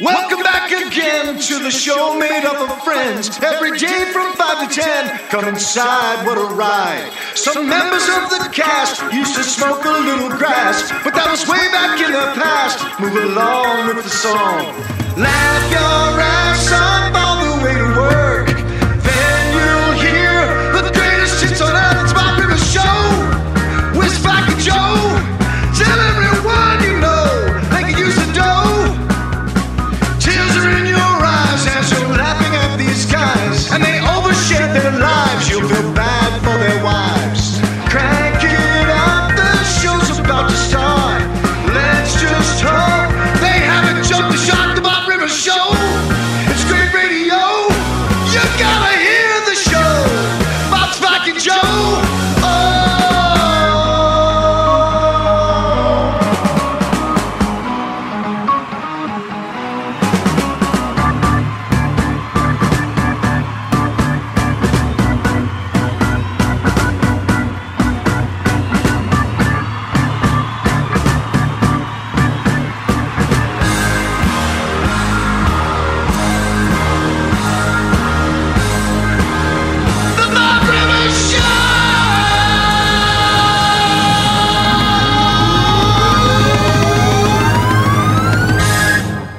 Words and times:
Welcome 0.00 0.44
back 0.44 0.70
again 0.70 1.40
to 1.40 1.58
the 1.58 1.70
show 1.70 2.16
made 2.18 2.44
up 2.44 2.70
of 2.70 2.84
friends. 2.84 3.36
Every 3.42 3.76
day 3.76 4.12
from 4.12 4.32
5 4.34 4.68
to 4.68 4.80
10, 4.80 5.18
come 5.28 5.48
inside, 5.48 6.24
what 6.24 6.38
a 6.38 6.54
ride. 6.54 7.10
Some 7.34 7.68
members 7.68 8.06
of 8.08 8.30
the 8.30 8.48
cast 8.52 9.02
used 9.12 9.34
to 9.34 9.42
smoke 9.42 9.84
a 9.84 9.90
little 9.90 10.30
grass, 10.38 10.92
but 11.02 11.14
that 11.14 11.28
was 11.28 11.48
way 11.48 11.66
back 11.72 11.98
in 11.98 12.12
the 12.12 12.40
past. 12.40 12.78
Move 13.00 13.16
along 13.16 13.88
with 13.88 14.04
the 14.04 14.10
song. 14.10 14.72
Laugh 15.16 15.72
your 15.72 16.20
ass 16.20 16.72
off 16.72 17.37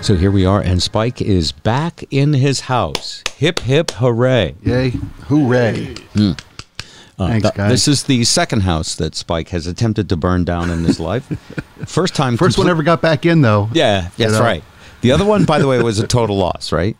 So 0.10 0.16
here 0.16 0.32
we 0.32 0.44
are, 0.44 0.60
and 0.60 0.82
Spike 0.82 1.22
is 1.22 1.52
back 1.52 2.04
in 2.10 2.34
his 2.34 2.62
house. 2.62 3.24
Hip 3.36 3.60
hip 3.60 3.92
hooray! 3.92 4.56
Yay. 4.64 4.90
Hooray. 5.28 5.94
Uh, 6.16 6.34
Thanks, 7.16 7.44
th- 7.44 7.54
guys. 7.54 7.70
This 7.70 7.88
is 7.88 8.04
the 8.06 8.24
second 8.24 8.62
house 8.62 8.96
that 8.96 9.14
Spike 9.14 9.50
has 9.50 9.68
attempted 9.68 10.10
to 10.10 10.18
burn 10.18 10.46
down 10.46 10.72
in 10.72 10.84
his 10.84 11.00
life. 11.00 11.28
First 11.86 12.16
time. 12.16 12.38
First 12.38 12.58
one 12.58 12.68
ever 12.68 12.82
got 12.82 13.04
back 13.04 13.24
in, 13.28 13.42
though. 13.42 13.70
Yeah, 13.72 14.10
that's 14.18 14.34
know? 14.34 14.42
right. 14.42 14.64
The 15.02 15.12
other 15.12 15.26
one, 15.26 15.46
by 15.46 15.60
the 15.60 15.68
way, 15.68 15.80
was 15.84 16.00
a 16.00 16.08
total 16.08 16.38
loss, 16.40 16.72
right? 16.72 16.98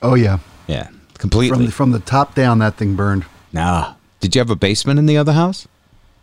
Oh, 0.00 0.14
yeah. 0.14 0.38
Yeah, 0.68 0.88
completely. 1.18 1.54
From 1.54 1.66
the, 1.66 1.72
from 1.72 1.90
the 1.90 2.00
top 2.00 2.34
down, 2.34 2.60
that 2.60 2.76
thing 2.78 2.96
burned. 2.96 3.26
nah. 3.52 3.92
Did 4.20 4.34
you 4.34 4.38
have 4.38 4.48
a 4.48 4.56
basement 4.56 4.98
in 4.98 5.04
the 5.04 5.18
other 5.18 5.34
house? 5.34 5.68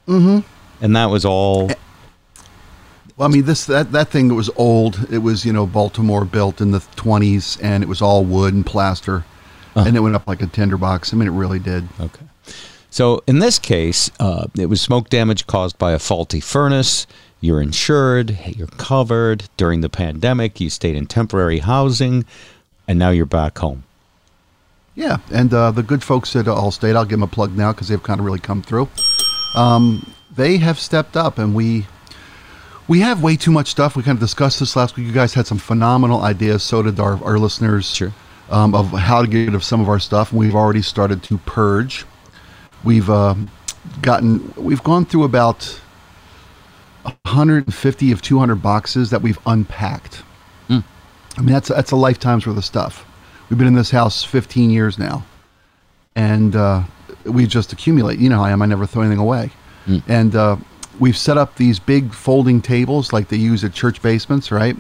Mm-hmm. 0.07 0.39
And 0.83 0.95
that 0.95 1.11
was 1.11 1.23
all. 1.23 1.69
Well, 3.15 3.27
I 3.27 3.31
mean, 3.31 3.45
this 3.45 3.65
that, 3.65 3.91
that 3.91 4.09
thing 4.09 4.33
was 4.33 4.49
old. 4.55 5.07
It 5.11 5.19
was, 5.19 5.45
you 5.45 5.53
know, 5.53 5.67
Baltimore 5.67 6.25
built 6.25 6.61
in 6.61 6.71
the 6.71 6.79
20s, 6.79 7.59
and 7.61 7.83
it 7.83 7.87
was 7.87 8.01
all 8.01 8.23
wood 8.25 8.53
and 8.53 8.65
plaster. 8.65 9.23
And 9.75 9.97
it 9.97 10.01
went 10.01 10.15
up 10.15 10.27
like 10.27 10.41
a 10.41 10.47
tinderbox. 10.47 11.13
I 11.13 11.17
mean, 11.17 11.27
it 11.27 11.31
really 11.31 11.57
did. 11.57 11.87
Okay. 11.99 12.25
So 12.91 13.23
in 13.25 13.39
this 13.39 13.57
case, 13.57 14.11
uh, 14.19 14.45
it 14.55 14.67
was 14.67 14.81
smoke 14.81 15.09
damage 15.09 15.47
caused 15.47 15.79
by 15.79 15.93
a 15.93 15.99
faulty 15.99 16.39
furnace. 16.39 17.07
You're 17.41 17.59
insured. 17.59 18.37
You're 18.45 18.67
covered. 18.67 19.49
During 19.57 19.81
the 19.81 19.89
pandemic, 19.89 20.61
you 20.61 20.69
stayed 20.69 20.95
in 20.95 21.07
temporary 21.07 21.57
housing, 21.59 22.25
and 22.87 22.99
now 22.99 23.09
you're 23.09 23.25
back 23.25 23.57
home. 23.57 23.83
Yeah, 24.95 25.17
and 25.31 25.51
uh, 25.51 25.71
the 25.71 25.81
good 25.81 26.03
folks 26.03 26.35
at 26.35 26.45
Allstate, 26.45 26.95
I'll 26.95 27.03
give 27.03 27.17
them 27.19 27.23
a 27.23 27.27
plug 27.27 27.57
now 27.57 27.71
because 27.71 27.87
they've 27.87 28.01
kind 28.01 28.19
of 28.19 28.27
really 28.27 28.39
come 28.39 28.61
through. 28.61 28.87
Um, 29.55 30.13
they 30.35 30.57
have 30.57 30.79
stepped 30.79 31.17
up, 31.17 31.39
and 31.39 31.55
we 31.55 31.87
we 32.87 32.99
have 32.99 33.23
way 33.23 33.35
too 33.35 33.51
much 33.51 33.67
stuff. 33.69 33.95
We 33.95 34.03
kind 34.03 34.15
of 34.15 34.19
discussed 34.19 34.59
this 34.59 34.75
last 34.75 34.95
week. 34.95 35.07
You 35.07 35.13
guys 35.13 35.33
had 35.33 35.47
some 35.47 35.57
phenomenal 35.57 36.21
ideas. 36.21 36.63
So 36.63 36.81
did 36.81 36.99
our, 36.99 37.23
our 37.23 37.37
listeners. 37.37 37.93
Sure. 37.93 38.13
Um, 38.49 38.75
of 38.75 38.91
how 38.91 39.21
to 39.21 39.27
get 39.27 39.45
rid 39.45 39.55
of 39.55 39.63
some 39.63 39.79
of 39.79 39.87
our 39.87 39.99
stuff, 39.99 40.31
and 40.31 40.39
we've 40.39 40.53
already 40.53 40.81
started 40.81 41.23
to 41.23 41.37
purge. 41.39 42.05
We've 42.83 43.09
uh, 43.09 43.35
gotten 44.01 44.53
we've 44.57 44.83
gone 44.83 45.05
through 45.05 45.23
about 45.23 45.79
150 47.03 48.11
of 48.11 48.21
200 48.21 48.55
boxes 48.55 49.09
that 49.09 49.21
we've 49.21 49.39
unpacked. 49.45 50.23
I 51.37 51.41
mean, 51.41 51.53
that's 51.53 51.69
that's 51.69 51.91
a 51.91 51.95
lifetime's 51.95 52.45
worth 52.45 52.57
of 52.57 52.65
stuff. 52.65 53.05
We've 53.49 53.57
been 53.57 53.67
in 53.67 53.73
this 53.73 53.91
house 53.91 54.23
15 54.23 54.69
years 54.69 54.99
now, 54.99 55.25
and 56.15 56.55
uh, 56.55 56.83
we 57.25 57.47
just 57.47 57.73
accumulate. 57.73 58.19
You 58.19 58.29
know 58.29 58.37
how 58.37 58.43
I 58.43 58.51
am. 58.51 58.61
I 58.61 58.65
never 58.65 58.85
throw 58.85 59.01
anything 59.01 59.19
away. 59.19 59.51
And 60.07 60.35
uh, 60.35 60.57
we've 60.99 61.17
set 61.17 61.37
up 61.37 61.55
these 61.55 61.79
big 61.79 62.13
folding 62.13 62.61
tables 62.61 63.11
like 63.13 63.27
they 63.29 63.37
use 63.37 63.63
at 63.63 63.73
church 63.73 64.01
basements, 64.01 64.51
right? 64.51 64.75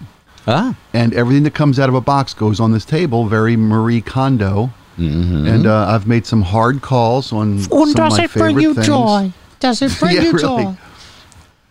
Ah. 0.47 0.75
And 0.93 1.13
everything 1.13 1.43
that 1.43 1.53
comes 1.53 1.79
out 1.79 1.89
of 1.89 1.95
a 1.95 2.01
box 2.01 2.33
goes 2.33 2.59
on 2.59 2.71
this 2.71 2.85
table, 2.85 3.25
very 3.27 3.55
Marie 3.55 4.01
Kondo. 4.01 4.71
Mm-hmm. 4.97 5.47
And 5.47 5.65
uh, 5.65 5.87
I've 5.87 6.05
made 6.07 6.25
some 6.25 6.41
hard 6.43 6.81
calls 6.81 7.31
on 7.33 7.59
some 7.59 7.71
And 7.79 7.89
of 7.89 7.95
does 7.95 8.17
my 8.17 8.25
it 8.25 8.31
bring 8.33 8.59
you 8.59 8.73
things. 8.73 8.85
joy? 8.87 9.31
Does 9.59 9.81
it 9.81 9.91
bring 9.99 10.15
Yeah, 10.15 10.21
you 10.23 10.31
really. 10.33 10.63
joy? 10.65 10.75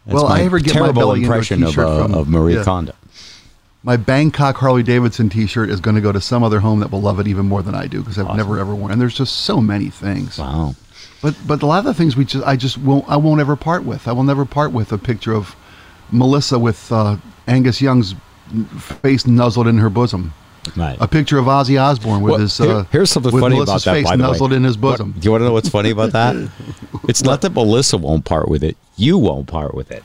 That's 0.07 0.15
Well, 0.15 0.29
my 0.29 0.41
I 0.41 0.45
ever 0.45 0.59
get 0.59 0.75
my 0.75 0.81
terrible 0.81 1.03
belly 1.03 1.23
impression 1.23 1.63
of, 1.63 1.69
t-shirt 1.69 1.87
uh, 1.87 2.03
from- 2.05 2.15
of 2.15 2.29
Marie 2.29 2.55
yeah. 2.57 2.65
Kondo. 2.65 2.95
My 3.85 3.97
Bangkok 3.97 4.57
Harley 4.59 4.83
Davidson 4.85 5.29
T-shirt 5.29 5.69
is 5.69 5.81
going 5.81 5.97
to 5.97 6.01
go 6.01 6.13
to 6.13 6.21
some 6.21 6.45
other 6.45 6.61
home 6.61 6.79
that 6.81 6.91
will 6.93 7.01
love 7.01 7.19
it 7.19 7.27
even 7.27 7.47
more 7.47 7.63
than 7.63 7.75
I 7.75 7.89
do 7.89 7.99
because 8.01 8.17
I've 8.17 8.37
never 8.37 8.59
ever 8.61 8.75
worn. 8.77 8.93
And 8.93 9.01
there's 9.01 9.15
just 9.17 9.39
so 9.39 9.61
many 9.61 9.91
things. 9.91 10.39
Wow. 10.39 10.77
But 11.23 11.37
but 11.47 11.63
a 11.63 11.67
lot 11.67 11.79
of 11.79 11.85
the 11.85 11.95
things 11.95 12.17
we 12.17 12.25
just 12.25 12.45
I 12.47 12.57
just 12.57 12.77
won't 12.79 13.09
I 13.09 13.17
won't 13.17 13.41
ever 13.41 13.57
part 13.57 13.85
with. 13.85 14.07
I 14.09 14.13
will 14.13 14.25
never 14.25 14.45
part 14.45 14.73
with 14.73 14.93
a 14.93 14.99
picture 14.99 15.33
of 15.33 15.55
Melissa 16.11 16.59
with 16.59 16.91
uh, 16.93 17.17
Angus 17.47 17.81
Young's 17.81 18.15
face 19.01 19.27
nuzzled 19.27 19.67
in 19.69 19.79
her 19.79 19.89
bosom. 19.89 20.35
Right. 20.77 20.97
A 21.01 21.09
picture 21.09 21.39
of 21.39 21.47
Ozzy 21.47 21.81
Osbourne 21.81 22.21
with 22.23 22.33
Well, 22.33 22.41
his 22.41 22.61
uh, 22.61 22.85
here's 22.93 23.11
something 23.11 23.33
with 23.33 23.43
funny 23.43 23.57
Melissa's 23.57 23.83
about 23.85 23.95
that. 23.95 23.99
face 24.03 24.07
the 24.11 24.11
way, 24.13 24.17
nuzzled 24.31 24.53
in 24.53 24.63
his 24.65 24.77
What- 24.79 24.93
bosom. 24.99 25.13
do 25.19 25.25
you 25.25 25.31
want 25.33 25.41
to 25.43 25.47
know 25.47 25.53
what's 25.53 25.69
funny 25.69 25.91
about 25.91 26.13
that? 26.13 26.37
it's 27.09 27.23
not 27.25 27.41
that 27.41 27.53
Melissa 27.53 27.97
won't 27.99 28.25
part 28.25 28.49
with 28.49 28.63
it; 28.63 28.77
you 28.97 29.17
won't 29.19 29.47
part 29.49 29.75
with 29.75 29.91
it. 29.91 30.05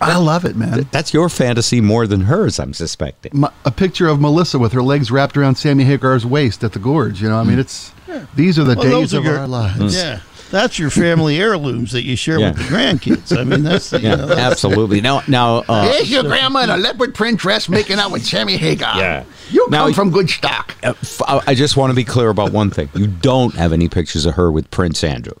I 0.00 0.16
love 0.18 0.44
it, 0.44 0.54
man. 0.56 0.86
That's 0.90 1.14
your 1.14 1.28
fantasy 1.28 1.80
more 1.80 2.06
than 2.06 2.22
hers. 2.22 2.58
I'm 2.58 2.74
suspecting. 2.74 3.32
My, 3.34 3.50
a 3.64 3.70
picture 3.70 4.06
of 4.08 4.20
Melissa 4.20 4.58
with 4.58 4.72
her 4.72 4.82
legs 4.82 5.10
wrapped 5.10 5.36
around 5.36 5.54
Sammy 5.54 5.84
Hagar's 5.84 6.26
waist 6.26 6.62
at 6.62 6.72
the 6.72 6.78
gorge. 6.78 7.22
You 7.22 7.28
know, 7.30 7.38
I 7.38 7.44
mean, 7.44 7.58
it's 7.58 7.90
these 8.34 8.58
are 8.58 8.64
the 8.64 8.74
Well, 8.76 9.00
days 9.00 9.12
of 9.14 9.24
your- 9.24 9.38
our 9.38 9.48
lives. 9.48 9.96
Yeah. 9.96 10.20
That's 10.50 10.78
your 10.78 10.90
family 10.90 11.38
heirlooms 11.40 11.92
that 11.92 12.02
you 12.04 12.16
share 12.16 12.38
Yeah. 12.38 12.50
with 12.50 12.58
the 12.58 12.64
grandkids. 12.64 13.36
I 13.36 13.44
mean, 13.44 13.62
that's 13.64 13.92
you 13.92 14.00
Yeah, 14.00 14.16
know, 14.16 14.26
that's- 14.26 14.52
absolutely. 14.52 15.00
Now, 15.00 15.22
now, 15.26 15.64
uh, 15.68 15.86
There's 15.86 16.10
your 16.10 16.22
grandma 16.24 16.60
in 16.64 16.70
a 16.70 16.76
leopard 16.76 17.14
print 17.14 17.40
dress 17.40 17.68
making 17.68 17.98
out 17.98 18.10
with 18.12 18.24
Sammy 18.26 18.56
Hagar. 18.58 18.98
Yeah. 18.98 19.24
You 19.50 19.66
Now- 19.70 19.84
come 19.86 19.94
from 19.94 20.10
good 20.10 20.28
stock. 20.28 20.74
uh, 20.82 20.90
f- 21.00 21.22
I 21.26 21.40
I 21.48 21.54
just 21.54 21.76
want 21.78 21.90
to 21.92 21.94
be 21.96 22.04
clear 22.04 22.28
about 22.28 22.52
one 22.52 22.70
thing: 22.70 22.88
you 22.94 23.06
don't 23.06 23.54
have 23.54 23.72
any 23.72 23.88
pictures 23.88 24.26
of 24.26 24.34
her 24.34 24.50
with 24.52 24.70
Prince 24.70 25.02
Andrew. 25.02 25.34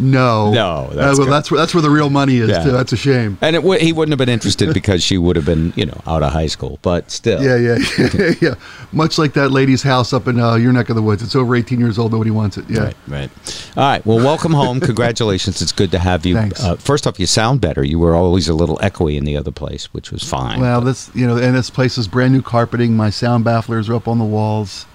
No, 0.00 0.52
No, 0.52 0.88
Uh, 0.90 0.94
that's 0.94 1.18
well, 1.18 1.28
that's 1.28 1.50
where 1.50 1.60
that's 1.60 1.74
where 1.74 1.82
the 1.82 1.90
real 1.90 2.10
money 2.10 2.38
is. 2.38 2.48
Yeah. 2.50 2.64
Too. 2.64 2.70
That's 2.72 2.92
a 2.92 2.96
shame. 2.96 3.38
And 3.40 3.54
it 3.56 3.60
w- 3.60 3.78
he 3.80 3.92
wouldn't 3.92 4.12
have 4.12 4.18
been 4.18 4.28
interested 4.32 4.72
because 4.80 5.02
she 5.02 5.18
would 5.18 5.36
have 5.36 5.44
been, 5.44 5.72
you 5.76 5.86
know, 5.86 6.00
out 6.06 6.22
of 6.22 6.32
high 6.32 6.46
school. 6.46 6.78
But 6.82 7.10
still, 7.10 7.42
Yeah, 7.42 7.56
yeah, 7.56 7.78
yeah, 7.98 8.32
yeah. 8.40 8.54
Much 8.92 9.18
like 9.18 9.32
that 9.34 9.50
lady's 9.50 9.82
house 9.82 10.12
up 10.12 10.26
in 10.28 10.40
uh, 10.40 10.54
your 10.54 10.72
neck 10.72 10.88
of 10.88 10.96
the 10.96 11.02
woods. 11.02 11.22
It's 11.22 11.36
over 11.36 11.54
18 11.56 11.78
years 11.80 11.98
old. 11.98 12.12
Nobody 12.12 12.30
wants 12.30 12.56
it. 12.58 12.64
Yeah. 12.68 12.84
Right, 12.84 12.96
right. 13.08 13.30
All 13.76 13.82
right. 13.84 14.04
Well, 14.06 14.18
welcome 14.18 14.52
home. 14.52 14.80
Congratulations. 14.90 15.60
It's 15.62 15.72
good 15.72 15.90
to 15.92 15.98
have 15.98 16.24
you. 16.26 16.36
Uh, 16.38 16.76
first 16.76 17.06
off, 17.06 17.18
you 17.20 17.26
sound 17.26 17.60
better. 17.60 17.84
You 17.84 17.98
were 17.98 18.14
always 18.14 18.48
a 18.48 18.54
little 18.54 18.78
echoey 18.78 19.16
in 19.16 19.24
the 19.24 19.36
other 19.36 19.52
place, 19.52 19.92
which 19.94 20.10
was 20.10 20.22
fine. 20.22 20.60
Well, 20.60 20.80
this 20.80 21.10
you 21.14 21.26
know, 21.26 21.36
and 21.36 21.54
this 21.54 21.70
place 21.70 21.98
is 21.98 22.08
brand 22.08 22.32
new 22.32 22.42
carpeting. 22.42 22.96
My 22.96 23.10
sound 23.10 23.44
bafflers 23.44 23.88
are 23.88 23.94
up 23.94 24.08
on 24.08 24.18
the 24.18 24.24
walls. 24.24 24.86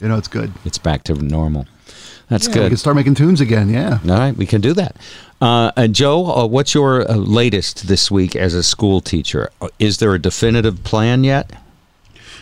You 0.00 0.08
know, 0.08 0.16
it's 0.18 0.28
good. 0.28 0.52
it's 0.66 0.76
back 0.78 1.04
to 1.04 1.14
normal. 1.14 1.66
That's 2.28 2.48
We 2.48 2.54
good. 2.54 2.62
We 2.64 2.68
can 2.70 2.76
start 2.76 2.96
making 2.96 3.14
tunes 3.14 3.40
again. 3.40 3.68
Yeah. 3.68 3.98
All 4.02 4.18
right, 4.18 4.36
we 4.36 4.46
can 4.46 4.60
do 4.60 4.72
that. 4.74 4.96
Uh, 5.40 5.70
and 5.76 5.94
Joe, 5.94 6.26
uh, 6.26 6.46
what's 6.46 6.74
your 6.74 7.08
uh, 7.08 7.14
latest 7.14 7.88
this 7.88 8.10
week 8.10 8.34
as 8.34 8.54
a 8.54 8.62
school 8.62 9.00
teacher? 9.00 9.50
Uh, 9.60 9.68
Is 9.78 9.98
there 9.98 10.14
a 10.14 10.18
definitive 10.18 10.82
plan 10.82 11.24
yet? 11.24 11.52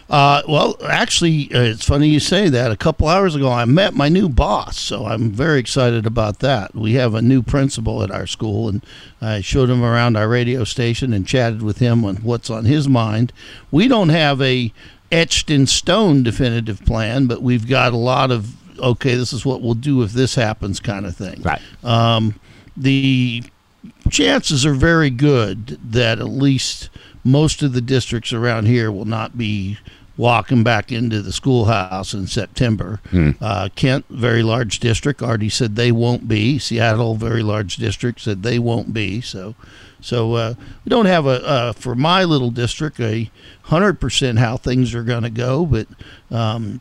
Uh, 0.08 0.42
well, 0.46 0.76
actually, 0.86 1.52
uh, 1.54 1.60
it's 1.60 1.84
funny 1.86 2.08
you 2.08 2.20
say 2.20 2.48
that. 2.50 2.70
A 2.70 2.76
couple 2.76 3.08
hours 3.08 3.34
ago, 3.34 3.50
I 3.50 3.64
met 3.64 3.94
my 3.94 4.08
new 4.10 4.28
boss, 4.28 4.78
so 4.78 5.06
I'm 5.06 5.30
very 5.30 5.58
excited 5.58 6.04
about 6.06 6.40
that. 6.40 6.74
We 6.74 6.94
have 6.94 7.14
a 7.14 7.22
new 7.22 7.42
principal 7.42 8.02
at 8.02 8.10
our 8.10 8.26
school, 8.26 8.68
and 8.68 8.84
I 9.20 9.40
showed 9.40 9.70
him 9.70 9.82
around 9.82 10.16
our 10.16 10.28
radio 10.28 10.64
station 10.64 11.12
and 11.14 11.26
chatted 11.26 11.62
with 11.62 11.78
him 11.78 12.04
on 12.04 12.16
what's 12.16 12.50
on 12.50 12.66
his 12.66 12.86
mind. 12.86 13.32
We 13.70 13.88
don't 13.88 14.10
have 14.10 14.42
a 14.42 14.72
etched 15.10 15.48
in 15.50 15.66
stone 15.66 16.22
definitive 16.22 16.84
plan, 16.84 17.26
but 17.26 17.42
we've 17.42 17.66
got 17.66 17.92
a 17.94 17.96
lot 17.96 18.30
of 18.30 18.54
okay, 18.78 19.14
this 19.14 19.32
is 19.32 19.44
what 19.44 19.62
we'll 19.62 19.74
do 19.74 20.02
if 20.02 20.12
this 20.12 20.34
happens 20.34 20.80
kind 20.80 21.06
of 21.06 21.16
thing. 21.16 21.42
Right. 21.42 21.60
Um, 21.82 22.38
the 22.76 23.42
chances 24.10 24.64
are 24.66 24.74
very 24.74 25.10
good 25.10 25.78
that 25.92 26.18
at 26.18 26.28
least 26.28 26.90
most 27.22 27.62
of 27.62 27.72
the 27.72 27.80
districts 27.80 28.32
around 28.32 28.66
here 28.66 28.90
will 28.90 29.04
not 29.04 29.36
be 29.38 29.78
walking 30.16 30.62
back 30.62 30.92
into 30.92 31.20
the 31.20 31.32
schoolhouse 31.32 32.14
in 32.14 32.26
September. 32.26 33.00
Uh, 33.40 33.68
Kent, 33.74 34.04
very 34.08 34.42
large 34.42 34.78
district, 34.78 35.22
already 35.22 35.48
said 35.48 35.74
they 35.74 35.90
won't 35.90 36.28
be. 36.28 36.58
Seattle, 36.58 37.16
very 37.16 37.42
large 37.42 37.76
district, 37.76 38.20
said 38.20 38.42
they 38.42 38.58
won't 38.58 38.92
be. 38.92 39.20
So, 39.20 39.54
so 40.00 40.34
uh, 40.34 40.54
we 40.84 40.90
don't 40.90 41.06
have 41.06 41.26
a 41.26 41.44
uh, 41.44 41.72
for 41.72 41.94
my 41.94 42.24
little 42.24 42.50
district 42.50 43.00
a 43.00 43.30
hundred 43.62 43.98
percent 44.00 44.38
how 44.38 44.56
things 44.56 44.94
are 44.94 45.04
going 45.04 45.24
to 45.24 45.30
go, 45.30 45.66
but. 45.66 45.86
Um, 46.30 46.80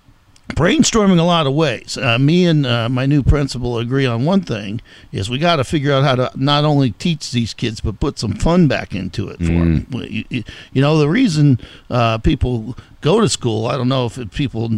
brainstorming 0.50 1.20
a 1.20 1.24
lot 1.24 1.48
of 1.48 1.54
ways. 1.54 1.98
Uh, 1.98 2.20
me 2.20 2.46
and 2.46 2.66
uh, 2.66 2.90
my 2.90 3.06
new 3.06 3.24
principal 3.24 3.78
agree 3.80 4.06
on 4.06 4.26
one 4.26 4.42
thing: 4.42 4.82
is 5.12 5.30
we 5.30 5.38
got 5.40 5.56
to 5.58 5.64
figure 5.64 5.92
out 5.94 6.04
how 6.04 6.16
to 6.16 6.32
not 6.36 6.64
only 6.66 6.92
teach 6.92 7.32
these 7.32 7.54
kids 7.54 7.80
but 7.82 8.00
put 8.00 8.20
some 8.20 8.34
fun 8.34 8.68
back 8.68 8.94
into 8.94 9.30
it 9.30 9.38
for 9.38 9.46
them. 9.46 9.88
You, 9.92 10.26
you- 10.30 10.44
you 10.74 10.82
know, 10.82 10.98
the 10.98 11.10
reason 11.10 11.60
uh, 11.90 12.18
people 12.18 12.76
go 13.04 13.20
to 13.22 13.28
school, 13.30 13.68
I 13.68 13.78
don't 13.78 13.90
know 13.90 14.06
if 14.08 14.18
people 14.32 14.70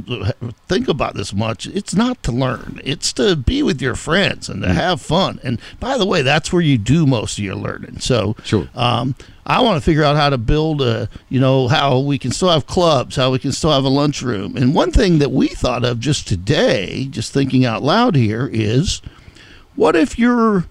think 0.68 0.90
about 0.90 1.14
this 1.14 1.34
much. 1.34 1.68
It's 1.68 1.96
not 1.96 2.22
to 2.24 2.32
learn; 2.34 2.82
it's 2.84 3.14
to 3.14 3.36
be 3.38 3.64
with 3.64 3.82
your 3.82 3.96
friends 3.96 4.50
and 4.50 4.62
to 4.64 4.74
have 4.74 5.00
fun. 5.00 5.40
And 5.44 5.60
by 5.80 5.98
the 5.98 6.06
way, 6.06 6.22
that's 6.24 6.52
where 6.52 6.62
you 6.62 6.78
do 6.78 7.06
most 7.06 7.38
of 7.38 7.44
your 7.46 7.56
learning. 7.56 8.00
So, 8.00 8.36
Sure. 8.44 8.68
um, 8.76 9.16
I 9.46 9.62
want 9.62 9.78
to 9.78 9.82
figure 9.86 10.04
out 10.04 10.16
how 10.16 10.30
to 10.32 10.40
build 10.40 10.82
a, 10.82 11.08
you 11.30 11.40
know, 11.40 11.68
how 11.68 12.00
we 12.00 12.18
can 12.18 12.32
still 12.32 12.50
have 12.50 12.66
clubs, 12.66 13.16
how 13.16 13.32
we 13.32 13.38
can 13.40 13.52
still 13.52 13.72
have 13.72 13.84
a 13.86 13.90
lunchroom. 13.90 14.58
And 14.58 14.74
one 14.74 14.92
thing 14.92 15.20
that 15.20 15.32
we 15.32 15.48
thought 15.48 15.86
of 15.86 16.00
just 16.00 16.28
today, 16.28 17.06
just 17.12 17.32
thinking 17.32 17.64
out 17.64 17.84
loud 17.84 18.16
here, 18.16 18.50
is 18.52 19.02
what 19.76 19.96
if 19.96 20.18
you're 20.18 20.66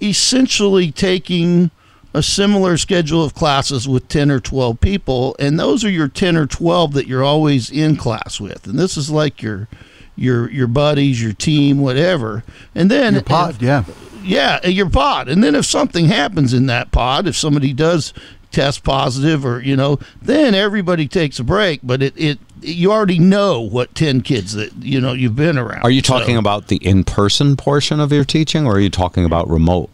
essentially 0.00 0.92
taking 0.92 1.70
a 2.12 2.22
similar 2.22 2.76
schedule 2.76 3.22
of 3.22 3.34
classes 3.34 3.88
with 3.88 4.08
10 4.08 4.30
or 4.30 4.40
12 4.40 4.80
people 4.80 5.36
and 5.38 5.58
those 5.60 5.84
are 5.84 5.90
your 5.90 6.08
10 6.08 6.36
or 6.36 6.46
12 6.46 6.92
that 6.92 7.06
you're 7.06 7.22
always 7.22 7.70
in 7.70 7.96
class 7.96 8.40
with 8.40 8.66
and 8.66 8.78
this 8.78 8.96
is 8.96 9.10
like 9.10 9.40
your 9.42 9.68
your 10.16 10.50
your 10.50 10.66
buddies 10.66 11.22
your 11.22 11.32
team 11.32 11.80
whatever 11.80 12.42
and 12.74 12.90
then 12.90 13.14
Your 13.14 13.22
pod, 13.22 13.54
if- 13.56 13.62
yeah. 13.62 13.84
yeah, 14.22 14.60
uh, 14.64 14.68
your 14.68 14.90
pod. 14.90 15.28
And 15.28 15.42
then 15.42 15.54
if 15.54 15.64
something 15.64 16.06
happens 16.06 16.52
in 16.52 16.66
that 16.66 16.90
pod, 16.92 17.26
if 17.26 17.36
somebody 17.36 17.72
does 17.72 18.12
test 18.50 18.82
positive 18.84 19.46
or, 19.46 19.62
you 19.62 19.76
know, 19.76 19.98
then 20.20 20.54
everybody 20.54 21.06
takes 21.08 21.38
a 21.38 21.44
break, 21.44 21.80
but 21.82 22.02
it, 22.02 22.12
it 22.16 22.38
you 22.60 22.92
already 22.92 23.18
know 23.18 23.60
what 23.62 23.94
10 23.94 24.20
kids 24.20 24.52
that, 24.54 24.74
you 24.74 25.00
know, 25.00 25.12
you've 25.14 25.36
been 25.36 25.56
around. 25.56 25.82
Are 25.84 25.90
you 25.90 26.02
So, 26.02 26.18
talking 26.18 26.36
about 26.36 26.66
the 26.66 26.76
in-person 26.76 27.56
portion 27.56 27.98
of 28.00 28.12
your 28.12 28.24
teaching, 28.24 28.66
or 28.66 28.74
are 28.74 28.80
you 28.80 28.90
talking 28.90 29.24
about 29.24 29.48
remote? 29.48 29.88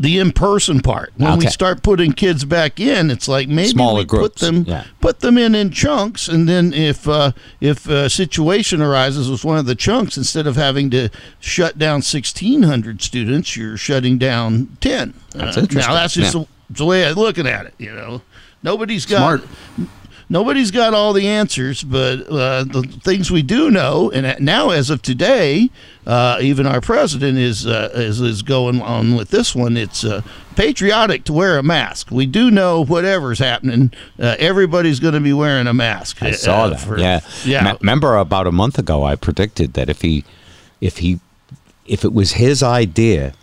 The 0.00 0.18
in-person 0.18 0.80
part? 0.80 1.12
When 1.18 1.38
we 1.38 1.46
start 1.46 1.82
putting 1.82 2.12
kids 2.14 2.46
back 2.46 2.80
in, 2.80 3.10
it's 3.10 3.28
like 3.28 3.48
maybe 3.48 3.68
Smaller 3.68 4.00
we 4.00 4.06
put 4.06 4.36
them 4.36 4.64
yeah. 4.66 4.84
put 5.00 5.20
them 5.20 5.36
in 5.36 5.54
in 5.54 5.70
chunks 5.70 6.26
and 6.26 6.48
then 6.48 6.72
if 6.72 7.06
uh, 7.06 7.32
if 7.60 7.86
a 7.86 8.08
situation 8.08 8.80
arises 8.80 9.30
with 9.30 9.44
one 9.44 9.58
of 9.58 9.66
the 9.66 9.74
chunks 9.74 10.16
instead 10.16 10.46
of 10.46 10.56
having 10.56 10.88
to 10.90 11.10
shut 11.38 11.78
down 11.78 11.96
1600 11.96 13.02
students, 13.02 13.56
you're 13.56 13.76
shutting 13.76 14.16
down 14.16 14.76
10. 14.80 15.12
That's 15.32 15.56
Uh, 15.56 15.60
interesting. 15.60 15.92
Now 15.94 16.00
that's 16.00 16.14
just 16.14 16.34
Yeah. 16.34 16.44
the, 16.70 16.74
the 16.78 16.84
way 16.86 17.06
I'm 17.06 17.14
looking 17.16 17.46
at 17.46 17.66
it, 17.66 17.74
you 17.78 17.92
know. 17.94 18.22
Nobody's 18.62 19.04
got 19.06 19.18
Smart. 19.18 19.88
Nobody's 20.30 20.70
got 20.70 20.94
all 20.94 21.12
the 21.12 21.26
answers, 21.26 21.82
but 21.82 22.20
uh, 22.30 22.64
the 22.64 22.82
things 23.02 23.30
we 23.30 23.42
do 23.42 23.70
know, 23.70 24.10
and 24.12 24.42
now 24.42 24.70
as 24.70 24.88
of 24.88 25.02
today, 25.02 25.68
uh, 26.06 26.38
even 26.40 26.66
our 26.66 26.80
president 26.80 27.36
is, 27.36 27.66
uh, 27.66 27.90
is 27.92 28.20
is 28.20 28.40
going 28.40 28.80
on 28.80 29.16
with 29.16 29.28
this 29.28 29.54
one. 29.54 29.76
It's 29.76 30.04
uh, 30.04 30.22
patriotic 30.56 31.24
to 31.24 31.32
wear 31.34 31.58
a 31.58 31.62
mask. 31.62 32.10
We 32.10 32.24
do 32.24 32.50
know 32.50 32.84
whatever's 32.84 33.40
happening, 33.40 33.92
uh, 34.18 34.36
everybody's 34.38 35.00
going 35.00 35.14
to 35.14 35.20
be 35.20 35.32
wearing 35.34 35.66
a 35.66 35.74
mask. 35.74 36.22
I 36.22 36.30
saw 36.30 36.64
uh, 36.64 36.68
that. 36.70 36.80
for- 36.80 36.98
yeah, 36.98 37.20
yeah. 37.44 37.64
Me- 37.64 37.78
remember 37.80 38.16
about 38.16 38.46
a 38.46 38.52
month 38.52 38.78
ago, 38.78 39.04
I 39.04 39.16
predicted 39.16 39.74
that 39.74 39.90
if 39.90 40.00
he, 40.00 40.24
if 40.80 40.98
he, 40.98 41.20
if 41.86 42.04
it 42.04 42.14
was 42.14 42.32
his 42.32 42.62
idea, 42.62 43.34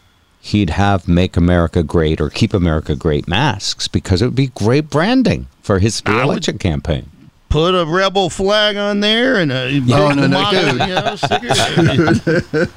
he'd 0.47 0.71
have 0.71 1.07
"Make 1.07 1.37
America 1.37 1.83
Great" 1.83 2.19
or 2.21 2.29
"Keep 2.29 2.53
America 2.53 2.95
Great" 2.95 3.27
masks 3.27 3.87
because 3.87 4.21
it 4.21 4.25
would 4.25 4.35
be 4.35 4.47
great 4.47 4.89
branding 4.89 5.47
for 5.61 5.79
his 5.79 6.01
election 6.05 6.57
campaign. 6.57 7.09
Put 7.49 7.75
a 7.75 7.85
rebel 7.85 8.29
flag 8.29 8.75
on 8.75 8.99
there 8.99 9.35
and 9.37 9.51
a 9.53 9.79
No, 9.79 10.09
no, 10.11 10.27
no, 10.27 10.51
dude. 10.51 10.81
you 10.81 10.95
know, 10.95 11.15
stick 11.15 11.43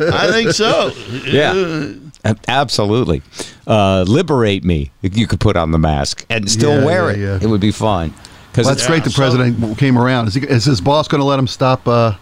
I 0.00 0.28
think 0.30 0.50
so. 0.52 0.92
Yeah. 1.26 1.92
Uh, 2.24 2.34
Absolutely. 2.48 3.22
Uh, 3.66 4.04
liberate 4.06 4.62
me. 4.64 4.90
You 5.02 5.26
could 5.26 5.40
put 5.40 5.56
on 5.56 5.70
the 5.70 5.78
mask 5.78 6.24
and 6.30 6.50
still 6.50 6.78
Yeah, 6.80 6.84
wear 6.84 7.06
yeah, 7.10 7.12
it. 7.12 7.18
yeah. 7.18 7.38
It 7.42 7.50
would 7.50 7.60
be 7.60 7.70
fun. 7.72 8.12
Because 8.50 8.66
Well, 8.66 8.74
that's 8.74 8.86
great. 8.86 9.04
The 9.04 9.10
so- 9.10 9.16
president 9.16 9.78
came 9.78 9.96
around. 9.96 10.26
Is, 10.28 10.34
he, 10.34 10.40
is 10.42 10.64
his 10.64 10.80
boss 10.80 11.06
going 11.06 11.20
to 11.20 11.24
let 11.24 11.38
him 11.38 11.46
stop 11.46 11.86
uh, 11.86 12.14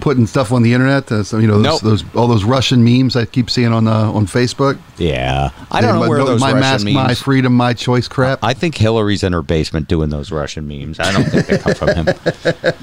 putting 0.00 0.26
stuff 0.26 0.50
on 0.50 0.62
the 0.62 0.72
internet? 0.72 1.10
Uh, 1.12 1.22
so, 1.22 1.38
you 1.38 1.46
know, 1.46 1.54
those, 1.62 1.64
Nope. 1.64 1.80
those 1.82 2.14
all 2.16 2.26
those 2.26 2.42
Russian 2.42 2.82
memes 2.82 3.14
I 3.14 3.24
keep 3.24 3.48
seeing 3.50 3.72
on 3.72 3.86
uh, 3.86 4.10
on 4.10 4.26
Facebook. 4.26 4.78
yeah, 4.98 5.50
I 5.70 5.80
don't 5.80 5.94
know 5.94 6.00
My- 6.00 6.08
where 6.08 6.24
those 6.24 6.40
my 6.40 6.48
Russian 6.52 6.60
mask, 6.60 6.84
memes. 6.84 6.94
my 6.96 7.14
freedom, 7.14 7.52
my 7.54 7.72
choice 7.72 8.08
crap. 8.08 8.40
I 8.42 8.52
think 8.52 8.76
Hillary's 8.76 9.22
in 9.22 9.32
her 9.32 9.42
basement 9.42 9.86
doing 9.86 10.10
those 10.10 10.32
Russian 10.32 10.66
memes. 10.66 10.98
I 10.98 11.12
don't 11.12 11.24
think 11.24 11.46
they 11.46 11.58
come 11.58 11.74
from 11.74 11.88
him. 11.90 12.06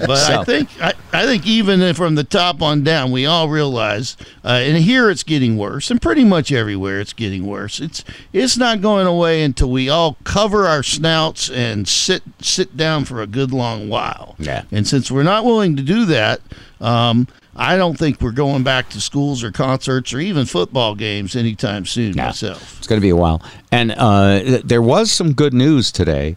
But 0.06 0.16
So- 0.18 0.40
I 0.42 0.44
think 0.46 0.70
I, 0.82 0.94
I 1.12 1.26
think 1.26 1.46
even 1.46 1.94
from 1.94 2.16
the 2.16 2.24
top 2.24 2.62
on 2.62 2.84
down, 2.84 3.12
we 3.12 3.26
all 3.26 3.50
realize, 3.50 4.16
uh, 4.46 4.48
and 4.64 4.78
here 4.78 5.10
it's 5.10 5.24
getting 5.24 5.58
worse, 5.58 5.92
and 5.92 6.02
pretty 6.02 6.24
much 6.24 6.52
everywhere 6.54 7.00
it's 7.02 7.14
getting 7.14 7.46
worse. 7.46 7.80
It's 7.82 8.04
it's 8.32 8.58
not 8.58 8.82
going 8.82 9.08
away 9.08 9.44
until 9.44 9.70
we 9.72 9.90
all 9.90 10.16
cover 10.24 10.68
our 10.68 10.84
snouts 10.84 11.50
and 11.50 11.86
sit 11.88 12.24
sit 12.40 12.78
down 12.78 12.93
for 13.06 13.22
a 13.22 13.28
good 13.28 13.52
long 13.52 13.90
while. 13.90 14.36
Yeah. 14.40 14.64
And 14.72 14.88
since 14.88 15.12
we're 15.12 15.24
not 15.24 15.44
willing 15.44 15.76
to 15.76 15.84
do 15.84 16.06
that, 16.06 16.40
um, 16.80 17.28
I 17.56 17.78
don't 17.78 17.98
think 17.98 18.22
we're 18.22 18.32
going 18.32 18.64
back 18.64 18.90
to 18.90 19.02
schools 19.02 19.44
or 19.44 19.52
concerts 19.52 20.14
or 20.14 20.20
even 20.20 20.46
football 20.46 20.96
games 20.96 21.36
anytime 21.36 21.86
soon. 21.86 22.14
No. 22.14 22.26
Myself. 22.26 22.78
It's 22.78 22.88
going 22.88 23.00
to 23.00 23.06
be 23.06 23.10
a 23.10 23.16
while. 23.16 23.42
And 23.72 23.94
uh, 23.98 24.40
th- 24.40 24.64
there 24.64 24.82
was 24.82 25.12
some 25.12 25.34
good 25.34 25.54
news 25.54 25.92
today. 25.92 26.36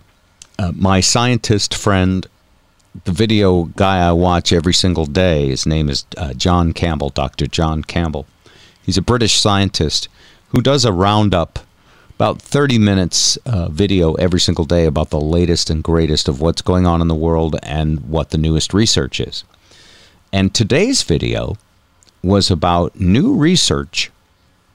Uh, 0.58 0.72
my 0.74 1.00
scientist 1.00 1.74
friend, 1.74 2.26
the 3.04 3.12
video 3.12 3.64
guy 3.64 4.06
I 4.06 4.12
watch 4.12 4.52
every 4.52 4.74
single 4.74 5.06
day, 5.06 5.48
his 5.48 5.66
name 5.66 5.88
is 5.88 6.04
uh, 6.16 6.32
John 6.34 6.72
Campbell, 6.72 7.10
Dr. 7.10 7.46
John 7.46 7.82
Campbell. 7.82 8.26
He's 8.82 8.96
a 8.96 9.02
British 9.02 9.38
scientist 9.40 10.08
who 10.48 10.62
does 10.62 10.84
a 10.84 10.92
roundup, 10.92 11.58
about 12.16 12.40
30 12.40 12.78
minutes 12.78 13.36
uh, 13.44 13.68
video 13.68 14.14
every 14.14 14.40
single 14.40 14.64
day 14.64 14.86
about 14.86 15.10
the 15.10 15.20
latest 15.20 15.68
and 15.68 15.84
greatest 15.84 16.28
of 16.28 16.40
what's 16.40 16.62
going 16.62 16.86
on 16.86 17.02
in 17.02 17.08
the 17.08 17.14
world 17.14 17.56
and 17.62 18.08
what 18.08 18.30
the 18.30 18.38
newest 18.38 18.72
research 18.72 19.20
is. 19.20 19.44
And 20.32 20.54
today's 20.54 21.02
video 21.02 21.56
was 22.22 22.50
about 22.50 22.98
new 22.98 23.34
research 23.34 24.10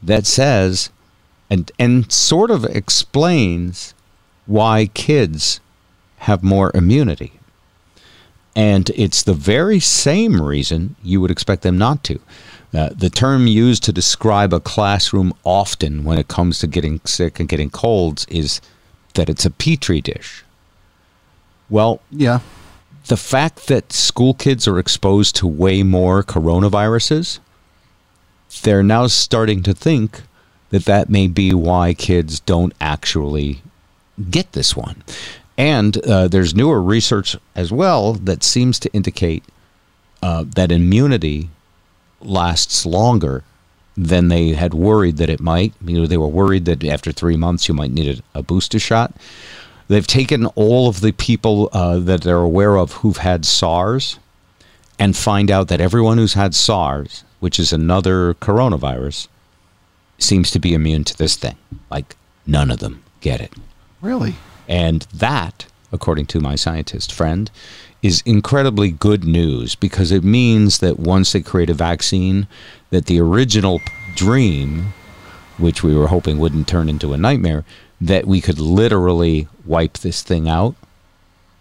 that 0.03 0.27
says 0.27 0.91
and 1.49 1.71
and 1.79 2.11
sort 2.11 2.51
of 2.51 2.63
explains 2.65 3.95
why 4.45 4.85
kids 4.93 5.59
have 6.19 6.43
more 6.43 6.71
immunity. 6.75 7.33
And 8.55 8.89
it's 8.91 9.23
the 9.23 9.33
very 9.33 9.79
same 9.79 10.39
reason 10.39 10.95
you 11.03 11.19
would 11.21 11.31
expect 11.31 11.63
them 11.63 11.79
not 11.79 12.03
to. 12.03 12.19
Uh, 12.73 12.89
the 12.95 13.09
term 13.09 13.47
used 13.47 13.83
to 13.83 13.91
describe 13.91 14.53
a 14.53 14.59
classroom 14.59 15.33
often 15.43 16.03
when 16.03 16.17
it 16.17 16.29
comes 16.29 16.59
to 16.59 16.67
getting 16.67 17.01
sick 17.03 17.39
and 17.39 17.49
getting 17.49 17.69
colds 17.69 18.25
is 18.29 18.61
that 19.15 19.29
it's 19.29 19.45
a 19.45 19.51
petri 19.51 19.99
dish. 19.99 20.43
Well, 21.69 22.01
yeah, 22.09 22.39
the 23.07 23.17
fact 23.17 23.67
that 23.67 23.91
school 23.91 24.33
kids 24.33 24.67
are 24.67 24.79
exposed 24.79 25.35
to 25.37 25.47
way 25.47 25.83
more 25.83 26.23
coronaviruses, 26.23 27.39
they're 28.63 28.83
now 28.83 29.07
starting 29.07 29.63
to 29.63 29.73
think 29.73 30.21
that 30.69 30.85
that 30.85 31.09
may 31.09 31.27
be 31.27 31.53
why 31.53 31.93
kids 31.93 32.39
don't 32.39 32.73
actually 32.79 33.61
get 34.29 34.51
this 34.53 34.75
one. 34.75 35.03
And 35.57 35.97
uh, 36.05 36.27
there's 36.27 36.55
newer 36.55 36.81
research 36.81 37.35
as 37.55 37.71
well 37.71 38.13
that 38.13 38.43
seems 38.43 38.79
to 38.79 38.93
indicate 38.93 39.43
uh, 40.21 40.45
that 40.55 40.71
immunity 40.71 41.49
lasts 42.25 42.85
longer 42.85 43.43
than 43.97 44.29
they 44.29 44.49
had 44.49 44.73
worried 44.73 45.17
that 45.17 45.29
it 45.29 45.39
might. 45.39 45.73
You 45.85 46.01
know, 46.01 46.07
they 46.07 46.17
were 46.17 46.27
worried 46.27 46.65
that 46.65 46.83
after 46.83 47.11
three 47.11 47.37
months 47.37 47.67
you 47.67 47.73
might 47.73 47.91
need 47.91 48.19
a, 48.33 48.39
a 48.39 48.43
booster 48.43 48.79
shot. 48.79 49.13
They've 49.87 50.07
taken 50.07 50.45
all 50.47 50.87
of 50.87 51.01
the 51.01 51.11
people 51.11 51.69
uh, 51.73 51.99
that 51.99 52.21
they're 52.21 52.37
aware 52.37 52.77
of 52.77 52.93
who've 52.93 53.17
had 53.17 53.45
SARS 53.45 54.19
and 54.97 55.17
find 55.17 55.51
out 55.51 55.67
that 55.67 55.81
everyone 55.81 56.17
who's 56.17 56.35
had 56.35 56.55
SARS, 56.55 57.23
which 57.39 57.59
is 57.59 57.73
another 57.73 58.35
coronavirus, 58.35 59.27
seems 60.17 60.51
to 60.51 60.59
be 60.59 60.73
immune 60.73 61.03
to 61.05 61.17
this 61.17 61.35
thing. 61.35 61.57
Like 61.89 62.15
none 62.45 62.71
of 62.71 62.79
them 62.79 63.03
get 63.19 63.41
it. 63.41 63.53
Really? 63.99 64.35
And 64.67 65.01
that, 65.13 65.65
according 65.91 66.27
to 66.27 66.39
my 66.39 66.55
scientist 66.55 67.11
friend, 67.11 67.51
is 68.01 68.23
incredibly 68.25 68.91
good 68.91 69.23
news 69.23 69.75
because 69.75 70.11
it 70.11 70.23
means 70.23 70.79
that 70.79 70.99
once 70.99 71.31
they 71.31 71.41
create 71.41 71.69
a 71.69 71.73
vaccine, 71.73 72.47
that 72.89 73.05
the 73.05 73.19
original 73.19 73.79
dream, 74.15 74.93
which 75.57 75.83
we 75.83 75.95
were 75.95 76.07
hoping 76.07 76.39
wouldn't 76.39 76.67
turn 76.67 76.89
into 76.89 77.13
a 77.13 77.17
nightmare, 77.17 77.63
that 77.99 78.25
we 78.25 78.41
could 78.41 78.59
literally 78.59 79.47
wipe 79.65 79.99
this 79.99 80.23
thing 80.23 80.49
out, 80.49 80.75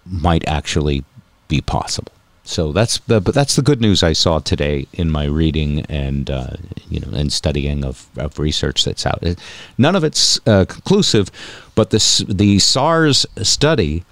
might 0.06 0.46
actually 0.48 1.04
be 1.48 1.60
possible. 1.60 2.12
So 2.42 2.72
that's 2.72 2.98
the 3.00 3.20
but 3.20 3.34
that's 3.34 3.54
the 3.54 3.62
good 3.62 3.80
news 3.80 4.02
I 4.02 4.12
saw 4.12 4.40
today 4.40 4.88
in 4.94 5.10
my 5.10 5.26
reading 5.26 5.80
and 5.86 6.28
uh, 6.28 6.54
you 6.88 6.98
know 6.98 7.16
and 7.16 7.32
studying 7.32 7.84
of, 7.84 8.08
of 8.16 8.38
research 8.38 8.84
that's 8.84 9.06
out. 9.06 9.22
None 9.78 9.94
of 9.94 10.02
it's 10.02 10.40
uh, 10.48 10.64
conclusive, 10.64 11.30
but 11.74 11.90
this 11.90 12.18
the 12.26 12.58
SARS 12.58 13.24
study 13.42 14.04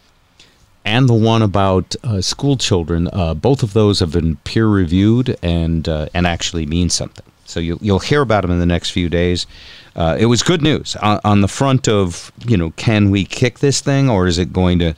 and 0.88 1.06
the 1.06 1.14
one 1.14 1.42
about 1.42 1.94
uh, 2.02 2.22
school 2.22 2.56
children, 2.56 3.10
uh, 3.12 3.34
both 3.34 3.62
of 3.62 3.74
those 3.74 4.00
have 4.00 4.12
been 4.12 4.36
peer 4.36 4.66
reviewed 4.66 5.36
and 5.42 5.86
uh, 5.86 6.08
and 6.14 6.26
actually 6.26 6.64
mean 6.64 6.88
something. 6.88 7.26
So 7.44 7.60
you'll 7.60 7.78
you'll 7.82 7.98
hear 7.98 8.22
about 8.22 8.40
them 8.40 8.50
in 8.50 8.58
the 8.58 8.66
next 8.66 8.90
few 8.90 9.10
days. 9.10 9.46
Uh, 9.94 10.16
it 10.18 10.26
was 10.26 10.42
good 10.42 10.62
news 10.62 10.96
on, 10.96 11.20
on 11.24 11.42
the 11.42 11.48
front 11.48 11.88
of 11.88 12.32
you 12.46 12.56
know 12.56 12.70
can 12.70 13.10
we 13.10 13.26
kick 13.26 13.58
this 13.58 13.82
thing 13.82 14.08
or 14.08 14.26
is 14.26 14.38
it 14.38 14.50
going 14.50 14.78
to 14.78 14.94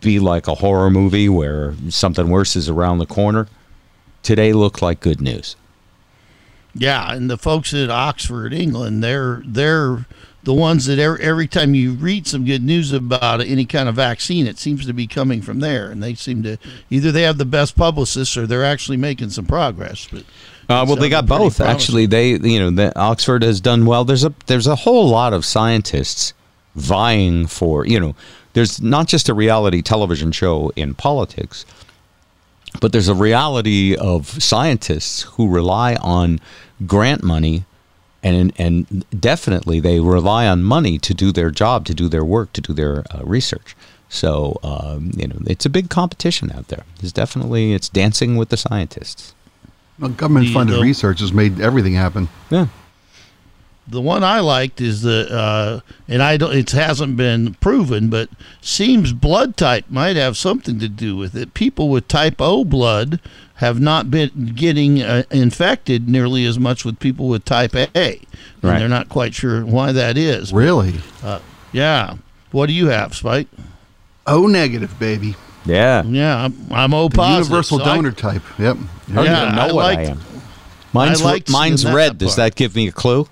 be 0.00 0.20
like 0.20 0.46
a 0.46 0.54
horror 0.54 0.90
movie 0.90 1.28
where 1.28 1.74
something 1.88 2.28
worse 2.30 2.54
is 2.54 2.68
around 2.68 2.98
the 2.98 3.06
corner? 3.06 3.48
Today 4.22 4.52
looked 4.52 4.80
like 4.80 5.00
good 5.00 5.20
news. 5.20 5.56
Yeah, 6.72 7.12
and 7.12 7.28
the 7.28 7.38
folks 7.38 7.74
at 7.74 7.90
Oxford, 7.90 8.54
England, 8.54 9.02
they're 9.02 9.42
they're 9.44 10.06
the 10.46 10.54
ones 10.54 10.86
that 10.86 11.00
every, 11.00 11.20
every 11.22 11.48
time 11.48 11.74
you 11.74 11.90
read 11.94 12.24
some 12.24 12.44
good 12.44 12.62
news 12.62 12.92
about 12.92 13.40
any 13.40 13.64
kind 13.64 13.88
of 13.88 13.96
vaccine, 13.96 14.46
it 14.46 14.58
seems 14.58 14.86
to 14.86 14.92
be 14.92 15.04
coming 15.08 15.42
from 15.42 15.58
there, 15.58 15.90
and 15.90 16.00
they 16.00 16.14
seem 16.14 16.44
to 16.44 16.56
either 16.88 17.10
they 17.10 17.22
have 17.22 17.36
the 17.36 17.44
best 17.44 17.76
publicists 17.76 18.36
or 18.36 18.46
they're 18.46 18.64
actually 18.64 18.96
making 18.96 19.30
some 19.30 19.44
progress. 19.44 20.06
But 20.10 20.22
Uh, 20.68 20.84
well, 20.86 20.94
they 20.94 21.08
got 21.08 21.26
both 21.26 21.56
promising. 21.56 21.66
actually. 21.66 22.06
They, 22.06 22.30
you 22.34 22.60
know, 22.60 22.70
the 22.70 22.96
Oxford 22.96 23.42
has 23.42 23.60
done 23.60 23.86
well. 23.86 24.04
There's 24.04 24.22
a 24.22 24.32
there's 24.46 24.68
a 24.68 24.76
whole 24.76 25.08
lot 25.08 25.32
of 25.32 25.44
scientists 25.44 26.32
vying 26.76 27.48
for, 27.48 27.84
you 27.84 27.98
know, 27.98 28.14
there's 28.52 28.80
not 28.80 29.08
just 29.08 29.28
a 29.28 29.34
reality 29.34 29.82
television 29.82 30.30
show 30.30 30.70
in 30.76 30.94
politics, 30.94 31.66
but 32.80 32.92
there's 32.92 33.08
a 33.08 33.14
reality 33.14 33.96
of 33.96 34.28
scientists 34.40 35.22
who 35.22 35.48
rely 35.48 35.96
on 35.96 36.38
grant 36.86 37.22
money, 37.22 37.64
and 38.34 38.52
and 38.58 39.04
definitely 39.20 39.78
they 39.80 40.00
rely 40.00 40.46
on 40.48 40.62
money 40.62 40.98
to 40.98 41.14
do 41.14 41.30
their 41.32 41.50
job, 41.50 41.84
to 41.86 41.94
do 41.94 42.08
their 42.08 42.24
work, 42.24 42.52
to 42.54 42.60
do 42.60 42.72
their 42.72 43.04
uh, 43.14 43.22
research. 43.24 43.76
So 44.08 44.58
um, 44.62 45.10
you 45.16 45.26
know, 45.28 45.36
it's 45.46 45.66
a 45.66 45.70
big 45.70 45.90
competition 45.90 46.50
out 46.52 46.68
there. 46.68 46.84
It's 47.02 47.12
definitely 47.12 47.72
it's 47.74 47.88
dancing 47.88 48.36
with 48.36 48.48
the 48.48 48.56
scientists. 48.56 49.34
Well, 49.98 50.10
government 50.10 50.48
funded 50.50 50.74
The- 50.74 50.78
the- 50.78 50.82
research 50.84 51.20
has 51.20 51.32
made 51.32 51.60
everything 51.60 51.94
happen. 51.94 52.28
Yeah. 52.50 52.66
The 53.88 54.00
one 54.00 54.24
I 54.24 54.40
liked 54.40 54.80
is 54.80 55.02
the 55.02 55.28
uh, 55.32 55.80
and 56.08 56.22
I 56.22 56.36
don't 56.36 56.54
it 56.54 56.70
hasn't 56.72 57.16
been 57.16 57.54
proven, 57.54 58.08
but 58.08 58.28
seems 58.60 59.12
blood 59.12 59.56
type 59.56 59.84
might 59.88 60.16
have 60.16 60.36
something 60.36 60.78
to 60.80 60.88
do 60.88 61.16
with 61.16 61.34
it. 61.36 61.54
People 61.54 61.88
with 61.88 62.08
type 62.08 62.36
O 62.40 62.64
blood 62.64 63.20
have 63.56 63.80
not 63.80 64.10
been 64.10 64.52
getting 64.54 65.02
uh, 65.02 65.22
infected 65.30 66.08
nearly 66.08 66.44
as 66.44 66.58
much 66.58 66.84
with 66.84 66.98
people 66.98 67.28
with 67.28 67.44
type 67.44 67.74
A, 67.74 67.86
and 67.94 68.26
Right. 68.62 68.78
they're 68.78 68.88
not 68.88 69.08
quite 69.08 69.34
sure 69.34 69.64
why 69.64 69.92
that 69.92 70.18
is. 70.18 70.52
Really? 70.52 70.96
Yeah. 71.72 72.14
What 72.52 72.66
do 72.66 72.72
you 72.72 72.88
have, 72.88 73.14
Spike? 73.14 73.48
O 74.26 74.46
negative, 74.46 74.98
baby. 74.98 75.36
Yeah. 75.64 76.02
Yeah, 76.04 76.44
I'm, 76.44 76.54
I'm 76.70 76.94
O 76.94 77.08
The 77.08 77.16
positive. 77.16 77.46
universal 77.48 77.78
so 77.78 77.84
I- 77.84 77.94
donor 77.96 78.12
type. 78.12 78.42
Yep. 78.58 78.76
I 79.10 79.12
don't 79.14 79.24
Yeah, 79.24 79.42
even 79.44 79.54
know 79.56 79.62
I 79.62 79.66
what 79.66 79.74
liked- 79.74 80.00
I 80.00 80.04
am. 80.12 80.20
Mine's, 80.92 81.22
I 81.22 81.42
mine's 81.50 81.82
seeing 81.82 81.92
that 81.92 81.96
red. 81.96 82.18
Does 82.18 82.36
that 82.36 82.54
give 82.54 82.74
me 82.74 82.88
a 82.88 82.92
clue? 82.92 83.28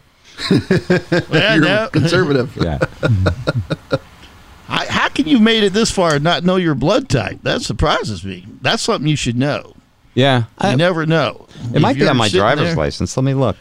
Yeah, 0.50 1.54
You're 1.54 1.64
no. 1.64 1.88
conservative. 1.92 2.56
Yeah. 2.56 2.78
I, 4.68 4.86
how 4.86 5.08
can 5.10 5.26
you 5.26 5.38
made 5.38 5.62
it 5.62 5.72
this 5.72 5.90
far 5.90 6.14
and 6.16 6.24
not 6.24 6.42
know 6.44 6.56
your 6.56 6.74
blood 6.74 7.08
type? 7.08 7.40
That 7.42 7.62
surprises 7.62 8.24
me. 8.24 8.46
That's 8.62 8.82
something 8.82 9.06
you 9.08 9.16
should 9.16 9.36
know. 9.36 9.74
yeah. 10.14 10.38
You 10.38 10.44
I- 10.70 10.74
never 10.74 11.06
know. 11.06 11.46
it 11.72 11.80
might 11.80 11.96
be 11.96 12.06
on 12.08 12.16
my 12.16 12.28
driver's 12.28 12.68
there- 12.68 12.76
license. 12.76 13.16
Let 13.16 13.24
me 13.24 13.34
look. 13.34 13.56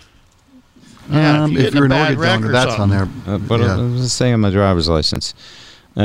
Yeah, 1.11 1.35
if 1.35 1.41
Um, 1.41 1.51
you 1.51 1.57
if, 1.59 1.63
get 1.65 1.71
in 1.73 1.77
you're 1.77 1.83
a 1.83 1.85
an 1.87 2.01
organ 2.01 2.19
wreck 2.19 2.39
donor, 2.39 2.51
that's 2.53 2.73
on 2.79 2.89
there. 2.89 3.07
Uh, 3.27 3.37
but 3.37 3.59
Yeah. 3.59 3.75
I 3.77 3.81
was 3.81 4.13
saying 4.13 4.33
on 4.35 4.39
my 4.39 4.49
driver's 4.49 4.87
license. 4.87 5.33
Uh, 5.97 6.01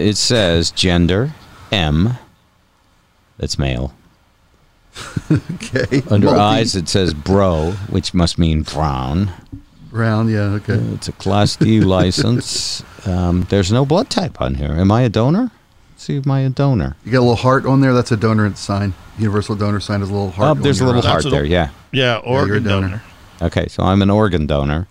it 0.00 0.16
says 0.16 0.70
gender 0.70 1.32
M. 1.72 2.16
That's 3.38 3.58
male. 3.58 3.92
Okay. 5.30 6.02
Under 6.10 6.26
Multi- 6.26 6.40
eyes, 6.40 6.74
it 6.74 6.88
says 6.88 7.12
bro, 7.14 7.72
which 7.90 8.12
must 8.14 8.38
mean 8.38 8.62
brown. 8.62 9.30
Round, 9.92 10.30
yeah, 10.30 10.40
okay. 10.60 10.74
It's 10.94 11.08
a 11.08 11.12
Class 11.12 11.56
D 11.56 11.80
license. 11.96 12.82
Um, 13.06 13.42
there's 13.50 13.72
no 13.72 13.84
blood 13.84 14.08
type 14.10 14.40
on 14.40 14.54
here. 14.54 14.72
Am 14.72 14.90
I 14.92 15.02
a 15.02 15.08
donor? 15.08 15.50
Let's 15.92 16.04
see, 16.04 16.16
am 16.24 16.30
I 16.30 16.40
a 16.40 16.48
donor? 16.50 16.96
You 17.04 17.12
got 17.12 17.18
a 17.18 17.20
little 17.20 17.34
heart 17.36 17.66
on 17.66 17.80
there. 17.80 17.92
That's 17.92 18.12
a 18.12 18.16
donor 18.16 18.54
sign. 18.54 18.94
Universal 19.18 19.56
donor 19.56 19.80
sign 19.80 20.00
is 20.02 20.08
a 20.08 20.12
little 20.12 20.30
heart. 20.30 20.58
Oh, 20.58 20.60
there's 20.62 20.80
a 20.80 20.86
little 20.86 21.02
heart 21.02 21.24
there. 21.28 21.44
Yeah. 21.44 21.70
Yeah, 21.92 22.20
you're 22.24 22.36
a 22.36 22.40
organ 22.40 22.62
donor. 22.62 22.86
donor. 22.88 23.02
Okay, 23.42 23.68
so 23.68 23.82
I'm 23.82 24.00
an 24.02 24.10
organ 24.10 24.46
donor. 24.46 24.86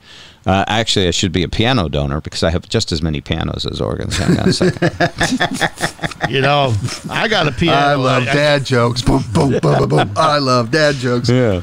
Uh, 0.45 0.65
actually, 0.67 1.07
I 1.07 1.11
should 1.11 1.31
be 1.31 1.43
a 1.43 1.49
piano 1.49 1.87
donor 1.89 2.19
because 2.21 2.43
I 2.43 2.49
have 2.49 2.67
just 2.67 2.91
as 2.91 3.01
many 3.01 3.21
pianos 3.21 3.65
as 3.65 3.79
organs. 3.79 4.17
Hang 4.17 4.39
on 4.39 4.49
a 4.49 4.53
second. 4.53 4.91
You 6.29 6.41
know, 6.41 6.75
I 7.09 7.27
got 7.27 7.47
a 7.47 7.51
piano. 7.51 7.75
I 7.75 7.95
love 7.95 8.23
I- 8.23 8.33
dad 8.33 8.63
jokes. 8.65 9.01
Boom, 9.01 9.23
boom, 9.33 9.57
boom, 9.59 9.79
boom, 9.79 9.89
boom. 9.89 10.11
I 10.15 10.37
love 10.37 10.69
dad 10.69 10.95
jokes. 10.95 11.27
yeah. 11.29 11.61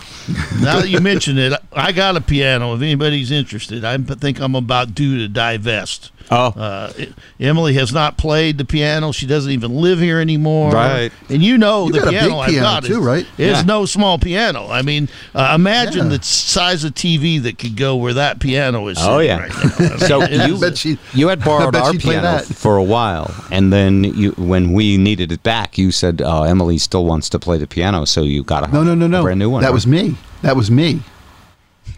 Now 0.61 0.80
that 0.80 0.88
you 0.88 1.00
mention 1.00 1.38
it, 1.38 1.52
I 1.73 1.92
got 1.92 2.16
a 2.16 2.21
piano. 2.21 2.75
If 2.75 2.83
anybody's 2.83 3.30
interested, 3.30 3.85
I 3.85 3.97
think 3.99 4.40
I'm 4.40 4.54
about 4.54 4.95
due 4.95 5.18
to 5.18 5.28
divest. 5.28 6.11
Oh, 6.30 6.47
Uh, 6.49 6.92
Emily 7.38 7.75
has 7.75 7.92
not 7.92 8.16
played 8.18 8.59
the 8.59 8.64
piano. 8.64 9.12
She 9.12 9.26
doesn't 9.26 9.50
even 9.52 9.76
live 9.76 9.99
here 10.00 10.18
anymore. 10.18 10.73
Right. 10.73 11.12
And 11.28 11.42
you 11.42 11.56
know 11.59 11.87
You 11.87 11.92
the 11.92 11.99
got 12.00 12.09
a 12.09 12.11
big 12.11 12.21
piano 12.21 12.38
I've 12.38 12.54
got 12.54 12.85
too, 12.85 12.95
is, 12.95 12.99
right? 12.99 13.26
is 13.38 13.59
Yeah. 13.59 13.62
no 13.62 13.87
small 13.87 14.18
piano. 14.18 14.68
I 14.71 14.83
mean, 14.83 15.09
uh, 15.35 15.52
imagine 15.54 16.11
Yeah. 16.11 16.16
the 16.18 16.25
size 16.25 16.83
of 16.85 16.95
TV 16.95 17.38
that 17.42 17.59
could 17.59 17.76
go 17.76 17.95
where 17.97 18.14
that 18.14 18.40
piano 18.40 18.88
is. 18.88 18.99
Oh, 19.00 19.18
yeah. 19.21 19.38
Right 19.38 19.50
now. 19.50 19.71
I 19.78 19.80
mean, 19.90 19.99
So 20.00 20.25
you- 20.47 20.59
bet 20.59 20.76
she, 20.78 20.99
you 21.14 21.28
had 21.28 21.45
borrowed 21.45 21.76
our 21.76 21.92
piano 21.92 22.23
that. 22.23 22.45
for 22.47 22.76
a 22.76 22.83
while, 22.83 23.33
and 23.52 23.73
then 23.73 24.02
you, 24.04 24.33
when 24.33 24.73
we 24.73 24.97
needed 24.97 25.30
it 25.30 25.42
back, 25.42 25.78
you 25.78 25.92
said, 25.92 26.21
"Oh, 26.25 26.42
Emily 26.42 26.78
still 26.78 27.04
wants 27.04 27.28
to 27.30 27.38
play 27.38 27.59
the 27.59 27.66
piano," 27.66 28.04
so 28.06 28.23
you 28.23 28.42
got 28.42 28.68
a 28.68 28.73
no, 28.73 28.83
no, 28.83 28.95
no, 28.95 29.06
a 29.06 29.09
no. 29.09 29.23
brand 29.23 29.38
new 29.38 29.50
one. 29.50 29.62
That 29.62 29.68
right? 29.68 29.75
was 29.75 29.87
me. 29.87 30.16
That 30.42 30.56
was 30.56 30.71
me. 30.71 31.00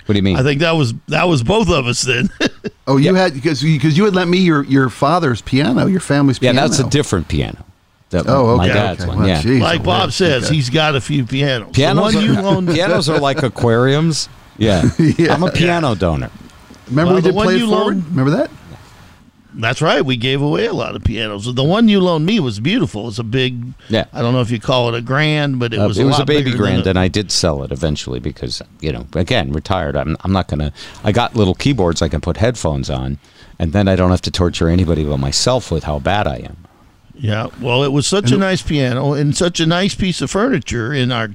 What 0.09 0.15
do 0.15 0.19
you 0.19 0.23
mean? 0.23 0.37
I 0.39 0.43
think 0.43 0.61
that 0.61 0.73
was 0.73 0.95
that 1.09 1.29
was 1.29 1.43
both 1.43 1.69
of 1.69 1.87
us 1.87 2.01
then. 2.03 2.31
Oh, 2.87 2.97
you 2.97 3.15
had 3.15 3.35
because 3.35 3.61
because 3.63 3.99
you 3.99 4.07
had 4.07 4.15
lent 4.15 4.31
me 4.31 4.39
your 4.39 4.65
your 4.65 4.89
father's 4.89 5.43
piano, 5.43 5.85
your 5.89 6.01
family's 6.01 6.39
yeah, 6.41 6.53
piano. 6.53 6.63
Yeah, 6.63 6.69
that's 6.69 6.81
a 6.81 6.89
different 6.89 7.29
piano. 7.29 7.63
The- 8.09 8.25
Oh, 8.27 8.53
okay. 8.53 8.57
my 8.57 8.69
dad's 8.69 9.01
okay. 9.03 9.09
one. 9.11 9.19
Well, 9.19 9.29
yeah, 9.29 9.43
geez, 9.43 9.61
like 9.61 9.81
Bob 9.83 10.05
wow. 10.05 10.09
says, 10.09 10.47
Okay. 10.47 10.55
he's 10.55 10.71
got 10.71 10.95
a 10.97 11.01
few 11.03 11.27
pianos. 11.27 11.73
pianos. 11.75 12.15
one 12.15 12.25
you 12.25 12.33
are, 12.33 12.63
pianos 12.75 13.11
are 13.11 13.21
like 13.21 13.43
aquariums. 13.43 14.31
Yeah. 14.57 14.89
Yeah. 14.99 15.35
I'm 15.35 15.43
a 15.43 15.53
piano 15.53 15.95
donor. 15.95 16.31
Remember 16.89 17.09
Well, 17.13 17.15
we 17.17 17.21
the 17.21 17.29
did 17.29 17.35
one 17.35 17.45
play 17.45 17.55
it 17.57 17.59
you 17.59 17.67
forward. 17.69 17.97
loaned- 17.97 18.09
Remember 18.09 18.31
that? 18.31 18.51
That's 19.55 19.81
right. 19.81 20.05
We 20.05 20.17
gave 20.17 20.43
away 20.43 20.67
a 20.67 20.73
lot 20.75 20.95
of 20.95 21.03
pianos. 21.03 21.53
The 21.53 21.65
one 21.65 21.89
you 21.89 22.01
loaned 22.01 22.27
me 22.27 22.39
was 22.39 22.61
beautiful. 22.61 23.09
It's 23.09 23.19
a 23.19 23.25
big. 23.25 23.73
Yeah. 23.89 24.05
I 24.13 24.21
don't 24.21 24.35
know 24.35 24.43
if 24.43 24.51
you 24.51 24.61
call 24.61 24.89
it 24.89 24.95
a 24.99 25.01
grand, 25.01 25.59
but 25.59 25.73
it 25.73 25.79
Uh, 25.79 25.89
was. 25.89 25.99
it 25.99 26.03
a 26.03 26.07
was 26.07 26.13
lot 26.19 26.23
a 26.23 26.27
baby 26.27 26.53
grand, 26.53 26.87
and 26.87 26.99
I 26.99 27.09
did 27.09 27.33
sell 27.33 27.63
it 27.63 27.73
eventually 27.73 28.21
because 28.21 28.61
you 28.81 28.93
know, 28.93 29.07
again, 29.15 29.53
retired. 29.53 29.97
I'm 29.97 30.17
I'm 30.21 30.33
not 30.33 30.49
gonna. 30.49 30.73
I 31.03 31.13
got 31.13 31.35
little 31.35 31.55
keyboards 31.55 32.03
I 32.03 32.09
can 32.09 32.21
put 32.21 32.37
headphones 32.37 32.91
on, 32.91 33.19
and 33.59 33.73
then 33.73 33.89
I 33.89 33.97
don't 33.97 34.11
have 34.11 34.21
to 34.23 34.31
torture 34.31 34.69
anybody 34.69 35.03
but 35.03 35.17
myself 35.17 35.71
with 35.71 35.85
how 35.85 35.99
bad 35.99 36.27
I 36.27 36.37
am. 36.37 36.57
Yeah, 37.21 37.49
well, 37.61 37.83
it 37.83 37.91
was 37.91 38.07
such 38.07 38.31
a 38.31 38.37
nice 38.37 38.63
piano 38.63 39.13
and 39.13 39.37
such 39.37 39.59
a 39.59 39.67
nice 39.67 39.95
piece 39.95 40.21
of 40.21 40.31
furniture 40.31 40.93
in 40.93 41.11
our, 41.11 41.31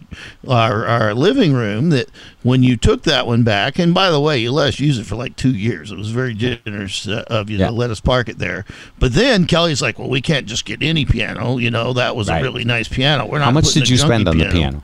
our 0.48 0.86
our 0.86 1.14
living 1.14 1.52
room 1.54 1.90
that 1.90 2.10
when 2.42 2.64
you 2.64 2.78
took 2.78 3.04
that 3.04 3.28
one 3.28 3.44
back, 3.44 3.78
and 3.80 3.94
by 3.94 4.10
the 4.10 4.20
way, 4.22 4.38
you 4.40 4.52
let 4.54 4.70
us 4.70 4.80
use 4.80 4.98
it 4.98 5.06
for 5.06 5.16
like 5.18 5.36
two 5.36 5.52
years. 5.54 5.92
It 5.92 5.98
was 5.98 6.12
very 6.12 6.34
generous 6.34 7.06
uh, 7.06 7.26
of 7.28 7.50
you 7.50 7.58
Yeah. 7.58 7.68
to 7.68 7.74
let 7.74 7.90
us 7.90 8.00
park 8.00 8.30
it 8.30 8.38
there. 8.38 8.64
But 8.98 9.14
then 9.14 9.46
Kelly's 9.46 9.82
like, 9.82 10.00
"Well, 10.00 10.10
we 10.10 10.22
can't 10.22 10.46
just 10.46 10.64
get 10.64 10.82
any 10.82 11.04
piano. 11.04 11.58
You 11.58 11.70
know, 11.70 11.92
that 11.94 12.16
was 12.16 12.30
Right. 12.30 12.40
a 12.40 12.44
really 12.44 12.64
nice 12.64 12.88
piano. 12.88 13.26
We're 13.26 13.40
not." 13.40 13.46
How 13.46 13.52
much 13.52 13.74
did 13.74 13.90
you 13.90 13.98
spend 13.98 14.28
on 14.30 14.38
the 14.38 14.46
piano? 14.46 14.84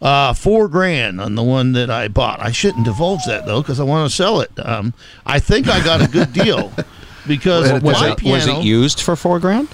Uh, 0.00 0.32
four 0.32 0.66
grand 0.66 1.20
on 1.20 1.34
the 1.34 1.42
one 1.44 1.72
that 1.72 1.90
I 1.90 2.08
bought. 2.08 2.40
I 2.40 2.52
shouldn't 2.52 2.86
divulge 2.86 3.20
that 3.26 3.44
though, 3.46 3.60
because 3.60 3.78
I 3.78 3.84
want 3.84 4.08
to 4.10 4.16
sell 4.16 4.40
it. 4.40 4.50
Um, 4.58 4.94
I 5.26 5.38
think 5.38 5.68
I 5.68 5.84
got 5.84 6.00
a 6.02 6.08
good 6.08 6.32
deal. 6.32 6.72
because 7.26 7.70
Well, 7.70 7.80
Was 7.82 8.02
it 8.02 8.22
was 8.22 8.46
it 8.48 8.62
used 8.64 9.00
for 9.00 9.14
four 9.14 9.38
grand? 9.38 9.68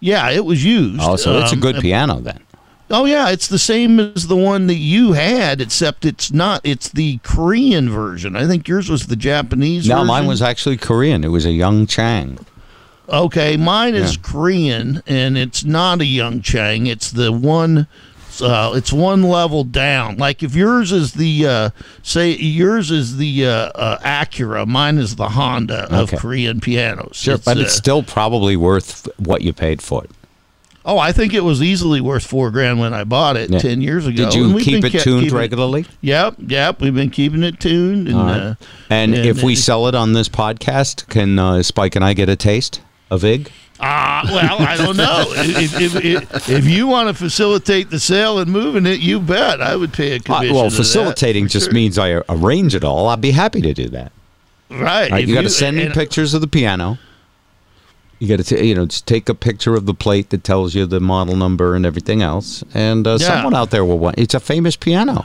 Yeah, 0.00 0.30
it 0.30 0.44
was 0.44 0.64
used. 0.64 1.00
Oh, 1.02 1.16
so 1.16 1.38
it's 1.40 1.50
a 1.52 1.54
Um, 1.54 1.60
good 1.60 1.76
piano 1.76 2.20
then. 2.20 2.40
Oh 2.90 3.04
yeah, 3.04 3.28
it's 3.28 3.48
the 3.48 3.58
same 3.58 4.00
as 4.00 4.28
the 4.28 4.36
one 4.36 4.66
that 4.68 4.76
you 4.76 5.12
had, 5.12 5.60
except 5.60 6.06
it's 6.06 6.32
not. 6.32 6.62
It's 6.64 6.88
the 6.88 7.18
Korean 7.22 7.90
version. 7.90 8.34
I 8.34 8.46
think 8.46 8.66
yours 8.66 8.88
was 8.88 9.06
the 9.08 9.16
Japanese. 9.16 9.86
No, 9.86 9.96
version. 9.96 10.06
mine 10.06 10.26
was 10.26 10.40
actually 10.40 10.78
Korean. 10.78 11.22
It 11.22 11.28
was 11.28 11.44
a 11.44 11.52
Young 11.52 11.86
Chang. 11.86 12.38
Okay, 13.10 13.56
mine 13.58 13.94
is 13.94 14.14
Yeah. 14.14 14.20
Korean, 14.22 15.02
and 15.06 15.36
it's 15.36 15.64
not 15.64 16.00
a 16.00 16.06
Young 16.06 16.40
Chang. 16.42 16.86
It's 16.86 17.10
the 17.10 17.30
one. 17.32 17.86
Uh, 18.40 18.72
it's 18.74 18.92
one 18.92 19.22
level 19.22 19.64
down. 19.64 20.16
Like 20.16 20.42
if 20.42 20.54
yours 20.54 20.92
is 20.92 21.12
the 21.14 21.46
uh, 21.46 21.70
say 22.02 22.32
yours 22.32 22.90
is 22.90 23.16
the 23.16 23.46
uh, 23.46 23.50
uh, 23.74 23.98
Acura, 23.98 24.66
mine 24.66 24.98
is 24.98 25.16
the 25.16 25.28
Honda 25.30 25.84
of 25.92 26.08
Okay. 26.12 26.16
Korean 26.16 26.60
pianos. 26.60 27.16
Sure, 27.16 27.34
It's, 27.34 27.44
but 27.44 27.56
uh, 27.56 27.60
it's 27.60 27.74
still 27.74 28.02
probably 28.02 28.56
worth 28.56 29.08
what 29.18 29.42
you 29.42 29.52
paid 29.52 29.82
for 29.82 30.04
it. 30.04 30.10
oh, 30.84 30.98
I 30.98 31.12
think 31.12 31.34
it 31.34 31.44
was 31.44 31.60
easily 31.62 32.00
worth 32.00 32.26
four 32.26 32.50
grand 32.50 32.80
when 32.80 32.94
I 32.94 33.04
bought 33.04 33.36
it 33.36 33.50
Yeah. 33.50 33.58
ten 33.58 33.82
years 33.82 34.06
ago. 34.06 34.24
Did 34.30 34.34
you 34.34 34.58
keep 34.58 34.84
it 34.84 35.00
tuned 35.02 35.24
keeping 35.24 35.36
regularly? 35.36 35.84
Yep, 36.00 36.36
yep. 36.46 36.80
We've 36.80 36.94
been 36.94 37.10
keeping 37.10 37.42
it 37.42 37.60
tuned, 37.60 38.08
and 38.08 38.16
right. 38.16 38.40
uh, 38.40 38.54
And, 38.88 39.14
and 39.14 39.26
if 39.26 39.42
we 39.42 39.52
it- 39.52 39.56
sell 39.56 39.86
it 39.88 39.94
on 39.94 40.12
this 40.14 40.28
podcast, 40.28 41.08
can 41.08 41.38
uh, 41.38 41.62
Spike 41.62 41.94
and 41.96 42.04
I 42.04 42.14
get 42.14 42.28
a 42.28 42.36
taste 42.36 42.80
of 43.10 43.24
Ig? 43.24 43.50
Ah, 43.80 44.22
well, 44.32 44.58
I 44.60 44.76
don't 44.76 44.96
know. 44.96 45.24
if, 45.36 45.80
if, 45.80 45.94
if, 46.04 46.48
if 46.48 46.64
you 46.66 46.86
want 46.88 47.08
to 47.08 47.14
facilitate 47.14 47.90
the 47.90 48.00
sale 48.00 48.38
and 48.40 48.50
moving 48.50 48.86
it, 48.86 48.98
you 49.00 49.20
bet. 49.20 49.60
I 49.62 49.76
would 49.76 49.92
pay 49.92 50.12
a 50.12 50.16
Uh, 50.16 50.18
commission. 50.18 50.54
well, 50.54 50.64
to 50.64 50.70
that, 50.70 50.76
facilitating 50.76 51.46
just 51.48 51.66
sure. 51.66 51.74
means 51.74 51.96
I 51.98 52.22
arrange 52.28 52.74
it 52.74 52.82
all. 52.84 53.08
I'd 53.08 53.20
be 53.20 53.30
happy 53.30 53.60
to 53.62 53.72
do 53.74 53.88
that. 53.90 54.10
right. 54.70 55.10
All 55.10 55.16
right, 55.16 55.22
if 55.22 55.28
you 55.28 55.34
got 55.34 55.42
to 55.42 55.50
send 55.50 55.76
me 55.76 55.88
pictures 55.90 56.34
of 56.34 56.40
the 56.40 56.48
piano. 56.48 56.98
You 58.20 58.36
got 58.36 58.44
to, 58.46 58.66
you 58.66 58.74
know, 58.74 58.86
just 58.86 59.06
take 59.06 59.28
a 59.28 59.34
picture 59.34 59.76
of 59.76 59.86
the 59.86 59.94
plate 59.94 60.30
that 60.30 60.42
tells 60.42 60.74
you 60.74 60.84
the 60.86 60.98
model 60.98 61.36
number 61.36 61.76
and 61.76 61.86
everything 61.86 62.20
else, 62.20 62.64
and 62.74 63.06
uh, 63.06 63.16
Yeah. 63.20 63.28
someone 63.28 63.54
out 63.54 63.70
there 63.70 63.84
will 63.84 64.00
want. 64.00 64.18
It's 64.18 64.34
a 64.34 64.40
famous 64.40 64.74
piano. 64.74 65.24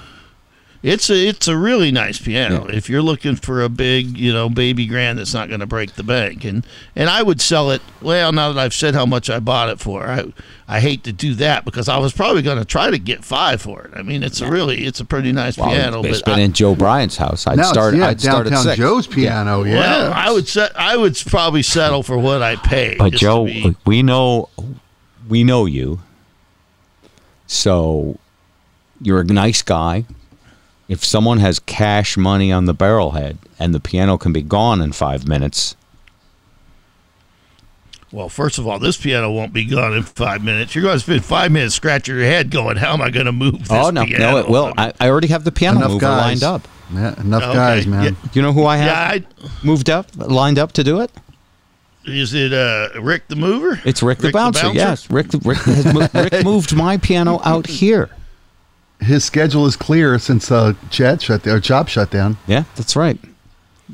It's 0.83 1.09
a 1.09 1.15
it's 1.29 1.47
a 1.47 1.55
really 1.57 1.91
nice 1.93 2.19
piano. 2.19 2.65
If 2.67 2.89
you're 2.89 3.01
looking 3.01 3.37
for 3.37 3.61
a 3.63 3.69
big, 3.69 4.17
you 4.17 4.33
know, 4.33 4.49
baby 4.49 4.85
grand 4.85 5.17
that's 5.17 5.33
not 5.33 5.47
going 5.47 5.61
to 5.61 5.65
break 5.65 5.93
the 5.93 6.03
bank, 6.03 6.43
and 6.43 6.67
and 6.93 7.09
I 7.09 7.23
would 7.23 7.39
sell 7.39 7.71
it. 7.71 7.81
Well, 8.01 8.33
now 8.33 8.51
that 8.51 8.59
I've 8.59 8.73
said 8.73 8.93
how 8.93 9.05
much 9.05 9.29
I 9.29 9.39
bought 9.39 9.69
it 9.69 9.79
for, 9.79 10.05
I 10.05 10.33
I 10.67 10.81
hate 10.81 11.05
to 11.05 11.13
do 11.13 11.35
that 11.35 11.63
because 11.63 11.87
I 11.87 11.97
was 11.99 12.11
probably 12.11 12.41
going 12.41 12.57
to 12.57 12.65
try 12.65 12.91
to 12.91 12.97
get 12.99 13.23
five 13.23 13.61
for 13.61 13.83
it. 13.85 13.91
I 13.95 14.01
mean, 14.01 14.23
it's 14.23 14.41
a 14.41 14.49
really 14.51 14.83
it's 14.85 14.99
a 14.99 15.05
pretty 15.05 15.31
nice 15.31 15.57
Well, 15.57 15.69
piano. 15.69 16.03
it's 16.03 16.19
but 16.21 16.25
been 16.33 16.39
I, 16.41 16.43
in 16.43 16.51
Joe 16.51 16.75
Bryant's 16.75 17.15
house. 17.15 17.47
I'd 17.47 17.55
now, 17.55 17.61
it's- 17.61 17.73
start. 17.73 17.95
yeah, 17.95 18.07
I'd 18.07 18.19
start 18.19 18.47
at 18.47 18.49
downtown 18.49 18.63
six. 18.65 18.77
Joe's 18.77 19.07
piano. 19.07 19.63
Yeah. 19.63 19.79
well, 19.79 20.13
I 20.13 20.31
would 20.31 20.49
set 20.49 20.77
I 20.77 20.97
would 20.97 21.15
probably 21.27 21.63
settle 21.63 22.03
for 22.03 22.17
what 22.17 22.41
I 22.41 22.57
paid. 22.57 22.97
But 22.97 23.13
Joe, 23.13 23.45
be- 23.45 23.73
we 23.85 24.03
know, 24.03 24.49
we 25.29 25.45
know 25.45 25.65
you. 25.65 26.01
So, 27.47 28.17
you're 29.01 29.21
a 29.21 29.25
nice 29.25 29.61
guy. 29.61 30.03
If 30.87 31.03
someone 31.05 31.39
has 31.39 31.59
cash 31.59 32.17
money 32.17 32.51
on 32.51 32.65
the 32.65 32.75
barrelhead 32.75 33.37
and 33.57 33.73
the 33.73 33.79
piano 33.79 34.17
can 34.17 34.33
be 34.33 34.41
gone 34.41 34.81
in 34.81 34.91
five 34.91 35.27
minutes, 35.27 35.75
Well, 38.11 38.29
first 38.29 38.59
of 38.59 38.67
all, 38.67 38.77
this 38.79 38.97
piano 38.97 39.31
won't 39.31 39.53
be 39.53 39.65
gone 39.65 39.93
in 39.93 40.03
five 40.03 40.43
minutes. 40.43 40.75
You're 40.75 40.83
going 40.83 40.97
to 40.97 40.99
spend 40.99 41.25
five 41.25 41.51
minutes 41.51 41.73
scratching 41.73 42.15
your 42.15 42.25
head 42.25 42.51
going, 42.51 42.77
"How 42.77 42.93
am 42.93 43.01
I 43.01 43.09
going 43.09 43.25
to 43.25 43.31
move 43.31 43.59
this 43.59 43.71
oh 43.71 43.89
no, 43.89 44.05
piano?" 44.05 44.31
no, 44.33 44.37
it 44.37 44.47
will. 44.49 44.71
I, 44.77 44.93
I 44.99 45.09
already 45.09 45.27
have 45.29 45.43
the 45.45 45.51
piano 45.51 45.79
enough 45.79 45.91
mover 45.93 46.01
guys. 46.01 46.41
lined 46.41 46.43
up. 46.43 46.67
Yeah, 46.93 47.19
enough 47.19 47.43
Okay, 47.43 47.53
guys, 47.53 47.87
man. 47.87 48.03
yeah. 48.03 48.29
You 48.33 48.41
know 48.43 48.53
who 48.53 48.65
I 48.65 48.77
have 48.77 48.87
Yeah, 48.87 49.47
I, 49.49 49.65
moved 49.65 49.89
up, 49.89 50.07
lined 50.15 50.59
up 50.59 50.73
to 50.73 50.83
do 50.83 50.99
it? 51.01 51.09
is 52.05 52.33
it 52.33 52.51
uh, 52.53 52.89
Rick 53.01 53.29
the 53.29 53.35
Mover? 53.37 53.79
It's 53.85 54.03
Rick, 54.03 54.17
the, 54.19 54.25
Rick 54.27 54.33
the 54.33 54.37
bouncer. 54.37 54.61
Bouncer? 54.63 54.77
Yes, 54.77 55.09
Rick. 55.09 55.27
Rick, 55.43 55.57
has 55.59 55.93
mo- 55.93 56.07
Rick 56.13 56.43
moved 56.43 56.75
my 56.75 56.97
piano 56.97 57.39
out 57.45 57.65
here. 57.65 58.09
His 59.03 59.23
schedule 59.23 59.65
is 59.65 59.75
clear 59.75 60.17
since 60.19 60.51
uh, 60.51 60.73
CHAZ 60.89 61.21
shut 61.21 61.43
down, 61.43 61.55
or 61.55 61.59
Chop 61.59 61.87
shut 61.87 62.09
down. 62.09 62.37
Yeah, 62.47 62.63
that's 62.75 62.95
right. 62.95 63.19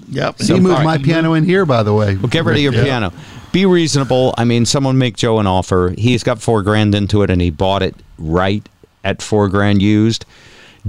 Yep. 0.09 0.39
he 0.41 0.59
moved 0.59 0.75
far, 0.75 0.83
my 0.83 0.97
he 0.97 1.03
piano 1.03 1.33
in 1.33 1.43
here, 1.43 1.65
by 1.65 1.83
the 1.83 1.93
way. 1.93 2.15
Well, 2.15 2.27
get 2.27 2.45
rid 2.45 2.55
of 2.57 2.61
your 2.61 2.73
Yeah. 2.73 2.83
piano. 2.83 3.13
Be 3.51 3.65
reasonable. 3.65 4.33
I 4.37 4.43
mean, 4.45 4.65
someone 4.65 4.97
make 4.97 5.17
Joe 5.17 5.39
an 5.39 5.47
offer. 5.47 5.93
He's 5.97 6.23
got 6.23 6.41
four 6.41 6.61
grand 6.61 6.93
into 6.95 7.23
it, 7.23 7.29
and 7.29 7.41
he 7.41 7.49
bought 7.49 7.81
it 7.81 7.95
right 8.17 8.67
at 9.03 9.21
four 9.21 9.49
grand 9.49 9.81
used. 9.81 10.25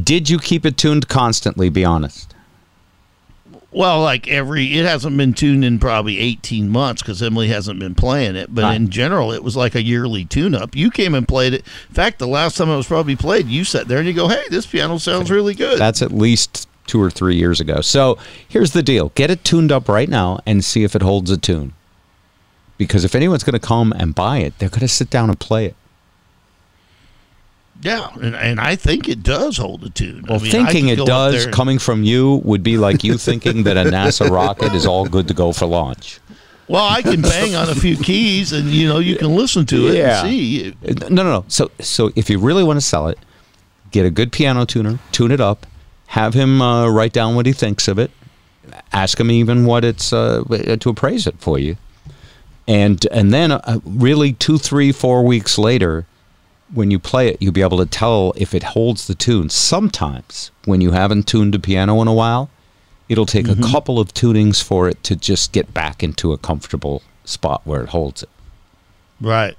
Did 0.01 0.29
you 0.31 0.39
keep 0.39 0.65
it 0.67 0.77
tuned 0.77 1.09
constantly? 1.09 1.71
Be 1.71 1.85
honest. 1.85 2.35
Well, 3.73 4.01
like 4.03 4.27
every, 4.27 4.67
it 4.79 4.85
hasn't 4.85 5.17
been 5.17 5.33
tuned 5.33 5.65
in 5.65 5.79
probably 5.79 6.19
18 6.19 6.69
months 6.69 7.03
because 7.03 7.23
Emily 7.23 7.49
hasn't 7.49 7.79
been 7.79 7.95
playing 7.95 8.35
it. 8.35 8.53
But 8.53 8.63
Right. 8.65 8.75
in 8.75 8.89
general, 8.91 9.33
it 9.33 9.45
was 9.45 9.57
like 9.57 9.77
a 9.77 9.83
yearly 9.83 10.25
tune 10.25 10.55
up. 10.57 10.75
You 10.75 10.91
came 10.91 11.15
and 11.15 11.27
played 11.29 11.55
it. 11.55 11.65
In 11.89 11.95
fact, 11.95 12.19
the 12.19 12.27
last 12.27 12.57
time 12.57 12.69
it 12.69 12.77
was 12.77 12.89
probably 12.89 13.15
played, 13.15 13.47
you 13.47 13.63
sat 13.65 13.87
there 13.87 13.99
and 13.99 14.09
you 14.09 14.13
go, 14.13 14.27
hey, 14.27 14.43
this 14.51 14.67
piano 14.67 14.99
sounds 14.99 15.31
really 15.31 15.55
good. 15.55 15.79
That's 15.79 16.03
at 16.03 16.11
least 16.11 16.69
two 16.87 17.01
or 17.01 17.11
three 17.11 17.37
years 17.37 17.61
ago. 17.61 17.81
So 17.81 18.19
here's 18.49 18.73
the 18.73 18.83
deal: 18.83 19.11
get 19.15 19.31
it 19.31 19.45
tuned 19.45 19.71
up 19.71 19.89
right 19.89 20.09
now 20.09 20.41
and 20.45 20.65
see 20.65 20.83
if 20.83 20.97
it 20.97 21.03
holds 21.03 21.31
a 21.31 21.37
tune. 21.37 21.73
Because 22.77 23.05
if 23.05 23.15
anyone's 23.15 23.45
going 23.45 23.53
to 23.61 23.65
come 23.65 23.93
and 23.93 24.15
buy 24.15 24.39
it, 24.39 24.59
they're 24.59 24.69
going 24.71 24.81
to 24.81 24.89
sit 24.89 25.11
down 25.11 25.29
and 25.29 25.39
play 25.39 25.67
it. 25.67 25.77
Yeah. 27.83 28.09
And, 28.21 28.35
and 28.37 28.61
I 28.61 28.77
think 28.77 29.09
it 29.09 29.23
does 29.23 29.57
hold 29.57 29.85
a 29.85 29.91
tune. 29.91 30.25
I 30.29 30.33
Well, 30.33 30.41
mean, 30.41 30.51
thinking 30.51 30.89
it 30.89 30.99
does 31.07 31.45
and- 31.47 31.55
coming 31.55 31.79
from 31.79 32.03
you 32.05 32.37
would 32.45 32.63
be 32.63 32.77
like 32.77 33.03
you 33.05 33.17
thinking 33.19 33.63
that 33.65 33.77
a 33.77 33.85
NASA 33.91 34.29
rocket 34.41 34.75
is 34.75 34.87
all 34.87 35.07
good 35.07 35.29
to 35.29 35.35
go 35.35 35.53
for 35.53 35.67
launch. 35.67 36.21
Well, 36.69 36.85
I 36.85 37.03
can 37.03 37.21
bang 37.21 37.57
on 37.57 37.69
a 37.69 37.75
few 37.75 37.97
keys 37.97 38.53
and, 38.53 38.69
you 38.71 38.87
know, 38.89 39.01
you 39.01 39.17
can 39.17 39.35
listen 39.35 39.67
to 39.67 39.89
it 39.89 39.97
Yeah. 39.97 40.21
and 40.25 40.29
see. 40.31 40.75
No, 41.09 41.09
no, 41.09 41.25
no. 41.25 41.45
So, 41.49 41.71
so 41.81 42.13
if 42.15 42.31
you 42.31 42.39
really 42.39 42.63
want 42.63 42.77
to 42.77 42.81
sell 42.81 43.09
it, 43.09 43.19
get 43.91 44.07
a 44.07 44.11
good 44.11 44.31
piano 44.31 44.65
tuner, 44.65 45.01
tune 45.11 45.33
it 45.33 45.41
up, 45.41 45.67
have 46.07 46.33
him 46.35 46.63
uh, 46.63 46.89
write 46.89 47.13
down 47.13 47.35
what 47.35 47.47
he 47.47 47.53
thinks 47.53 47.89
of 47.89 47.99
it, 47.99 48.13
ask 48.93 49.19
him 49.19 49.33
even 49.33 49.65
what 49.67 49.85
it's 49.85 50.13
uh, 50.13 50.45
to 50.79 50.91
appraise 50.91 51.27
it 51.27 51.35
for 51.41 51.59
you, 51.59 51.77
and 52.69 53.05
and 53.11 53.33
then 53.33 53.51
uh, 53.53 53.81
really 53.85 54.33
two, 54.35 54.57
three, 54.59 54.93
four 54.93 55.25
weeks 55.25 55.59
later, 55.59 56.07
when 56.73 56.91
you 56.91 56.99
play 56.99 57.29
it, 57.29 57.37
you'll 57.41 57.53
be 57.53 57.63
able 57.63 57.79
to 57.79 57.87
tell 57.87 58.33
if 58.37 58.55
it 58.55 58.63
holds 58.63 59.07
the 59.07 59.15
tune. 59.15 59.49
Sometimes 59.49 60.51
when 60.65 60.81
you 60.81 60.93
haven't 60.93 61.27
tuned 61.27 61.55
a 61.55 61.59
piano 61.59 62.01
in 62.01 62.09
a 62.09 62.15
while, 62.15 62.51
it'll 63.09 63.27
take 63.27 63.49
a 63.49 63.57
couple 63.57 63.99
of 63.99 64.15
tunings 64.15 64.63
for 64.63 64.89
it 64.89 65.03
to 65.05 65.17
just 65.17 65.53
get 65.53 65.75
back 65.75 66.03
into 66.03 66.33
a 66.33 66.39
comfortable 66.39 67.03
spot 67.25 67.63
where 67.65 67.83
it 67.83 67.89
holds 67.89 68.23
it. 68.23 68.29
Right. 69.21 69.57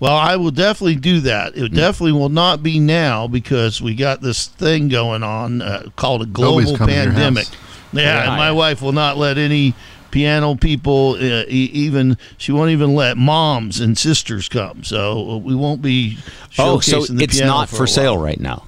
Well, 0.00 0.16
I 0.16 0.36
will 0.36 0.50
definitely 0.50 0.96
do 0.96 1.20
that. 1.20 1.54
Mm. 1.54 1.66
It 1.66 1.68
definitely 1.74 2.12
will 2.12 2.28
not 2.28 2.62
be 2.62 2.78
now 2.78 3.26
because 3.26 3.80
we 3.80 3.94
got 3.94 4.20
this 4.20 4.46
thing 4.46 4.88
going 4.88 5.22
on 5.22 5.62
uh, 5.62 5.88
called 5.96 6.22
a 6.22 6.26
global 6.26 6.76
coming 6.76 6.94
to 6.94 7.02
your 7.02 7.12
pandemic. 7.12 7.46
house. 7.46 7.56
Yeah, 7.92 8.28
and 8.28 8.36
my 8.36 8.52
wife 8.52 8.82
will 8.82 8.92
not 8.92 9.16
let 9.16 9.38
any 9.38 9.74
piano 10.10 10.54
people, 10.54 11.12
uh, 11.20 11.44
even 11.48 12.16
she 12.36 12.52
won't 12.52 12.70
even 12.70 12.94
let 12.94 13.16
moms 13.16 13.80
and 13.80 13.96
sisters 13.98 14.48
come. 14.48 14.84
So 14.84 15.30
uh, 15.32 15.36
we 15.38 15.54
won't 15.54 15.82
be. 15.82 16.18
Oh, 16.58 16.80
so 16.80 17.04
it's 17.08 17.36
piano 17.36 17.46
not 17.52 17.68
for 17.68 17.76
for 17.76 17.86
sale 17.86 18.14
while. 18.16 18.24
right 18.24 18.40
now. 18.40 18.64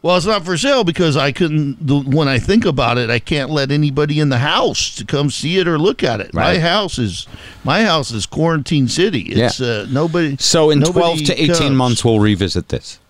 Well, 0.00 0.16
it's 0.16 0.26
not 0.26 0.44
for 0.44 0.56
sale 0.56 0.84
because 0.84 1.16
I 1.16 1.32
couldn't. 1.32 1.84
The, 1.84 1.98
when 1.98 2.28
I 2.28 2.38
think 2.38 2.64
about 2.64 2.98
it, 2.98 3.10
I 3.10 3.18
can't 3.18 3.50
let 3.50 3.72
anybody 3.72 4.20
in 4.20 4.28
the 4.28 4.38
house 4.38 4.94
to 4.94 5.04
come 5.04 5.28
see 5.28 5.58
it 5.58 5.66
or 5.66 5.76
look 5.76 6.04
at 6.04 6.20
it. 6.20 6.32
My 6.32 6.60
house 6.60 6.98
is 7.00 7.26
my 7.64 7.82
house 7.82 8.12
is 8.12 8.24
quarantine 8.24 8.86
city. 8.86 9.22
It's 9.22 9.60
uh, 9.60 9.86
nobody. 9.90 10.36
So 10.38 10.70
in 10.70 10.78
nobody 10.78 11.24
12 11.24 11.26
to 11.26 11.42
18 11.42 11.54
comes. 11.56 11.70
months, 11.72 12.04
we'll 12.04 12.20
revisit 12.20 12.68
this. 12.68 13.00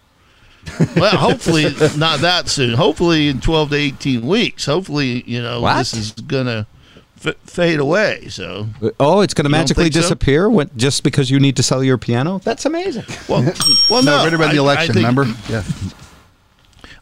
Well, 0.96 1.16
hopefully 1.18 1.64
not 1.98 2.20
that 2.20 2.48
soon. 2.48 2.74
Hopefully 2.74 3.28
in 3.28 3.40
12 3.42 3.70
to 3.70 3.76
18 3.76 4.26
weeks. 4.26 4.64
Hopefully, 4.66 5.22
you 5.26 5.42
know, 5.42 5.61
What? 5.61 5.76
this 5.78 5.92
is 5.94 6.12
going 6.12 6.46
to 6.46 6.66
f- 6.66 6.66
fade 7.18 7.81
away. 7.81 8.28
So, 8.28 8.68
Oh, 9.00 9.20
it's 9.20 9.35
going 9.35 9.44
to 9.44 9.50
magically 9.50 9.85
think 9.85 9.94
so? 9.94 10.00
disappear 10.00 10.48
when, 10.48 10.70
just 10.76 11.02
because 11.02 11.31
you 11.31 11.38
need 11.40 11.57
to 11.57 11.62
sell 11.62 11.83
your 11.83 11.98
piano? 11.98 12.40
That's 12.44 12.64
amazing. 12.64 13.04
well, 13.28 13.42
well 13.90 14.02
No, 14.02 14.18
no. 14.18 14.24
right 14.24 14.35
about 14.35 14.48
I- 14.50 14.52
the 14.52 14.59
I 14.59 14.62
election, 14.62 14.94
think- 14.94 15.07
remember? 15.07 15.35
Yeah. 15.48 15.62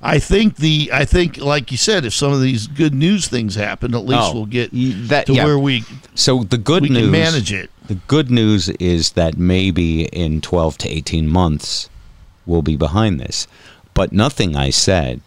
I 0.02 0.18
think 0.18 0.57
the 0.57 0.90
I 0.92 1.05
think 1.05 1.38
like 1.38 1.72
you 1.72 1.79
said, 1.79 2.05
if 2.05 2.14
some 2.14 2.33
of 2.33 2.40
these 2.40 2.66
good 2.66 2.94
news 2.94 3.26
things 3.29 3.55
happen, 3.55 3.94
at 3.94 4.05
least 4.05 4.22
Oh, 4.31 4.35
we'll 4.35 4.46
get 4.46 4.72
y- 4.72 4.92
that- 5.09 5.26
to 5.26 5.33
yeah. 5.35 5.44
where 5.44 5.59
we 5.59 5.85
So 6.14 6.44
the 6.44 6.59
good 6.59 6.83
we 6.83 6.90
news 6.90 7.02
can 7.05 7.11
manage 7.11 7.52
it. 7.52 7.70
The 7.88 7.94
good 8.07 8.31
news 8.31 8.68
is 8.68 9.12
that 9.12 9.37
maybe 9.38 10.05
in 10.07 10.40
12 10.42 10.79
to 10.79 10.88
18 10.88 11.26
months 11.29 11.88
we'll 12.44 12.62
be 12.62 12.76
behind 12.76 13.18
this. 13.18 13.48
But 13.94 14.12
nothing 14.12 14.55
I 14.55 14.70
said 14.70 15.22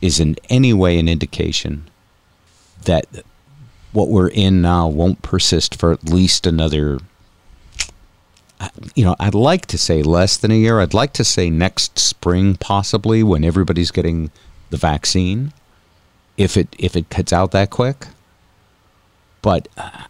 is 0.00 0.18
in 0.18 0.36
any 0.48 0.72
way 0.72 0.98
an 0.98 1.08
indication 1.08 1.84
that 2.84 3.06
what 3.94 4.08
we're 4.08 4.28
in 4.28 4.60
now 4.60 4.86
won't 4.86 5.22
persist 5.22 5.74
for 5.74 5.92
at 5.92 6.10
least 6.10 6.46
another 6.46 6.98
you 8.94 9.04
know, 9.04 9.16
I'd 9.18 9.34
like 9.34 9.66
to 9.66 9.78
say 9.78 10.02
less 10.02 10.36
than 10.36 10.50
a 10.50 10.56
year. 10.56 10.80
I'd 10.80 10.94
like 10.94 11.12
to 11.14 11.24
say 11.24 11.50
next 11.50 11.98
spring 11.98 12.56
possibly 12.56 13.22
when 13.22 13.44
everybody's 13.44 13.90
getting 13.90 14.30
the 14.70 14.76
vaccine. 14.76 15.52
If 16.36 16.56
it 16.56 16.74
if 16.78 16.96
it 16.96 17.10
cuts 17.10 17.32
out 17.32 17.52
that 17.52 17.70
quick. 17.70 18.08
But 19.42 19.68
uh, 19.76 20.04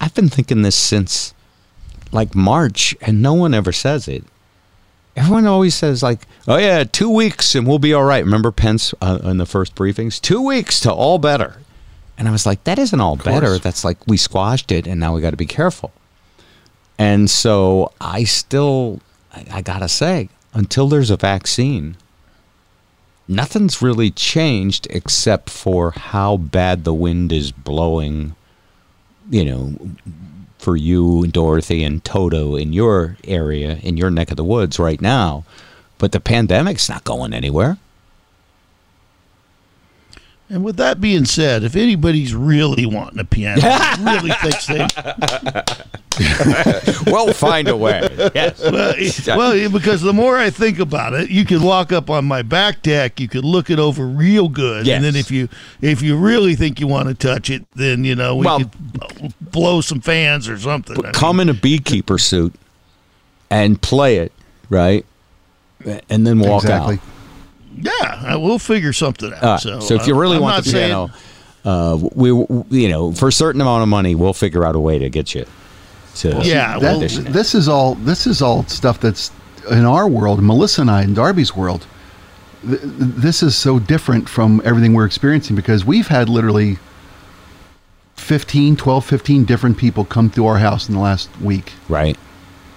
I've 0.00 0.14
been 0.14 0.28
thinking 0.28 0.62
this 0.62 0.76
since 0.76 1.34
like 2.12 2.34
March, 2.34 2.96
and 3.00 3.20
no 3.20 3.34
one 3.34 3.52
ever 3.52 3.72
says 3.72 4.08
it. 4.08 4.24
Everyone 5.16 5.46
always 5.46 5.74
says 5.74 6.02
like, 6.02 6.26
"Oh 6.48 6.56
yeah, 6.56 6.84
two 6.84 7.10
weeks 7.10 7.54
and 7.54 7.66
we'll 7.66 7.78
be 7.78 7.92
all 7.92 8.04
right." 8.04 8.24
Remember 8.24 8.50
Pence 8.50 8.94
uh, 9.00 9.18
in 9.24 9.38
the 9.38 9.46
first 9.46 9.74
briefings? 9.74 10.20
Two 10.20 10.40
weeks 10.40 10.80
to 10.80 10.92
all 10.92 11.18
better, 11.18 11.58
and 12.16 12.28
I 12.28 12.30
was 12.30 12.46
like, 12.46 12.64
"That 12.64 12.78
isn't 12.78 13.00
all 13.00 13.16
better. 13.16 13.58
That's 13.58 13.84
like 13.84 13.98
we 14.06 14.16
squashed 14.16 14.70
it, 14.72 14.86
and 14.86 15.00
now 15.00 15.14
we 15.14 15.20
got 15.20 15.30
to 15.30 15.36
be 15.36 15.46
careful." 15.46 15.92
And 16.98 17.28
so 17.28 17.92
I 18.00 18.24
still, 18.24 19.00
I, 19.32 19.44
I 19.54 19.62
gotta 19.62 19.88
say, 19.88 20.28
until 20.52 20.88
there's 20.88 21.10
a 21.10 21.16
vaccine, 21.16 21.96
nothing's 23.26 23.82
really 23.82 24.10
changed 24.10 24.86
except 24.90 25.50
for 25.50 25.90
how 25.92 26.36
bad 26.36 26.84
the 26.84 26.94
wind 26.94 27.32
is 27.32 27.52
blowing. 27.52 28.36
You 29.30 29.44
know, 29.44 29.74
for 30.58 30.76
you, 30.76 31.26
Dorothy, 31.26 31.84
and 31.84 32.02
Toto 32.04 32.56
in 32.56 32.72
your 32.72 33.16
area, 33.24 33.76
in 33.82 33.96
your 33.96 34.10
neck 34.10 34.30
of 34.30 34.36
the 34.36 34.44
woods 34.44 34.78
right 34.78 35.00
now. 35.00 35.44
But 35.98 36.12
the 36.12 36.20
pandemic's 36.20 36.88
not 36.88 37.04
going 37.04 37.32
anywhere. 37.32 37.78
And 40.54 40.62
with 40.62 40.76
that 40.76 41.00
being 41.00 41.24
said, 41.24 41.64
if 41.64 41.74
anybody's 41.74 42.32
really 42.32 42.86
wanting 42.86 43.18
a 43.18 43.24
piano, 43.24 43.60
really 44.00 44.30
thinks 44.40 44.68
they 44.68 44.86
we'll 47.10 47.32
find 47.32 47.66
a 47.66 47.76
way. 47.76 48.08
Yes. 48.36 48.62
well, 48.62 48.94
eh, 48.96 49.10
well, 49.36 49.50
eh, 49.50 49.66
because 49.66 50.00
the 50.00 50.12
more 50.12 50.38
I 50.38 50.50
think 50.50 50.78
about 50.78 51.12
it, 51.12 51.28
you 51.28 51.44
could 51.44 51.60
walk 51.60 51.90
up 51.90 52.08
on 52.08 52.24
my 52.24 52.42
back 52.42 52.82
deck, 52.82 53.18
you 53.18 53.26
could 53.26 53.44
look 53.44 53.68
it 53.68 53.80
over 53.80 54.06
real 54.06 54.48
good, 54.48 54.86
and 54.86 55.02
then 55.02 55.16
if 55.16 55.32
you 55.32 55.48
if 55.80 56.02
you 56.02 56.16
really 56.16 56.54
think 56.54 56.78
you 56.78 56.86
want 56.86 57.08
to 57.08 57.14
touch 57.14 57.50
it, 57.50 57.66
then 57.72 58.04
you 58.04 58.14
know 58.14 58.36
we 58.36 58.46
Well- 58.46 58.60
could 58.60 59.34
blow 59.40 59.80
some 59.80 60.00
fans 60.00 60.48
or 60.48 60.56
something. 60.56 60.96
I 61.00 61.02
mean, 61.02 61.12
Come 61.14 61.40
in 61.40 61.48
a 61.48 61.54
beekeeper 61.54 62.16
suit 62.16 62.54
and 63.50 63.82
play 63.82 64.18
it, 64.18 64.30
right? 64.70 65.04
And 66.08 66.24
then 66.24 66.38
walk 66.38 66.62
exactly. 66.62 66.94
out. 66.94 67.13
Yeah, 67.80 68.36
we'll 68.36 68.58
figure 68.58 68.92
something 68.92 69.32
out. 69.32 69.42
All 69.42 69.50
right, 69.52 69.60
so, 69.60 69.80
so, 69.80 69.94
if 69.94 70.06
you 70.06 70.14
uh, 70.16 70.20
really 70.20 70.36
I'm 70.36 70.42
want 70.42 70.56
not 70.56 70.64
the 70.64 70.70
saying- 70.70 70.88
piano, 70.90 71.10
uh, 71.64 71.98
we, 72.14 72.32
we- 72.32 72.82
you 72.82 72.88
know, 72.88 73.12
for 73.12 73.28
a 73.28 73.32
certain 73.32 73.60
amount 73.60 73.82
of 73.82 73.88
money, 73.88 74.14
we'll 74.14 74.32
figure 74.34 74.64
out 74.64 74.74
a 74.76 74.80
way 74.80 74.98
to 74.98 75.08
get 75.08 75.34
you 75.34 75.46
to 76.16 76.40
Yeah, 76.44 76.78
That- 76.78 76.82
well- 76.82 77.00
this 77.00 77.54
is 77.54 77.68
all 77.68 77.94
this 77.96 78.26
is 78.26 78.40
all 78.42 78.64
stuff 78.66 79.00
that's 79.00 79.30
in 79.70 79.84
our 79.84 80.06
world, 80.08 80.42
Melissa 80.42 80.82
and 80.82 80.90
I 80.90 81.02
in 81.02 81.14
Darby's 81.14 81.56
world. 81.56 81.86
Th- 82.66 82.80
This 82.82 83.42
is 83.42 83.56
so 83.56 83.78
different 83.78 84.28
from 84.28 84.60
everything 84.64 84.92
we're 84.94 85.06
experiencing 85.06 85.56
because 85.56 85.84
we've 85.84 86.08
had 86.08 86.28
literally 86.28 86.78
15, 88.16 88.76
12, 88.76 89.04
15 89.04 89.44
different 89.44 89.76
people 89.76 90.04
come 90.04 90.30
through 90.30 90.46
our 90.46 90.58
house 90.58 90.88
in 90.88 90.94
the 90.94 91.00
last 91.00 91.28
week, 91.40 91.72
right? 91.88 92.16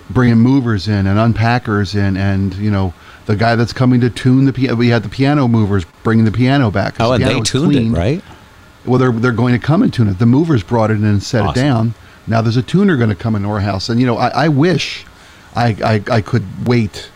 bringing 0.10 0.38
movers 0.38 0.88
in 0.88 1.06
and 1.08 1.20
unpackers 1.20 1.94
in, 1.96 2.16
and 2.18 2.54
you 2.56 2.72
know 2.72 2.94
the 3.28 3.36
guy 3.36 3.56
that's 3.56 3.74
coming 3.74 4.02
to 4.02 4.10
tune 4.10 4.46
the 4.46 4.54
piano. 4.54 4.76
We 4.76 4.88
had 4.88 5.04
the 5.04 5.10
piano 5.10 5.48
movers 5.48 5.86
bringing 6.04 6.26
the 6.26 6.32
piano 6.32 6.72
back. 6.72 6.96
Oh, 7.00 7.10
the 7.10 7.14
and 7.16 7.24
they 7.24 7.40
tuned 7.42 7.72
cleaned. 7.72 7.96
it, 7.96 8.00
right? 8.00 8.24
Well, 8.86 8.98
they're 8.98 9.12
they're 9.12 9.32
going 9.32 9.54
to 9.54 9.60
come 9.66 9.84
and 9.84 9.94
tune 9.94 10.08
it. 10.08 10.18
The 10.18 10.26
movers 10.26 10.64
brought 10.64 10.90
it 10.90 10.96
in 10.96 11.06
and 11.06 11.22
set 11.22 11.44
Awesome. 11.44 11.52
it 11.62 11.64
down. 11.64 11.94
Now 12.26 12.42
there's 12.42 12.58
a 12.58 12.64
tuner 12.64 12.98
going 12.98 13.10
to 13.10 13.16
come 13.16 13.36
into 13.36 13.48
our 13.50 13.60
house, 13.60 13.90
and 13.90 14.00
you 14.00 14.06
know 14.08 14.18
I, 14.18 14.46
I 14.46 14.48
wish 14.48 15.06
I, 15.56 15.76
I 16.10 16.16
I 16.18 16.22
could 16.22 16.44
wait 16.68 17.10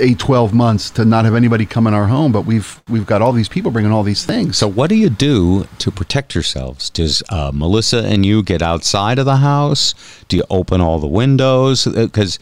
eight 0.00 0.18
twelve 0.18 0.52
months 0.52 0.90
to 0.90 1.04
not 1.04 1.24
have 1.24 1.34
anybody 1.34 1.64
come 1.66 1.86
in 1.86 1.94
our 1.94 2.06
home, 2.06 2.32
but 2.32 2.42
we've 2.42 2.82
we've 2.88 3.06
got 3.06 3.22
all 3.22 3.32
these 3.32 3.48
people 3.48 3.70
bringing 3.70 3.92
all 3.92 4.02
these 4.02 4.24
things. 4.24 4.56
So, 4.56 4.66
what 4.66 4.88
do 4.88 4.96
you 4.96 5.08
do 5.10 5.66
to 5.78 5.90
protect 5.90 6.34
yourselves? 6.34 6.88
Does 6.90 7.22
uh, 7.28 7.52
Melissa 7.54 7.98
and 8.04 8.24
you 8.26 8.42
get 8.42 8.60
outside 8.62 9.18
of 9.18 9.24
the 9.26 9.36
house? 9.36 9.94
Do 10.28 10.36
you 10.38 10.44
open 10.50 10.80
all 10.80 10.98
the 10.98 11.06
windows? 11.06 11.84
Because 11.84 12.38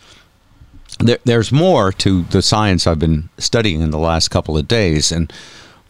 there, 0.99 1.19
there's 1.25 1.53
more 1.53 1.93
to 1.93 2.23
the 2.25 2.43
science 2.43 2.87
I've 2.87 2.99
been 2.99 3.29
studying 3.39 3.81
in 3.81 3.91
the 3.91 3.99
last 3.99 4.29
couple 4.29 4.57
of 4.59 4.69
days. 4.69 5.13
And 5.13 5.33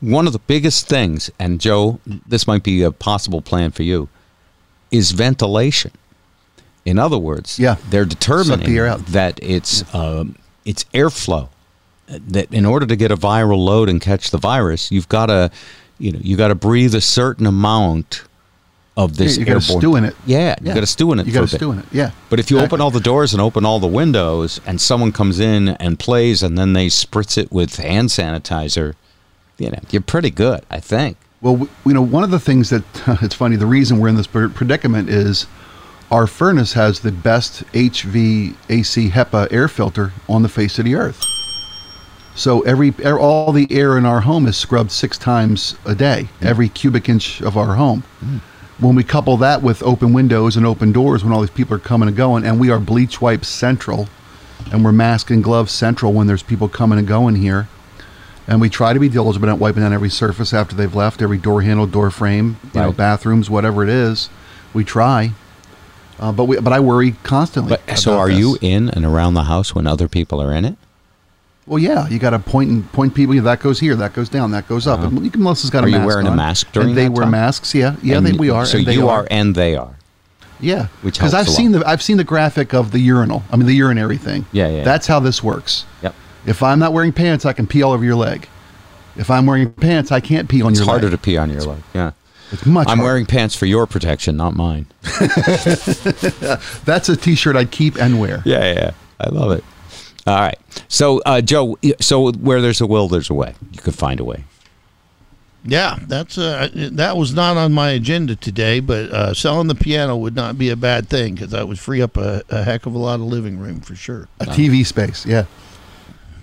one 0.01 0.27
of 0.27 0.33
the 0.33 0.39
biggest 0.41 0.89
things, 0.89 1.31
and 1.39 1.61
Joe, 1.61 2.01
this 2.27 2.47
might 2.47 2.63
be 2.63 2.83
a 2.83 2.91
possible 2.91 3.41
plan 3.43 3.71
for 3.71 3.83
you, 3.83 4.09
is 4.91 5.13
ventilation. 5.13 5.93
In 6.85 6.99
other 6.99 7.19
words, 7.19 7.59
Yeah. 7.59 7.77
they're 7.91 8.05
determining 8.05 8.61
the 8.67 9.13
that 9.13 9.39
it's 9.43 9.83
um, 9.95 10.37
it's 10.65 10.85
airflow. 10.93 11.49
That 12.09 12.53
in 12.53 12.67
order 12.67 12.87
to 12.87 12.97
get 12.97 13.11
a 13.11 13.17
viral 13.17 13.65
load 13.65 13.89
and 13.89 14.01
catch 14.01 14.31
the 14.31 14.39
virus, 14.39 14.91
you've 14.91 15.09
got 15.09 15.27
to, 15.27 15.51
you 15.99 16.13
know, 16.13 16.19
you 16.23 16.37
got 16.37 16.49
to 16.49 16.55
breathe 16.57 16.95
a 16.95 17.01
certain 17.01 17.47
amount 17.47 18.25
of 18.97 19.17
this 19.17 19.39
you 19.39 19.45
got 19.45 19.61
to 19.61 19.67
airborne. 19.67 19.81
stew 19.81 19.97
in 19.97 20.05
it. 20.05 20.15
Yeah, 20.27 20.55
you 20.61 20.75
got 20.75 20.81
to 20.81 20.87
stew 20.87 21.13
in 21.13 21.19
it. 21.19 21.27
You 21.27 21.33
got 21.33 21.49
to 21.49 21.57
stew 21.57 21.73
in 21.73 21.79
it. 21.79 21.87
Yeah. 21.93 22.11
But 22.29 22.41
if 22.41 22.51
you 22.51 22.59
Exactly. 22.59 22.77
open 22.77 22.81
all 22.83 22.91
the 22.91 23.01
doors 23.01 23.33
and 23.33 23.41
open 23.41 23.65
all 23.65 23.81
the 23.81 23.87
windows, 23.87 24.61
and 24.67 24.81
someone 24.81 25.13
comes 25.13 25.41
in 25.41 25.69
and 25.69 25.99
plays, 25.99 26.43
and 26.43 26.59
then 26.59 26.75
they 26.75 26.89
spritz 26.89 27.39
it 27.39 27.51
with 27.51 27.77
hand 27.77 28.11
sanitizer, 28.11 28.95
you 29.59 29.71
know, 29.71 29.79
you're 29.91 30.03
pretty 30.03 30.31
good, 30.31 30.65
I 30.71 30.79
think. 30.81 31.17
Well, 31.41 31.55
w- 31.55 31.71
you 31.87 31.95
know, 31.95 32.03
one 32.03 32.23
of 32.23 32.31
the 32.31 32.39
things 32.41 32.69
that 32.71 32.85
it's 33.23 33.35
funny. 33.35 33.57
The 33.57 33.67
reason 33.67 33.99
we're 33.99 34.09
in 34.09 34.17
this 34.17 34.27
predicament 34.27 35.09
is 35.09 35.47
our 36.11 36.27
furnace 36.27 36.75
has 36.75 37.01
the 37.01 37.13
best 37.13 37.65
HVAC 37.73 39.11
HEPA 39.11 39.49
air 39.51 39.69
filter 39.69 40.13
on 40.29 40.43
the 40.43 40.49
face 40.49 40.79
of 40.79 40.85
the 40.85 40.95
earth. 40.95 41.23
So 42.35 42.61
every 42.63 42.95
air, 43.03 43.19
all 43.19 43.53
the 43.53 43.67
air 43.71 43.99
in 43.99 44.07
our 44.07 44.21
home 44.21 44.47
is 44.47 44.57
scrubbed 44.57 44.91
six 44.91 45.19
times 45.19 45.77
a 45.85 45.95
day, 45.95 46.29
mm. 46.41 46.47
every 46.47 46.69
cubic 46.69 47.09
inch 47.09 47.41
of 47.43 47.57
our 47.57 47.75
home. 47.75 48.05
Mm. 48.25 48.41
When 48.79 48.95
we 48.95 49.05
couple 49.05 49.37
that 49.37 49.63
with 49.63 49.83
open 49.83 50.13
windows 50.13 50.57
and 50.57 50.67
open 50.67 50.93
doors, 50.93 51.23
when 51.23 51.33
all 51.33 51.41
these 51.41 51.51
people 51.51 51.77
are 51.77 51.81
coming 51.81 52.09
and 52.09 52.17
going, 52.17 52.45
and 52.45 52.59
we 52.59 52.71
are 52.71 52.81
bleach 52.81 53.21
wipe 53.21 53.45
central, 53.45 54.09
and 54.73 54.85
we're 54.85 54.93
mask 54.93 55.31
and 55.31 55.43
glove 55.43 55.71
central 55.71 56.13
when 56.13 56.27
there's 56.27 56.43
people 56.43 56.69
coming 56.69 56.99
and 56.99 57.07
going 57.07 57.37
here, 57.37 57.69
and 58.49 58.61
we 58.61 58.69
try 58.69 58.93
to 58.93 58.99
be 58.99 59.09
diligent 59.09 59.45
about 59.45 59.59
wiping 59.59 59.83
down 59.83 59.93
every 59.93 60.09
surface 60.11 60.53
after 60.53 60.75
they've 60.75 60.95
left, 60.95 61.23
every 61.23 61.39
door 61.39 61.63
handle, 61.63 61.87
door 61.87 62.11
frame, 62.11 62.57
you 62.75 62.81
know, 62.81 62.93
bathrooms, 62.93 63.49
whatever 63.49 63.83
it 63.83 63.89
is. 63.89 64.31
We 64.75 64.85
try, 64.85 65.33
uh, 66.19 66.33
but 66.33 66.45
we 66.45 66.59
but 66.59 66.73
I 66.73 66.81
worry 66.81 67.13
constantly. 67.23 67.77
But 67.87 67.99
so, 67.99 68.17
are 68.17 68.29
this. 68.29 68.39
you 68.39 68.59
in 68.61 68.89
and 68.89 69.05
around 69.05 69.35
the 69.35 69.45
house 69.45 69.75
when 69.75 69.87
other 69.87 70.09
people 70.09 70.41
are 70.41 70.53
in 70.53 70.65
it? 70.65 70.77
Well, 71.67 71.79
yeah, 71.79 72.09
you 72.09 72.19
got 72.19 72.31
to 72.31 72.39
point 72.41 72.71
and 72.71 72.91
point 72.93 73.15
people. 73.15 73.41
That 73.41 73.61
goes 73.61 73.79
here, 73.79 73.95
that 73.97 74.13
goes 74.15 74.29
down, 74.29 74.51
that 74.51 74.67
goes 74.69 74.87
up. 74.87 75.01
And 75.01 75.25
you 75.25 75.31
can, 75.31 75.43
Melissa's 75.43 75.71
got 75.71 75.85
Uh-huh. 75.85 75.87
Are 75.87 75.89
a 75.89 75.93
you 75.93 75.99
mask 75.99 76.07
wearing 76.09 76.27
a 76.27 76.37
mask 76.37 76.73
during 76.73 76.89
and 76.91 76.99
they 76.99 77.09
wear 77.09 77.23
time? 77.23 77.31
masks. 77.31 77.75
Yeah, 77.75 77.95
yeah, 78.03 78.17
And 78.19 78.27
they, 78.27 78.33
we 78.33 78.51
are. 78.51 78.67
So 78.67 78.79
and 78.79 78.87
they 78.87 78.95
you 78.95 79.09
are, 79.09 79.27
and 79.31 79.55
they 79.55 79.77
are. 79.77 79.97
Yeah, 80.61 80.87
Which 81.03 81.15
because 81.19 81.35
I've 81.35 81.49
seen 81.49 81.73
the 81.73 81.85
I've 81.87 82.03
seen 82.03 82.17
the 82.19 82.25
graphic 82.25 82.73
of 82.73 82.93
the 82.93 83.01
urinal. 83.01 83.43
I 83.51 83.57
mean 83.57 83.67
the 83.67 83.75
urinary 83.75 84.17
thing. 84.17 84.47
Yeah, 84.53 84.69
yeah. 84.69 84.85
That's 84.85 85.07
how 85.09 85.19
this 85.21 85.43
works. 85.43 85.85
Yep. 86.03 86.15
If 86.47 86.63
I'm 86.63 86.79
not 86.79 86.93
wearing 86.93 87.13
pants, 87.13 87.45
I 87.47 87.53
can 87.53 87.67
pee 87.67 87.83
all 87.83 87.93
over 87.93 88.05
your 88.05 88.15
leg. 88.17 88.49
If 89.17 89.29
I'm 89.31 89.45
wearing 89.47 89.73
pants, 89.73 90.11
I 90.13 90.21
can't 90.21 90.49
pee 90.49 90.63
on 90.63 90.71
It's 90.73 90.79
your 90.81 90.87
harder 90.89 91.07
leg. 91.09 91.13
to 91.13 91.19
pee 91.19 91.37
on 91.37 91.51
your 91.51 91.63
leg. 91.63 91.83
Yeah. 91.95 92.13
It's 92.53 92.65
much. 92.67 92.87
I'm 92.89 92.99
harder. 92.99 93.03
wearing 93.05 93.27
pants 93.27 93.55
for 93.57 93.67
your 93.67 93.87
protection, 93.87 94.37
not 94.37 94.55
mine. 94.55 94.87
That's 96.85 97.09
a 97.09 97.17
T-shirt 97.17 97.57
I'd 97.57 97.71
keep 97.71 97.97
and 97.97 98.21
wear. 98.21 98.43
Yeah, 98.47 98.73
yeah. 98.73 98.91
I 99.21 99.29
love 99.31 99.53
it. 99.53 99.65
All 100.27 100.37
right. 100.39 100.59
So, 100.89 101.21
uh, 101.27 101.41
Joe, 101.41 101.79
so 102.01 102.33
where 102.33 102.61
there's 102.61 102.81
a 102.81 102.87
will, 102.87 103.09
there's 103.09 103.31
a 103.31 103.35
way. 103.35 103.55
You 103.73 103.81
could 103.81 103.95
find 103.95 104.21
a 104.21 104.25
way. 104.25 104.45
Yeah, 105.65 105.99
that's 106.09 106.39
uh, 106.39 106.71
that 106.75 107.17
was 107.17 107.35
not 107.35 107.57
on 107.57 107.73
my 107.73 107.91
agenda 107.91 108.35
today, 108.35 108.81
but 108.81 109.11
uh, 109.11 109.33
selling 109.33 109.69
the 109.69 109.77
piano 109.77 110.17
would 110.17 110.35
not 110.35 110.59
be 110.59 110.71
a 110.71 110.77
bad 110.77 111.09
thing 111.09 111.35
because 111.35 111.51
that 111.51 111.69
would 111.69 111.79
free 111.79 112.03
up 112.03 112.17
a, 112.17 112.43
a 112.49 112.65
heck 112.65 112.87
of 112.87 112.95
a 112.95 112.99
lot 112.99 113.15
of 113.15 113.27
living 113.27 113.59
room 113.59 113.81
for 113.81 113.95
sure. 113.95 114.29
A 114.41 114.47
TV 114.47 114.85
space. 114.85 115.25
Yeah. 115.25 115.45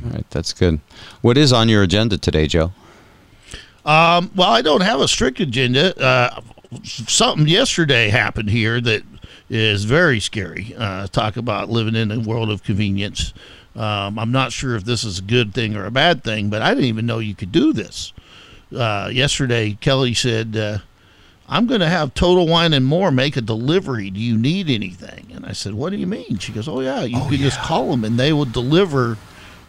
All 0.06 0.12
right. 0.12 0.30
That's 0.30 0.54
good. 0.54 0.80
What 1.20 1.38
is 1.38 1.52
on 1.52 1.68
your 1.68 1.84
agenda 1.84 2.18
today, 2.18 2.48
Joe? 2.48 2.72
Um, 3.84 4.32
well, 4.36 4.50
I 4.50 4.62
don't 4.62 4.82
have 4.82 5.02
a 5.02 5.08
strict 5.08 5.42
agenda. 5.42 5.98
Uh, 6.02 6.42
something 6.84 7.48
yesterday 7.48 8.10
happened 8.10 8.50
here 8.50 8.80
that 8.80 9.04
is 9.50 9.84
very 9.84 10.22
scary. 10.22 10.74
Uh, 10.78 11.08
talk 11.08 11.36
about 11.36 11.70
living 11.70 11.96
in 11.96 12.12
a 12.12 12.20
world 12.20 12.50
of 12.50 12.64
convenience. 12.64 13.34
Um, 13.76 14.18
I'm 14.18 14.32
not 14.32 14.52
sure 14.52 14.76
if 14.76 14.84
this 14.84 15.04
is 15.04 15.20
a 15.20 15.22
good 15.22 15.54
thing 15.54 15.76
or 15.76 15.86
a 15.86 15.92
bad 15.92 16.24
thing, 16.24 16.50
but 16.50 16.62
I 16.62 16.70
didn't 16.70 16.86
even 16.86 17.06
know 17.06 17.20
you 17.20 17.36
could 17.36 17.52
do 17.52 17.72
this. 17.72 18.14
Uh, 18.76 19.10
yesterday, 19.12 19.78
Kelly 19.80 20.14
said, 20.14 20.56
uh, 20.56 20.80
I'm 21.48 21.66
going 21.66 21.80
to 21.82 21.88
have 21.88 22.14
Total 22.14 22.48
Wine 22.48 22.74
and 22.74 22.86
More 22.86 23.10
make 23.12 23.36
a 23.38 23.42
delivery. 23.42 24.10
Do 24.12 24.20
you 24.20 24.38
need 24.38 24.70
anything? 24.70 25.32
And 25.34 25.46
I 25.46 25.54
said, 25.54 25.74
What 25.74 25.90
do 25.90 25.98
you 25.98 26.06
mean? 26.06 26.38
She 26.38 26.52
goes, 26.52 26.68
Oh, 26.68 26.80
yeah, 26.80 27.02
you 27.04 27.20
can 27.28 27.38
just 27.38 27.60
call 27.62 27.90
them 27.90 28.04
and 28.04 28.20
they 28.20 28.34
will 28.34 28.46
deliver 28.46 29.18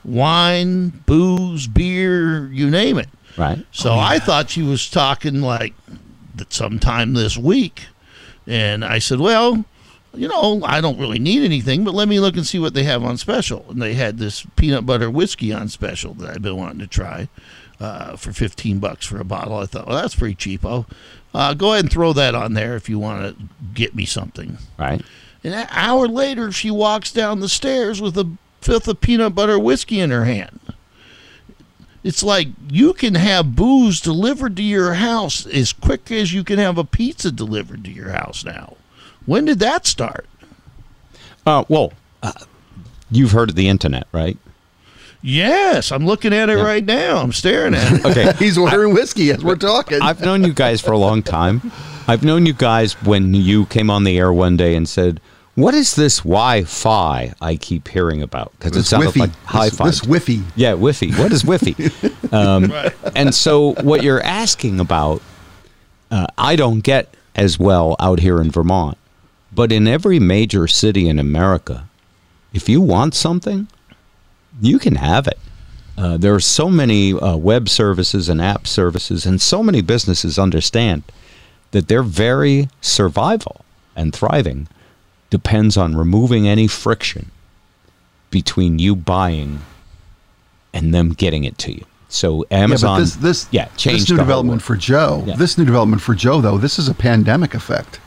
wine, 0.05 0.91
booze, 1.07 1.67
beer, 1.67 2.47
you 2.53 2.71
name 2.71 2.99
it. 2.99 3.09
Right. 3.37 3.65
So 3.73 3.95
I 3.95 4.19
thought 4.19 4.51
she 4.51 4.63
was 4.63 4.91
talking 4.91 5.41
like 5.41 5.75
that 6.35 6.53
sometime 6.53 7.15
this 7.15 7.37
week. 7.37 7.87
And 8.47 8.85
I 8.85 8.99
said, 8.99 9.21
well, 9.21 9.65
you 10.15 10.29
know, 10.29 10.63
I 10.65 10.81
don't 10.81 10.99
really 10.99 11.19
need 11.19 11.43
anything, 11.45 11.85
but 11.85 11.95
let 11.95 12.09
me 12.09 12.19
look 12.21 12.37
and 12.37 12.47
see 12.47 12.59
what 12.59 12.75
they 12.75 12.83
have 12.85 13.05
on 13.05 13.17
special. 13.17 13.65
And 13.69 13.81
they 13.81 13.95
had 13.95 14.19
this 14.19 14.45
peanut 14.57 14.85
butter 14.87 15.11
whiskey 15.11 15.53
on 15.53 15.69
special 15.69 16.15
that 16.15 16.31
I've 16.31 16.43
been 16.43 16.57
wanting 16.57 16.81
to 16.81 16.87
try 16.87 17.29
uh, 17.79 18.17
for 18.17 18.33
15 18.33 18.79
bucks 18.79 19.07
for 19.07 19.19
a 19.21 19.25
bottle. 19.25 19.57
I 19.59 19.67
thought, 19.67 19.87
well, 19.87 20.01
that's 20.01 20.15
pretty 20.17 20.35
cheap. 20.35 20.65
I'll, 20.65 20.87
Uh, 21.33 21.55
go 21.55 21.73
ahead 21.73 21.85
and 21.85 21.93
throw 21.93 22.13
that 22.13 22.35
on 22.35 22.55
there 22.55 22.75
if 22.75 22.89
you 22.89 22.99
want 22.99 23.39
to 23.39 23.45
get 23.73 23.95
me 23.95 24.05
something. 24.05 24.59
Right. 24.79 25.01
And 25.45 25.55
an 25.55 25.69
hour 25.71 26.09
later, 26.09 26.51
she 26.53 26.71
walks 26.73 27.13
down 27.13 27.39
the 27.41 27.49
stairs 27.49 28.01
with 28.03 28.19
a 28.19 28.29
fifth 28.61 28.89
of 28.89 29.01
peanut 29.01 29.35
butter 29.35 29.59
whiskey 29.59 30.01
in 30.01 30.11
her 30.11 30.25
hand. 30.25 30.59
It's 32.03 32.23
like 32.23 32.49
you 32.71 32.95
can 32.95 33.15
have 33.15 33.55
booze 33.55 34.01
delivered 34.01 34.57
to 34.57 34.63
your 34.63 34.95
house 34.95 35.47
as 35.47 35.73
quick 35.73 36.11
as 36.11 36.33
you 36.33 36.43
can 36.43 36.59
have 36.59 36.79
a 36.79 36.85
pizza 36.85 37.31
delivered 37.31 37.85
to 37.85 37.91
your 37.91 38.11
house 38.11 38.45
now. 38.45 38.77
When 39.31 39.45
did 39.45 39.61
that 39.61 39.87
start? 39.87 40.27
Uh, 41.47 41.63
well, 41.69 41.93
uh, 42.21 42.33
you've 43.13 43.31
heard 43.31 43.51
of 43.51 43.55
the 43.55 43.69
internet, 43.69 44.09
right? 44.11 44.37
Yes, 45.23 45.93
I'm 45.93 46.05
looking 46.05 46.33
at 46.35 46.49
it 46.51 46.59
Yeah. 46.59 46.65
right 46.65 46.85
now. 46.85 47.19
I'm 47.19 47.31
staring 47.33 47.75
at 47.75 47.93
it. 47.93 48.05
Okay. 48.07 48.33
He's 48.45 48.59
ordering 48.59 48.93
whiskey 48.93 49.31
as 49.31 49.45
we're 49.45 49.55
talking. 49.55 50.01
I've 50.03 50.21
known 50.21 50.43
you 50.43 50.53
guys 50.53 50.81
for 50.81 50.91
a 50.91 50.99
long 50.99 51.23
time. 51.23 51.71
I've 52.09 52.25
known 52.25 52.45
you 52.45 52.53
guys 52.53 52.95
when 53.05 53.33
you 53.33 53.67
came 53.67 53.89
on 53.89 54.03
the 54.03 54.19
air 54.19 54.33
one 54.33 54.57
day 54.57 54.75
and 54.75 54.89
said, 54.89 55.21
"What 55.55 55.75
is 55.75 55.95
this 55.95 56.19
Wi-Fi 56.23 57.33
I 57.41 57.55
keep 57.55 57.87
hearing 57.87 58.23
about?" 58.23 58.51
Because 58.59 58.73
it 58.73 58.81
This 58.81 58.89
sounded 58.89 59.11
whiffy. 59.11 59.21
like 59.21 59.31
This- 59.31 59.39
hi-fi. 59.45 59.85
This 59.87 60.01
whiffy. 60.01 60.43
Yeah, 60.57 60.73
Wiffy. 60.73 61.17
What 61.17 61.31
is 61.31 61.45
Wiffy? 61.45 61.77
um, 62.33 62.73
And 63.15 63.33
so, 63.33 63.75
what 63.75 64.03
you're 64.03 64.23
asking 64.25 64.81
about, 64.81 65.23
uh, 66.11 66.27
I 66.37 66.57
don't 66.57 66.81
get 66.81 67.15
as 67.37 67.61
well 67.61 67.95
out 68.01 68.19
here 68.19 68.41
in 68.41 68.51
Vermont, 68.51 68.99
but 69.53 69.73
in 69.73 69.87
every 69.87 70.19
major 70.19 70.67
city 70.67 71.09
in 71.09 71.19
America, 71.19 71.89
if 72.53 72.69
you 72.69 72.81
want 72.81 73.15
something, 73.15 73.69
you 74.61 74.79
can 74.79 74.97
have 74.97 75.27
it. 75.27 75.39
Uh, 75.97 76.17
there 76.17 76.35
are 76.35 76.41
so 76.41 76.69
many 76.69 77.13
uh, 77.13 77.37
web 77.37 77.69
services 77.69 78.29
and 78.29 78.41
app 78.41 78.67
services, 78.67 79.27
and 79.27 79.41
so 79.41 79.63
many 79.63 79.83
businesses 79.83 80.39
understand 80.39 81.03
that 81.73 81.89
their 81.89 82.03
very 82.03 82.69
survival 82.81 83.65
and 83.95 84.15
thriving 84.15 84.67
depends 85.29 85.77
on 85.77 85.97
removing 85.97 86.49
any 86.49 86.67
friction 86.67 87.31
between 88.31 88.79
you 88.79 88.97
buying 88.97 89.61
and 90.73 90.95
them 90.95 91.11
getting 91.11 91.45
it 91.45 91.59
to 91.59 91.73
you. 91.73 91.85
So 92.09 92.45
Amazon, 92.51 92.99
yeah, 92.99 93.05
this 93.05 93.15
this 93.17 93.49
yeah, 93.51 93.65
changed 93.77 94.03
this 94.03 94.11
new 94.11 94.17
development 94.17 94.63
for 94.63 94.77
Joe. 94.77 95.23
Yeah. 95.27 95.37
This 95.37 95.59
new 95.59 95.65
development 95.65 96.03
for 96.03 96.15
Joe, 96.15 96.41
though, 96.41 96.59
this 96.59 96.79
is 96.79 96.89
a 96.89 96.95
pandemic 96.95 97.55
effect 97.55 98.01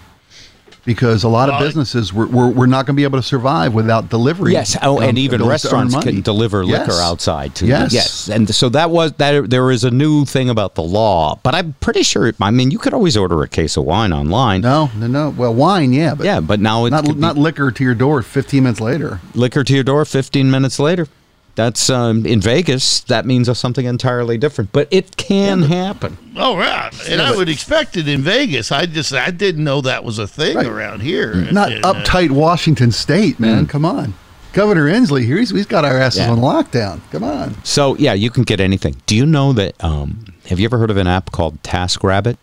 because 0.85 1.23
a 1.23 1.29
lot 1.29 1.49
of 1.49 1.59
businesses 1.59 2.13
were, 2.13 2.27
were, 2.27 2.49
were 2.49 2.67
not 2.67 2.85
going 2.85 2.95
to 2.95 2.99
be 2.99 3.03
able 3.03 3.19
to 3.19 3.23
survive 3.23 3.73
without 3.73 4.09
delivery. 4.09 4.51
Yes. 4.53 4.77
Oh, 4.81 4.97
um, 4.97 5.03
and 5.09 5.17
even 5.17 5.41
ability 5.41 5.67
to 5.67 5.75
earn 5.75 5.87
restaurants 5.87 6.05
can 6.05 6.21
deliver 6.21 6.63
Yes. 6.63 6.87
liquor 6.87 7.01
outside 7.01 7.55
too. 7.55 7.67
Yes. 7.67 7.93
Yes. 7.93 8.29
And 8.29 8.53
so 8.53 8.69
that 8.69 8.89
was 8.89 9.13
that. 9.13 9.49
There 9.49 9.71
is 9.71 9.83
a 9.83 9.91
new 9.91 10.25
thing 10.25 10.49
about 10.49 10.75
the 10.75 10.83
law, 10.83 11.39
but 11.43 11.55
I'm 11.55 11.73
pretty 11.79 12.03
sure. 12.03 12.31
I 12.41 12.51
mean, 12.51 12.71
you 12.71 12.79
could 12.79 12.93
always 12.93 13.15
order 13.15 13.41
a 13.43 13.47
case 13.47 13.77
of 13.77 13.85
wine 13.85 14.11
online. 14.13 14.61
No, 14.61 14.89
no, 14.97 15.07
no. 15.07 15.29
Well, 15.29 15.53
wine, 15.53 15.93
yeah, 15.93 16.15
but 16.15 16.25
Yeah, 16.25 16.39
but 16.41 16.59
now 16.59 16.85
it's 16.85 16.91
not 16.91 17.17
not 17.17 17.37
liquor 17.37 17.71
to 17.71 17.83
your 17.83 17.95
door 17.95 18.21
15 18.21 18.63
minutes 18.63 18.81
later. 18.81 19.19
liquor 19.33 19.63
to 19.63 19.73
your 19.73 19.83
door 19.83 20.05
15 20.05 20.49
minutes 20.51 20.79
later. 20.79 21.07
That's 21.55 21.87
um, 21.91 22.25
in 22.25 22.41
Vegas. 22.41 23.01
That 23.01 23.25
means 23.27 23.55
something 23.57 23.85
entirely 23.85 24.39
different, 24.39 24.71
but 24.71 24.87
it 24.89 25.17
can 25.17 25.61
happen. 25.61 26.17
Oh, 26.35 26.57
right. 26.57 26.91
And 27.07 27.21
I 27.21 27.35
would 27.35 27.47
expect 27.47 27.95
it 27.95 28.07
in 28.07 28.21
Vegas. 28.21 28.71
I 28.71 28.87
just 28.87 29.13
I 29.13 29.29
didn't 29.29 29.63
know 29.63 29.81
that 29.81 30.03
was 30.03 30.17
a 30.17 30.27
thing 30.27 30.55
Right. 30.57 30.65
around 30.65 31.01
here. 31.01 31.35
Not 31.51 31.71
And, 31.71 31.85
uh, 31.85 31.93
uptight 31.93 32.31
Washington 32.31 32.91
State, 32.91 33.39
man. 33.39 33.67
Come 33.67 33.85
on. 33.85 34.15
Governor 34.53 34.85
Inslee 34.87 35.25
here, 35.25 35.37
he's, 35.37 35.51
he's 35.51 35.65
got 35.67 35.85
our 35.85 35.95
asses 35.97 36.21
Yeah. 36.21 36.31
on 36.31 36.39
lockdown. 36.39 37.01
Come 37.11 37.23
on. 37.23 37.55
So 37.63 37.95
yeah, 37.97 38.13
you 38.13 38.31
can 38.31 38.43
get 38.43 38.59
anything. 38.59 38.95
Do 39.05 39.15
you 39.15 39.25
know 39.27 39.53
that? 39.53 39.75
Um, 39.83 40.25
have 40.47 40.59
you 40.59 40.65
ever 40.65 40.77
heard 40.79 40.89
of 40.91 40.97
an 40.97 41.07
app 41.07 41.31
called 41.31 41.61
TaskRabbit? 41.61 42.37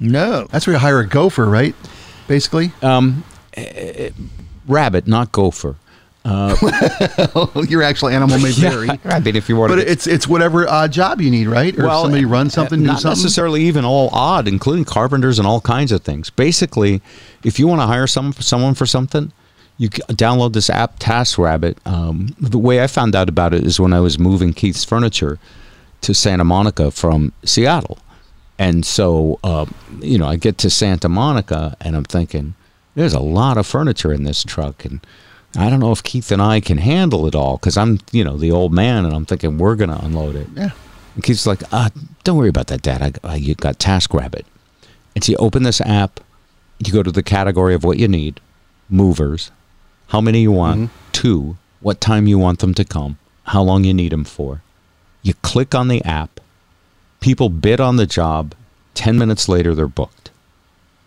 No. 0.00 0.46
That's 0.50 0.66
where 0.66 0.74
you 0.74 0.80
hire 0.80 1.00
a 1.00 1.06
gopher, 1.06 1.44
right? 1.46 1.74
Basically. 2.28 2.72
Rabbit, 4.66 5.06
not 5.06 5.32
gopher. 5.32 5.76
your 7.68 7.82
actual 7.82 8.08
animal 8.08 8.38
may 8.38 8.50
vary. 8.52 8.88
I 9.04 9.20
mean, 9.20 9.36
if 9.36 9.48
you 9.48 9.56
want 9.56 9.70
But 9.70 9.78
it's 9.80 10.06
it's 10.06 10.26
whatever 10.28 10.68
uh, 10.68 10.88
job 10.88 11.20
you 11.20 11.30
need, 11.30 11.46
right? 11.46 11.76
Or 11.78 11.86
if 11.86 11.92
somebody 11.92 12.24
runs 12.24 12.52
something, 12.54 12.80
do 12.80 12.86
not 12.86 13.00
something. 13.00 13.22
necessarily 13.22 13.62
even 13.62 13.84
all 13.84 14.10
odd, 14.12 14.48
including 14.48 14.84
carpenters 14.84 15.38
and 15.38 15.46
all 15.46 15.60
kinds 15.60 15.92
of 15.92 16.02
things. 16.02 16.28
Basically, 16.30 17.00
if 17.44 17.58
you 17.58 17.66
want 17.66 17.80
to 17.80 17.86
hire 17.86 18.06
some 18.06 18.32
someone 18.34 18.74
for 18.74 18.84
something, 18.84 19.32
you 19.78 19.88
download 19.88 20.52
this 20.52 20.68
app, 20.68 20.98
TaskRabbit. 20.98 21.86
Um, 21.86 22.34
the 22.40 22.58
way 22.58 22.82
I 22.82 22.88
found 22.88 23.14
out 23.14 23.28
about 23.28 23.54
it 23.54 23.64
is 23.64 23.80
when 23.80 23.92
I 23.92 24.00
was 24.00 24.18
moving 24.18 24.52
Keith's 24.52 24.84
furniture 24.84 25.38
to 26.02 26.14
Santa 26.14 26.44
Monica 26.44 26.90
from 26.90 27.32
Seattle, 27.44 27.98
and 28.58 28.84
so 28.84 29.38
uh, 29.42 29.66
you 30.00 30.18
know 30.18 30.26
I 30.26 30.36
get 30.36 30.58
to 30.58 30.70
Santa 30.70 31.08
Monica 31.08 31.76
and 31.80 31.96
I'm 31.96 32.04
thinking, 32.04 32.54
there's 32.96 33.14
a 33.14 33.20
lot 33.20 33.56
of 33.56 33.66
furniture 33.66 34.12
in 34.12 34.24
this 34.24 34.44
truck, 34.44 34.84
and 34.84 35.00
I 35.56 35.70
don't 35.70 35.80
know 35.80 35.92
if 35.92 36.02
Keith 36.02 36.30
and 36.30 36.42
I 36.42 36.60
can 36.60 36.78
handle 36.78 37.26
it 37.26 37.34
all 37.34 37.56
because 37.56 37.76
I'm 37.76 38.00
you 38.12 38.22
know 38.22 38.36
the 38.36 38.50
old 38.50 38.72
man, 38.72 39.04
and 39.04 39.14
I'm 39.14 39.24
thinking 39.24 39.58
we're 39.58 39.76
gonna 39.76 40.00
unload 40.02 40.36
it. 40.36 40.48
Yeah. 40.54 40.70
And 41.14 41.24
Keith's 41.24 41.46
like, 41.46 41.62
uh, 41.72 41.90
don't 42.22 42.36
worry 42.36 42.48
about 42.48 42.68
that, 42.68 42.82
Dad. 42.82 43.20
I, 43.24 43.28
I 43.28 43.36
you 43.36 43.54
got 43.54 43.78
TaskRabbit. 43.78 44.44
And 45.14 45.24
so 45.24 45.32
you 45.32 45.38
open 45.38 45.64
this 45.64 45.80
app, 45.80 46.20
you 46.78 46.92
go 46.92 47.02
to 47.02 47.10
the 47.10 47.24
category 47.24 47.74
of 47.74 47.82
what 47.82 47.98
you 47.98 48.06
need, 48.06 48.40
movers, 48.88 49.50
how 50.08 50.20
many 50.20 50.42
you 50.42 50.52
want, 50.52 50.90
two, 51.10 51.56
what 51.80 52.00
time 52.00 52.26
you 52.28 52.38
want 52.38 52.60
them 52.60 52.72
to 52.74 52.84
come, 52.84 53.18
how 53.44 53.62
long 53.62 53.82
you 53.82 53.92
need 53.92 54.12
them 54.12 54.24
for. 54.24 54.62
You 55.22 55.34
click 55.42 55.74
on 55.74 55.88
the 55.88 56.04
app, 56.04 56.40
people 57.20 57.48
bid 57.48 57.80
on 57.80 57.96
the 57.96 58.06
job, 58.06 58.54
10 58.94 59.18
minutes 59.18 59.48
later 59.48 59.74
they're 59.74 59.88
booked. 59.88 60.30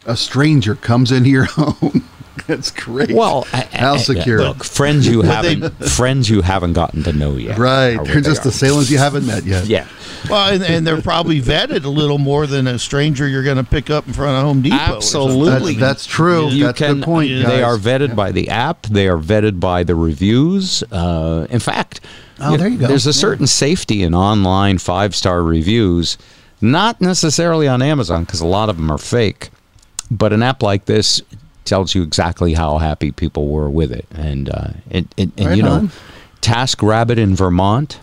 A 0.06 0.18
stranger 0.18 0.76
comes 0.76 1.12
into 1.12 1.30
your 1.30 1.46
home. 1.50 2.08
That's 2.48 2.72
great. 2.72 3.12
Well, 3.12 3.48
I- 3.54 3.68
I- 3.74 3.78
how 3.78 3.98
secure? 3.98 4.40
Look, 4.42 4.64
friends 4.64 5.08
you 5.08 5.22
haven't 5.22 5.72
friends 5.90 6.30
you 6.30 6.42
haven't 6.42 6.74
gotten 6.74 7.04
to 7.04 7.14
know 7.14 7.36
yet. 7.38 7.58
right. 7.58 7.92
They're 7.92 7.98
what 8.00 8.08
they 8.08 8.22
just 8.22 8.46
are. 8.46 8.50
assailants 8.50 8.90
you 8.90 8.98
haven't 8.98 9.26
met 9.26 9.44
yet. 9.44 9.66
Yeah. 9.66 9.88
Well, 10.30 10.54
and, 10.54 10.64
and 10.64 10.86
they're 10.88 11.02
probably 11.02 11.42
vetted 11.42 11.84
a 11.84 11.90
little 11.90 12.20
more 12.20 12.46
than 12.46 12.68
a 12.68 12.78
stranger 12.78 13.28
you're 13.28 13.44
going 13.44 13.58
to 13.58 13.64
pick 13.64 13.90
up 13.90 14.06
in 14.08 14.14
front 14.14 14.38
of 14.38 14.44
Home 14.44 14.62
Depot. 14.62 14.76
Absolutely. 14.76 15.74
That's, 15.74 16.04
that's 16.04 16.06
true. 16.06 16.48
You 16.50 16.66
that's 16.66 16.78
can, 16.78 17.00
the 17.00 17.06
point. 17.06 17.30
They 17.30 17.42
They 17.44 17.64
are 17.64 17.78
vetted 17.78 18.16
by 18.16 18.32
the 18.32 18.50
app. 18.50 18.84
They 18.84 19.08
are 19.08 19.18
vetted 19.18 19.60
by 19.60 19.84
the 19.84 19.96
reviews. 19.96 20.84
Uh, 20.92 21.48
in 21.50 21.60
fact, 21.60 22.02
Oh, 22.40 22.56
there 22.58 22.68
you 22.68 22.78
go. 22.78 22.88
There's 22.88 23.06
a 23.08 23.10
Yeah. 23.10 23.14
certain 23.14 23.48
safety 23.48 24.04
in 24.04 24.14
online 24.16 24.78
five 24.78 25.16
star 25.16 25.44
reviews, 25.44 26.18
not 26.62 27.02
necessarily 27.02 27.68
on 27.68 27.82
Amazon 27.82 28.24
because 28.24 28.42
a 28.42 28.48
lot 28.48 28.70
of 28.70 28.78
them 28.78 28.92
are 28.92 28.98
fake, 29.00 29.50
but 30.12 30.34
an 30.34 30.44
app 30.44 30.62
like 30.62 30.86
this 30.86 31.22
tells 31.66 31.94
you 31.96 32.04
exactly 32.04 32.54
how 32.54 32.78
happy 32.78 33.12
people 33.12 33.48
were 33.48 33.70
with 33.70 33.92
it, 33.92 34.06
and 34.14 34.50
uh, 34.50 34.70
it, 34.90 35.06
it, 35.18 35.30
and 35.38 35.48
Right 35.48 35.58
you 35.58 35.64
know, 35.64 35.72
on. 35.74 35.92
Task 36.42 36.82
Rabbit 36.82 37.20
in 37.20 37.36
Vermont. 37.36 38.00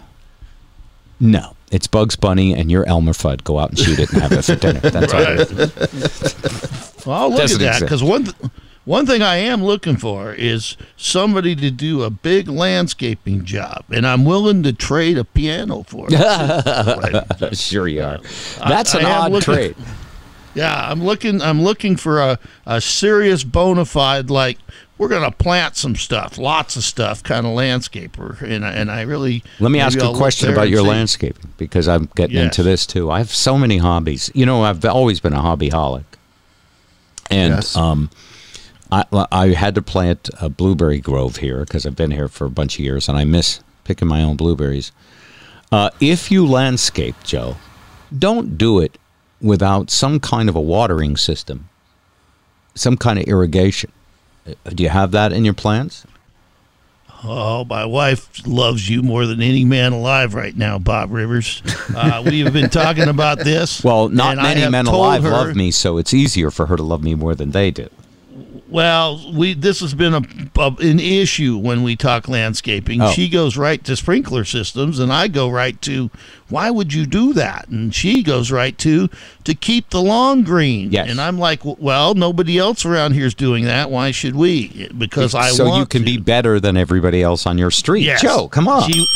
No, 1.21 1.57
it's 1.73 1.87
Bugs 1.89 2.15
Bunny 2.17 2.55
and 2.55 2.71
your 2.71 2.87
Elmer 2.87 3.13
Fudd. 3.13 3.43
Go 3.45 3.59
out 3.59 3.71
and 3.71 3.79
shoot 3.79 3.99
it 3.99 4.13
and 4.13 4.23
have 4.23 4.33
it 4.33 4.45
for 4.45 4.55
dinner. 4.55 4.81
That's 4.83 5.13
all. 5.13 5.21
it 5.23 5.51
is. 5.51 7.05
Well, 7.05 7.31
look 7.31 7.39
Doesn't 7.41 7.61
at 7.63 7.73
that 7.73 7.81
because 7.83 8.03
one 8.03 8.25
th- 8.25 8.37
one 8.85 9.05
thing 9.07 9.21
I 9.21 9.37
am 9.37 9.63
looking 9.63 9.97
for 9.97 10.33
is 10.33 10.77
somebody 10.97 11.55
to 11.57 11.71
do 11.71 12.03
a 12.05 12.11
big 12.11 12.49
landscaping 12.49 13.45
job, 13.45 13.85
and 13.91 14.07
I'm 14.07 14.25
willing 14.25 14.63
to 14.63 14.73
trade 14.73 15.19
a 15.19 15.25
piano 15.25 15.83
for 15.83 16.07
it. 16.11 17.57
sure 17.57 17.89
you 17.89 18.03
are. 18.03 18.19
That's 18.67 18.95
I 18.95 19.01
an 19.01 19.07
am 19.07 19.21
odd 19.23 19.33
looking- 19.33 19.55
trait. 19.55 19.77
yeah, 20.59 20.91
I'm 20.91 21.05
looking. 21.05 21.41
I'm 21.41 21.63
looking 21.63 21.97
for 21.97 22.21
a 22.21 22.39
a 22.67 22.81
serious 22.81 23.45
bona 23.45 23.85
fide 23.85 24.29
like 24.31 24.59
we're 24.99 25.09
gonna 25.09 25.31
plant 25.31 25.77
some 25.77 25.95
stuff, 25.95 26.37
lots 26.39 26.75
of 26.77 26.83
stuff, 26.83 27.23
kind 27.23 27.47
of 27.47 27.53
landscaper, 27.53 28.41
and 28.43 28.65
I, 28.67 28.73
and 28.73 28.91
I 28.91 29.03
really 29.03 29.45
Let 29.61 29.71
me 29.71 29.79
ask 29.79 29.97
I'll 30.01 30.13
a 30.15 30.17
question 30.17 30.51
about 30.53 30.69
your 30.69 30.83
see. 30.83 30.89
landscaping 30.89 31.53
because 31.57 31.87
I'm 31.87 32.09
getting 32.17 32.37
Yes. 32.37 32.45
into 32.47 32.63
this 32.65 32.85
too. 32.87 33.09
I 33.11 33.19
have 33.19 33.33
so 33.33 33.57
many 33.57 33.79
hobbies. 33.79 34.31
You 34.35 34.45
know, 34.47 34.65
I've 34.65 34.85
always 34.85 35.21
been 35.21 35.33
a 35.33 35.41
hobbyholic, 35.41 36.05
and 37.31 37.55
Yes. 37.55 37.77
um, 37.77 38.11
I 38.91 39.05
I 39.31 39.49
had 39.49 39.75
to 39.77 39.83
plant 39.83 40.29
a 40.41 40.49
blueberry 40.49 40.99
grove 41.01 41.37
here 41.37 41.61
because 41.61 41.87
I've 41.87 41.97
been 41.97 42.11
here 42.11 42.29
for 42.29 42.47
a 42.47 42.51
bunch 42.51 42.75
of 42.79 42.85
years, 42.85 43.09
and 43.09 43.17
I 43.17 43.25
miss 43.25 43.61
picking 43.85 44.09
my 44.09 44.23
own 44.23 44.37
blueberries. 44.37 44.91
Uh, 45.71 45.91
if 46.01 46.31
you 46.33 46.47
landscape, 46.47 47.15
Joe, 47.23 47.57
don't 48.19 48.57
do 48.59 48.81
it 48.81 48.99
without 49.41 49.91
some 49.91 50.21
kind 50.21 50.49
of 50.49 50.57
a 50.57 50.61
watering 50.61 51.17
system, 51.17 51.69
some 52.75 52.97
kind 52.97 53.19
of 53.19 53.25
irrigation. 53.27 53.93
Uh, 54.47 54.53
Do 54.71 54.83
you 54.83 54.89
have 54.89 55.11
that 55.13 55.33
in 55.33 55.45
your 55.45 55.55
plans? 55.55 56.05
Oh, 57.25 57.65
my 57.65 57.85
wife 57.85 58.31
loves 58.47 58.89
you 58.89 59.03
more 59.03 59.27
than 59.27 59.43
any 59.43 59.65
man 59.65 59.93
alive 59.93 60.35
right 60.35 60.57
now, 60.57 60.79
Bob 60.79 61.11
Rivers. 61.11 61.63
Uh, 61.95 62.23
we 62.25 62.41
have 62.41 62.53
been 62.53 62.71
talking 62.71 63.09
about 63.09 63.41
this. 63.41 63.83
Well, 63.83 64.09
not 64.09 64.37
many 64.37 64.69
men 64.69 64.87
alive 64.87 65.25
her- 65.25 65.31
love 65.31 65.57
me, 65.57 65.73
so 65.73 65.99
it's 65.99 66.15
easier 66.15 66.53
for 66.53 66.67
her 66.67 66.77
to 66.77 66.83
love 66.85 67.03
me 67.03 67.17
more 67.17 67.35
than 67.35 67.51
they 67.51 67.73
do. 67.73 67.89
Well, 68.71 69.33
we 69.35 69.55
this 69.55 69.81
has 69.81 69.95
been 69.95 70.13
a, 70.15 70.23
a 70.59 70.77
an 70.81 71.01
issue 71.01 71.57
when 71.57 71.83
we 71.83 71.97
talk 71.97 72.29
landscaping. 72.29 73.01
Oh. 73.01 73.11
She 73.13 73.29
goes 73.29 73.57
right 73.57 73.83
to 73.85 73.97
sprinkler 73.97 74.45
systems, 74.45 74.99
and 74.99 75.11
I 75.13 75.29
go 75.29 75.49
right 75.49 75.81
to 75.83 76.11
why 76.51 76.71
would 76.71 76.93
you 76.93 77.07
do 77.07 77.33
that? 77.35 77.69
And 77.69 77.95
she 77.95 78.23
goes 78.23 78.53
right 78.53 78.77
to 78.79 79.09
to 79.45 79.55
keep 79.55 79.89
the 79.91 80.03
lawn 80.03 80.43
green. 80.45 80.93
Yes. 80.93 81.09
And 81.11 81.19
I'm 81.21 81.39
like, 81.39 81.61
well, 81.65 82.15
nobody 82.15 82.59
else 82.59 82.85
around 82.85 83.13
here 83.13 83.27
is 83.27 83.35
doing 83.35 83.65
that. 83.65 83.91
Why 83.91 84.11
should 84.11 84.37
we? 84.37 84.89
Because 84.97 85.35
I 85.35 85.49
so 85.51 85.77
you 85.79 85.87
can 85.87 86.03
to. 86.03 86.05
be 86.05 86.19
better 86.19 86.61
than 86.61 86.77
everybody 86.77 87.23
else 87.23 87.47
on 87.47 87.57
your 87.57 87.71
street. 87.71 88.03
Yes. 88.05 88.21
Joe, 88.21 88.49
come 88.49 88.69
on. 88.69 88.91
She 88.91 89.07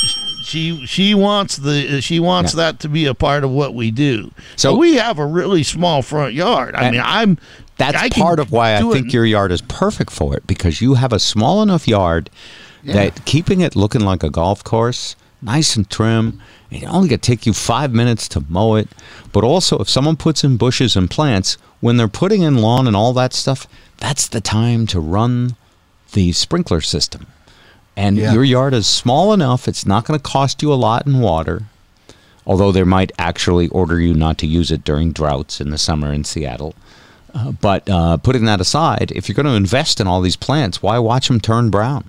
she 0.45 0.87
she 0.87 1.15
wants 1.15 1.57
the 1.57 2.01
she 2.01 2.19
wants 2.21 2.53
Yeah. 2.55 2.65
that 2.65 2.81
to 2.81 2.89
be 2.89 3.07
a 3.07 3.15
part 3.15 3.45
of 3.45 3.51
what 3.51 3.75
we 3.75 3.91
do. 3.91 4.31
So- 4.57 4.73
So 4.73 4.77
we 4.77 4.95
have 4.97 5.19
a 5.19 5.27
really 5.27 5.63
small 5.63 6.03
front 6.03 6.35
yard. 6.35 6.75
I 6.75 6.91
mean, 6.91 7.01
I'm 7.05 7.39
That's 7.79 7.97
I 8.01 8.09
part 8.11 8.39
of 8.39 8.53
why 8.53 8.77
I 8.77 8.81
think 8.81 9.09
it- 9.09 9.13
your 9.15 9.25
yard 9.27 9.51
is 9.53 9.61
perfect 9.63 10.11
for 10.13 10.37
it 10.37 10.47
because 10.47 10.81
you 10.81 10.95
have 10.95 11.13
a 11.13 11.19
small 11.19 11.63
enough 11.63 11.89
yard 11.89 12.31
that 12.85 13.25
keeping 13.25 13.61
it 13.61 13.77
looking 13.77 14.03
like 14.03 14.23
a 14.23 14.31
golf 14.31 14.63
course, 14.65 15.17
nice 15.41 15.77
and 15.77 15.89
trim, 15.89 16.41
it 16.71 16.85
only 16.85 17.09
gonna 17.09 17.19
take 17.19 17.47
you 17.47 17.53
five 17.53 17.93
minutes 17.93 18.29
to 18.29 18.45
mow 18.49 18.75
it. 18.77 18.89
But 19.33 19.45
also, 19.45 19.79
if 19.79 19.89
someone 19.89 20.17
puts 20.17 20.45
in 20.45 20.57
bushes 20.57 20.97
and 20.97 21.09
plants, 21.11 21.57
when 21.81 21.97
they're 21.97 22.09
putting 22.09 22.43
in 22.43 22.59
lawn 22.59 22.87
and 22.87 22.95
all 22.97 23.13
that 23.15 23.33
stuff, 23.35 23.67
that's 23.99 24.27
the 24.29 24.41
time 24.41 24.87
to 24.89 25.01
run 25.01 25.57
the 26.13 26.33
sprinkler 26.33 26.81
system. 26.81 27.27
And 27.97 28.17
Yeah. 28.17 28.33
your 28.33 28.45
yard 28.45 28.75
is 28.75 28.87
small 28.87 29.33
enough; 29.33 29.67
it's 29.69 29.87
not 29.87 30.05
going 30.05 30.19
to 30.19 30.23
cost 30.23 30.63
you 30.63 30.73
a 30.73 30.75
lot 30.75 31.07
in 31.07 31.21
water. 31.21 31.65
Although 32.47 32.73
they 32.73 32.83
might 32.85 33.13
actually 33.19 33.69
order 33.69 34.01
you 34.01 34.15
not 34.15 34.39
to 34.39 34.47
use 34.47 34.71
it 34.73 34.85
during 34.85 35.13
droughts 35.13 35.61
in 35.61 35.71
the 35.71 35.79
summer 35.79 36.13
in 36.13 36.25
Seattle. 36.25 36.75
Uh, 37.35 37.53
but 37.53 37.89
uh, 37.89 38.17
putting 38.19 38.45
that 38.45 38.61
aside, 38.61 39.13
if 39.15 39.29
you're 39.29 39.35
going 39.35 39.47
to 39.47 39.53
invest 39.53 40.01
in 40.01 40.07
all 40.07 40.21
these 40.21 40.37
plants, 40.37 40.83
why 40.83 40.99
watch 40.99 41.29
them 41.29 41.41
turn 41.41 41.71
brown? 41.71 42.09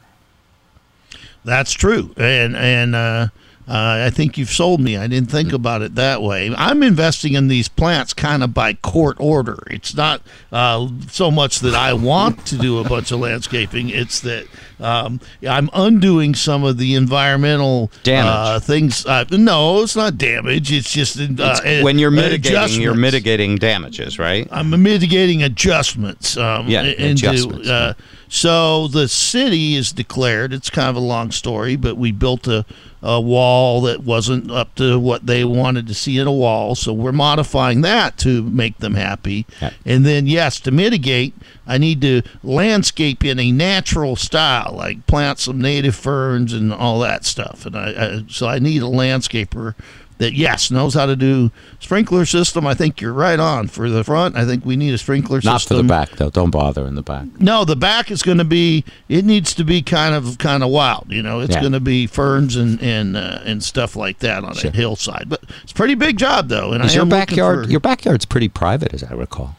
That's 1.46 1.72
true, 1.74 2.14
and 2.18 2.56
and 2.56 3.30
uh, 3.68 4.06
I 4.06 4.10
think 4.10 4.38
you've 4.38 4.50
sold 4.50 4.82
me. 4.82 4.98
I 4.98 5.08
didn't 5.08 5.32
think 5.32 5.54
about 5.54 5.82
it 5.82 5.96
that 5.96 6.22
way. 6.22 6.54
I'm 6.56 6.84
investing 6.84 7.34
in 7.34 7.48
these 7.48 7.70
plants 7.70 8.14
kind 8.14 8.44
of 8.44 8.54
by 8.54 8.74
court 8.74 9.18
order. 9.20 9.58
It's 9.72 9.96
not 9.96 10.22
uh, 10.52 10.90
so 11.10 11.32
much 11.32 11.60
that 11.60 11.74
I 11.74 11.94
want 11.94 12.46
to 12.48 12.58
do 12.58 12.80
a 12.80 12.84
bunch 12.84 13.12
of 13.12 13.20
landscaping. 13.22 13.90
It's 13.90 14.20
that 14.22 14.48
um, 14.80 15.22
I'm 15.48 15.70
undoing 15.74 16.36
some 16.36 16.64
of 16.64 16.78
the 16.78 16.96
environmental 16.96 17.90
Damage. 18.04 18.34
Uh, 18.34 18.60
things. 18.60 19.06
Uh, 19.06 19.24
no, 19.32 19.82
it's 19.84 19.96
not 19.96 20.18
damage. 20.18 20.72
It's 20.72 20.92
just 20.92 21.18
uh, 21.20 21.82
when 21.82 21.98
you're 21.98 22.12
mitigating, 22.12 22.82
you're 22.82 22.96
mitigating 22.96 23.56
damages, 23.56 24.20
right? 24.20 24.48
I'm 24.52 24.70
mitigating 24.84 25.42
adjustments. 25.44 26.36
Um, 26.36 26.68
Yeah, 26.68 26.84
into, 26.84 27.30
adjustments, 27.30 27.70
Uh, 27.70 27.94
so 28.34 28.88
the 28.88 29.08
city 29.08 29.76
is 29.76 29.92
declared. 29.92 30.54
It's 30.54 30.72
kind 30.72 30.90
of 30.90 30.96
a 30.96 31.06
long 31.06 31.30
story, 31.30 31.76
but 31.76 31.98
we 31.98 32.12
built 32.12 32.48
a, 32.48 32.66
a 33.04 33.22
wall 33.22 33.82
that 33.82 34.02
wasn't 34.02 34.50
up 34.50 34.74
to 34.78 34.98
what 35.00 35.28
they 35.28 35.46
wanted 35.46 35.86
to 35.86 35.94
see 35.94 36.18
in 36.18 36.26
a 36.26 36.34
wall. 36.34 36.74
So 36.74 36.94
we're 36.94 37.12
modifying 37.12 37.82
that 37.82 38.18
to 38.18 38.42
make 38.42 38.80
them 38.80 38.96
happy. 38.96 39.46
Yeah. 39.62 39.70
And 39.86 40.04
then, 40.04 40.26
yes, 40.26 40.60
to 40.62 40.72
mitigate, 40.72 41.36
I 41.68 41.78
need 41.78 42.02
to 42.02 42.24
landscape 42.42 43.24
in 43.24 43.38
a 43.40 43.52
natural 43.52 44.16
style, 44.16 44.74
like 44.76 45.06
plant 45.06 45.38
some 45.38 45.62
native 45.62 45.94
ferns 45.94 46.54
and 46.54 46.74
all 46.74 47.00
that 47.02 47.26
stuff. 47.26 47.68
And 47.68 47.78
I, 47.78 47.90
I 47.92 48.24
so 48.30 48.48
I 48.48 48.58
need 48.58 48.82
a 48.82 48.86
landscaper 48.86 49.76
that 50.24 50.34
yes 50.34 50.72
knows 50.72 50.94
how 50.94 51.06
to 51.06 51.16
do 51.16 51.52
sprinkler 51.80 52.26
system. 52.26 52.66
I 52.66 52.74
think 52.74 53.02
you're 53.02 53.14
right 53.14 53.40
on 53.40 53.68
for 53.68 53.90
the 53.90 54.04
front. 54.04 54.36
I 54.36 54.46
think 54.46 54.66
we 54.66 54.76
need 54.76 54.94
a 54.94 54.98
sprinkler 54.98 55.42
system. 55.42 55.52
Not 55.54 55.62
for 55.64 55.74
the 55.76 55.84
back, 55.84 56.12
though. 56.18 56.30
Don't 56.30 56.50
bother 56.50 56.88
in 56.88 56.96
the 56.96 57.02
back. 57.02 57.28
No, 57.40 57.66
the 57.66 57.76
back 57.76 58.10
is 58.10 58.24
going 58.24 58.38
to 58.40 58.44
be. 58.46 58.84
It 59.10 59.26
needs 59.26 59.54
to 59.56 59.64
be 59.64 59.82
kind 59.82 60.16
of 60.16 60.38
kind 60.38 60.64
of 60.64 60.70
wild. 60.70 61.08
You 61.12 61.22
know, 61.22 61.40
it's 61.42 61.54
Yeah. 61.56 61.62
going 61.62 61.74
to 61.74 61.80
be 61.80 62.08
ferns 62.08 62.56
and 62.56 62.82
and 62.82 63.16
uh, 63.18 63.40
and 63.46 63.64
stuff 63.64 63.96
like 63.96 64.20
that 64.20 64.44
on 64.44 64.56
Sure. 64.56 64.72
a 64.72 64.74
hillside. 64.74 65.30
But 65.30 65.44
it's 65.62 65.72
a 65.72 65.76
pretty 65.76 65.96
big 65.96 66.18
job 66.18 66.48
though. 66.50 66.72
And 66.72 66.84
Is 66.84 66.96
your 66.96 67.06
backyard? 67.06 67.66
for- 67.66 67.72
Your 67.72 67.80
backyard's 67.82 68.26
pretty 68.26 68.48
private, 68.50 68.94
as 68.94 69.04
I 69.04 69.14
recall. 69.14 69.58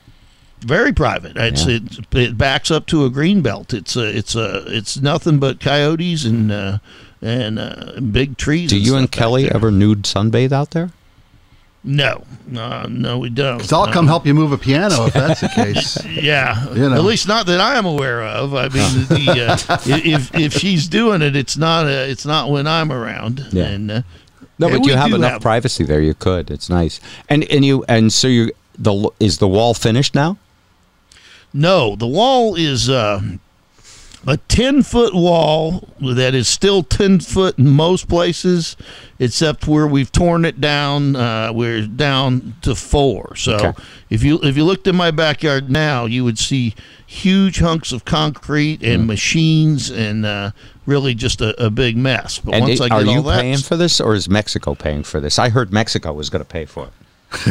very 0.60 0.92
private. 0.94 1.36
It's 1.36 1.66
Yeah. 1.66 1.76
it, 1.76 2.14
it 2.16 2.38
backs 2.38 2.70
up 2.70 2.86
to 2.86 3.04
a 3.04 3.10
green 3.10 3.42
belt. 3.42 3.74
It's 3.74 3.96
a 3.96 4.16
it's 4.16 4.34
a 4.34 4.64
it's 4.66 4.98
nothing 4.98 5.38
but 5.38 5.60
coyotes 5.60 6.24
and 6.24 6.50
uh, 6.50 6.78
and 7.24 7.58
uh, 7.58 8.00
big 8.00 8.36
trees. 8.36 8.70
Do 8.70 8.78
you 8.78 8.96
and 8.96 9.08
stuff 9.08 9.10
back 9.10 9.18
Kelly 9.18 9.50
ever 9.50 9.70
nude 9.70 10.02
sunbathe 10.04 10.52
out 10.52 10.70
there? 10.70 10.90
No, 11.86 12.24
no, 12.46 12.84
no, 12.84 13.18
we 13.18 13.28
don't. 13.28 13.60
So 13.62 13.78
I'll 13.78 13.92
come 13.92 14.06
help 14.06 14.24
you 14.26 14.32
move 14.32 14.52
a 14.52 14.56
piano 14.58 15.04
if 15.06 15.12
that's 15.12 15.42
the 15.42 15.48
case. 15.54 16.02
Yeah, 16.06 16.72
You 16.72 16.88
know. 16.88 16.94
at 16.96 17.04
least 17.04 17.28
not 17.28 17.44
that 17.46 17.60
I 17.60 17.76
am 17.76 17.84
aware 17.84 18.22
of. 18.22 18.54
I 18.54 18.68
mean, 18.68 19.04
the, 19.08 19.58
uh, 19.68 19.78
if 19.86 20.34
if 20.34 20.54
she's 20.54 20.88
doing 20.88 21.20
it, 21.20 21.36
it's 21.36 21.58
not 21.58 21.84
a, 21.86 22.08
it's 22.10 22.24
not 22.24 22.48
when 22.50 22.66
I'm 22.66 22.90
around. 22.90 23.46
Yeah. 23.52 23.64
And, 23.64 23.90
uh, 23.90 24.02
No, 24.58 24.70
but 24.70 24.86
you 24.86 24.94
have 24.96 25.10
do 25.10 25.16
enough 25.16 25.42
privacy 25.42 25.84
there. 25.84 26.00
You 26.00 26.14
could. 26.14 26.50
It's 26.50 26.70
nice. 26.70 27.00
And 27.28 27.44
and 27.50 27.64
you 27.66 27.84
and 27.86 28.10
so 28.12 28.28
you 28.28 28.52
the 28.78 29.10
is 29.20 29.36
the 29.38 29.48
wall 29.48 29.74
finished 29.74 30.14
now? 30.14 30.38
No, 31.52 31.96
the 31.96 32.06
wall 32.06 32.54
is 32.54 32.88
uh, 32.88 33.20
a 34.26 34.36
10 34.36 34.82
foot 34.82 35.14
wall 35.14 35.88
that 36.00 36.34
is 36.34 36.48
still 36.48 36.82
10 36.82 37.20
foot 37.20 37.58
in 37.58 37.68
most 37.70 38.08
places, 38.08 38.76
except 39.18 39.66
where 39.66 39.86
we've 39.86 40.10
torn 40.12 40.44
it 40.44 40.60
down. 40.60 41.14
Uh, 41.16 41.52
we're 41.52 41.86
down 41.86 42.54
to 42.62 42.74
four. 42.74 43.36
So 43.36 43.54
Okay. 43.56 43.72
if 44.10 44.22
you 44.22 44.38
if 44.42 44.56
you 44.56 44.64
looked 44.64 44.86
in 44.86 44.96
my 44.96 45.10
backyard 45.10 45.70
now, 45.70 46.06
you 46.06 46.24
would 46.24 46.38
see 46.38 46.74
huge 47.06 47.58
hunks 47.60 47.92
of 47.92 48.04
concrete 48.04 48.82
and 48.82 49.02
Mm. 49.04 49.06
machines 49.06 49.90
and 49.90 50.24
uh, 50.26 50.50
really 50.86 51.14
just 51.14 51.40
a, 51.40 51.62
a 51.62 51.70
big 51.70 51.96
mess. 51.96 52.38
But 52.38 52.54
And 52.54 52.64
once 52.64 52.80
it- 52.80 52.90
I 52.90 52.96
are 52.96 53.00
get 53.04 53.08
all 53.08 53.14
you 53.14 53.22
that, 53.22 53.40
paying 53.40 53.58
for 53.58 53.76
this, 53.76 54.00
or 54.00 54.14
is 54.14 54.28
Mexico 54.28 54.74
paying 54.74 55.02
for 55.04 55.20
this? 55.20 55.38
I 55.38 55.48
heard 55.50 55.72
Mexico 55.72 56.12
was 56.12 56.30
going 56.30 56.42
to 56.42 56.48
pay 56.50 56.64
for 56.64 56.84
it. 56.86 56.92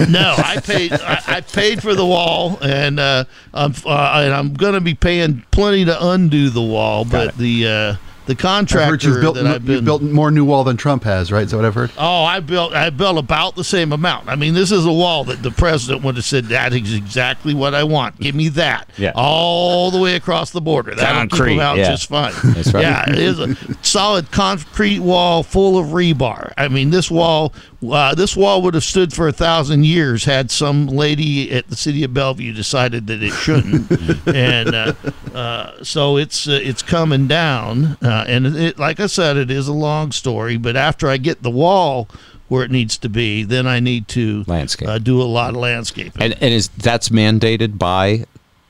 No, 0.10 0.36
I 0.38 0.60
paid. 0.60 0.94
I, 0.94 1.22
I 1.28 1.42
paid 1.42 1.82
for 1.82 1.96
the 1.96 2.06
wall, 2.06 2.58
and 2.62 3.00
uh, 3.00 3.26
I'm 3.54 3.74
uh, 3.86 4.22
and 4.24 4.34
I'm 4.34 4.54
going 4.54 4.74
to 4.74 4.82
be 4.82 4.94
paying 4.94 5.44
plenty 5.52 5.86
to 5.86 6.08
undo 6.08 6.50
the 6.50 6.62
wall. 6.62 7.06
But 7.06 7.30
it. 7.30 7.38
the 7.38 7.68
uh, 7.68 7.96
the 8.26 8.34
I've 8.34 8.38
contractor 8.38 8.92
heard 8.92 9.04
you've 9.04 9.22
built, 9.22 9.36
that 9.36 9.48
I've 9.48 9.66
been 9.66 9.76
you've 9.76 9.86
built 9.86 10.02
more 10.02 10.32
new 10.32 10.46
wall 10.46 10.64
than 10.64 10.78
Trump 10.78 11.04
has, 11.04 11.32
right? 11.32 11.44
Is 11.44 11.52
that 11.52 11.58
what 11.58 11.66
I've 11.66 11.76
heard? 11.76 11.92
Oh, 11.98 12.24
I 12.24 12.40
built 12.40 12.74
I 12.74 12.90
built 12.90 13.18
about 13.18 13.56
the 13.56 13.66
same 13.66 13.92
amount. 13.92 14.30
I 14.30 14.36
mean, 14.36 14.54
this 14.54 14.72
is 14.72 14.86
a 14.86 14.92
wall 14.92 15.26
that 15.26 15.44
the 15.44 15.52
president 15.52 16.04
would 16.04 16.16
have 16.16 16.24
said 16.24 16.46
that 16.46 16.74
is 16.74 16.94
exactly 16.94 17.54
what 17.54 17.74
I 17.74 17.84
want. 17.84 18.20
Give 18.20 18.34
me 18.34 18.48
that. 18.50 18.90
Yeah. 18.98 19.12
All 19.16 19.92
the 19.92 20.00
way 20.00 20.16
across 20.16 20.52
the 20.52 20.62
border. 20.62 20.96
That'll 20.96 21.24
keep 21.24 21.32
Concrete, 21.32 21.56
them 21.56 21.60
out 21.60 21.78
yeah. 21.78 21.90
just 21.90 22.08
fine. 22.08 22.34
That's 22.44 22.74
right. 22.74 22.82
Yeah, 22.82 23.10
it 23.10 23.20
is 23.20 23.40
a 23.40 23.56
solid 23.84 24.32
concrete 24.32 25.00
wall 25.00 25.44
full 25.44 25.78
of 25.78 25.88
rebar. 25.88 26.54
I 26.58 26.70
mean, 26.70 26.92
this 26.92 27.12
wall 27.12 27.54
uh, 27.92 28.16
this 28.16 28.36
wall 28.36 28.62
would 28.62 28.74
have 28.74 28.84
stood 28.84 29.14
for 29.14 29.28
a 29.28 29.32
thousand 29.32 29.86
years 29.86 30.26
had 30.26 30.52
some 30.52 30.88
lady 30.88 31.52
at 31.52 31.68
the 31.68 31.76
city 31.76 32.04
of 32.04 32.14
Bellevue 32.14 32.54
decided 32.54 33.08
that 33.08 33.22
it 33.24 33.32
shouldn't. 33.32 34.28
and 34.28 34.74
uh, 34.76 34.94
uh, 35.34 35.84
so 35.84 36.18
it's 36.18 36.48
uh, 36.48 36.60
it's 36.62 36.82
coming 36.82 37.28
down, 37.28 37.98
uh, 38.02 38.26
and 38.28 38.46
it, 38.48 38.80
like 38.80 39.00
I 39.00 39.08
said, 39.08 39.38
it 39.38 39.50
is 39.52 39.68
a 39.68 39.74
long 39.74 40.12
story. 40.12 40.58
But 40.58 40.76
after 40.76 41.08
I 41.10 41.18
get 41.18 41.42
the 41.44 41.52
wall 41.52 42.08
where 42.50 42.64
it 42.64 42.72
needs 42.72 42.98
to 43.00 43.10
be, 43.10 43.44
then 43.44 43.66
I 43.66 43.80
need 43.80 44.08
to 44.10 44.44
Landscape. 44.48 44.88
uh, 44.88 45.00
do 45.00 45.22
a 45.22 45.24
lot 45.24 45.52
of 45.52 45.56
landscaping. 45.58 46.22
And 46.22 46.34
and 46.34 46.54
is 46.54 46.68
that's 46.70 47.10
mandated 47.10 47.78
by 47.78 48.26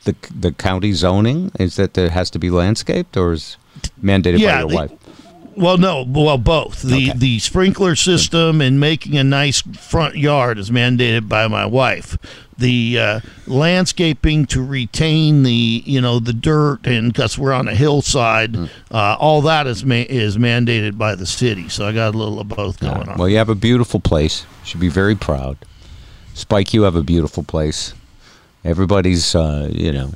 the 0.05 0.15
the 0.33 0.51
county 0.51 0.93
zoning? 0.93 1.51
Is 1.59 1.75
that 1.75 1.93
there 1.93 2.09
has 2.09 2.29
to 2.31 2.39
be 2.39 2.49
landscaped, 2.49 3.17
or 3.17 3.33
is 3.33 3.57
mandated 4.01 4.43
by 4.45 4.59
your 4.59 4.69
the- 4.69 4.75
wife? 4.75 4.91
Well, 5.55 5.77
no, 5.77 6.03
well, 6.07 6.37
both. 6.37 6.81
The 6.81 7.09
Okay. 7.11 7.17
the 7.17 7.39
sprinkler 7.39 7.95
system 7.95 8.59
and 8.61 8.79
making 8.79 9.17
a 9.17 9.23
nice 9.23 9.61
front 9.61 10.15
yard 10.17 10.57
is 10.57 10.69
mandated 10.71 11.27
by 11.29 11.47
my 11.47 11.65
wife. 11.65 12.17
The 12.57 12.99
uh, 12.99 13.19
landscaping 13.47 14.45
to 14.47 14.63
retain 14.63 15.43
the 15.43 15.83
you 15.85 15.99
know 16.01 16.19
the 16.19 16.33
dirt 16.33 16.85
and 16.85 17.11
because 17.13 17.37
we're 17.37 17.53
on 17.53 17.67
a 17.67 17.75
hillside, 17.75 18.55
Hmm. 18.55 18.65
uh, 18.91 19.15
all 19.19 19.41
that 19.43 19.67
is 19.67 19.83
ma- 19.85 20.05
is 20.09 20.37
mandated 20.37 20.97
by 20.97 21.15
the 21.15 21.25
city. 21.25 21.69
So 21.69 21.87
I 21.87 21.91
got 21.91 22.13
a 22.13 22.17
little 22.17 22.39
of 22.39 22.47
both 22.47 22.79
going 22.79 23.09
on. 23.09 23.17
Well, 23.17 23.29
you 23.29 23.37
have 23.37 23.49
a 23.49 23.55
beautiful 23.55 23.99
place. 23.99 24.45
You 24.63 24.67
should 24.69 24.79
be 24.81 24.89
very 24.89 25.15
proud. 25.15 25.57
Spike, 26.33 26.73
you 26.73 26.83
have 26.83 26.95
a 26.95 27.03
beautiful 27.03 27.43
place. 27.43 27.93
Everybody's, 28.65 29.35
uh, 29.35 29.69
you 29.71 29.91
know, 29.91 30.13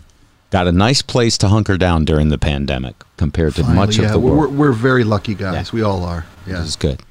got 0.50 0.68
a 0.68 0.72
nice 0.72 1.02
place 1.02 1.38
to 1.40 1.48
hunker 1.48 1.78
down 1.78 2.06
during 2.06 2.30
the 2.30 2.38
pandemic 2.38 2.96
compared 3.18 3.56
to 3.56 3.64
much 3.64 3.98
Finally, 3.98 3.98
of 3.98 4.04
yeah, 4.04 4.12
the 4.12 4.20
we're, 4.20 4.36
world. 4.36 4.58
we're 4.58 4.72
very 4.72 5.04
lucky 5.04 5.36
guys. 5.36 5.70
Yeah. 5.70 5.76
We 5.76 5.82
all 5.82 6.04
are. 6.04 6.26
Yeah. 6.46 6.60
This 6.60 6.70
is 6.70 6.76
good. 6.76 7.02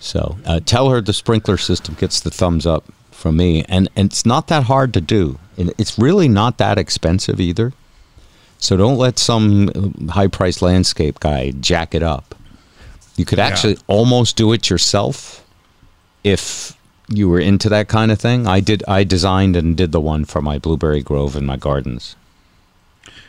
So 0.00 0.36
uh, 0.44 0.60
tell 0.64 0.90
her 0.90 1.00
the 1.00 1.12
sprinkler 1.12 1.56
system 1.56 1.94
gets 1.94 2.20
the 2.20 2.30
thumbs 2.30 2.66
up 2.66 2.84
from 3.12 3.36
me, 3.36 3.64
and, 3.68 3.88
and 3.94 4.10
it's 4.10 4.26
not 4.26 4.48
that 4.48 4.64
hard 4.64 4.92
to 4.94 5.00
do. 5.00 5.38
And 5.56 5.72
it's 5.78 5.98
really 5.98 6.26
not 6.28 6.58
that 6.58 6.76
expensive 6.76 7.40
either. 7.40 7.72
So 8.58 8.76
don't 8.76 8.98
let 8.98 9.18
some 9.18 10.08
high 10.10 10.26
priced 10.26 10.62
landscape 10.62 11.20
guy 11.20 11.50
jack 11.52 11.94
it 11.94 12.02
up. 12.02 12.34
You 13.16 13.24
could 13.24 13.38
actually 13.38 13.76
almost 13.86 14.36
do 14.36 14.52
it 14.52 14.70
yourself 14.70 15.44
if 16.24 16.76
you 17.08 17.28
were 17.28 17.40
into 17.40 17.68
that 17.68 17.88
kind 17.88 18.10
of 18.10 18.18
thing. 18.18 18.46
I 18.46 18.60
did. 18.60 18.82
I 18.88 19.04
designed 19.04 19.54
and 19.56 19.76
did 19.76 19.92
the 19.92 20.00
one 20.00 20.24
for 20.24 20.40
my 20.40 20.58
blueberry 20.58 21.02
grove 21.02 21.36
and 21.36 21.46
my 21.46 21.56
gardens. 21.56 22.16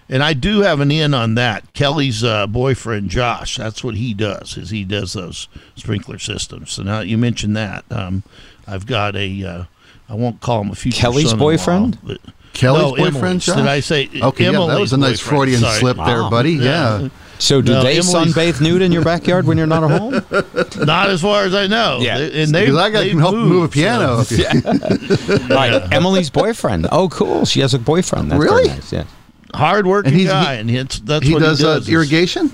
And 0.09 0.21
I 0.23 0.33
do 0.33 0.61
have 0.61 0.79
an 0.79 0.91
in 0.91 1.13
on 1.13 1.35
that. 1.35 1.71
Kelly's 1.73 2.23
uh, 2.23 2.45
boyfriend 2.47 3.09
Josh. 3.09 3.57
That's 3.57 3.83
what 3.83 3.95
he 3.95 4.13
does. 4.13 4.57
Is 4.57 4.69
he 4.69 4.83
does 4.83 5.13
those 5.13 5.47
sprinkler 5.75 6.19
systems. 6.19 6.71
So 6.73 6.83
now 6.83 6.99
you 6.99 7.17
mentioned 7.17 7.55
that. 7.55 7.85
Um, 7.89 8.23
I've 8.67 8.85
got 8.85 9.15
a. 9.15 9.43
Uh, 9.43 9.63
I 10.09 10.15
won't 10.15 10.41
call 10.41 10.61
him 10.61 10.69
a 10.71 10.75
future 10.75 10.99
Kelly's 11.01 11.33
boyfriend? 11.33 11.97
but- 12.03 12.19
Kelly's 12.53 12.83
no, 12.83 12.95
boyfriend, 13.11 13.41
Josh? 13.41 13.55
Did 13.55 13.65
I 13.65 13.79
say 13.79 14.07
Okay, 14.13 14.43
yeah, 14.45 14.51
that 14.51 14.79
was 14.79 14.93
a 14.93 14.97
nice 14.97 15.19
boyfriend. 15.23 15.39
Freudian 15.39 15.61
Sorry. 15.61 15.79
slip 15.79 15.97
there, 15.97 16.29
buddy. 16.29 16.51
Yeah. 16.51 17.09
So 17.39 17.63
do 17.63 17.71
No, 17.71 17.81
they 17.81 17.97
Emily's- 17.97 18.13
sunbathe 18.35 18.61
nude 18.61 18.83
in 18.83 18.91
your 18.91 19.03
backyard 19.03 19.47
when 19.47 19.57
you're 19.57 19.65
not 19.65 19.83
at 19.83 19.99
home? 19.99 20.13
Not 20.85 21.09
as 21.09 21.21
far 21.23 21.45
as 21.45 21.55
I 21.55 21.65
know. 21.65 21.97
Yeah. 22.01 22.19
And 22.19 22.53
they 22.53 22.65
Because 22.65 22.77
I 22.77 22.89
got 22.91 22.99
they 22.99 23.09
can 23.09 23.19
help 23.19 23.33
move 23.33 23.45
a 23.45 23.49
moved, 23.49 23.73
so- 23.73 23.79
piano. 23.79 24.19
if 24.29 24.29
you- 24.29 25.47
right. 25.55 25.81
Emily's 25.91 26.29
boyfriend. 26.29 26.87
Oh, 26.91 27.09
cool. 27.09 27.45
She 27.45 27.61
has 27.61 27.73
a 27.73 27.79
boyfriend. 27.79 28.29
That's 28.31 28.39
Really? 28.39 28.65
Very 28.67 28.75
nice. 28.75 28.93
Yeah. 28.93 29.05
Hard 29.53 29.85
working 29.87 30.11
And 30.13 30.19
he's- 30.21 30.31
guy, 30.31 30.53
and 30.55 30.69
it's, 30.71 30.99
that's 30.99 31.25
he 31.25 31.33
what 31.33 31.41
does, 31.41 31.59
he 31.59 31.65
uh, 31.65 31.73
does. 31.75 31.83
is- 31.87 31.93
irrigation. 31.93 32.51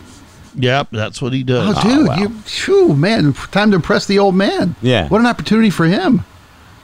Yep, 0.55 0.87
that's 0.91 1.21
what 1.21 1.31
he 1.31 1.43
does. 1.43 1.75
Oh, 1.77 1.83
dude, 1.83 2.07
wow. 2.07 2.15
you, 2.17 2.29
phew, 2.29 2.95
man, 2.95 3.33
time 3.33 3.69
to 3.71 3.75
impress 3.75 4.07
the 4.07 4.17
old 4.19 4.35
man. 4.35 4.75
Yeah. 4.81 5.07
What 5.07 5.21
an 5.21 5.27
opportunity 5.27 5.69
for 5.69 5.85
him. 5.85 6.25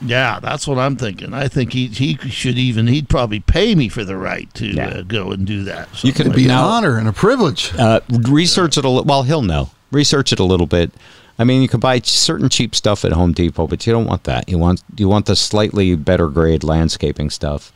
Yeah, 0.00 0.38
that's 0.40 0.68
what 0.68 0.78
I'm 0.78 0.96
thinking. 0.96 1.32
I 1.34 1.48
think 1.48 1.72
he 1.72 1.86
he 1.88 2.16
should 2.28 2.58
even 2.58 2.86
he'd 2.86 3.08
probably 3.08 3.40
pay 3.40 3.74
me 3.74 3.88
for 3.88 4.04
the 4.04 4.16
right 4.16 4.52
to 4.54 4.66
Yeah. 4.66 4.88
uh, 4.88 5.02
go 5.02 5.32
and 5.32 5.46
do 5.46 5.64
that. 5.64 5.88
You 6.04 6.12
could 6.12 6.26
It'd 6.26 6.36
be 6.36 6.44
an 6.44 6.50
honor 6.52 6.96
and 6.98 7.08
a 7.08 7.12
privilege. 7.12 7.72
Uh, 7.76 8.00
research 8.28 8.76
it 8.78 8.84
a 8.84 8.88
little. 8.88 9.04
Well, 9.04 9.22
he'll 9.24 9.42
know. 9.42 9.70
Research 9.90 10.32
it 10.32 10.38
a 10.38 10.44
little 10.44 10.66
bit. 10.66 10.92
I 11.38 11.44
mean, 11.44 11.60
you 11.62 11.68
can 11.68 11.80
buy 11.80 12.00
certain 12.00 12.48
cheap 12.50 12.74
stuff 12.74 13.04
at 13.04 13.12
Home 13.12 13.32
Depot, 13.32 13.66
but 13.66 13.86
you 13.86 13.92
don't 13.92 14.06
want 14.06 14.24
that. 14.24 14.48
You 14.48 14.58
want 14.58 14.82
you 14.96 15.08
want 15.08 15.26
the 15.26 15.34
slightly 15.36 15.96
better 15.96 16.28
grade 16.28 16.62
landscaping 16.62 17.30
stuff. 17.30 17.72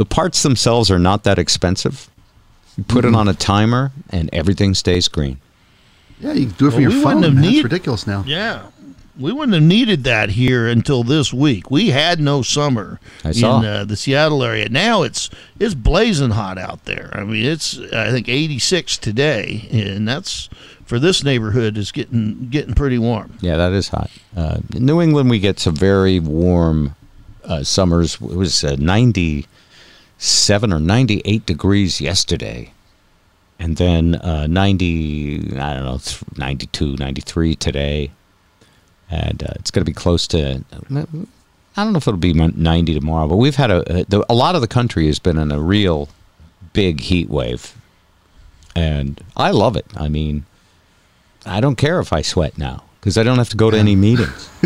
The 0.00 0.06
parts 0.06 0.42
themselves 0.42 0.90
are 0.90 0.98
not 0.98 1.24
that 1.24 1.38
expensive. 1.38 2.08
You 2.78 2.84
put 2.84 3.04
mm-hmm. 3.04 3.14
it 3.14 3.18
on 3.18 3.28
a 3.28 3.34
timer, 3.34 3.92
and 4.08 4.30
everything 4.32 4.72
stays 4.72 5.08
green. 5.08 5.36
Yeah, 6.20 6.32
you 6.32 6.46
do 6.46 6.68
it 6.68 6.70
well, 6.70 6.80
your 6.80 6.90
fun. 6.90 7.20
phone. 7.20 7.34
Man. 7.34 7.42
Need- 7.42 7.56
That's 7.56 7.64
ridiculous 7.64 8.06
now. 8.06 8.24
Yeah. 8.26 8.68
We 9.18 9.30
wouldn't 9.30 9.52
have 9.52 9.62
needed 9.62 10.04
that 10.04 10.30
here 10.30 10.66
until 10.66 11.02
this 11.02 11.34
week. 11.34 11.70
We 11.70 11.90
had 11.90 12.18
no 12.18 12.40
summer 12.40 12.98
in 13.22 13.44
uh, 13.44 13.84
the 13.86 13.94
Seattle 13.94 14.42
area. 14.42 14.70
Now 14.70 15.02
it's 15.02 15.28
it's 15.58 15.74
blazing 15.74 16.30
hot 16.30 16.56
out 16.56 16.86
there. 16.86 17.10
I 17.12 17.24
mean, 17.24 17.44
it's 17.44 17.78
I 17.92 18.10
think 18.10 18.26
86 18.26 18.96
today, 18.96 19.68
and 19.70 20.08
that's 20.08 20.48
for 20.86 20.98
this 20.98 21.22
neighborhood 21.22 21.76
is 21.76 21.92
getting 21.92 22.48
getting 22.48 22.72
pretty 22.72 22.96
warm. 22.96 23.36
Yeah, 23.42 23.58
that 23.58 23.72
is 23.72 23.88
hot. 23.88 24.10
Uh, 24.34 24.60
in 24.74 24.86
New 24.86 25.02
England, 25.02 25.28
we 25.28 25.40
get 25.40 25.60
some 25.60 25.76
very 25.76 26.18
warm 26.20 26.96
uh, 27.44 27.62
summers. 27.64 28.14
It 28.14 28.22
was 28.22 28.64
uh, 28.64 28.76
90 28.78 29.46
seven 30.20 30.70
or 30.70 30.78
98 30.78 31.46
degrees 31.46 32.00
yesterday. 32.00 32.72
And 33.58 33.76
then 33.76 34.14
uh, 34.16 34.46
90, 34.46 35.58
I 35.58 35.74
don't 35.74 35.84
know, 35.84 36.00
92, 36.36 36.96
93 36.96 37.56
today. 37.56 38.10
And 39.10 39.42
uh, 39.42 39.54
it's 39.56 39.70
going 39.70 39.84
to 39.84 39.90
be 39.90 39.94
close 39.94 40.26
to, 40.28 40.62
I 40.90 41.84
don't 41.84 41.92
know 41.92 41.96
if 41.96 42.06
it'll 42.06 42.16
be 42.18 42.34
90 42.34 42.94
tomorrow, 42.94 43.26
but 43.26 43.36
we've 43.36 43.56
had 43.56 43.70
a, 43.70 44.00
uh, 44.00 44.24
a 44.28 44.34
lot 44.34 44.54
of 44.54 44.60
the 44.60 44.68
country 44.68 45.06
has 45.06 45.18
been 45.18 45.38
in 45.38 45.50
a 45.50 45.60
real 45.60 46.08
big 46.74 47.00
heat 47.00 47.28
wave. 47.28 47.74
And 48.76 49.20
I 49.36 49.50
love 49.50 49.74
it. 49.74 49.86
I 49.96 50.08
mean, 50.08 50.44
I 51.46 51.60
don't 51.60 51.76
care 51.76 51.98
if 51.98 52.12
I 52.12 52.22
sweat 52.22 52.58
now 52.58 52.84
because 53.00 53.16
I 53.18 53.22
don't 53.22 53.38
have 53.38 53.48
to 53.50 53.56
go 53.56 53.70
to 53.70 53.76
any 53.78 53.96
meetings. 53.96 54.48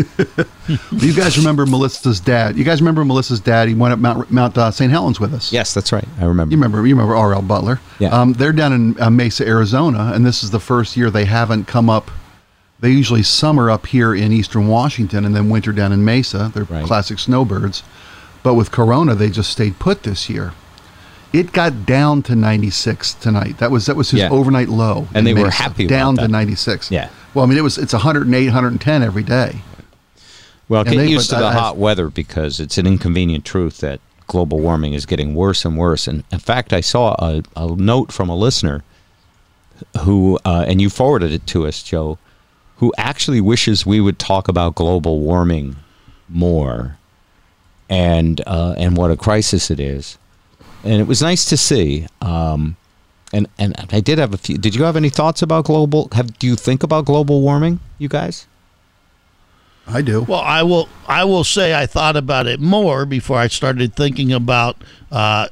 You 0.91 1.13
guys 1.13 1.37
remember 1.37 1.67
Melissa's 1.67 2.19
dad? 2.19 2.57
You 2.57 2.63
guys 2.63 2.81
remember 2.81 3.05
Melissa's 3.05 3.39
dad? 3.39 3.67
He 3.67 3.75
went 3.75 3.93
up 3.93 3.99
Mount, 3.99 4.31
Mount 4.31 4.57
uh, 4.57 4.71
St. 4.71 4.89
Helens 4.91 5.19
with 5.19 5.31
us. 5.31 5.53
yes, 5.53 5.75
that's 5.75 5.91
right. 5.91 6.07
I 6.19 6.25
remember. 6.25 6.51
You 6.51 6.57
remember? 6.57 6.77
You 6.87 6.95
remember 6.95 7.15
R.L. 7.15 7.43
Butler? 7.43 7.79
Yeah. 7.99 8.09
Um, 8.09 8.33
they're 8.33 8.51
down 8.51 8.73
in 8.73 8.99
uh, 8.99 9.11
Mesa, 9.11 9.47
Arizona, 9.47 10.11
and 10.15 10.25
this 10.25 10.43
is 10.43 10.49
the 10.49 10.59
first 10.59 10.97
year 10.97 11.11
they 11.11 11.25
haven't 11.25 11.65
come 11.67 11.87
up. 11.87 12.09
They 12.79 12.89
usually 12.89 13.21
summer 13.21 13.69
up 13.69 13.85
here 13.85 14.15
in 14.15 14.31
eastern 14.31 14.67
Washington 14.67 15.23
and 15.23 15.35
then 15.35 15.49
winter 15.51 15.71
down 15.71 15.91
in 15.91 16.03
Mesa. 16.03 16.51
They're 16.53 16.63
Right. 16.63 16.83
classic 16.85 17.19
snowbirds. 17.19 17.83
But 18.41 18.55
with 18.55 18.71
Corona, 18.71 19.13
they 19.13 19.29
just 19.29 19.51
stayed 19.51 19.77
put 19.77 20.01
this 20.01 20.29
year. 20.31 20.53
It 21.31 21.51
got 21.51 21.85
down 21.85 22.23
to 22.23 22.35
96 22.35 23.13
tonight. 23.13 23.59
That 23.59 23.69
was 23.69 23.85
that 23.85 23.95
was 23.95 24.09
his 24.11 24.21
Yeah. 24.21 24.29
overnight 24.29 24.69
low. 24.69 25.07
And 25.13 25.27
they 25.27 25.33
were 25.35 25.45
Mesa. 25.45 25.61
happy 25.63 25.85
about 25.85 25.95
down 25.95 26.17
to 26.17 26.27
96. 26.27 26.89
Yeah. 26.89 27.09
Well, 27.35 27.45
I 27.45 27.47
mean, 27.47 27.57
it 27.57 27.61
was 27.61 27.77
it's 27.77 27.93
108, 27.93 28.45
110 28.45 29.03
every 29.03 29.21
day. 29.23 29.57
Well, 30.67 30.81
And 30.81 30.89
get 30.91 30.97
they- 30.97 31.07
used 31.09 31.29
to 31.29 31.35
the 31.35 31.45
I- 31.47 31.53
hot 31.53 31.77
weather 31.77 32.09
because 32.09 32.59
it's 32.59 32.77
an 32.79 32.87
inconvenient 32.87 33.45
truth 33.45 33.79
that 33.79 33.99
global 34.27 34.59
warming 34.59 34.93
is 34.93 35.05
getting 35.05 35.35
worse 35.35 35.63
and 35.65 35.77
worse. 35.77 36.07
And 36.07 36.23
in 36.31 36.39
fact, 36.39 36.73
I 36.73 36.81
saw 36.81 37.13
a, 37.19 37.43
a 37.55 37.67
note 37.75 38.11
from 38.11 38.29
a 38.29 38.35
listener 38.35 38.83
who, 40.01 40.39
uh, 40.45 40.65
and 40.67 40.81
you 40.81 40.89
forwarded 40.89 41.31
it 41.31 41.45
to 41.47 41.67
us, 41.67 41.83
Joe, 41.83 42.17
who 42.77 42.91
actually 42.97 43.41
wishes 43.41 43.85
we 43.85 44.01
would 44.01 44.17
talk 44.17 44.47
about 44.47 44.73
global 44.75 45.19
warming 45.19 45.75
more 46.27 46.97
and 47.89 48.41
uh, 48.47 48.73
and 48.77 48.97
what 48.97 49.11
a 49.11 49.17
crisis 49.17 49.69
it 49.69 49.79
is. 49.79 50.17
And 50.83 50.99
it 50.99 51.07
was 51.07 51.21
nice 51.21 51.45
to 51.45 51.57
see. 51.57 52.07
Um, 52.21 52.75
and 53.35 53.47
and 53.59 53.75
I 53.91 53.99
did 53.99 54.17
have 54.17 54.33
a 54.33 54.37
few. 54.37 54.57
Did 54.57 54.73
you 54.75 54.83
have 54.83 54.95
any 54.95 55.09
thoughts 55.09 55.41
about 55.41 55.65
global? 55.65 56.09
Have 56.13 56.37
do 56.39 56.47
you 56.47 56.55
think 56.55 56.83
about 56.83 57.05
global 57.05 57.41
warming, 57.41 57.79
you 57.97 58.07
guys? 58.07 58.47
I 59.87 60.01
do. 60.01 60.21
Well, 60.23 60.39
I 60.41 60.63
will. 60.63 60.89
I 61.07 61.23
will 61.25 61.43
say 61.43 61.75
I 61.75 61.85
thought 61.85 62.15
about 62.15 62.47
it 62.47 62.59
more 62.59 63.05
before 63.05 63.37
I 63.37 63.47
started 63.47 63.95
thinking 63.95 64.31
about. 64.33 64.77
Uh, 65.11 65.47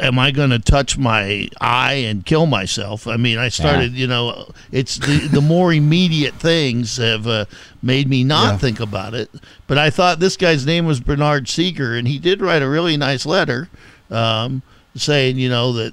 am 0.00 0.18
I 0.18 0.30
going 0.32 0.50
to 0.50 0.58
touch 0.58 0.96
my 0.98 1.48
eye 1.60 1.92
and 2.08 2.24
kill 2.26 2.46
myself? 2.46 3.06
I 3.06 3.16
mean, 3.16 3.38
I 3.38 3.50
started. 3.50 3.92
You 3.92 4.08
know, 4.08 4.50
it's 4.72 4.96
the 4.96 5.28
the 5.28 5.40
more 5.40 5.72
immediate 5.72 6.34
things 6.34 6.96
have 6.96 7.28
uh, 7.28 7.44
made 7.82 8.08
me 8.08 8.24
not 8.24 8.52
Yeah. 8.54 8.56
think 8.58 8.80
about 8.80 9.14
it. 9.14 9.30
But 9.68 9.78
I 9.78 9.90
thought 9.90 10.18
this 10.18 10.36
guy's 10.36 10.66
name 10.66 10.84
was 10.86 10.98
Bernard 10.98 11.46
Seeger, 11.48 11.94
and 11.94 12.08
he 12.08 12.18
did 12.18 12.40
write 12.40 12.62
a 12.62 12.68
really 12.68 12.96
nice 12.96 13.24
letter, 13.24 13.68
um, 14.10 14.62
saying 14.96 15.38
you 15.38 15.48
know 15.48 15.72
that 15.74 15.92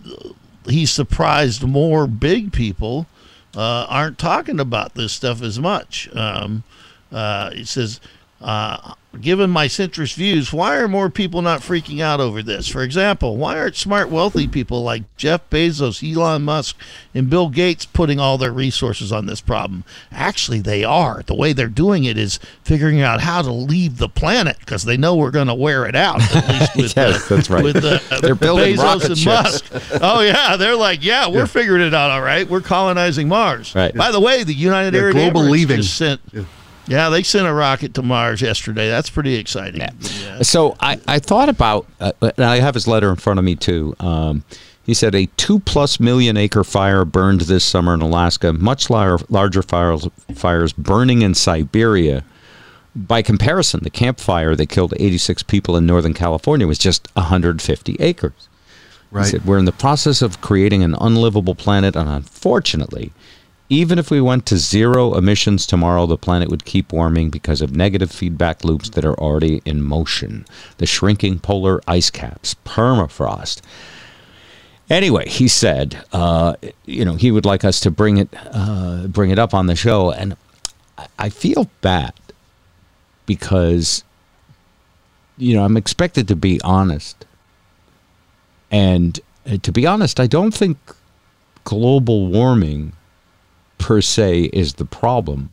he's 0.67 0.91
surprised 0.91 1.63
more 1.63 2.07
big 2.07 2.51
people 2.51 3.07
uh, 3.55 3.85
aren't 3.89 4.17
talking 4.17 4.59
about 4.59 4.93
this 4.95 5.13
stuff 5.13 5.41
as 5.41 5.59
much. 5.59 6.09
Um, 6.15 6.63
uh, 7.11 7.51
it 7.53 7.67
says, 7.67 7.99
uh, 8.39 8.93
given 9.19 9.49
my 9.49 9.67
centrist 9.67 10.15
views, 10.15 10.53
why 10.53 10.77
are 10.77 10.87
more 10.87 11.09
people 11.09 11.41
not 11.41 11.59
freaking 11.61 11.99
out 12.01 12.19
over 12.21 12.41
this? 12.41 12.67
For 12.67 12.81
example, 12.81 13.35
why 13.35 13.57
aren't 13.57 13.75
smart, 13.75 14.09
wealthy 14.09 14.47
people 14.47 14.83
like 14.83 15.03
Jeff 15.17 15.49
Bezos, 15.49 16.01
Elon 16.01 16.43
Musk, 16.43 16.77
and 17.13 17.29
Bill 17.29 17.49
Gates 17.49 17.85
putting 17.85 18.19
all 18.19 18.37
their 18.37 18.53
resources 18.53 19.11
on 19.11 19.25
this 19.25 19.41
problem? 19.41 19.83
Actually, 20.11 20.61
they 20.61 20.83
are. 20.83 21.23
The 21.25 21.35
way 21.35 21.51
they're 21.51 21.67
doing 21.67 22.05
it 22.05 22.17
is 22.17 22.39
figuring 22.63 23.01
out 23.01 23.19
how 23.21 23.41
to 23.41 23.51
leave 23.51 23.97
the 23.97 24.07
planet 24.09 24.57
because 24.59 24.85
they 24.85 24.95
know 24.97 25.15
we're 25.15 25.31
going 25.31 25.47
to 25.47 25.53
wear 25.53 25.85
it 25.85 25.95
out. 25.95 26.21
At 26.35 26.47
least 26.49 26.75
with, 26.77 26.97
Yes, 26.97 27.29
uh, 27.31 27.35
that's 27.35 27.49
right. 27.49 27.63
With 27.63 27.83
uh, 27.83 27.99
They're 28.21 28.33
building 28.35 28.75
Bezos 28.75 29.05
and 29.07 29.17
ships. 29.17 29.71
Musk. 29.71 29.99
Oh 30.01 30.21
yeah, 30.21 30.55
they're 30.55 30.75
like, 30.75 31.03
yeah, 31.03 31.27
we're 31.27 31.47
figuring 31.47 31.81
it 31.81 31.93
out. 31.93 32.11
All 32.11 32.21
right, 32.21 32.49
we're 32.49 32.61
colonizing 32.61 33.27
Mars. 33.27 33.75
Right. 33.75 33.93
By 33.93 34.11
the 34.11 34.19
way, 34.19 34.43
the 34.43 34.53
United 34.53 34.93
Yeah, 34.93 35.01
Arab 35.01 35.15
global 35.15 35.41
Emirates 35.41 35.49
leaving. 35.51 35.77
just 35.81 35.97
sent. 35.97 36.21
Yeah. 36.31 36.43
They 37.09 37.23
sent 37.23 37.47
a 37.47 37.53
rocket 37.53 37.93
to 37.95 38.01
Mars 38.01 38.41
yesterday. 38.41 38.89
That's 38.89 39.09
pretty 39.09 39.35
exciting. 39.35 39.81
Yeah. 39.81 40.41
So 40.41 40.75
I, 40.79 40.99
I 41.07 41.19
thought 41.19 41.49
about, 41.49 41.87
uh, 41.99 42.11
and 42.21 42.45
I 42.45 42.59
have 42.59 42.73
his 42.73 42.87
letter 42.87 43.09
in 43.09 43.15
front 43.15 43.39
of 43.39 43.45
me 43.45 43.55
too. 43.55 43.95
Um, 43.99 44.43
he 44.83 44.93
said 44.93 45.15
a 45.15 45.27
two 45.37 45.59
plus 45.59 45.99
million 45.99 46.37
acre 46.37 46.63
fire 46.63 47.05
burned 47.05 47.41
this 47.41 47.63
summer 47.63 47.93
in 47.93 48.01
Alaska, 48.01 48.51
much 48.53 48.89
lar- 48.89 49.19
larger 49.29 49.61
fires, 49.61 50.07
fires 50.35 50.73
burning 50.73 51.21
in 51.21 51.33
Siberia. 51.33 52.23
By 52.93 53.21
comparison, 53.21 53.81
the 53.83 53.89
campfire 53.89 54.53
that 54.55 54.67
killed 54.67 54.93
86 54.99 55.43
people 55.43 55.77
in 55.77 55.85
Northern 55.85 56.13
California 56.13 56.67
was 56.67 56.77
just 56.77 57.07
150 57.15 57.95
acres. 57.99 58.49
Right. 59.11 59.25
He 59.25 59.31
said, 59.31 59.45
We're 59.45 59.59
in 59.59 59.65
the 59.65 59.71
process 59.71 60.21
of 60.21 60.41
creating 60.41 60.83
an 60.83 60.95
unlivable 60.99 61.55
planet, 61.55 61.95
and 61.95 62.09
unfortunately, 62.09 63.13
even 63.71 63.97
if 63.97 64.11
we 64.11 64.19
went 64.19 64.45
to 64.45 64.57
zero 64.57 65.15
emissions 65.15 65.65
tomorrow, 65.65 66.05
the 66.05 66.17
planet 66.17 66.49
would 66.49 66.65
keep 66.65 66.91
warming 66.91 67.29
because 67.29 67.61
of 67.61 67.73
negative 67.73 68.11
feedback 68.11 68.65
loops 68.65 68.89
that 68.89 69.05
are 69.05 69.17
already 69.17 69.61
in 69.63 69.81
motion. 69.81 70.45
The 70.77 70.85
shrinking 70.85 71.39
polar 71.39 71.79
ice 71.87 72.09
caps, 72.09 72.53
permafrost. 72.65 73.61
Anyway, 74.89 75.29
he 75.29 75.47
said, 75.47 76.03
uh, 76.11 76.55
you 76.85 77.05
know, 77.05 77.15
he 77.15 77.31
would 77.31 77.45
like 77.45 77.63
us 77.63 77.79
to 77.79 77.89
bring 77.89 78.17
it, 78.17 78.27
uh, 78.51 79.07
bring 79.07 79.31
it 79.31 79.39
up 79.39 79.53
on 79.53 79.67
the 79.67 79.75
show, 79.77 80.11
and 80.11 80.35
I- 81.17 81.29
feel 81.29 81.69
bad 81.79 82.11
because, 83.25 84.03
you 85.37 85.55
know, 85.55 85.63
I'm 85.63 85.77
expected 85.77 86.27
to 86.27 86.35
be 86.35 86.59
honest. 86.61 87.25
And 88.69 89.17
uh, 89.49 89.57
to 89.63 89.71
be 89.71 89.87
honest, 89.87 90.19
I 90.19 90.27
don't 90.27 90.53
think 90.53 90.77
global 91.63 92.27
warming 92.27 92.91
per 93.81 93.99
se 94.01 94.43
is 94.53 94.75
the 94.75 94.85
problem. 94.85 95.49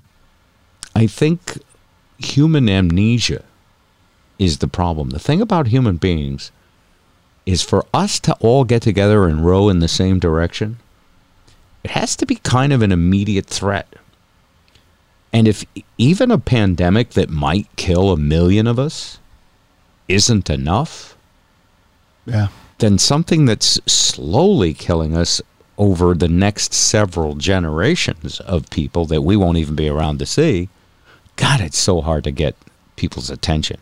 I 0.94 1.06
think 1.06 1.58
human 2.18 2.68
amnesia 2.68 3.42
is 4.38 4.58
the 4.58 4.68
problem. 4.68 5.10
The 5.10 5.18
thing 5.18 5.40
about 5.40 5.68
human 5.68 5.96
beings 5.96 6.52
is 7.46 7.62
for 7.62 7.86
us 7.94 8.20
to 8.20 8.34
all 8.40 8.64
get 8.64 8.82
together 8.82 9.26
and 9.26 9.44
row 9.44 9.68
in 9.68 9.78
the 9.80 9.88
same 9.88 10.18
direction. 10.18 10.78
It 11.82 11.92
has 11.92 12.14
to 12.16 12.26
be 12.26 12.36
kind 12.36 12.72
of 12.72 12.82
an 12.82 12.92
immediate 12.92 13.46
threat. 13.46 13.94
And 15.32 15.48
if 15.48 15.64
even 15.96 16.30
a 16.30 16.38
pandemic 16.38 17.10
that 17.10 17.30
might 17.30 17.68
kill 17.76 18.10
a 18.10 18.16
million 18.16 18.66
of 18.66 18.78
us 18.78 19.18
isn't 20.08 20.50
enough, 20.50 21.16
Yeah. 22.26 22.48
then 22.78 22.98
something 22.98 23.46
that's 23.46 23.80
slowly 23.90 24.74
killing 24.74 25.16
us 25.16 25.40
over 25.78 26.12
the 26.12 26.28
next 26.28 26.74
several 26.74 27.36
generations 27.36 28.40
of 28.40 28.68
people 28.70 29.06
that 29.06 29.22
we 29.22 29.36
won't 29.36 29.56
even 29.56 29.76
be 29.76 29.88
around 29.88 30.18
to 30.18 30.26
see, 30.26 30.68
God, 31.36 31.60
it's 31.60 31.78
so 31.78 32.00
hard 32.00 32.24
to 32.24 32.32
get 32.32 32.56
people's 32.96 33.30
attention. 33.30 33.78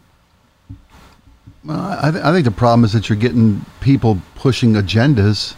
Well, 1.65 1.99
I, 2.01 2.11
th- 2.11 2.23
I 2.23 2.33
think 2.33 2.45
the 2.45 2.51
problem 2.53 2.85
is 2.85 2.93
that 2.93 3.09
you're 3.09 3.19
getting 3.19 3.65
people 3.81 4.21
pushing 4.37 4.75
agendas 4.75 5.57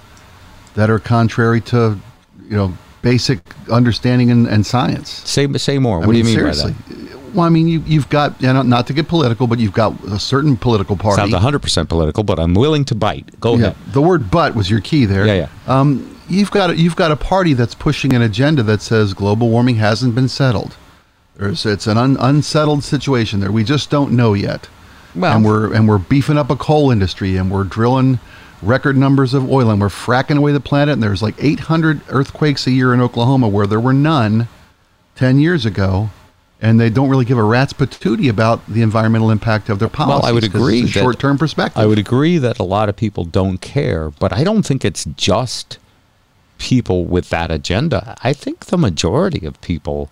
that 0.74 0.88
are 0.88 1.00
contrary 1.00 1.60
to, 1.62 1.98
you 2.48 2.56
know, 2.56 2.72
basic 3.02 3.40
understanding 3.70 4.30
and, 4.30 4.46
and 4.46 4.64
science. 4.64 5.10
Say 5.28 5.52
say 5.54 5.78
more. 5.78 6.02
I 6.02 6.06
what 6.06 6.12
do 6.12 6.18
you 6.18 6.24
mean, 6.24 6.36
mean 6.36 6.38
seriously. 6.38 6.72
by 6.72 6.94
that? 6.94 7.34
Well, 7.34 7.44
I 7.44 7.50
mean, 7.50 7.68
you, 7.68 7.80
you've 7.80 8.08
got, 8.08 8.40
you 8.40 8.50
know, 8.50 8.62
not 8.62 8.86
to 8.86 8.94
get 8.94 9.06
political, 9.06 9.46
but 9.46 9.58
you've 9.58 9.74
got 9.74 9.92
a 10.04 10.18
certain 10.18 10.56
political 10.56 10.96
party. 10.96 11.30
Sounds 11.30 11.34
100% 11.34 11.88
political, 11.88 12.24
but 12.24 12.38
I'm 12.38 12.54
willing 12.54 12.86
to 12.86 12.94
bite. 12.94 13.38
Go 13.38 13.56
yeah, 13.56 13.66
ahead. 13.66 13.76
the 13.92 14.00
word 14.00 14.30
"but" 14.30 14.54
was 14.54 14.70
your 14.70 14.80
key 14.80 15.04
there. 15.04 15.26
Yeah, 15.26 15.34
yeah. 15.34 15.48
Um, 15.66 16.17
you've 16.28 16.50
got 16.50 16.70
a, 16.70 16.76
you've 16.76 16.96
got 16.96 17.10
a 17.10 17.16
party 17.16 17.52
that's 17.54 17.74
pushing 17.74 18.12
an 18.14 18.22
agenda 18.22 18.62
that 18.64 18.80
says 18.82 19.14
global 19.14 19.48
warming 19.50 19.76
hasn't 19.76 20.14
been 20.14 20.28
settled. 20.28 20.76
There's 21.36 21.64
it's 21.66 21.86
an 21.86 21.96
un, 21.96 22.16
unsettled 22.18 22.82
situation 22.84 23.40
there. 23.40 23.52
We 23.52 23.64
just 23.64 23.90
don't 23.90 24.12
know 24.12 24.34
yet. 24.34 24.68
Well- 25.14 25.36
and 25.36 25.44
we're 25.44 25.72
and 25.72 25.88
we're 25.88 25.98
beefing 25.98 26.38
up 26.38 26.50
a 26.50 26.56
coal 26.56 26.90
industry 26.90 27.36
and 27.36 27.50
we're 27.50 27.64
drilling 27.64 28.18
record 28.60 28.96
numbers 28.96 29.34
of 29.34 29.48
oil 29.50 29.70
and 29.70 29.80
we're 29.80 29.88
fracking 29.88 30.36
away 30.36 30.52
the 30.52 30.60
planet. 30.60 30.94
And 30.94 31.02
there's 31.02 31.22
like 31.22 31.36
800 31.38 32.00
earthquakes 32.08 32.66
a 32.66 32.72
year 32.72 32.92
in 32.92 33.00
Oklahoma 33.00 33.48
where 33.48 33.66
there 33.68 33.78
were 33.80 33.92
none 33.92 34.48
10 35.16 35.38
years 35.38 35.64
ago. 35.64 36.10
And 36.60 36.80
they 36.80 36.90
don't 36.90 37.08
really 37.08 37.24
give 37.24 37.38
a 37.38 37.42
rat's 37.44 37.72
patootie 37.72 38.28
about 38.28 38.66
the 38.66 38.82
environmental 38.82 39.30
impact 39.30 39.68
of 39.68 39.78
their 39.78 39.88
policies. 39.88 40.22
Well, 40.24 40.28
I 40.28 40.32
would 40.32 40.42
agree 40.42 40.80
It's 40.80 40.90
a 40.90 40.94
that- 40.94 41.00
short-term 41.02 41.38
perspective. 41.38 41.80
I 41.80 41.86
would 41.86 42.00
agree 42.00 42.36
that 42.38 42.58
a 42.58 42.64
lot 42.64 42.88
of 42.88 42.96
people 42.96 43.24
don't 43.24 43.58
care, 43.60 44.10
but 44.10 44.32
I 44.32 44.42
don't 44.42 44.64
think 44.66 44.84
it's 44.84 45.04
just 45.16 45.78
people 46.58 47.04
with 47.04 47.28
that 47.30 47.50
agenda. 47.50 48.16
I 48.22 48.32
think 48.32 48.66
the 48.66 48.78
majority 48.78 49.46
of 49.46 49.60
people 49.60 50.10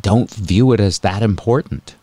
don't 0.00 0.30
view 0.30 0.72
it 0.72 0.80
as 0.80 0.98
that 1.00 1.22
important. 1.22 1.94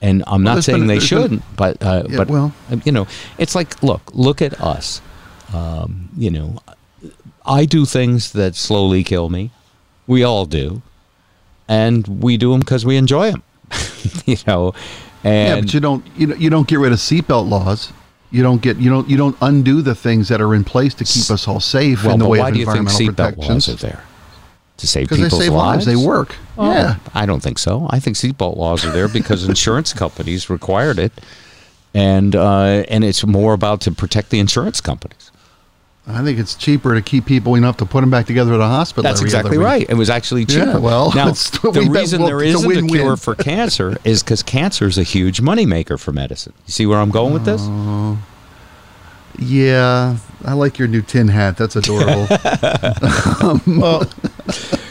And 0.00 0.22
I'm 0.26 0.44
Well, 0.44 0.56
not 0.56 0.64
saying 0.64 0.80
been- 0.80 0.86
they 0.86 0.94
there's 0.98 1.10
been- 1.10 1.20
shouldn't, 1.22 1.56
but 1.56 1.82
uh, 1.82 2.04
Yeah, 2.08 2.16
but 2.18 2.28
well- 2.28 2.52
uh, 2.70 2.76
you 2.84 2.92
know, 2.92 3.06
it's 3.38 3.54
like 3.54 3.82
look, 3.82 4.02
look 4.12 4.42
at 4.42 4.60
us. 4.60 5.00
Um, 5.52 6.08
you 6.16 6.30
know, 6.30 6.58
I 7.46 7.64
do 7.64 7.84
things 7.84 8.32
that 8.32 8.54
slowly 8.56 9.04
kill 9.04 9.28
me. 9.28 9.50
We 10.06 10.22
all 10.22 10.44
do, 10.46 10.82
and 11.68 12.06
we 12.22 12.36
do 12.36 12.50
them 12.52 12.60
because 12.60 12.84
we 12.84 12.96
enjoy 12.96 13.30
them. 13.32 13.42
you 14.26 14.36
know, 14.46 14.72
and 15.22 15.48
yeah, 15.48 15.60
but 15.60 15.74
you 15.74 15.80
don't 15.80 16.04
you 16.16 16.26
don't, 16.26 16.40
you 16.40 16.50
don't 16.50 16.68
get 16.68 16.78
rid 16.78 16.92
of 16.92 16.98
seatbelt 16.98 17.48
laws. 17.48 17.92
You 18.34 18.42
don't 18.42 18.60
get 18.60 18.78
you 18.78 18.90
don't 18.90 19.08
you 19.08 19.16
don't 19.16 19.36
undo 19.42 19.80
the 19.80 19.94
things 19.94 20.28
that 20.28 20.40
are 20.40 20.56
in 20.56 20.64
place 20.64 20.92
to 20.94 21.04
keep 21.04 21.30
us 21.30 21.46
all 21.46 21.60
safe 21.60 22.02
well, 22.02 22.14
in 22.14 22.18
the 22.18 22.28
way 22.28 22.40
why 22.40 22.48
of 22.48 22.54
do 22.54 22.58
you 22.60 22.66
think 22.66 22.78
environmental 22.78 23.14
seatbelt 23.14 23.34
protections. 23.36 23.68
laws 23.68 23.84
are 23.84 23.86
there? 23.86 24.04
To 24.78 24.86
save 24.88 25.04
Because 25.04 25.18
they 25.18 25.24
people's 25.26 25.42
save 25.44 25.52
lives. 25.52 25.86
They 25.86 25.94
work. 25.94 26.34
Oh, 26.58 26.68
Yeah. 26.72 26.96
I 27.14 27.26
don't 27.26 27.40
think 27.40 27.60
so. 27.60 27.86
I 27.90 28.00
think 28.00 28.16
seatbelt 28.16 28.56
laws 28.56 28.84
are 28.84 28.90
there 28.90 29.06
because 29.06 29.44
insurance 29.48 29.92
companies 29.92 30.50
required 30.50 30.98
it, 30.98 31.12
and 31.94 32.34
uh, 32.34 32.82
and 32.88 33.04
it's 33.04 33.24
more 33.24 33.52
about 33.54 33.80
to 33.82 33.92
protect 33.92 34.30
the 34.30 34.40
insurance 34.40 34.80
companies. 34.80 35.30
I 36.06 36.22
think 36.22 36.38
it's 36.38 36.54
cheaper 36.54 36.94
to 36.94 37.00
keep 37.00 37.24
people 37.24 37.54
enough 37.54 37.78
to 37.78 37.86
put 37.86 38.02
them 38.02 38.10
back 38.10 38.26
together 38.26 38.52
at 38.52 38.60
a 38.60 38.66
hospital. 38.66 39.02
That's 39.04 39.20
every 39.20 39.30
other 39.30 39.38
exactly 39.38 39.58
week. 39.58 39.64
right. 39.66 39.86
It 39.88 39.94
was 39.94 40.10
actually 40.10 40.42
Yeah, 40.42 40.66
cheaper. 40.66 40.80
well, 40.80 41.10
now 41.14 41.28
it's- 41.28 41.48
the 41.50 41.70
we 41.70 41.88
bet- 41.88 41.96
reason 41.96 42.20
well, 42.20 42.28
there 42.28 42.42
it's 42.42 42.62
a 42.62 42.68
a, 42.68 42.82
cure 42.86 43.16
for 43.16 43.34
cancer 43.34 43.96
is 44.04 44.22
because 44.22 44.42
cancer 44.42 44.86
is 44.86 44.98
a 44.98 45.02
huge 45.02 45.40
moneymaker 45.40 45.98
for 45.98 46.12
medicine. 46.12 46.52
You 46.66 46.72
see 46.72 46.84
where 46.86 46.98
I'm 46.98 47.10
going 47.10 47.32
with 47.32 47.46
this? 47.46 47.62
Yeah, 49.38 50.18
I 50.44 50.52
like 50.52 50.78
your 50.78 50.86
new 50.88 51.02
tin 51.02 51.28
hat. 51.28 51.56
That's 51.56 51.74
adorable. 51.74 52.26
well, 53.66 54.00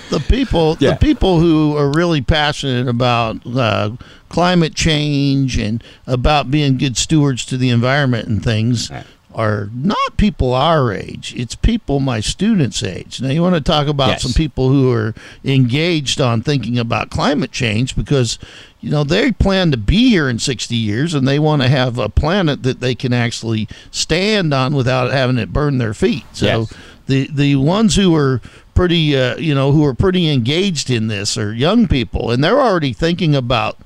the 0.10 0.24
people, 0.28 0.76
Yeah. 0.80 0.92
the 0.92 0.98
people 1.00 1.40
who 1.40 1.78
are 1.78 1.90
really 1.90 2.22
passionate 2.22 2.88
about 2.90 3.38
uh, 3.46 3.92
climate 4.30 4.76
change 4.76 5.58
and 5.58 5.82
about 6.08 6.52
being 6.52 6.78
good 6.78 6.98
stewards 6.98 7.46
to 7.46 7.58
the 7.58 7.70
environment 7.70 8.28
and 8.28 8.44
things 8.44 8.90
Right. 8.92 9.06
Are 9.36 9.70
not 9.74 10.18
people 10.18 10.54
our 10.54 10.92
age. 10.94 11.34
It's 11.36 11.56
people 11.56 12.00
my 12.00 12.20
students' 12.20 12.84
age. 12.84 13.22
Now, 13.22 13.30
you 13.30 13.42
want 13.42 13.56
to 13.56 13.62
talk 13.62 13.88
about 13.88 14.10
Yes. 14.10 14.22
some 14.24 14.34
people 14.34 14.70
who 14.70 14.92
are 14.92 15.14
engaged 15.44 16.20
on 16.22 16.42
thinking 16.42 16.78
about 16.80 17.10
climate 17.10 17.52
change 17.52 17.96
because 17.96 18.40
you 18.80 18.90
know 18.90 19.04
they 19.04 19.32
plan 19.32 19.72
to 19.72 19.78
be 19.78 20.10
here 20.10 20.30
in 20.30 20.40
60 20.40 20.76
years 20.76 21.14
and 21.14 21.28
they 21.28 21.40
want 21.40 21.62
to 21.62 21.68
have 21.70 21.98
a 21.98 22.10
planet 22.10 22.64
that 22.64 22.80
they 22.80 22.96
can 22.96 23.14
actually 23.14 23.68
stand 23.92 24.54
on 24.54 24.74
without 24.74 25.12
having 25.12 25.38
it 25.38 25.54
burn 25.54 25.78
their 25.78 25.94
feet. 25.94 26.24
So 26.34 26.46
Yes. 26.46 26.74
the 27.08 27.30
the 27.34 27.56
ones 27.56 27.96
who 27.96 28.16
are 28.16 28.42
pretty 28.76 29.16
uh, 29.16 29.38
you 29.38 29.54
know 29.54 29.72
who 29.72 29.86
are 29.86 29.94
pretty 29.94 30.30
engaged 30.30 30.90
in 30.90 31.08
this 31.08 31.38
are 31.38 31.54
young 31.54 31.88
people 31.88 32.32
and 32.32 32.44
they're 32.44 32.60
already 32.60 32.92
thinking 32.94 33.36
about 33.36 33.78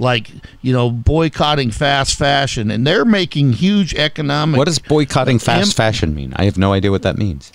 like 0.00 0.30
you 0.62 0.72
know 0.72 0.90
boycotting 0.90 1.70
fast 1.70 2.16
fashion 2.16 2.70
and 2.70 2.86
they're 2.86 3.04
making 3.04 3.52
huge 3.52 3.94
economic 3.94 4.58
What 4.58 4.66
does 4.66 4.78
boycotting 4.78 5.36
uh, 5.36 5.40
fast 5.40 5.72
Im- 5.72 5.76
fashion 5.76 6.14
mean? 6.14 6.32
I 6.36 6.44
have 6.44 6.58
no 6.58 6.72
idea 6.72 6.90
what 6.90 7.02
that 7.02 7.16
means. 7.16 7.52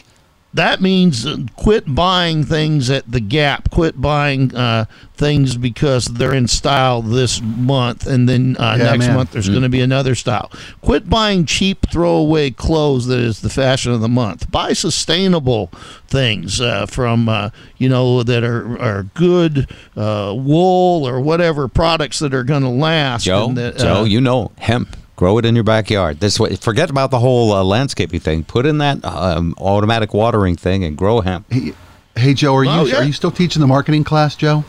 That 0.53 0.81
means 0.81 1.25
uh, 1.27 1.37
quit 1.55 1.83
buying 1.93 2.43
things 2.43 2.89
at 2.89 3.09
the 3.11 3.19
gap 3.19 3.69
quit 3.69 3.99
buying 4.01 4.53
uh, 4.55 4.85
things 5.13 5.55
because 5.57 6.05
they're 6.05 6.33
in 6.33 6.47
style 6.47 7.01
this 7.01 7.39
month 7.41 8.07
and 8.07 8.27
then 8.27 8.55
uh, 8.57 8.75
Yeah, 8.77 8.83
next 8.91 9.07
man. 9.07 9.15
month 9.15 9.31
there's 9.31 9.49
going 9.49 9.61
to 9.61 9.69
be 9.69 9.81
another 9.81 10.15
style 10.15 10.51
quit 10.81 11.09
buying 11.09 11.45
cheap 11.45 11.85
throwaway 11.91 12.49
clothes 12.49 13.05
that 13.07 13.19
is 13.19 13.41
the 13.41 13.49
fashion 13.49 13.91
of 13.91 14.01
the 14.01 14.09
month 14.09 14.49
buy 14.51 14.73
sustainable 14.73 15.67
things 16.07 16.59
uh, 16.59 16.85
from 16.87 17.29
uh, 17.29 17.49
you 17.77 17.87
know 17.89 18.23
that 18.23 18.43
are, 18.43 18.79
are 18.81 19.03
good 19.13 19.69
uh, 19.95 20.33
wool 20.35 21.07
or 21.07 21.19
whatever 21.21 21.67
products 21.67 22.19
that 22.19 22.33
are 22.33 22.43
going 22.43 22.63
to 22.63 22.69
last 22.69 23.23
Joe, 23.25 23.49
and 23.49 23.57
that, 23.57 23.77
Joe, 23.77 24.03
you 24.03 24.19
know 24.21 24.51
hemp. 24.57 24.95
Grow 25.19 25.37
it 25.37 25.43
in 25.43 25.53
your 25.53 25.65
backyard. 25.65 26.21
This 26.21 26.39
way, 26.39 26.55
forget 26.55 26.89
about 26.89 27.11
the 27.11 27.19
whole 27.19 27.51
uh, 27.51 27.61
landscaping 27.61 28.21
thing. 28.21 28.45
Put 28.45 28.65
in 28.65 28.77
that 28.77 29.03
um, 29.03 29.53
automatic 29.57 30.13
watering 30.13 30.55
thing 30.55 30.85
and 30.85 30.95
grow 30.95 31.19
hemp. 31.19 31.45
hey, 31.51 31.73
hey, 32.15 32.33
Joe, 32.33 32.55
are 32.55 32.65
Oh, 32.65 32.85
you 32.85 32.91
yeah. 32.93 32.99
are 32.99 33.03
you 33.03 33.11
still 33.11 33.29
teaching 33.29 33.59
the 33.59 33.67
marketing 33.67 34.05
class, 34.05 34.37
Joe? 34.37 34.63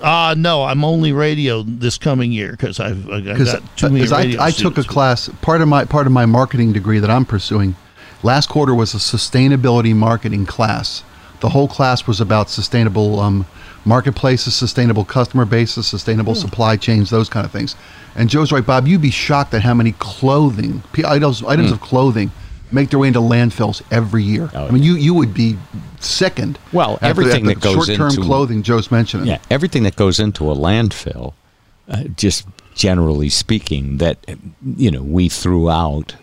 uh, 0.00 0.32
no 0.38 0.62
I'm 0.62 0.84
only 0.84 1.10
radio 1.12 1.64
this 1.64 1.98
coming 1.98 2.30
year 2.30 2.52
because 2.52 2.78
I've, 2.78 3.10
I've 3.10 3.24
Because 3.24 3.52
got 3.54 3.76
too 3.76 3.88
many 3.90 4.06
radio 4.06 4.40
I, 4.40 4.46
I 4.46 4.50
took 4.52 4.78
a 4.78 4.84
class. 4.84 5.28
Part 5.42 5.60
of 5.60 5.66
my 5.66 5.84
part 5.86 6.06
of 6.06 6.12
my 6.12 6.24
marketing 6.24 6.72
degree 6.72 7.00
that 7.00 7.10
I'm 7.10 7.24
pursuing 7.24 7.74
last 8.22 8.48
quarter 8.48 8.76
was 8.76 8.94
a 8.94 8.98
sustainability 8.98 9.92
marketing 9.92 10.46
class. 10.46 11.02
The 11.40 11.48
whole 11.48 11.66
class 11.66 12.06
was 12.06 12.20
about 12.20 12.48
sustainable 12.48 13.18
um, 13.18 13.44
marketplaces, 13.84 14.54
sustainable 14.54 15.04
customer 15.04 15.44
bases, 15.44 15.86
sustainable 15.86 16.34
Hmm. 16.34 16.40
supply 16.40 16.76
chains, 16.76 17.10
those 17.10 17.28
kind 17.28 17.46
of 17.46 17.52
things. 17.52 17.74
And 18.16 18.28
Joe's 18.28 18.50
right, 18.52 18.64
Bob. 18.66 18.86
You'd 18.88 19.00
be 19.02 19.10
shocked 19.10 19.54
at 19.54 19.62
how 19.62 19.74
many 19.74 19.92
clothing 19.98 20.82
items 21.06 21.42
items 21.44 21.70
of 21.70 21.80
clothing 21.80 22.30
make 22.70 22.90
their 22.90 22.98
way 22.98 23.08
into 23.08 23.20
landfills 23.20 23.80
every 23.90 24.22
year. 24.22 24.50
Oh, 24.54 24.66
I 24.66 24.70
mean, 24.70 24.82
you 24.82 24.94
you 24.96 25.14
would 25.14 25.32
be 25.34 25.56
sickened. 26.00 26.58
Well, 26.72 26.94
at 26.94 27.00
the- 27.00 27.06
everything 27.06 27.46
that 27.46 27.60
goes 27.60 27.86
short-term 27.86 28.10
into- 28.10 28.22
clothing 28.22 28.62
Joe's 28.62 28.90
mentioning. 28.90 29.26
Yeah, 29.26 29.38
everything 29.50 29.84
that 29.84 29.96
goes 29.96 30.18
into 30.20 30.50
a 30.50 30.54
landfill, 30.54 31.32
uh, 31.90 32.04
just 32.16 32.44
generally 32.74 33.28
speaking, 33.30 33.98
that 33.98 34.18
you 34.76 34.90
know 34.90 35.02
we 35.02 35.28
threw 35.28 35.70
out 35.70 36.14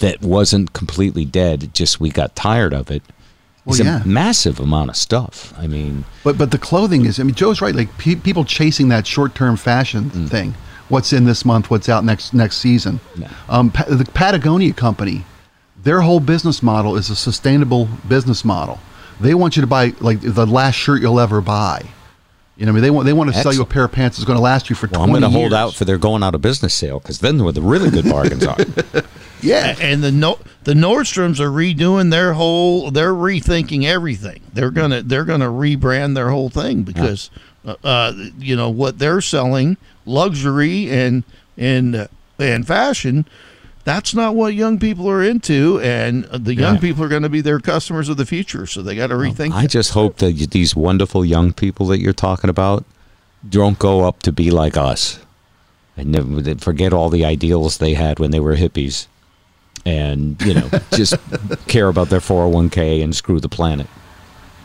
that 0.00 0.20
wasn't 0.22 0.72
completely 0.74 1.24
dead. 1.24 1.70
Just 1.72 2.00
we 2.00 2.10
got 2.10 2.36
tired 2.36 2.74
of 2.74 2.90
it. 2.90 3.02
It's 3.66 3.78
Well, 3.80 3.86
yeah. 3.88 4.02
a 4.02 4.06
massive 4.06 4.60
amount 4.60 4.90
of 4.90 4.96
stuff. 4.96 5.52
I 5.58 5.66
mean, 5.66 6.04
But 6.22 6.38
but 6.38 6.50
the 6.52 6.58
clothing 6.58 7.04
is. 7.04 7.18
I 7.18 7.24
mean, 7.24 7.34
Joe's 7.34 7.60
right. 7.60 7.74
Like 7.74 7.96
pe- 7.98 8.14
people 8.14 8.44
chasing 8.44 8.88
that 8.90 9.06
short 9.06 9.34
term 9.34 9.56
fashion 9.56 10.10
Mm. 10.10 10.28
thing. 10.30 10.54
What's 10.88 11.12
in 11.12 11.24
this 11.24 11.44
month? 11.44 11.68
What's 11.70 11.88
out 11.88 12.04
next 12.04 12.32
next 12.32 12.58
season? 12.58 13.00
Yeah. 13.18 13.28
Um, 13.48 13.70
pa- 13.70 13.84
the 13.88 14.04
Patagonia 14.04 14.72
company, 14.72 15.24
their 15.82 16.02
whole 16.02 16.20
business 16.20 16.62
model 16.62 16.96
is 16.96 17.10
a 17.10 17.16
sustainable 17.16 17.88
business 18.08 18.44
model. 18.44 18.78
They 19.20 19.34
want 19.34 19.56
you 19.56 19.62
to 19.62 19.66
buy 19.66 19.94
like 20.00 20.20
the 20.20 20.46
last 20.46 20.76
shirt 20.76 21.00
you'll 21.02 21.18
ever 21.18 21.40
buy. 21.40 21.82
You 22.56 22.64
know, 22.64 22.72
what 22.72 22.78
I 22.78 22.80
mean, 22.80 22.82
they 22.82 22.90
want 22.90 23.06
they 23.06 23.12
want 23.12 23.34
to 23.34 23.42
sell 23.42 23.52
you 23.52 23.60
a 23.60 23.66
pair 23.66 23.84
of 23.84 23.92
pants 23.92 24.16
that's 24.16 24.26
going 24.26 24.38
to 24.38 24.42
last 24.42 24.70
you 24.70 24.76
for 24.76 24.88
well, 24.88 25.02
I'm 25.02 25.10
going 25.10 25.20
to 25.20 25.28
hold 25.28 25.52
out 25.52 25.74
for 25.74 25.84
their 25.84 25.98
going 25.98 26.22
out 26.22 26.34
of 26.34 26.40
business 26.40 26.72
sale 26.72 27.00
because 27.00 27.18
then 27.18 27.42
where 27.44 27.52
the 27.52 27.60
really 27.60 27.90
good 27.90 28.06
bargains 28.06 28.46
are. 28.46 28.56
yeah. 29.42 29.76
and 29.78 30.02
the 30.02 30.10
no, 30.10 30.38
the 30.64 30.72
Nordstroms 30.72 31.38
are 31.38 31.50
redoing 31.50 32.10
their 32.10 32.32
whole. 32.32 32.90
They're 32.90 33.12
rethinking 33.12 33.84
everything. 33.84 34.40
They're 34.54 34.70
gonna 34.70 35.02
they're 35.02 35.26
gonna 35.26 35.50
rebrand 35.50 36.14
their 36.14 36.30
whole 36.30 36.48
thing 36.48 36.82
because 36.82 37.30
uh, 37.66 37.76
uh, 37.84 38.12
you 38.38 38.56
know 38.56 38.70
what 38.70 38.98
they're 38.98 39.20
selling, 39.20 39.76
luxury 40.06 40.90
and 40.90 41.24
and 41.58 41.94
uh, 41.94 42.08
and 42.38 42.66
fashion. 42.66 43.26
That's 43.86 44.14
not 44.16 44.34
what 44.34 44.52
young 44.52 44.80
people 44.80 45.08
are 45.08 45.22
into, 45.22 45.78
and 45.80 46.24
the 46.24 46.56
young 46.56 46.74
Yeah. 46.74 46.80
people 46.80 47.04
are 47.04 47.08
going 47.08 47.22
to 47.22 47.28
be 47.28 47.40
their 47.40 47.60
customers 47.60 48.08
of 48.08 48.16
the 48.16 48.26
future. 48.26 48.66
So 48.66 48.82
they 48.82 48.96
got 48.96 49.06
to 49.06 49.14
rethink. 49.14 49.52
I 49.52 49.62
that. 49.62 49.70
just 49.70 49.92
hope 49.92 50.16
that 50.16 50.32
these 50.50 50.74
wonderful 50.74 51.24
young 51.24 51.52
people 51.52 51.86
that 51.86 52.00
you're 52.00 52.12
talking 52.12 52.50
about 52.50 52.84
don't 53.48 53.78
go 53.78 54.02
up 54.02 54.22
to 54.24 54.32
be 54.32 54.50
like 54.50 54.76
us 54.76 55.20
and 55.96 56.10
never, 56.10 56.56
forget 56.56 56.92
all 56.92 57.08
the 57.10 57.24
ideals 57.24 57.78
they 57.78 57.94
had 57.94 58.18
when 58.18 58.32
they 58.32 58.40
were 58.40 58.56
hippies 58.56 59.06
and, 59.86 60.42
you 60.42 60.54
know, 60.54 60.68
just 60.92 61.14
care 61.68 61.86
about 61.86 62.08
their 62.08 62.18
401k 62.18 63.04
and 63.04 63.14
screw 63.14 63.38
the 63.38 63.48
planet. 63.48 63.86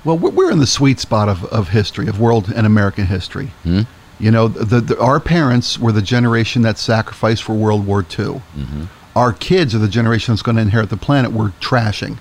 Well, 0.04 0.18
we're, 0.18 0.32
we're 0.32 0.52
in 0.52 0.58
the 0.58 0.66
sweet 0.66 1.00
spot 1.00 1.30
of, 1.30 1.46
of 1.46 1.70
history, 1.70 2.08
of 2.08 2.20
world 2.20 2.52
and 2.56 2.66
American 2.66 3.06
history. 3.06 3.52
Hmm? 3.62 3.82
You 4.20 4.32
know, 4.32 4.48
the, 4.48 4.82
the, 4.82 5.00
our 5.00 5.20
parents 5.20 5.78
were 5.78 5.92
the 5.92 6.02
generation 6.02 6.64
that 6.64 6.80
sacrificed 6.80 7.44
for 7.44 7.54
World 7.54 7.86
War 7.86 8.00
II. 8.02 8.42
Mm-hmm. 8.58 8.86
Our 9.16 9.34
kids 9.34 9.76
are 9.76 9.80
the 9.80 9.88
generation 9.88 10.34
that's 10.34 10.42
going 10.42 10.56
to 10.56 10.62
inherit 10.62 10.90
the 10.90 10.98
planet 10.98 11.32
we're 11.32 11.50
trashing. 11.60 12.18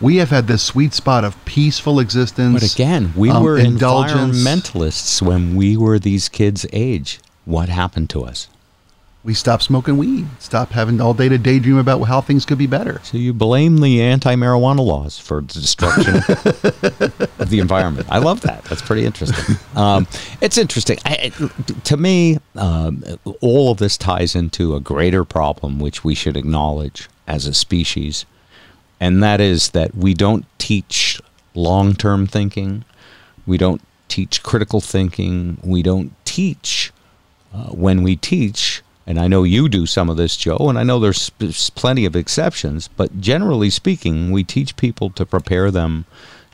We 0.00 0.16
have 0.16 0.30
had 0.30 0.46
this 0.46 0.62
sweet 0.62 0.92
spot 0.92 1.24
of 1.24 1.42
peaceful 1.44 2.00
existence. 2.00 2.60
But 2.60 2.74
again, 2.74 3.12
we 3.16 3.30
um, 3.30 3.42
were 3.42 3.58
indulgence. 3.58 4.38
environmentalists 4.38 5.22
when 5.22 5.54
we 5.54 5.76
were 5.76 5.98
these 5.98 6.28
kids' 6.28 6.66
age. 6.72 7.20
What 7.44 7.68
happened 7.68 8.10
to 8.10 8.24
us? 8.24 8.48
We 9.24 9.32
stopped 9.32 9.62
smoking 9.62 9.96
weed, 9.96 10.26
stopped 10.38 10.72
having 10.72 11.00
all 11.00 11.14
day 11.14 11.30
to 11.30 11.38
daydream 11.38 11.78
about 11.78 12.02
how 12.02 12.20
things 12.20 12.44
could 12.44 12.58
be 12.58 12.66
better. 12.66 13.00
So 13.04 13.16
you 13.16 13.32
blame 13.32 13.78
the 13.78 14.02
anti-marijuana 14.02 14.84
laws 14.84 15.18
for 15.18 15.40
the 15.40 15.46
destruction 15.54 16.16
of 17.38 17.48
the 17.48 17.58
environment. 17.60 18.06
I 18.10 18.18
love 18.18 18.42
that. 18.42 18.64
That's 18.64 18.82
pretty 18.82 19.06
interesting. 19.06 19.56
Um, 19.74 20.06
it's 20.42 20.58
interesting. 20.58 20.98
I, 21.06 21.32
it- 21.38 21.84
to 21.84 21.96
me, 21.96 22.38
um, 22.54 23.02
all 23.40 23.72
of 23.72 23.78
this 23.78 23.96
ties 23.96 24.34
into 24.34 24.74
a 24.76 24.80
greater 24.80 25.24
problem, 25.24 25.78
which 25.78 26.04
we 26.04 26.14
should 26.14 26.36
acknowledge 26.36 27.08
as 27.26 27.46
a 27.46 27.54
species, 27.54 28.26
and 29.00 29.22
that 29.22 29.40
is 29.40 29.70
that 29.70 29.94
we 29.96 30.12
don't 30.12 30.44
teach 30.58 31.18
long-term 31.54 32.26
thinking. 32.26 32.84
We 33.46 33.56
don't 33.56 33.80
teach 34.08 34.42
critical 34.42 34.82
thinking. 34.82 35.56
We 35.64 35.82
don't 35.82 36.12
teach 36.26 36.92
uh, 37.54 37.68
when 37.70 38.02
we 38.02 38.16
teach, 38.16 38.82
and 39.06 39.18
I 39.18 39.28
know 39.28 39.42
you 39.42 39.68
do 39.68 39.86
some 39.86 40.08
of 40.08 40.16
this, 40.16 40.36
Joe, 40.36 40.68
and 40.68 40.78
I 40.78 40.82
know 40.82 40.98
there's, 40.98 41.30
plenty 41.30 42.06
of 42.06 42.16
exceptions, 42.16 42.88
but 42.88 43.20
generally 43.20 43.70
speaking, 43.70 44.30
we 44.30 44.44
teach 44.44 44.76
people 44.76 45.10
to 45.10 45.26
prepare 45.26 45.70
them 45.70 46.06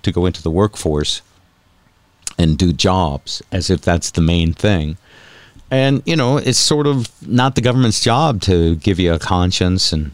to 0.02 0.10
go 0.10 0.26
into 0.26 0.42
the 0.42 0.50
workforce 0.50 1.22
and 2.38 2.58
do 2.58 2.72
jobs 2.72 3.42
as 3.52 3.70
if 3.70 3.82
that's 3.82 4.10
the 4.10 4.20
main 4.20 4.52
thing. 4.52 4.96
And, 5.70 6.02
you 6.04 6.16
know, 6.16 6.38
it's 6.38 6.58
sort 6.58 6.88
of 6.88 7.08
not 7.26 7.54
the 7.54 7.60
government's 7.60 8.00
job 8.02 8.40
to 8.42 8.74
give 8.76 8.98
you 8.98 9.12
a 9.12 9.20
conscience 9.20 9.92
and, 9.92 10.12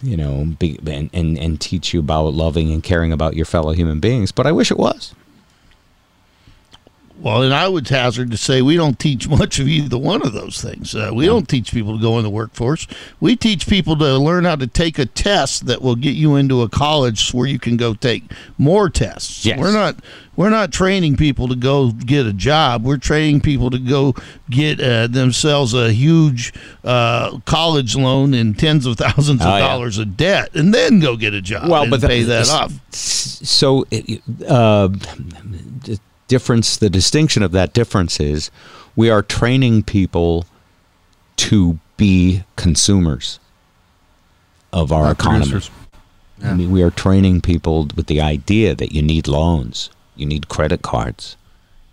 you 0.00 0.16
know, 0.16 0.54
be, 0.58 0.78
and, 0.86 1.10
and, 1.12 1.36
and 1.36 1.60
teach 1.60 1.92
you 1.92 2.00
about 2.00 2.34
loving 2.34 2.72
and 2.72 2.84
caring 2.84 3.12
about 3.12 3.34
your 3.34 3.46
fellow 3.46 3.72
human 3.72 3.98
beings, 3.98 4.30
but 4.30 4.46
I 4.46 4.52
wish 4.52 4.70
it 4.70 4.78
was. 4.78 5.14
Well, 7.20 7.42
and 7.42 7.54
I 7.54 7.68
would 7.68 7.88
hazard 7.88 8.32
to 8.32 8.36
say 8.36 8.62
we 8.62 8.76
don't 8.76 8.98
teach 8.98 9.28
much 9.28 9.60
of 9.60 9.68
either 9.68 9.96
one 9.98 10.22
of 10.22 10.32
those 10.32 10.60
things. 10.60 10.94
Uh, 10.94 11.10
we 11.14 11.24
don't 11.26 11.48
teach 11.48 11.72
people 11.72 11.96
to 11.96 12.02
go 12.02 12.16
in 12.18 12.24
the 12.24 12.30
workforce. 12.30 12.88
We 13.20 13.36
teach 13.36 13.68
people 13.68 13.96
to 13.98 14.18
learn 14.18 14.44
how 14.44 14.56
to 14.56 14.66
take 14.66 14.98
a 14.98 15.06
test 15.06 15.66
that 15.66 15.82
will 15.82 15.94
get 15.94 16.16
you 16.16 16.34
into 16.34 16.62
a 16.62 16.68
college 16.68 17.30
where 17.32 17.46
you 17.46 17.60
can 17.60 17.76
go 17.76 17.94
take 17.94 18.24
more 18.58 18.90
tests. 18.90 19.46
Yes. 19.46 19.58
We're 19.60 19.72
not 19.72 19.96
we're 20.34 20.50
not 20.50 20.72
training 20.72 21.16
people 21.16 21.46
to 21.48 21.54
go 21.54 21.92
get 21.92 22.26
a 22.26 22.32
job. 22.32 22.84
We're 22.84 22.96
training 22.96 23.42
people 23.42 23.70
to 23.70 23.78
go 23.78 24.14
get 24.50 24.80
uh, 24.80 25.06
themselves 25.06 25.74
a 25.74 25.92
huge 25.92 26.52
uh, 26.82 27.38
college 27.44 27.94
loan 27.94 28.32
and 28.34 28.58
tens 28.58 28.84
of 28.86 28.96
thousands 28.96 29.42
of 29.42 29.46
Oh, 29.46 29.56
yeah. 29.58 29.68
dollars 29.68 29.98
of 29.98 30.16
debt, 30.16 30.54
and 30.54 30.72
then 30.74 30.98
go 31.00 31.16
get 31.16 31.34
a 31.34 31.42
job 31.42 31.68
well, 31.68 31.82
and 31.82 31.90
but 31.90 32.00
pay 32.00 32.22
that 32.22 32.40
s- 32.40 32.50
off. 32.50 32.72
So, 32.94 33.84
it- 33.90 34.22
uh, 34.48 34.88
difference, 36.36 36.78
the 36.78 36.88
distinction 36.88 37.42
of 37.42 37.52
that 37.52 37.74
difference 37.74 38.18
is, 38.18 38.50
we 38.96 39.10
are 39.10 39.20
training 39.22 39.82
people 39.82 40.46
to 41.36 41.78
be 41.98 42.42
consumers 42.56 43.38
of 44.72 44.90
our 44.92 45.04
Our 45.06 45.12
economy. 45.12 45.44
producers. 45.44 45.70
I 46.42 46.54
mean, 46.54 46.70
we 46.70 46.82
are 46.82 46.90
training 46.90 47.42
people 47.42 47.88
with 47.94 48.06
the 48.06 48.20
idea 48.22 48.74
that 48.74 48.92
you 48.92 49.02
need 49.02 49.28
loans, 49.28 49.90
you 50.16 50.24
need 50.26 50.48
credit 50.48 50.80
cards, 50.80 51.36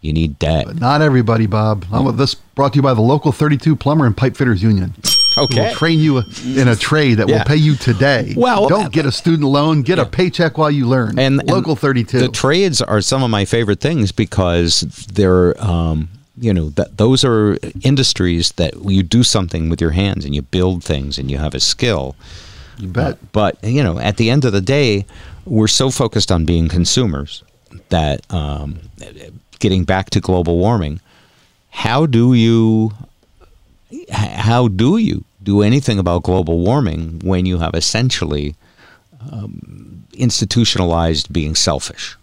you 0.01 0.13
need 0.13 0.39
debt. 0.39 0.65
But 0.67 0.79
not 0.79 1.01
everybody, 1.01 1.45
Bob. 1.45 1.85
I'm, 1.91 2.15
this 2.15 2.33
brought 2.33 2.71
to 2.73 2.77
you 2.77 2.81
by 2.81 2.93
the 2.93 3.01
local 3.01 3.31
32 3.33 3.75
Plumber 3.75 4.05
and 4.05 4.15
Pipe 4.15 4.37
Fitters 4.37 4.63
Union. 4.63 4.93
Okay. 5.43 5.67
will 5.69 5.73
train 5.75 5.99
you 5.99 6.23
in 6.45 6.67
a 6.67 6.75
trade 6.75 7.15
that 7.15 7.27
Yeah. 7.27 7.37
will 7.39 7.45
pay 7.45 7.55
you 7.55 7.75
today. 7.75 8.33
Well, 8.37 8.67
don't 8.69 8.91
get 8.91 9.05
a 9.05 9.11
student 9.11 9.47
loan. 9.49 9.81
Get 9.81 9.99
a 9.99 10.05
paycheck 10.05 10.57
while 10.57 10.71
you 10.71 10.85
learn. 10.87 11.17
and 11.19 11.39
and 11.39 11.49
local 11.49 11.75
32. 11.75 12.19
The 12.19 12.27
trades 12.29 12.81
are 12.81 13.01
some 13.01 13.23
of 13.23 13.29
my 13.29 13.45
favorite 13.45 13.79
things 13.79 14.11
because 14.11 14.81
they're, 15.13 15.55
um, 15.63 16.09
you 16.39 16.53
know, 16.53 16.69
that 16.71 16.97
those 16.97 17.23
are 17.25 17.57
industries 17.83 18.51
that 18.53 18.73
you 18.85 19.03
do 19.03 19.23
something 19.23 19.69
with 19.69 19.81
your 19.81 19.91
hands 19.91 20.25
and 20.25 20.33
you 20.35 20.41
build 20.41 20.83
things 20.83 21.17
and 21.17 21.29
you 21.31 21.37
have 21.37 21.53
a 21.55 21.59
skill. 21.59 22.15
you 22.77 22.87
bet. 22.87 23.17
But 23.33 23.57
you 23.63 23.83
know, 23.83 23.99
at 23.99 24.15
the 24.17 24.29
end 24.29 24.45
of 24.45 24.53
the 24.53 24.61
day, 24.61 25.05
we're 25.45 25.67
so 25.67 25.89
focused 25.91 26.31
on 26.31 26.45
being 26.45 26.69
consumers 26.69 27.43
that 27.89 28.21
um, 28.33 28.79
getting 29.59 29.83
back 29.83 30.09
to 30.11 30.19
global 30.21 30.57
warming, 30.57 31.01
how 31.71 32.05
do 32.05 32.33
you 32.33 32.91
how 34.11 34.67
do 34.67 34.97
you 34.97 35.23
do 35.41 35.61
anything 35.61 35.99
about 35.99 36.23
global 36.23 36.59
warming 36.59 37.19
when 37.23 37.45
you 37.45 37.59
have 37.59 37.73
essentially 37.73 38.55
um, 39.31 40.03
institutionalized 40.13 41.31
being 41.31 41.55
selfish? 41.55 42.17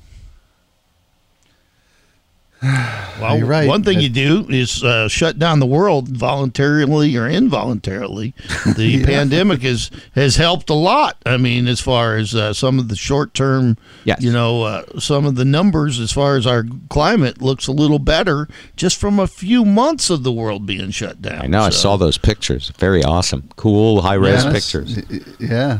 Well, 3.18 3.38
You're 3.38 3.46
right. 3.46 3.66
one 3.66 3.82
thing 3.82 3.96
That- 3.96 4.02
you 4.02 4.08
do 4.10 4.46
is 4.50 4.84
uh, 4.84 5.08
shut 5.08 5.38
down 5.38 5.58
the 5.58 5.64
world 5.66 6.08
voluntarily 6.08 7.16
or 7.16 7.26
involuntarily. 7.26 8.34
The 8.76 9.04
pandemic 9.06 9.62
has 9.62 9.90
has 10.14 10.36
helped 10.36 10.68
a 10.68 10.74
lot. 10.74 11.16
I 11.24 11.38
mean, 11.38 11.66
as 11.66 11.80
far 11.80 12.16
as 12.16 12.34
uh, 12.34 12.52
some 12.52 12.78
of 12.78 12.88
the 12.88 12.96
short 12.96 13.32
term, 13.32 13.78
Yes. 14.04 14.20
you 14.20 14.30
know, 14.32 14.62
uh, 14.64 14.98
some 15.00 15.24
of 15.24 15.36
the 15.36 15.46
numbers 15.46 15.98
as 15.98 16.12
far 16.12 16.36
as 16.36 16.46
our 16.46 16.64
climate 16.90 17.40
looks 17.40 17.66
a 17.68 17.72
little 17.72 17.98
better 17.98 18.48
just 18.76 18.98
from 18.98 19.18
a 19.18 19.26
few 19.26 19.64
months 19.64 20.10
of 20.10 20.22
the 20.22 20.32
world 20.32 20.66
being 20.66 20.90
shut 20.90 21.22
down. 21.22 21.40
I 21.40 21.46
know 21.46 21.62
I 21.62 21.70
saw 21.70 21.96
those 21.96 22.18
pictures. 22.18 22.70
Very 22.78 23.02
awesome, 23.02 23.48
cool, 23.56 24.02
high 24.02 24.14
res 24.14 24.44
Yeah, 24.44 24.50
that's- 24.52 24.72
pictures. 24.72 24.98
Yeah. 25.40 25.78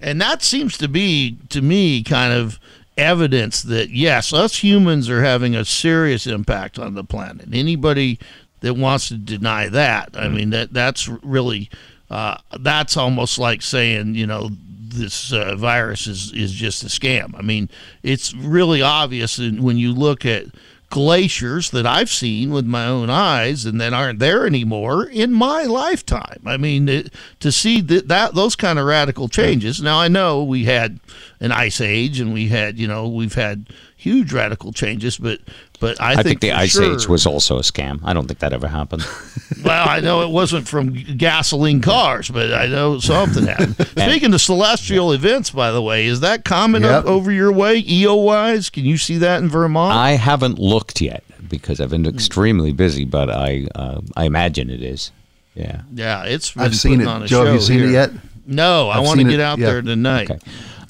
And 0.00 0.20
that 0.20 0.44
seems 0.44 0.78
to 0.78 0.86
be, 0.86 1.38
to 1.48 1.60
me, 1.60 2.04
kind 2.04 2.32
of 2.32 2.60
evidence 2.98 3.62
that, 3.62 3.90
yes, 3.90 4.32
us 4.32 4.62
humans 4.62 5.08
are 5.08 5.22
having 5.22 5.54
a 5.54 5.64
serious 5.64 6.26
impact 6.26 6.78
on 6.78 6.94
the 6.94 7.04
planet. 7.04 7.48
Anybody 7.52 8.18
that 8.60 8.74
wants 8.74 9.08
to 9.08 9.16
deny 9.16 9.68
that, 9.68 10.10
I 10.14 10.28
mean, 10.28 10.50
that 10.50 10.72
that's 10.72 11.08
really, 11.08 11.70
uh, 12.10 12.38
that's 12.60 12.96
almost 12.96 13.38
like 13.38 13.62
saying, 13.62 14.16
you 14.16 14.26
know, 14.26 14.50
this 14.90 15.32
uh, 15.32 15.54
virus 15.54 16.06
is, 16.06 16.32
is 16.32 16.52
just 16.52 16.82
a 16.82 16.86
scam. 16.86 17.38
I 17.38 17.42
mean, 17.42 17.70
it's 18.02 18.34
really 18.34 18.82
obvious 18.82 19.38
when 19.38 19.76
you 19.76 19.92
look 19.92 20.26
at 20.26 20.46
glaciers 20.90 21.70
that 21.70 21.86
I've 21.86 22.08
seen 22.08 22.50
with 22.50 22.64
my 22.64 22.86
own 22.86 23.10
eyes 23.10 23.66
and 23.66 23.80
that 23.80 23.92
aren't 23.92 24.20
there 24.20 24.46
anymore 24.46 25.04
in 25.04 25.32
my 25.32 25.64
lifetime. 25.64 26.40
I 26.46 26.56
mean, 26.56 26.88
it, 26.88 27.12
to 27.40 27.52
see 27.52 27.80
that, 27.82 28.08
that 28.08 28.34
those 28.34 28.56
kind 28.56 28.78
of 28.78 28.86
radical 28.86 29.28
changes. 29.28 29.82
Now 29.82 29.98
I 29.98 30.08
know 30.08 30.42
we 30.42 30.64
had 30.64 30.98
an 31.40 31.52
ice 31.52 31.80
age 31.80 32.20
and 32.20 32.32
we 32.32 32.48
had, 32.48 32.78
you 32.78 32.88
know, 32.88 33.06
we've 33.06 33.34
had 33.34 33.66
huge 33.98 34.32
radical 34.32 34.72
changes, 34.72 35.18
but 35.18 35.40
but 35.80 36.00
I, 36.00 36.14
I 36.14 36.22
think 36.22 36.40
the 36.40 36.52
ice 36.52 36.72
sure- 36.72 36.94
age 36.94 37.06
was 37.06 37.26
also 37.26 37.58
a 37.58 37.62
scam. 37.62 38.00
I 38.02 38.14
don't 38.14 38.26
think 38.26 38.38
that 38.38 38.52
ever 38.54 38.66
happened. 38.68 39.06
well, 39.64 39.88
I 39.88 40.00
know 40.00 40.22
it 40.22 40.30
wasn't 40.30 40.66
from 40.66 40.92
gasoline 40.94 41.80
cars, 41.82 42.30
but 42.30 42.52
I 42.54 42.66
know 42.66 42.98
something 43.00 43.46
happened. 43.46 43.76
Speaking 43.88 44.32
of 44.32 44.40
celestial 44.40 45.12
events, 45.12 45.50
by 45.50 45.70
the 45.70 45.82
way, 45.82 46.06
is 46.06 46.20
that 46.20 46.44
common 46.44 46.82
Yep. 46.82 46.90
up 46.90 47.04
over 47.06 47.30
your 47.30 47.52
way, 47.52 47.82
NEOWISE? 47.82 48.72
Can 48.72 48.84
you 48.84 48.96
see 48.96 49.18
that 49.18 49.42
in 49.42 49.48
Vermont? 49.48 49.92
I 49.94 50.12
haven't 50.12 50.58
looked 50.58 51.00
yet 51.00 51.22
because 51.48 51.80
I've 51.80 51.90
been 51.90 52.06
extremely 52.06 52.72
busy, 52.72 53.04
but 53.04 53.28
I 53.30 53.66
uh, 53.74 54.00
I 54.16 54.24
imagine 54.24 54.70
it 54.70 54.82
is. 54.82 55.10
Yeah. 55.54 55.82
yeah, 55.92 56.22
it's 56.24 56.52
been 56.52 56.62
I've 56.62 56.76
seen 56.76 57.00
it. 57.00 57.08
on 57.08 57.24
a 57.24 57.26
Joe, 57.26 57.44
have 57.44 57.54
you 57.54 57.60
seen 57.60 57.80
here. 57.80 57.88
it 57.88 57.92
yet? 57.92 58.10
No, 58.46 58.88
I 58.88 58.98
I've 58.98 59.04
want 59.04 59.18
to 59.20 59.24
get 59.24 59.34
it, 59.34 59.40
out 59.40 59.58
yeah. 59.58 59.66
there 59.66 59.82
tonight. 59.82 60.30
Okay. 60.30 60.38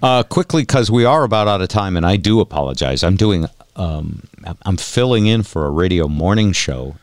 Uh, 0.01 0.23
quickly, 0.23 0.63
because 0.63 0.91
we 0.91 1.05
are 1.05 1.25
about 1.25 1.49
out 1.49 1.61
of 1.61 1.69
time, 1.69 1.97
and 1.97 2.07
I 2.07 2.17
do 2.17 2.41
apologize. 2.41 3.03
I'm 3.03 3.17
doing, 3.17 3.47
um, 3.75 4.23
I'm 4.63 4.77
filling 4.77 5.27
in 5.27 5.43
for 5.43 5.67
a 5.67 5.71
radio 5.71 6.07
morning 6.07 6.53
show 6.53 6.97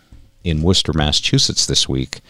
in 0.46 0.62
Worcester, 0.62 0.94
Massachusetts 0.94 1.66
this 1.66 1.90
week. 1.90 2.22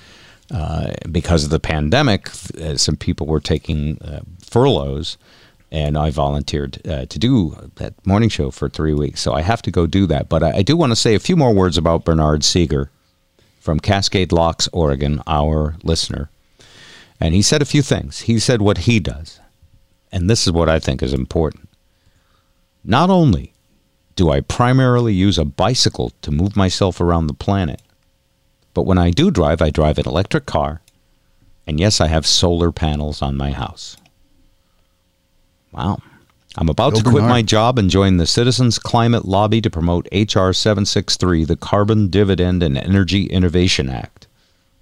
Uh, 0.51 0.93
because 1.11 1.43
of 1.43 1.49
the 1.49 1.59
pandemic, 1.59 2.29
uh, 2.61 2.77
some 2.77 2.95
people 2.95 3.27
were 3.27 3.39
taking 3.39 3.99
uh, 4.01 4.21
furloughs, 4.41 5.17
and 5.71 5.97
I 5.97 6.09
volunteered 6.11 6.87
uh, 6.87 7.05
to 7.05 7.19
do 7.19 7.71
that 7.75 7.93
morning 8.05 8.29
show 8.29 8.49
for 8.51 8.69
three 8.69 8.93
weeks. 8.93 9.21
So 9.21 9.33
I 9.33 9.41
have 9.41 9.61
to 9.63 9.71
go 9.71 9.85
do 9.85 10.05
that. 10.07 10.29
But 10.29 10.43
I, 10.43 10.57
I 10.57 10.61
do 10.61 10.77
want 10.77 10.91
to 10.91 10.95
say 10.95 11.15
a 11.15 11.19
few 11.19 11.35
more 11.35 11.53
words 11.53 11.77
about 11.77 12.05
Bernard 12.05 12.43
Seeger 12.43 12.89
from 13.59 13.79
Cascade 13.79 14.31
Locks, 14.31 14.69
Oregon, 14.71 15.21
our 15.27 15.75
listener. 15.83 16.29
And 17.19 17.33
he 17.33 17.41
said 17.41 17.61
a 17.61 17.65
few 17.65 17.81
things. 17.81 18.21
He 18.21 18.39
said 18.39 18.61
what 18.61 18.79
he 18.79 18.99
does. 18.99 19.39
And 20.15 20.29
this 20.29 20.47
is 20.47 20.53
what 20.53 20.69
I 20.69 20.79
think 20.79 21.03
is 21.03 21.13
important. 21.13 21.67
Not 22.85 23.09
only 23.09 23.51
do 24.15 24.31
I 24.31 24.39
primarily 24.39 25.13
use 25.13 25.37
a 25.37 25.43
bicycle 25.43 26.13
to 26.21 26.31
move 26.31 26.55
myself 26.55 27.01
around 27.01 27.27
the 27.27 27.33
planet, 27.33 27.81
but 28.73 28.83
when 28.83 28.97
I 28.97 29.11
do 29.11 29.29
drive, 29.29 29.61
I 29.61 29.71
drive 29.71 29.97
an 29.97 30.07
electric 30.07 30.45
car. 30.45 30.79
And 31.67 31.81
yes, 31.81 31.99
I 31.99 32.07
have 32.07 32.25
solar 32.25 32.71
panels 32.71 33.21
on 33.21 33.35
my 33.35 33.51
house. 33.51 33.97
Wow. 35.73 35.97
I'm 36.57 36.69
about 36.69 36.93
Go 36.93 36.99
to 36.99 37.03
quit 37.03 37.15
Bernard. 37.15 37.29
my 37.29 37.41
job 37.41 37.77
and 37.77 37.89
join 37.89 38.15
the 38.15 38.25
Citizens 38.25 38.79
Climate 38.79 39.25
Lobby 39.25 39.59
to 39.59 39.69
promote 39.69 40.07
H.R. 40.13 40.53
763, 40.53 41.43
the 41.43 41.57
Carbon 41.57 42.07
Dividend 42.07 42.63
and 42.63 42.77
Energy 42.77 43.25
Innovation 43.25 43.89
Act. 43.89 44.24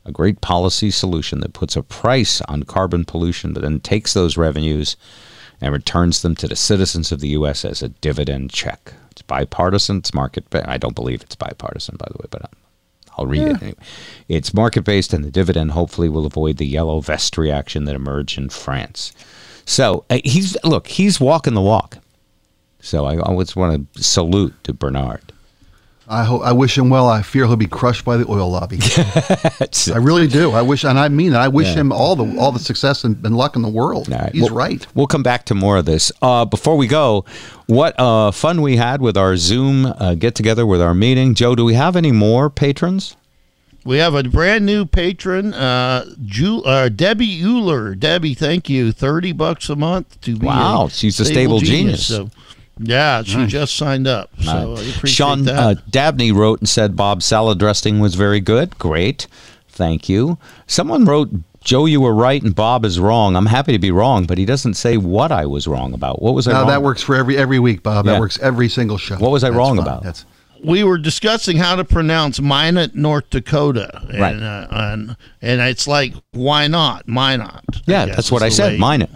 A 0.06 0.12
great 0.12 0.42
policy 0.42 0.92
solution 0.92 1.40
that 1.40 1.54
puts 1.54 1.76
a 1.76 1.84
price 1.84 2.42
on 2.42 2.64
carbon 2.64 3.06
pollution, 3.06 3.54
but 3.54 3.62
then 3.64 3.80
takes 3.80 4.14
those 4.14 4.36
revenues 4.38 4.98
and 5.62 5.72
returns 5.72 6.22
them 6.22 6.36
to 6.36 6.48
the 6.48 6.58
citizens 6.58 7.12
of 7.12 7.22
the 7.22 7.30
U.S. 7.30 7.64
as 7.64 7.82
a 7.82 7.90
dividend 7.90 8.52
check. 8.52 8.94
It's 9.12 9.22
bipartisan. 9.22 9.98
It's 9.98 10.14
market. 10.14 10.50
ba- 10.50 10.70
I 10.70 10.78
don't 10.78 10.96
believe 10.96 11.22
it's 11.22 11.36
bipartisan, 11.36 11.96
by 11.98 12.08
the 12.12 12.18
way, 12.18 12.28
but 12.30 12.52
I'll 13.18 13.28
read 13.28 13.44
it 13.44 13.62
anyway. 13.62 13.78
It's 14.28 14.54
market 14.54 14.82
based, 14.84 15.14
and 15.14 15.24
the 15.24 15.32
dividend 15.32 15.72
hopefully 15.72 16.10
will 16.10 16.26
avoid 16.26 16.58
the 16.58 16.66
yellow 16.66 17.00
vest 17.00 17.38
reaction 17.38 17.86
that 17.86 17.96
emerged 17.96 18.38
in 18.38 18.50
France. 18.50 19.14
So 19.66 20.04
uh, 20.10 20.20
he's 20.26 20.58
look, 20.64 20.88
he's 20.88 21.20
walking 21.20 21.54
the 21.54 21.62
walk. 21.62 22.00
So 22.82 23.06
I 23.06 23.18
always 23.18 23.56
want 23.56 23.94
to 23.94 24.04
salute 24.04 24.54
to 24.66 24.74
Bernard. 24.74 25.33
I 26.08 26.26
hope 26.26 26.42
I 26.44 26.52
wish 26.52 26.78
him 26.78 26.90
well. 26.90 27.08
I 27.08 27.22
fear 27.22 27.46
he'll 27.48 27.56
be 27.56 27.66
crushed 27.66 28.04
by 28.04 28.18
the 28.18 28.30
oil 28.30 28.50
lobby. 28.52 28.80
I 29.94 29.98
really 29.98 30.28
do. 30.28 30.52
I 30.52 30.62
wish, 30.62 30.84
and 30.84 31.00
I 31.00 31.08
mean 31.08 31.32
that. 31.32 31.42
I 31.42 31.48
wish 31.48 31.68
Yeah. 31.68 31.76
him 31.76 31.92
all 31.94 32.16
the 32.16 32.38
all 32.38 32.52
the 32.52 32.60
success 32.60 33.04
and, 33.06 33.26
and 33.26 33.38
luck 33.38 33.56
in 33.56 33.62
the 33.62 33.70
world. 33.70 34.12
All 34.12 34.20
right, 34.20 34.32
He's 34.34 34.44
we'll- 34.44 34.54
right. 34.54 34.86
We'll 34.94 35.08
come 35.08 35.24
back 35.24 35.46
to 35.46 35.56
more 35.56 35.78
of 35.78 35.86
this. 35.86 36.12
Uh, 36.22 36.44
before 36.46 36.76
we 36.76 36.88
go, 36.88 37.24
what 37.68 37.98
uh, 38.00 38.32
fun 38.32 38.62
we 38.62 38.76
had 38.76 39.02
with 39.02 39.16
our 39.18 39.38
Zoom 39.38 39.86
uh, 39.86 40.16
get 40.16 40.36
together 40.36 40.66
with 40.66 40.82
our 40.82 40.94
meeting. 40.94 41.36
Joe, 41.36 41.56
do 41.56 41.64
we 41.64 41.76
have 41.76 41.96
any 41.96 42.12
more 42.12 42.50
patrons? 42.50 43.16
We 43.86 43.98
have 43.98 44.14
a 44.16 44.24
brand 44.24 44.66
new 44.66 44.86
patron, 44.86 45.54
uh, 45.54 46.06
Ju- 46.26 46.64
uh, 46.64 46.88
Debbie 46.90 47.42
Euler. 47.44 47.96
Debbie, 47.96 48.34
thank 48.34 48.70
you. 48.70 48.92
Thirty 48.94 49.32
bucks 49.34 49.70
a 49.70 49.76
month 49.76 50.20
to 50.22 50.38
be. 50.38 50.46
Wow, 50.48 50.88
she's 50.90 51.20
a 51.20 51.26
stable 51.26 51.60
genius. 51.60 52.06
So, 52.08 52.30
yeah, 52.80 53.24
she 53.24 53.46
just 53.48 53.76
signed 53.76 54.08
up. 54.08 54.30
So 54.42 54.52
I 54.52 54.82
appreciate 54.82 55.10
Sean 55.10 55.44
that. 55.44 55.58
uh, 55.78 55.82
Dabney 55.90 56.32
wrote 56.32 56.60
and 56.60 56.68
said 56.70 56.96
Bob's 56.96 57.26
salad 57.26 57.60
dressing 57.60 58.00
was 58.00 58.16
very 58.16 58.40
good. 58.40 58.78
Great. 58.80 59.28
Thank 59.68 60.08
you. 60.10 60.38
Someone 60.68 61.06
wrote, 61.06 61.30
Joe, 61.64 61.86
you 61.86 62.02
were 62.02 62.14
right 62.14 62.42
and 62.44 62.54
Bob 62.54 62.84
is 62.86 63.00
wrong. 63.00 63.36
I'm 63.36 63.46
happy 63.48 63.72
to 63.72 63.80
be 63.80 63.90
wrong, 63.92 64.26
but 64.26 64.38
he 64.38 64.46
doesn't 64.46 64.74
say 64.76 64.98
what 64.98 65.32
I 65.32 65.46
was 65.46 65.66
wrong 65.68 65.94
about. 65.94 66.22
What 66.22 66.34
was 66.34 66.48
I 66.48 66.52
Now 66.52 66.60
wrong? 66.60 66.68
that 66.70 66.84
works 66.84 67.02
for 67.02 67.16
every 67.16 67.38
every 67.38 67.58
week, 67.60 67.84
Bob. 67.84 68.06
Yeah. 68.06 68.14
That 68.14 68.20
works 68.20 68.38
every 68.40 68.70
single 68.70 68.98
show. 68.98 69.16
What 69.18 69.32
was 69.32 69.44
I 69.44 69.50
That's 69.50 69.58
wrong 69.58 69.78
fine. 69.78 69.88
about? 69.88 70.04
That's 70.04 70.26
we 70.64 70.84
were 70.84 70.98
discussing 70.98 71.58
how 71.58 71.76
to 71.76 71.84
pronounce 71.84 72.40
Minot, 72.40 72.96
North 72.96 73.30
Dakota, 73.30 73.90
and, 74.10 74.20
Right. 74.22 74.36
uh, 74.42 74.68
and 74.72 75.18
and 75.42 75.60
it's 75.62 75.88
like, 75.88 76.14
why 76.32 76.68
not? 76.68 77.08
Minot. 77.08 77.64
yeah, 77.86 78.06
guess 78.06 78.16
that's 78.16 78.32
what 78.32 78.44
I 78.44 78.50
said. 78.50 78.74
way- 78.74 78.78
Mine 78.78 79.02
it. 79.02 79.10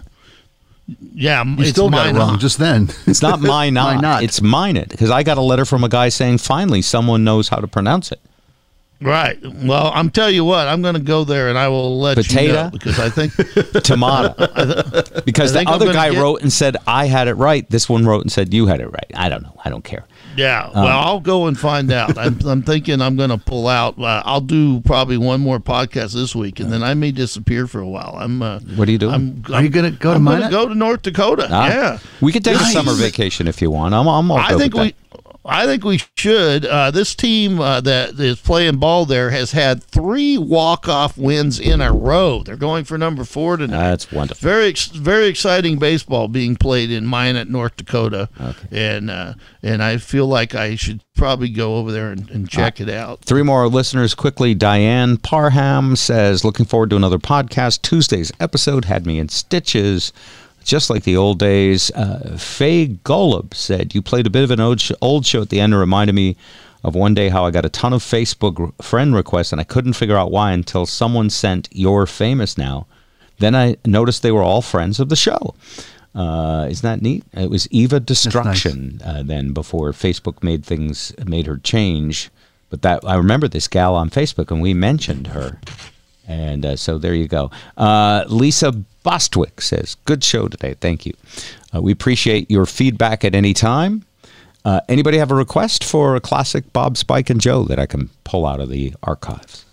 Yeah, 1.14 1.44
you 1.44 1.56
it's 1.60 1.70
still 1.70 1.90
got 1.90 2.06
it 2.06 2.12
Minot. 2.12 2.28
wrong 2.28 2.38
just 2.38 2.58
then. 2.58 2.88
It's 3.06 3.20
not 3.22 3.40
mine 3.54 3.74
not. 3.74 3.96
Why 3.96 4.00
not? 4.00 4.22
It's 4.22 4.40
mine 4.40 4.76
it. 4.76 4.88
Because 4.88 5.10
I 5.10 5.22
got 5.22 5.36
a 5.36 5.42
letter 5.42 5.64
from 5.64 5.84
a 5.84 5.88
guy 5.88 6.08
saying 6.08 6.38
finally 6.38 6.80
someone 6.82 7.24
knows 7.24 7.48
how 7.48 7.58
to 7.58 7.66
pronounce 7.68 8.10
it. 8.12 8.20
Right. 9.00 9.38
Well, 9.64 9.92
I'm 9.94 10.10
tell 10.10 10.28
you 10.30 10.44
what, 10.44 10.66
I'm 10.66 10.82
going 10.82 10.94
to 10.96 11.00
go 11.00 11.22
there 11.22 11.48
and 11.48 11.56
I 11.56 11.68
will 11.68 12.00
let 12.00 12.16
you 12.32 12.48
know 12.52 12.70
because 12.72 12.98
I 12.98 13.08
think 13.10 13.32
Tomato. 13.84 14.34
because 15.24 15.52
I 15.52 15.52
the 15.52 15.58
think 15.58 15.68
I'm 15.68 15.74
other 15.74 15.92
guy 15.92 16.10
get- 16.10 16.20
wrote 16.20 16.42
and 16.42 16.52
said 16.52 16.76
I 16.86 17.06
had 17.06 17.28
it 17.28 17.34
right. 17.34 17.68
This 17.70 17.88
one 17.88 18.04
wrote 18.06 18.22
and 18.22 18.32
said 18.32 18.52
you 18.52 18.66
had 18.66 18.80
it 18.80 18.88
right. 18.88 19.10
I 19.14 19.28
don't 19.28 19.42
know. 19.44 19.54
I 19.64 19.70
don't 19.70 19.84
care. 19.84 20.04
Yeah, 20.36 20.66
Um, 20.66 20.84
well, 20.84 20.98
I'll 20.98 21.20
go 21.20 21.46
and 21.46 21.58
find 21.58 21.90
out. 21.92 22.16
I'm, 22.18 22.38
I'm 22.46 22.62
thinking 22.62 23.00
I'm 23.00 23.16
going 23.16 23.30
to 23.30 23.38
pull 23.38 23.66
out. 23.66 23.98
Uh, 24.00 24.22
I'll 24.24 24.40
do 24.40 24.80
probably 24.82 25.16
one 25.16 25.40
more 25.40 25.58
podcast 25.58 26.12
this 26.14 26.34
week, 26.34 26.60
and 26.60 26.72
then 26.72 26.82
I 26.84 26.94
may 26.94 27.10
disappear 27.10 27.66
for 27.66 27.80
a 27.80 27.88
while. 27.88 28.14
I'm. 28.16 28.40
Uh, 28.42 28.60
What 28.76 28.86
are 28.88 28.92
you 28.92 28.98
doing? 28.98 29.14
I'm, 29.14 29.44
Are 29.52 29.62
you 29.62 29.68
gonna 29.68 29.90
go 29.90 30.10
to 30.10 30.16
I'm 30.16 30.24
gonna 30.24 30.36
Minot? 30.38 30.50
go 30.52 30.68
to 30.68 30.74
North 30.76 31.02
Dakota. 31.02 31.48
Ah, 31.50 31.68
yeah, 31.68 31.98
We 32.20 32.30
could 32.30 32.44
take 32.44 32.54
Nice. 32.54 32.68
a 32.70 32.72
summer 32.72 32.92
vacation 32.94 33.48
if 33.48 33.60
you 33.60 33.70
want. 33.72 33.94
I'm, 33.94 34.06
I'm 34.06 34.30
all 34.30 34.38
I 34.38 34.54
think 34.56 34.74
with 34.74 34.94
we. 35.14 35.20
I 35.48 35.66
think 35.66 35.82
we 35.84 36.00
should. 36.16 36.66
Uh, 36.66 36.90
this 36.90 37.14
team 37.14 37.58
uh, 37.60 37.80
that 37.80 38.20
is 38.20 38.40
playing 38.40 38.76
ball 38.76 39.06
there 39.06 39.30
has 39.30 39.52
had 39.52 39.82
three 39.82 40.36
walk-off 40.36 41.16
wins 41.16 41.58
in 41.58 41.80
a 41.80 41.92
row. 41.92 42.42
They're 42.42 42.56
going 42.56 42.84
for 42.84 42.98
number 42.98 43.24
four 43.24 43.56
tonight. 43.56 43.88
That's 43.88 44.12
wonderful. 44.12 44.46
very 44.46 44.68
ex- 44.68 44.88
very 44.88 45.26
exciting 45.26 45.78
baseball 45.78 46.28
being 46.28 46.54
played 46.56 46.90
in 46.90 47.06
Minot, 47.06 47.48
North 47.48 47.76
Dakota, 47.76 48.28
okay. 48.40 48.68
and 48.92 49.10
uh, 49.10 49.34
and 49.62 49.82
I 49.82 49.96
feel 49.96 50.26
like 50.26 50.54
I 50.54 50.76
should 50.76 51.02
probably 51.16 51.48
go 51.48 51.76
over 51.76 51.90
there 51.92 52.12
and, 52.12 52.30
and 52.30 52.48
check 52.48 52.80
it 52.80 52.88
out. 52.88 53.20
Three 53.22 53.42
more 53.42 53.66
listeners 53.68 54.14
quickly. 54.14 54.54
Diane 54.54 55.16
Parham 55.16 55.96
says, 55.96 56.44
looking 56.44 56.66
forward 56.66 56.90
to 56.90 56.96
another 56.96 57.18
podcast. 57.18 57.82
Tuesday's 57.82 58.30
episode 58.38 58.84
had 58.84 59.04
me 59.06 59.18
in 59.18 59.28
stitches, 59.28 60.12
just 60.68 60.90
like 60.90 61.04
the 61.04 61.16
old 61.16 61.38
days. 61.38 61.90
Uh, 61.92 62.36
Faye 62.38 62.88
Golub 62.88 63.54
said, 63.54 63.94
You 63.94 64.02
played 64.02 64.26
a 64.26 64.30
bit 64.30 64.44
of 64.44 64.50
an 64.50 64.60
old, 64.60 64.80
sh- 64.80 64.92
old 65.00 65.24
show 65.24 65.42
at 65.42 65.48
the 65.48 65.60
end 65.60 65.72
and 65.72 65.80
reminded 65.80 66.14
me 66.14 66.36
of 66.84 66.94
one 66.94 67.14
day 67.14 67.30
how 67.30 67.44
I 67.46 67.50
got 67.50 67.64
a 67.64 67.70
ton 67.70 67.92
of 67.94 68.02
Facebook 68.02 68.60
r- 68.60 68.72
friend 68.84 69.14
requests 69.14 69.50
and 69.50 69.60
I 69.60 69.64
couldn't 69.64 69.94
figure 69.94 70.16
out 70.16 70.30
why 70.30 70.52
until 70.52 70.84
someone 70.84 71.30
sent 71.30 71.68
You're 71.72 72.06
Famous 72.06 72.58
Now. 72.58 72.86
Then 73.38 73.54
I 73.54 73.76
noticed 73.86 74.22
they 74.22 74.30
were 74.30 74.42
all 74.42 74.60
friends 74.62 75.00
of 75.00 75.08
the 75.08 75.16
show. 75.16 75.54
Uh, 76.14 76.66
isn't 76.68 76.82
that 76.82 77.02
neat? 77.02 77.24
It 77.32 77.48
was 77.48 77.66
Eva 77.70 77.98
Destruction 77.98 79.00
uh, 79.04 79.22
then 79.22 79.52
before 79.52 79.92
Facebook 79.92 80.42
made 80.42 80.64
things 80.66 81.14
made 81.24 81.46
her 81.46 81.56
change. 81.56 82.30
But 82.68 82.82
that 82.82 83.00
I 83.06 83.14
remember 83.14 83.48
this 83.48 83.68
gal 83.68 83.94
on 83.94 84.10
Facebook 84.10 84.50
and 84.50 84.60
we 84.60 84.74
mentioned 84.74 85.28
her, 85.28 85.60
and 86.28 86.64
uh, 86.64 86.76
so 86.76 86.98
there 86.98 87.14
you 87.14 87.26
go. 87.26 87.50
Uh, 87.76 88.24
Lisa 88.28 88.72
Bostwick 89.02 89.60
says, 89.60 89.96
"Good 90.04 90.22
show 90.22 90.46
today. 90.46 90.74
Thank 90.80 91.06
you. 91.06 91.14
Uh, 91.74 91.82
we 91.82 91.90
appreciate 91.90 92.48
your 92.50 92.66
feedback 92.66 93.24
at 93.24 93.34
any 93.34 93.54
time." 93.54 94.04
Uh, 94.64 94.80
anybody 94.88 95.16
have 95.18 95.30
a 95.30 95.34
request 95.34 95.82
for 95.82 96.14
a 96.14 96.20
classic 96.20 96.72
Bob, 96.72 96.96
Spike, 96.98 97.30
and 97.30 97.40
Joe 97.40 97.64
that 97.64 97.78
I 97.78 97.86
can 97.86 98.10
pull 98.24 98.44
out 98.44 98.60
of 98.60 98.68
the 98.68 98.92
archives? 99.02 99.64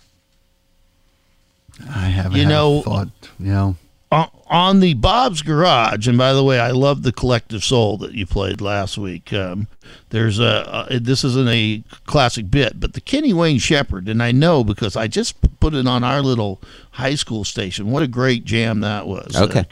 I 1.90 2.06
haven't 2.08 2.32
You 2.38 2.44
had 2.44 2.50
a 2.52 2.54
know- 2.54 2.82
thought. 2.82 3.08
You 3.38 3.46
know, 3.52 3.76
on, 4.12 4.30
on 4.46 4.80
the 4.80 4.94
Bob's 4.94 5.42
Garage, 5.42 6.06
and 6.06 6.16
by 6.16 6.32
the 6.32 6.44
way, 6.44 6.60
I 6.60 6.70
love 6.70 7.02
the 7.02 7.12
Collective 7.12 7.64
Soul 7.64 7.96
that 7.98 8.12
you 8.12 8.24
played 8.26 8.60
last 8.60 8.96
week. 8.96 9.32
Um, 9.32 9.66
there's 10.10 10.38
a 10.38 10.46
uh, 10.92 10.98
this 11.00 11.24
isn't 11.24 11.48
a 11.48 11.82
classic 12.06 12.50
bit, 12.50 12.78
but 12.78 12.92
the 12.94 13.00
Kenny 13.00 13.32
Wayne 13.32 13.58
Shepherd, 13.58 14.08
and 14.08 14.22
I 14.22 14.30
know 14.32 14.62
because 14.62 14.96
I 14.96 15.08
just 15.08 15.34
put 15.60 15.74
it 15.74 15.86
on 15.88 16.04
our 16.04 16.20
little 16.22 16.60
high 16.92 17.16
school 17.16 17.44
station. 17.44 17.90
What 17.90 18.02
a 18.04 18.06
great 18.08 18.44
jam 18.44 18.80
that 18.80 19.06
was! 19.08 19.34
uh, 19.34 19.44
Okay. 19.44 19.64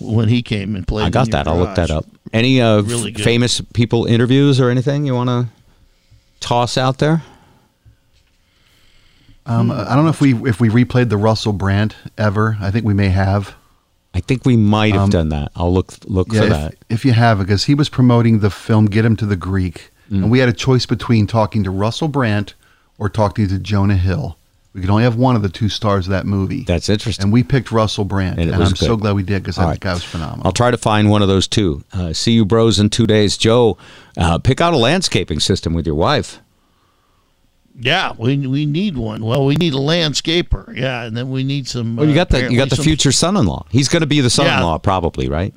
when 0.00 0.28
he 0.28 0.42
came 0.42 0.76
and 0.76 0.86
played, 0.86 1.06
I 1.06 1.10
got 1.10 1.28
your 1.28 1.32
that. 1.32 1.48
I'll 1.48 1.56
look 1.58 1.74
that 1.76 1.90
up. 1.90 2.04
Any 2.32 2.60
uh, 2.60 2.82
Really 2.82 3.14
f- 3.14 3.22
famous 3.22 3.60
people 3.72 4.04
interviews 4.04 4.60
or 4.60 4.68
anything 4.70 5.06
you 5.06 5.14
want 5.14 5.30
to 5.30 5.46
toss 6.40 6.76
out 6.76 6.98
there? 6.98 7.22
um, 9.46 9.70
I 9.70 9.94
don't 9.96 10.04
know 10.04 10.10
if 10.10 10.20
we 10.20 10.34
if 10.48 10.60
we 10.60 10.68
replayed 10.68 11.08
the 11.08 11.16
Russell 11.16 11.52
Brand 11.52 11.96
ever. 12.18 12.56
I 12.60 12.70
think 12.70 12.84
we 12.84 12.94
may 12.94 13.08
have. 13.08 13.54
I 14.14 14.20
think 14.20 14.44
we 14.44 14.56
might 14.56 14.92
have 14.92 15.02
Um, 15.04 15.10
done 15.10 15.28
that. 15.30 15.52
I'll 15.54 15.72
look 15.72 15.92
look 16.06 16.32
Yeah, 16.32 16.40
for 16.40 16.46
if, 16.46 16.52
that. 16.52 16.74
if 16.88 17.04
you 17.04 17.12
have, 17.12 17.38
because 17.38 17.64
he 17.64 17.74
was 17.74 17.88
promoting 17.88 18.40
the 18.40 18.50
film 18.50 18.86
Get 18.86 19.04
Him 19.04 19.16
to 19.16 19.26
the 19.26 19.36
Greek, 19.36 19.90
Mm. 20.10 20.22
and 20.24 20.30
we 20.30 20.40
had 20.40 20.48
a 20.48 20.52
choice 20.52 20.84
between 20.86 21.26
talking 21.28 21.62
to 21.64 21.70
Russell 21.70 22.08
Brand 22.08 22.54
or 22.98 23.08
talking 23.08 23.46
to 23.48 23.58
Jonah 23.58 23.96
Hill. 23.96 24.36
We 24.74 24.80
could 24.80 24.90
only 24.90 25.02
have 25.04 25.16
one 25.16 25.34
of 25.36 25.42
the 25.42 25.48
two 25.48 25.68
stars 25.68 26.06
of 26.06 26.10
that 26.12 26.26
movie. 26.26 26.62
That's 26.64 26.88
interesting. 26.88 27.24
and 27.24 27.32
we 27.32 27.42
picked 27.42 27.72
Russell 27.72 28.04
Brand, 28.04 28.38
And 28.38 28.50
and, 28.50 28.62
I'm 28.62 28.76
so 28.76 28.96
glad 28.96 29.14
we 29.16 29.22
did 29.24 29.42
because 29.42 29.56
that 29.56 29.64
right. 29.64 29.80
guy 29.80 29.94
was 29.94 30.04
phenomenal. 30.04 30.42
I'll 30.46 30.52
try 30.52 30.70
to 30.70 30.76
find 30.76 31.10
one 31.10 31.22
of 31.22 31.28
those 31.28 31.48
two. 31.48 31.82
Uh, 31.92 32.12
see 32.12 32.32
you, 32.32 32.44
bros, 32.44 32.78
in 32.78 32.88
two 32.90 33.06
days. 33.06 33.36
Joe, 33.36 33.78
uh, 34.16 34.38
pick 34.38 34.60
out 34.60 34.72
a 34.72 34.76
landscaping 34.76 35.40
system 35.40 35.72
with 35.74 35.86
your 35.86 35.96
wife. 35.96 36.38
Yeah, 37.80 38.12
we 38.18 38.46
we 38.46 38.66
need 38.66 38.96
one. 38.96 39.24
Well, 39.24 39.46
we 39.46 39.56
need 39.56 39.72
a 39.72 39.78
landscaper. 39.78 40.76
Yeah, 40.76 41.04
and 41.04 41.16
then 41.16 41.30
we 41.30 41.44
need 41.44 41.66
some. 41.66 41.96
Well, 41.96 42.06
you 42.06 42.12
uh, 42.12 42.14
got 42.14 42.28
the 42.28 42.50
you 42.50 42.56
got 42.56 42.68
the 42.68 42.76
some- 42.76 42.84
future 42.84 43.10
son-in-law. 43.10 43.66
He's 43.70 43.88
going 43.88 44.02
to 44.02 44.06
be 44.06 44.20
the 44.20 44.30
son-in-law, 44.30 44.78
probably, 44.78 45.28
right? 45.28 45.54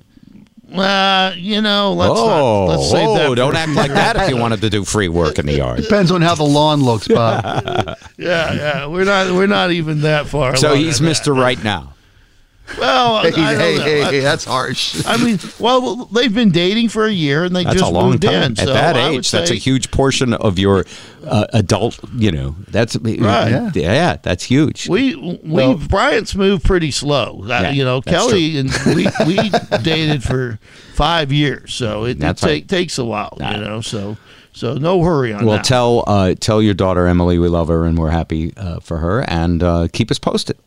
Uh, 0.73 1.33
you 1.37 1.61
know, 1.61 1.93
let's 1.93 2.13
oh, 2.15 2.27
not, 2.27 2.65
let's 2.65 2.89
save 2.89 3.07
oh, 3.07 3.15
that. 3.15 3.27
for 3.29 3.35
don't 3.35 3.55
a 3.55 3.59
act 3.59 3.71
like 3.73 3.91
that 3.93 4.15
if 4.15 4.29
you 4.29 4.37
wanted 4.37 4.61
to 4.61 4.69
do 4.71 4.83
free 4.83 5.07
work 5.07 5.37
in 5.37 5.45
the 5.45 5.53
yard. 5.53 5.81
Depends 5.81 6.09
on 6.09 6.21
how 6.21 6.33
the 6.33 6.43
lawn 6.43 6.81
looks, 6.81 7.07
Bob. 7.07 7.43
Yeah, 8.17 8.53
yeah, 8.53 8.85
we're 8.87 9.05
not 9.05 9.33
we're 9.33 9.47
not 9.47 9.71
even 9.71 10.01
that 10.01 10.27
far. 10.27 10.55
So 10.55 10.75
he's. 10.75 11.01
Mister 11.01 11.33
Right 11.33 11.61
now. 11.63 11.92
Well, 12.79 13.15
I 13.17 13.23
Hey, 13.23 13.31
don't 13.31 13.39
hey, 13.59 13.75
know. 13.77 13.83
hey, 13.83 14.03
I- 14.03 14.11
hey, 14.11 14.19
that's 14.21 14.45
harsh. 14.45 15.03
I 15.05 15.17
mean, 15.17 15.37
well, 15.59 16.05
they've 16.05 16.33
been 16.33 16.49
dating 16.51 16.89
for 16.89 17.05
a 17.05 17.11
year 17.11 17.43
and 17.43 17.53
they 17.55 17.63
That's 17.65 17.75
just 17.77 17.91
a 17.91 17.93
long 17.93 18.11
moved 18.11 18.23
time. 18.23 18.33
in. 18.33 18.51
At 18.53 18.57
so 18.59 18.73
that 18.73 18.95
age, 18.95 19.29
that's 19.31 19.51
a 19.51 19.55
huge 19.55 19.91
portion 19.91 20.33
of 20.33 20.57
your 20.57 20.85
uh, 21.25 21.45
adult. 21.53 21.99
You 22.15 22.31
know, 22.31 22.55
that's 22.69 22.95
Right. 22.95 23.17
Yeah. 23.19 23.71
yeah, 23.75 24.15
that's 24.23 24.45
huge. 24.45 24.87
We 24.87 25.13
we 25.43 25.75
Bryant's 25.75 26.35
moved 26.35 26.63
pretty 26.63 26.91
slow. 26.91 27.41
Uh, 27.43 27.47
Yeah, 27.47 27.71
you 27.71 27.83
know, 27.83 27.99
that's 27.99 28.15
Kelly 28.27 28.57
and 28.57 28.71
we 28.95 29.07
we 29.27 29.49
dated 29.83 30.23
for 30.23 30.57
five 30.95 31.31
years, 31.33 31.73
so 31.73 32.05
it, 32.05 32.11
it 32.11 32.19
That's 32.19 32.41
take, 32.41 32.49
right. 32.63 32.67
takes 32.69 32.97
a 32.97 33.03
while. 33.05 33.35
Nah. 33.39 33.51
You 33.51 33.57
know, 33.63 33.81
so 33.81 34.15
so 34.53 34.75
no 34.75 35.03
hurry 35.03 35.33
on 35.33 35.39
that. 35.41 35.45
well, 35.45 35.57
that. 35.57 35.65
tell 35.65 36.03
uh, 36.07 36.33
tell 36.39 36.61
your 36.61 36.73
daughter 36.75 37.07
Emily 37.07 37.37
we 37.39 37.49
love 37.49 37.67
her 37.67 37.85
and 37.85 37.97
we're 37.97 38.11
happy 38.11 38.53
uh, 38.55 38.79
for 38.79 38.99
her, 38.99 39.21
and 39.29 39.61
uh, 39.61 39.87
keep 39.91 40.09
us 40.11 40.17
posted. 40.19 40.57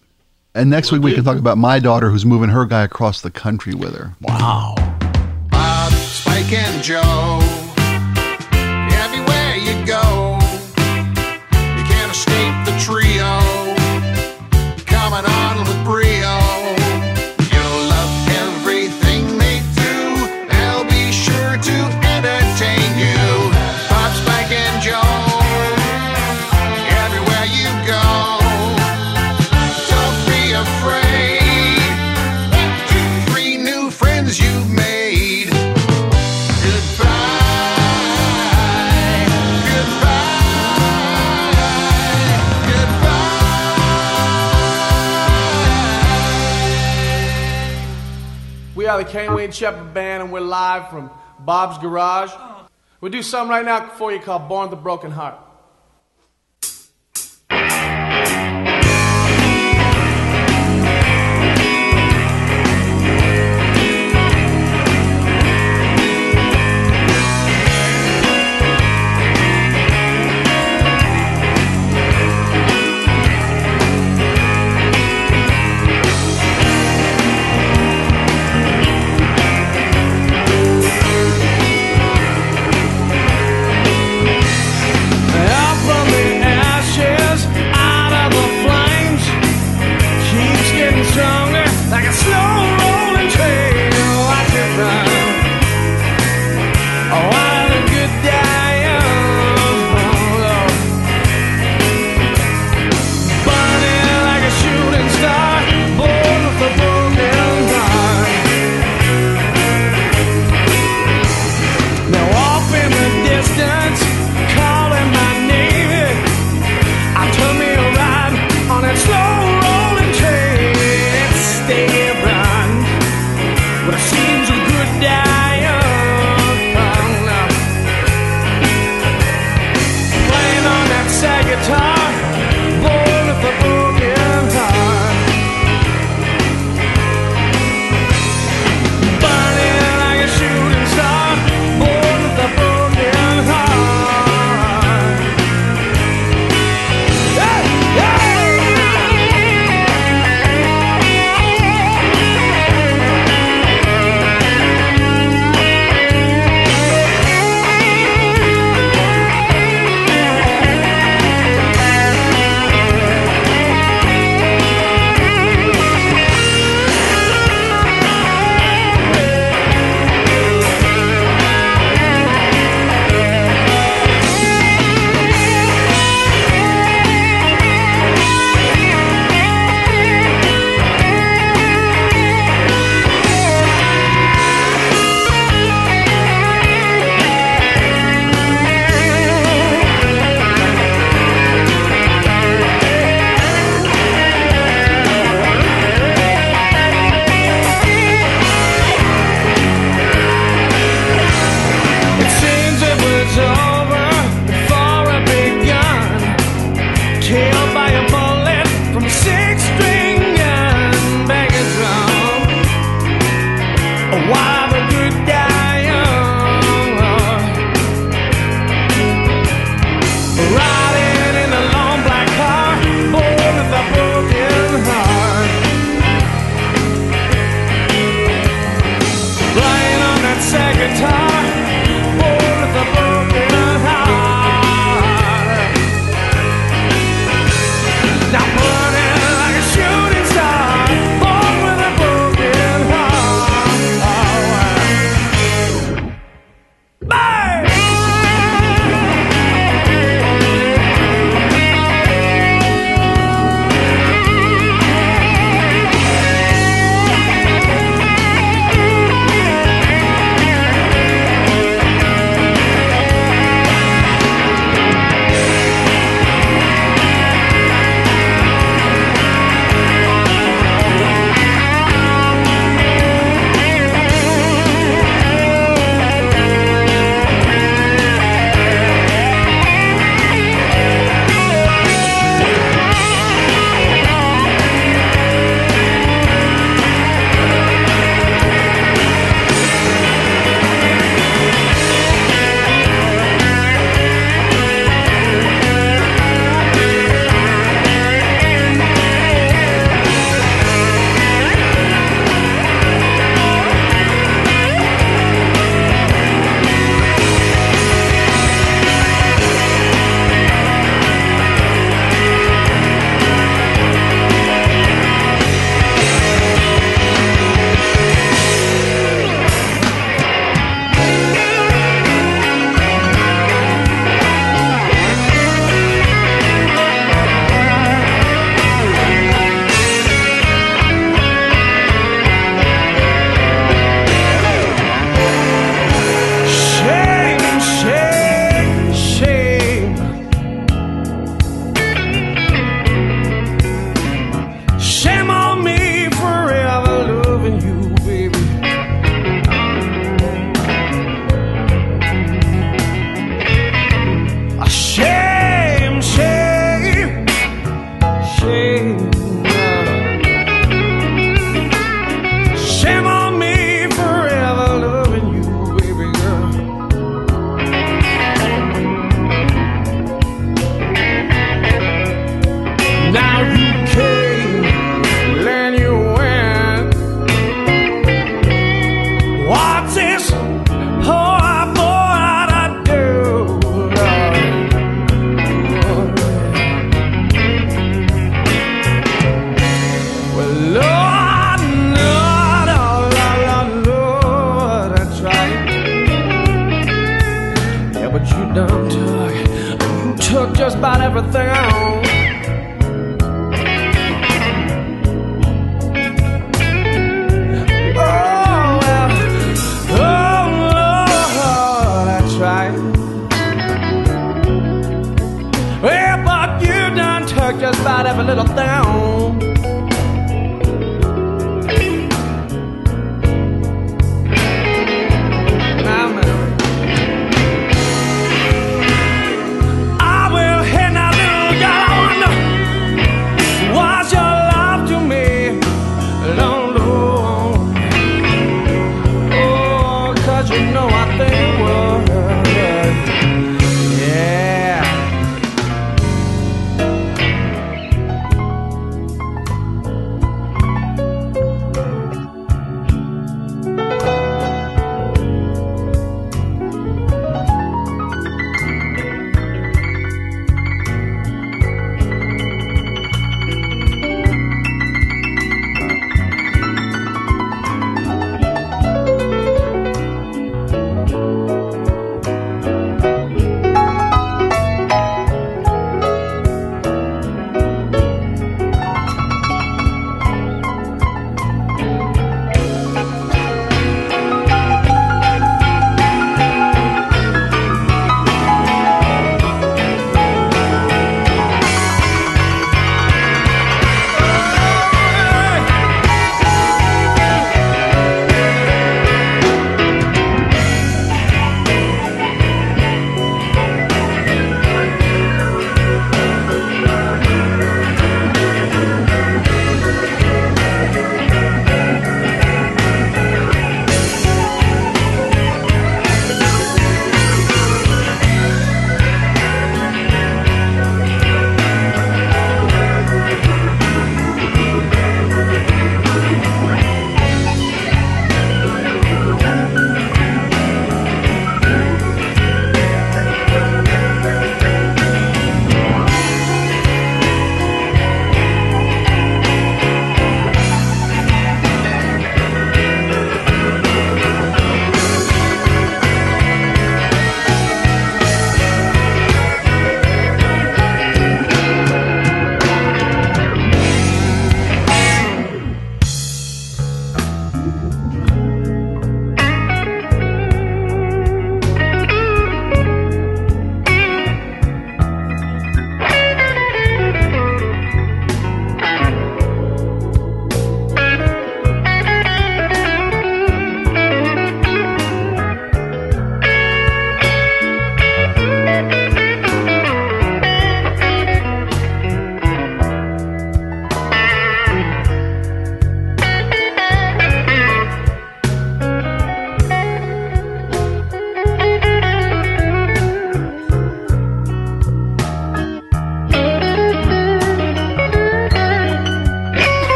And 0.56 0.70
next 0.70 0.90
week 0.90 1.02
we 1.02 1.12
can 1.12 1.22
talk 1.22 1.36
about 1.36 1.58
my 1.58 1.78
daughter 1.78 2.08
who's 2.08 2.24
moving 2.24 2.48
her 2.48 2.64
guy 2.64 2.82
across 2.82 3.20
the 3.20 3.30
country 3.30 3.74
with 3.74 3.94
her. 3.94 4.14
Wow. 4.22 4.74
Bob, 5.50 5.92
Spike, 5.92 6.50
and 6.50 6.82
Joe. 6.82 7.75
Wayne 49.46 49.52
Shepherd 49.52 49.94
Band, 49.94 50.24
and 50.24 50.32
we're 50.32 50.40
live 50.40 50.90
from 50.90 51.08
Bob's 51.38 51.78
Garage. 51.78 52.32
We'll 53.00 53.12
do 53.12 53.22
something 53.22 53.48
right 53.48 53.64
now 53.64 53.90
for 53.90 54.10
you 54.10 54.18
called 54.18 54.48
Born 54.48 54.72
a 54.72 54.76
Broken 54.76 55.12
Heart. 55.12 55.36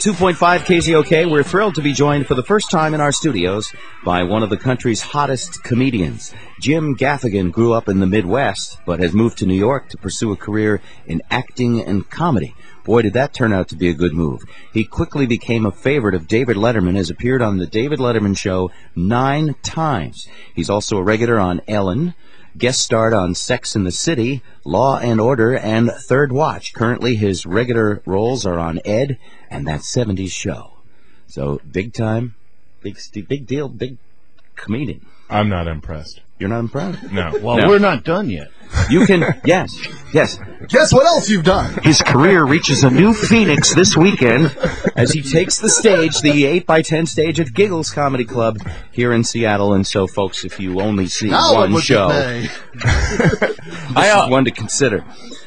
102.5 0.00 0.60
KZOK, 0.60 1.30
we're 1.30 1.42
thrilled 1.42 1.74
to 1.74 1.82
be 1.82 1.92
joined 1.92 2.26
for 2.26 2.34
the 2.34 2.42
first 2.42 2.70
time 2.70 2.94
in 2.94 3.02
our 3.02 3.12
studios 3.12 3.70
by 4.02 4.22
one 4.22 4.42
of 4.42 4.48
the 4.48 4.56
country's 4.56 5.02
hottest 5.02 5.62
comedians. 5.62 6.32
Jim 6.58 6.96
Gaffigan 6.96 7.52
grew 7.52 7.74
up 7.74 7.86
in 7.86 8.00
the 8.00 8.06
Midwest, 8.06 8.78
but 8.86 9.00
has 9.00 9.12
moved 9.12 9.36
to 9.38 9.46
New 9.46 9.58
York 9.58 9.90
to 9.90 9.98
pursue 9.98 10.32
a 10.32 10.38
career 10.38 10.80
in 11.06 11.20
acting 11.30 11.82
and 11.82 12.08
comedy. 12.08 12.54
Boy, 12.82 13.02
did 13.02 13.12
that 13.12 13.34
turn 13.34 13.52
out 13.52 13.68
to 13.68 13.76
be 13.76 13.90
a 13.90 13.94
good 13.94 14.14
move. 14.14 14.40
He 14.72 14.84
quickly 14.84 15.26
became 15.26 15.66
a 15.66 15.70
favorite 15.70 16.14
of 16.14 16.26
David 16.26 16.56
Letterman, 16.56 16.96
has 16.96 17.10
appeared 17.10 17.42
on 17.42 17.58
The 17.58 17.66
David 17.66 17.98
Letterman 17.98 18.38
Show 18.38 18.70
nine 18.96 19.54
times. 19.62 20.26
He's 20.54 20.70
also 20.70 20.96
a 20.96 21.02
regular 21.02 21.38
on 21.38 21.60
Ellen, 21.68 22.14
guest 22.56 22.80
starred 22.80 23.12
on 23.12 23.34
Sex 23.34 23.76
in 23.76 23.84
the 23.84 23.92
City, 23.92 24.42
Law 24.64 24.98
and 24.98 25.20
Order, 25.20 25.56
and 25.56 25.90
Third 25.90 26.32
Watch. 26.32 26.72
Currently, 26.72 27.16
his 27.16 27.46
regular 27.46 28.02
roles 28.06 28.46
are 28.46 28.58
on 28.58 28.80
Ed 28.84 29.18
and 29.50 29.66
That 29.66 29.80
70s 29.80 30.30
Show. 30.30 30.72
So, 31.26 31.60
big 31.70 31.92
time, 31.92 32.34
big, 32.82 32.98
big 33.28 33.46
deal, 33.46 33.68
big 33.68 33.98
comedian. 34.56 35.06
I'm 35.28 35.48
not 35.48 35.68
impressed. 35.68 36.20
You're 36.40 36.48
not 36.48 36.60
impressed? 36.60 37.12
No. 37.12 37.38
Well, 37.42 37.58
No. 37.58 37.68
we're 37.68 37.78
not 37.78 38.02
done 38.02 38.30
yet. 38.30 38.48
You 38.88 39.04
can, 39.04 39.34
yes, 39.44 39.76
yes. 40.14 40.38
Guess 40.68 40.92
what 40.92 41.04
else 41.04 41.28
you've 41.28 41.44
done? 41.44 41.74
His 41.82 42.00
career 42.00 42.44
reaches 42.44 42.84
a 42.84 42.90
new 42.90 43.12
phoenix 43.12 43.74
this 43.74 43.96
weekend 43.96 44.56
as 44.96 45.12
he 45.12 45.22
takes 45.22 45.58
the 45.58 45.68
stage, 45.68 46.20
the 46.20 46.60
8x10 46.60 47.08
stage 47.08 47.40
at 47.40 47.52
Giggles 47.52 47.90
Comedy 47.90 48.24
Club 48.24 48.58
here 48.92 49.12
in 49.12 49.24
Seattle. 49.24 49.74
And 49.74 49.84
so, 49.86 50.06
folks, 50.06 50.44
if 50.44 50.60
you 50.60 50.80
only 50.80 51.08
see 51.08 51.28
Now 51.30 51.54
one 51.54 51.72
would 51.72 51.88
you 51.88 51.96
show, 51.96 52.08
pay? 52.10 52.48
this 52.74 53.50
is 54.24 54.30
one 54.30 54.44
to 54.44 54.50
consider. 54.52 55.04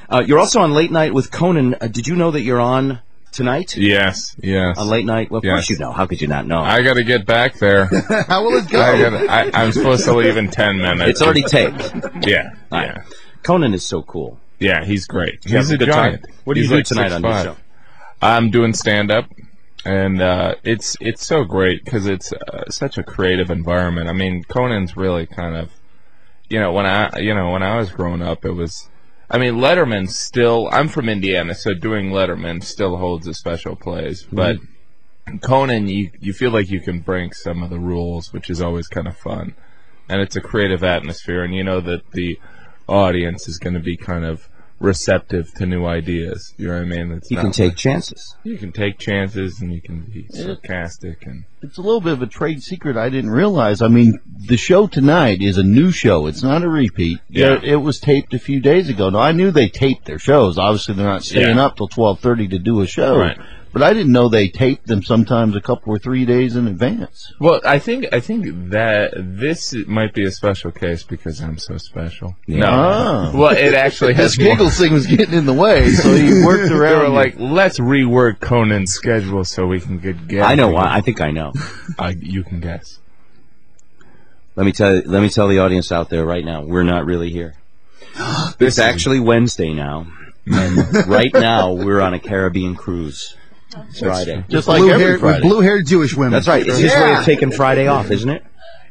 Uh, 0.09 0.21
you're 0.27 0.39
also 0.39 0.59
on 0.59 0.73
Late 0.73 0.91
Night 0.91 1.13
with 1.13 1.31
Conan. 1.31 1.75
Uh, 1.79 1.87
did 1.87 2.07
you 2.07 2.15
know 2.15 2.31
that 2.31 2.41
you're 2.41 2.61
on 2.61 2.99
tonight? 3.33 3.75
Yes, 3.75 4.35
yes. 4.41 4.77
On 4.77 4.87
Late 4.87 5.05
Night? 5.05 5.29
Well, 5.31 5.39
of 5.39 5.43
course 5.43 5.69
Yes. 5.69 5.71
you 5.71 5.77
know. 5.79 5.91
How 5.91 6.05
could 6.05 6.21
you 6.21 6.27
not 6.27 6.45
know? 6.47 6.59
I 6.59 6.81
got 6.83 6.93
to 6.95 7.03
get 7.03 7.25
back 7.25 7.55
there. 7.59 7.85
How 8.27 8.43
will 8.43 8.57
it 8.57 8.69
go? 8.69 8.81
I 8.81 9.01
gotta, 9.01 9.31
I, 9.31 9.51
I'm 9.63 9.71
supposed 9.71 10.05
to 10.05 10.13
leave 10.13 10.37
in 10.37 10.49
ten 10.49 10.77
minutes. 10.77 11.09
it's 11.09 11.21
already 11.21 11.43
taped. 11.43 11.81
Yeah, 12.27 12.51
Right. 12.71 12.85
yeah, 12.95 13.03
Conan 13.43 13.73
is 13.73 13.85
so 13.85 14.01
cool. 14.03 14.39
yeah. 14.59 14.85
He's 14.85 15.05
great. 15.07 15.45
You 15.45 15.57
He's 15.57 15.71
a 15.71 15.75
a 15.75 15.77
good 15.77 15.87
giant. 15.89 16.23
time. 16.23 16.33
What 16.45 16.53
do 16.53 16.61
He's 16.61 16.69
you 16.69 16.75
do 16.75 16.77
like 16.79 16.85
tonight 16.85 17.11
on 17.11 17.21
your 17.23 17.43
show? 17.43 17.57
I'm 18.21 18.51
doing 18.51 18.73
stand 18.73 19.11
up, 19.11 19.25
and 19.83 20.21
uh, 20.21 20.55
it's 20.63 20.95
it's 21.01 21.25
so 21.25 21.43
great 21.43 21.83
because 21.83 22.05
it's 22.05 22.31
uh, 22.31 22.69
such 22.69 22.97
a 22.97 23.03
creative 23.03 23.49
environment. 23.51 24.07
I 24.07 24.13
mean, 24.13 24.43
Conan's 24.45 24.95
really 24.95 25.25
kind 25.25 25.55
of, 25.57 25.69
you 26.49 26.59
know, 26.59 26.71
when 26.71 26.85
I 26.85 27.19
you 27.19 27.33
know 27.33 27.49
when 27.51 27.63
I 27.63 27.77
was 27.77 27.89
growing 27.91 28.21
up, 28.21 28.45
it 28.45 28.51
was. 28.51 28.87
I 29.29 29.37
mean, 29.37 29.55
Letterman 29.55 30.09
still. 30.09 30.69
I'm 30.71 30.87
from 30.87 31.09
Indiana, 31.09 31.55
so 31.55 31.73
doing 31.73 32.11
Letterman 32.11 32.63
still 32.63 32.97
holds 32.97 33.27
a 33.27 33.33
special 33.33 33.75
place. 33.75 34.23
Mm-hmm. 34.23 34.35
But 34.35 34.57
Conan, 35.41 35.87
you 35.87 36.11
you 36.19 36.33
feel 36.33 36.51
like 36.51 36.69
you 36.69 36.81
can 36.81 36.99
break 36.99 37.33
some 37.33 37.63
of 37.63 37.69
the 37.69 37.79
rules, 37.79 38.33
which 38.33 38.49
is 38.49 38.61
always 38.61 38.87
kind 38.87 39.07
of 39.07 39.17
fun, 39.17 39.55
and 40.09 40.21
it's 40.21 40.35
a 40.35 40.41
creative 40.41 40.83
atmosphere, 40.83 41.43
and 41.43 41.55
you 41.55 41.63
know 41.63 41.79
that 41.81 42.11
the 42.11 42.39
audience 42.87 43.47
is 43.47 43.57
going 43.57 43.73
to 43.73 43.79
be 43.79 43.95
kind 43.95 44.25
of 44.25 44.49
receptive 44.83 45.51
to 45.55 45.65
new 45.65 45.85
ideas. 45.85 46.53
You 46.57 46.67
know 46.67 46.73
what 46.73 46.81
I 46.81 46.85
mean? 46.85 47.11
It's 47.13 47.31
You 47.31 47.37
can 47.37 47.51
take 47.51 47.69
like- 47.71 47.77
chances. 47.77 48.35
you 48.43 48.57
can 48.57 48.71
take 48.71 48.99
chances 48.99 49.61
and 49.61 49.73
you 49.73 49.81
can 49.81 50.01
be 50.01 50.27
sarcastic 50.29 51.25
and 51.25 51.45
It's 51.61 51.77
a 51.77 51.81
little 51.81 52.01
bit 52.01 52.13
of 52.13 52.21
a 52.21 52.27
trade 52.27 52.61
secret 52.61 52.97
I 52.97 53.07
didn't 53.09 53.31
realize. 53.31 53.81
I 53.81 53.87
mean, 53.87 54.19
the 54.47 54.57
show 54.57 54.85
tonight 54.87 55.41
is 55.41 55.57
a 55.57 55.63
new 55.63 55.91
show. 55.91 56.27
It's 56.27 56.43
not 56.43 56.61
a 56.63 56.67
repeat. 56.69 57.19
Yeah. 57.29 57.53
It, 57.53 57.63
it 57.63 57.75
was 57.77 57.99
taped 58.01 58.33
a 58.33 58.39
few 58.39 58.59
days 58.59 58.89
ago. 58.89 59.09
Now 59.09 59.19
I 59.19 59.31
knew 59.31 59.49
they 59.51 59.69
taped 59.69 60.05
their 60.05 60.19
shows. 60.19 60.57
Obviously, 60.57 60.95
they're 60.95 61.05
not 61.05 61.23
staying 61.23 61.55
Yeah. 61.55 61.65
up 61.65 61.77
till 61.77 61.87
twelve 61.87 62.19
thirty 62.19 62.49
to 62.49 62.59
do 62.59 62.81
a 62.81 62.85
show. 62.87 63.17
Right. 63.17 63.37
But 63.73 63.81
I 63.81 63.91
didn't 63.93 64.11
know 64.11 64.29
they 64.29 64.49
taped 64.49 64.85
them 64.85 65.01
sometimes 65.01 65.55
a 65.55 65.61
couple 65.61 65.93
or 65.93 65.97
three 65.99 66.25
days 66.25 66.55
in 66.55 66.67
advance. 66.67 67.33
well 67.39 67.59
i 67.65 67.79
think 67.79 68.05
i 68.13 68.19
think 68.19 68.45
that 68.69 69.11
this 69.15 69.73
might 69.87 70.13
be 70.13 70.23
a 70.25 70.31
special 70.31 70.71
case 70.71 71.01
because 71.03 71.41
i'm 71.41 71.57
so 71.57 71.77
special 71.77 72.35
no 72.47 72.67
Ah. 72.67 73.31
well 73.33 73.51
it 73.51 73.73
actually 73.73 74.13
has 74.13 74.35
This 74.35 74.45
more- 74.59 74.69
thing 74.69 74.93
was 74.93 75.07
getting 75.07 75.33
in 75.33 75.45
the 75.47 75.53
way, 75.53 75.89
so 75.89 76.13
he 76.13 76.43
worked 76.45 76.69
they 76.69 76.75
around. 76.75 76.99
were 76.99 77.05
it. 77.05 77.09
like 77.09 77.35
let's 77.39 77.79
rework 77.79 78.39
conan's 78.39 78.91
schedule 78.93 79.43
so 79.43 79.65
we 79.65 79.79
can 79.79 79.97
get 79.97 80.27
get 80.27 80.43
I 80.43 80.53
know 80.55 80.69
why. 80.69 80.87
I 80.97 81.01
think 81.01 81.19
I 81.21 81.31
know. 81.31 81.51
I, 81.97 82.09
you 82.19 82.43
can 82.43 82.59
guess 82.59 82.99
Let 84.55 84.65
me 84.67 84.71
tell 84.71 84.93
let 85.13 85.21
me 85.21 85.29
tell 85.29 85.47
the 85.47 85.59
audience 85.59 85.91
out 85.91 86.09
there 86.09 86.25
right 86.25 86.45
now, 86.45 86.61
we're 86.61 86.83
not 86.83 87.05
really 87.05 87.31
here. 87.31 87.55
this 88.15 88.55
It's 88.59 88.79
actually 88.79 89.19
Wednesday 89.19 89.73
now, 89.73 90.07
and 90.45 91.07
right 91.19 91.33
now 91.33 91.73
we're 91.73 92.01
on 92.01 92.13
a 92.13 92.19
Caribbean 92.19 92.75
cruise. 92.75 93.35
It's 93.89 93.99
Friday. 93.99 94.43
just 94.49 94.67
like 94.67 94.79
blue 94.79 94.91
every 94.91 95.05
hair, 95.05 95.19
Friday. 95.19 95.41
blue 95.41 95.61
haired 95.61 95.85
Jewish 95.87 96.15
women. 96.15 96.31
That's 96.33 96.47
right. 96.47 96.65
It's 96.65 96.77
his 96.77 96.93
way 96.93 97.15
of 97.15 97.23
taking 97.25 97.51
Friday 97.51 97.87
off, 97.87 98.11
isn't 98.11 98.29
it? 98.29 98.43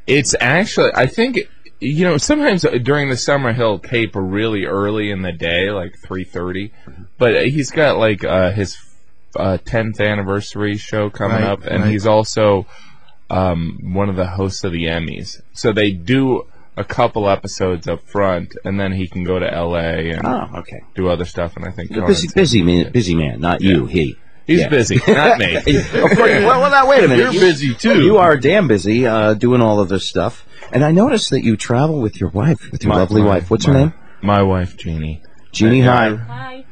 It's 0.07 0.35
actually, 0.41 0.91
I 0.95 1.07
think, 1.07 1.39
you 1.81 2.05
know, 2.05 2.17
sometimes 2.19 2.63
during 2.83 3.09
the 3.09 3.17
summer 3.17 3.53
he'll 3.53 3.79
tape 3.79 4.13
really 4.15 4.65
early 4.67 5.11
in 5.11 5.23
the 5.23 5.33
day, 5.33 5.71
like 5.71 5.97
three 5.99 6.25
thirty. 6.25 6.73
But 7.19 7.47
he's 7.49 7.71
got 7.71 7.99
like 7.99 8.25
uh, 8.25 8.51
his 8.53 8.77
uh, 9.37 9.59
10th 9.65 10.01
anniversary 10.01 10.77
show 10.77 11.09
coming 11.11 11.39
Right, 11.39 11.45
up, 11.51 11.65
and 11.65 11.83
right. 11.85 11.91
he's 11.91 12.07
also 12.07 12.67
um, 13.31 13.79
one 13.95 14.09
of 14.09 14.17
the 14.17 14.27
hosts 14.27 14.65
of 14.65 14.73
the 14.73 14.85
Emmys. 14.87 15.41
So 15.53 15.73
they 15.73 15.93
do 15.93 16.47
a 16.77 16.85
couple 16.85 17.29
episodes 17.29 17.87
up 17.89 18.01
front, 18.03 18.57
and 18.65 18.79
then 18.81 18.93
he 18.93 19.07
can 19.09 19.25
go 19.25 19.39
to 19.39 19.53
L.A. 19.53 20.11
and 20.11 20.27
Oh, 20.27 20.49
okay. 20.59 20.83
do 20.95 21.09
other 21.09 21.25
stuff. 21.25 21.57
And 21.57 21.65
I 21.65 21.71
think 21.71 21.91
You're 21.91 22.05
a 22.05 22.07
busy, 22.07 22.29
busy 22.35 22.63
man. 22.63 22.93
Busy 22.93 23.15
man, 23.15 23.41
not 23.41 23.61
you. 23.61 23.87
He. 23.87 24.17
He's 24.47 24.61
Yeah. 24.61 24.69
busy, 24.69 24.97
not 25.09 25.39
me. 25.39 25.55
of 25.57 25.65
course. 25.65 26.19
Well, 26.19 26.61
well, 26.61 26.71
now 26.71 26.89
wait 26.89 27.05
a 27.05 27.09
minute. 27.09 27.23
You're 27.25 27.33
You- 27.33 27.41
busy 27.41 27.75
too. 27.75 28.03
You 28.03 28.19
are 28.19 28.37
damn 28.37 28.67
busy 28.69 29.07
uh, 29.07 29.35
doing 29.35 29.61
all 29.61 29.81
of 29.81 29.89
this 29.89 30.05
stuff, 30.07 30.45
and 30.73 30.85
I 30.85 30.91
noticed 30.93 31.31
that 31.31 31.45
you 31.45 31.57
travel 31.57 32.01
with 32.01 32.21
your 32.21 32.31
wife, 32.31 32.71
with 32.73 32.83
your 32.85 32.93
My- 32.93 32.99
lovely 32.99 33.23
my- 33.23 33.29
wife. 33.29 33.51
What's 33.51 33.67
her 33.67 33.73
name? 33.75 33.93
My 34.21 34.43
wife, 34.43 34.77
Jeannie. 34.77 35.23
Jeannie. 35.53 35.81
Yeah. 35.81 36.17
Hi. 36.17 36.65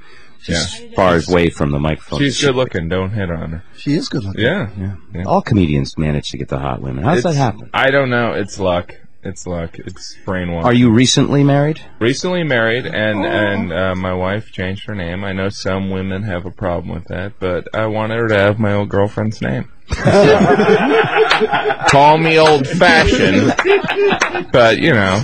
Yeah. 0.48 0.64
Far 0.96 1.20
away 1.28 1.50
from 1.50 1.70
the 1.70 1.78
microphone. 1.78 2.18
She's 2.18 2.40
good 2.40 2.54
looking. 2.56 2.88
Don't 2.88 3.10
hit 3.10 3.30
on 3.30 3.50
her. 3.52 3.62
She 3.76 3.92
is 3.94 4.08
good 4.08 4.24
looking. 4.24 4.40
Yeah. 4.42 4.70
Yeah. 5.14 5.24
All 5.24 5.42
comedians 5.42 5.98
manage 5.98 6.30
to 6.30 6.38
get 6.38 6.48
the 6.48 6.58
hot 6.58 6.80
women. 6.80 7.04
How 7.04 7.14
does 7.14 7.24
that 7.24 7.34
happen? 7.34 7.68
I 7.74 7.90
don't 7.90 8.08
know. 8.08 8.32
It's 8.32 8.58
luck. 8.58 8.94
It's 9.22 9.46
luck. 9.46 9.78
It's 9.78 10.16
brainwash. 10.24 10.64
Are 10.64 10.72
you 10.72 10.90
recently 10.90 11.44
married? 11.44 11.80
recently 11.98 12.42
married? 12.42 12.86
And 12.86 13.26
and 13.26 13.70
uh, 13.72 13.94
my 13.94 14.14
wife 14.14 14.50
changed 14.50 14.86
her 14.86 14.94
name. 14.94 15.24
I 15.24 15.32
know 15.34 15.50
some 15.50 15.90
women 15.90 16.22
have 16.22 16.46
a 16.46 16.50
problem 16.50 16.94
with 16.94 17.04
that, 17.08 17.34
but 17.38 17.68
I 17.74 17.86
wanted 17.86 18.18
her 18.18 18.28
to 18.28 18.38
have 18.38 18.58
my 18.58 18.72
old 18.72 18.88
girlfriend's 18.88 19.42
name. 19.42 19.70
Call 21.88 22.16
me 22.18 22.38
old 22.38 22.66
fashioned, 22.66 23.52
but 24.52 24.78
you 24.78 24.92
know, 24.92 25.18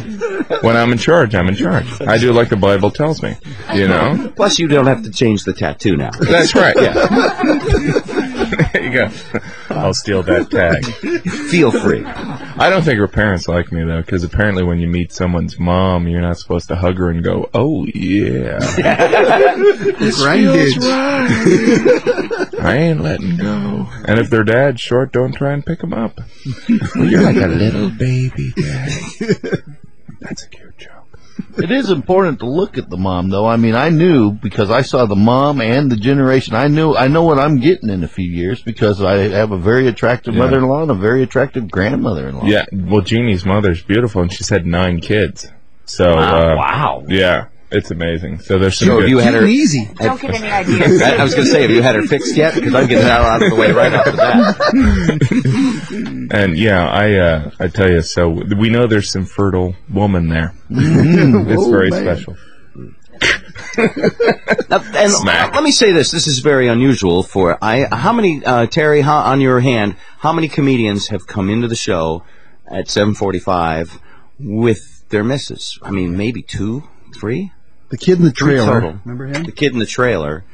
when 0.62 0.76
I'm 0.76 0.90
in 0.92 0.98
charge, 0.98 1.34
I'm 1.36 1.46
in 1.48 1.54
charge. 1.54 1.86
I 2.02 2.18
do 2.18 2.32
like 2.32 2.48
the 2.48 2.56
Bible 2.56 2.90
tells 2.90 3.22
me. 3.22 3.36
You 3.72 3.86
know, 3.86 4.32
Plus, 4.34 4.58
you 4.58 4.66
don't 4.66 4.86
have 4.86 5.04
to 5.04 5.10
change 5.10 5.44
the 5.44 5.52
tattoo 5.52 5.96
now. 5.96 6.10
that's 6.10 6.54
right. 6.54 6.74
Yeah. 6.86 6.92
There 8.50 8.82
you 8.82 8.92
go. 8.92 9.10
I'll 9.70 9.94
steal 9.94 10.22
that 10.24 10.50
tag. 10.50 10.84
Feel 11.50 11.70
free. 11.72 12.04
I 12.04 12.70
don't 12.70 12.82
think 12.82 12.98
her 12.98 13.08
parents 13.08 13.48
like 13.48 13.72
me 13.72 13.84
though, 13.84 14.00
because 14.00 14.24
apparently 14.24 14.62
when 14.64 14.78
you 14.78 14.86
meet 14.88 15.12
someone's 15.12 15.58
mom, 15.58 16.08
you're 16.08 16.20
not 16.20 16.38
supposed 16.38 16.68
to 16.68 16.76
hug 16.76 16.98
her 16.98 17.10
and 17.10 17.22
go, 17.22 17.48
"Oh 17.54 17.84
yeah, 17.86 18.58
Grandkids. 20.16 20.84
I 22.60 22.76
ain't 22.76 23.00
letting 23.00 23.36
go." 23.36 23.88
And 24.04 24.18
if 24.18 24.30
their 24.30 24.44
dad's 24.44 24.80
short, 24.80 25.12
don't 25.12 25.32
try 25.32 25.52
and 25.52 25.64
pick 25.64 25.82
him 25.82 25.92
up. 25.92 26.20
well, 26.94 27.04
you're 27.04 27.22
like 27.22 27.36
a 27.36 27.48
little 27.48 27.90
baby, 27.90 28.52
dad. 28.56 28.92
That's 30.20 30.44
a 30.44 30.48
cute 30.48 30.78
joke. 30.78 31.05
It 31.58 31.70
is 31.70 31.90
important 31.90 32.38
to 32.40 32.46
look 32.46 32.78
at 32.78 32.88
the 32.88 32.96
mom, 32.96 33.28
though. 33.30 33.46
I 33.46 33.56
mean, 33.56 33.74
I 33.74 33.88
knew 33.90 34.30
because 34.32 34.70
I 34.70 34.82
saw 34.82 35.06
the 35.06 35.16
mom 35.16 35.60
and 35.60 35.90
the 35.90 35.96
generation. 35.96 36.54
I 36.54 36.68
knew 36.68 36.94
I 36.94 37.08
know 37.08 37.24
what 37.24 37.38
I'm 37.38 37.60
getting 37.60 37.90
in 37.90 38.02
a 38.04 38.08
few 38.08 38.26
years 38.28 38.62
because 38.62 39.02
I 39.02 39.28
have 39.28 39.52
a 39.52 39.58
very 39.58 39.86
attractive 39.86 40.34
Yeah. 40.34 40.40
mother-in-law 40.44 40.82
and 40.82 40.90
a 40.90 40.94
very 40.94 41.22
attractive 41.22 41.70
grandmother-in-law. 41.70 42.46
Yeah, 42.46 42.64
well, 42.72 43.02
Jeannie's 43.02 43.44
mother's 43.44 43.82
beautiful, 43.82 44.22
and 44.22 44.32
she's 44.32 44.48
had 44.48 44.66
nine 44.66 45.00
kids. 45.00 45.50
So, 45.84 46.14
Wow. 46.14 46.36
uh, 46.52 46.56
wow. 46.56 47.02
yeah, 47.08 47.44
it's 47.70 47.90
amazing. 47.90 48.38
So 48.40 48.58
there's 48.58 48.78
some 48.78 48.86
So 48.88 48.92
have 48.94 49.02
good- 49.02 49.10
you 49.10 49.18
had 49.18 49.34
her? 49.34 49.44
Easy. 49.44 49.88
Don't 49.96 50.20
get 50.20 50.34
any 50.34 50.48
ideas. 50.50 51.02
I, 51.02 51.16
I 51.16 51.22
was 51.24 51.34
going 51.34 51.46
to 51.46 51.50
say, 51.52 51.62
have 51.62 51.70
you 51.70 51.82
had 51.82 51.94
her 51.96 52.02
fixed 52.02 52.36
yet? 52.36 52.54
Because 52.54 52.74
I'm 52.74 52.86
getting 52.86 53.04
that 53.04 53.20
out 53.20 53.42
of 53.42 53.50
the 53.50 53.56
way 53.56 53.72
right 53.72 53.92
off 53.92 54.04
the 54.04 54.12
bat. 54.12 54.56
And 56.32 56.56
yeah, 56.58 56.88
I 56.88 57.12
uh, 57.14 57.50
I 57.60 57.68
tell 57.68 57.88
you, 57.90 58.02
so 58.02 58.28
we 58.28 58.68
know 58.68 58.86
there's 58.88 59.10
some 59.10 59.24
fertile 59.26 59.74
woman 59.88 60.28
there. 60.28 60.52
it's 60.70 61.62
Whoa, 61.64 61.70
very 61.70 61.90
man. 61.90 62.02
special. 62.02 62.36
Now, 64.68 64.80
and 64.94 65.10
Smack. 65.12 65.54
let 65.54 65.62
me 65.62 65.70
say 65.70 65.92
this: 65.92 66.10
this 66.10 66.26
is 66.26 66.38
very 66.40 66.66
unusual 66.68 67.22
for 67.22 67.58
I. 67.62 67.86
How 67.94 68.12
many, 68.12 68.42
uh, 68.44 68.66
Terry, 68.66 69.00
how, 69.02 69.18
on 69.18 69.40
your 69.40 69.60
hand? 69.60 69.96
How 70.18 70.32
many 70.32 70.48
comedians 70.48 71.08
have 71.08 71.26
come 71.26 71.48
into 71.50 71.68
the 71.68 71.76
show 71.76 72.22
at 72.66 72.86
7:45 72.86 74.00
with 74.38 75.08
their 75.10 75.22
misses? 75.24 75.78
I 75.82 75.90
mean, 75.90 76.16
maybe 76.16 76.42
two, 76.42 76.84
three. 77.18 77.52
The 77.98 78.04
kid 78.04 78.18
in 78.18 78.24
the 78.24 78.32
trailer. 78.32 78.80
total. 78.80 79.00
Remember 79.04 79.26
him? 79.26 79.44
The 79.44 79.52
kid 79.52 79.72
in 79.72 79.78
the 79.78 79.86
trailer, 79.86 80.44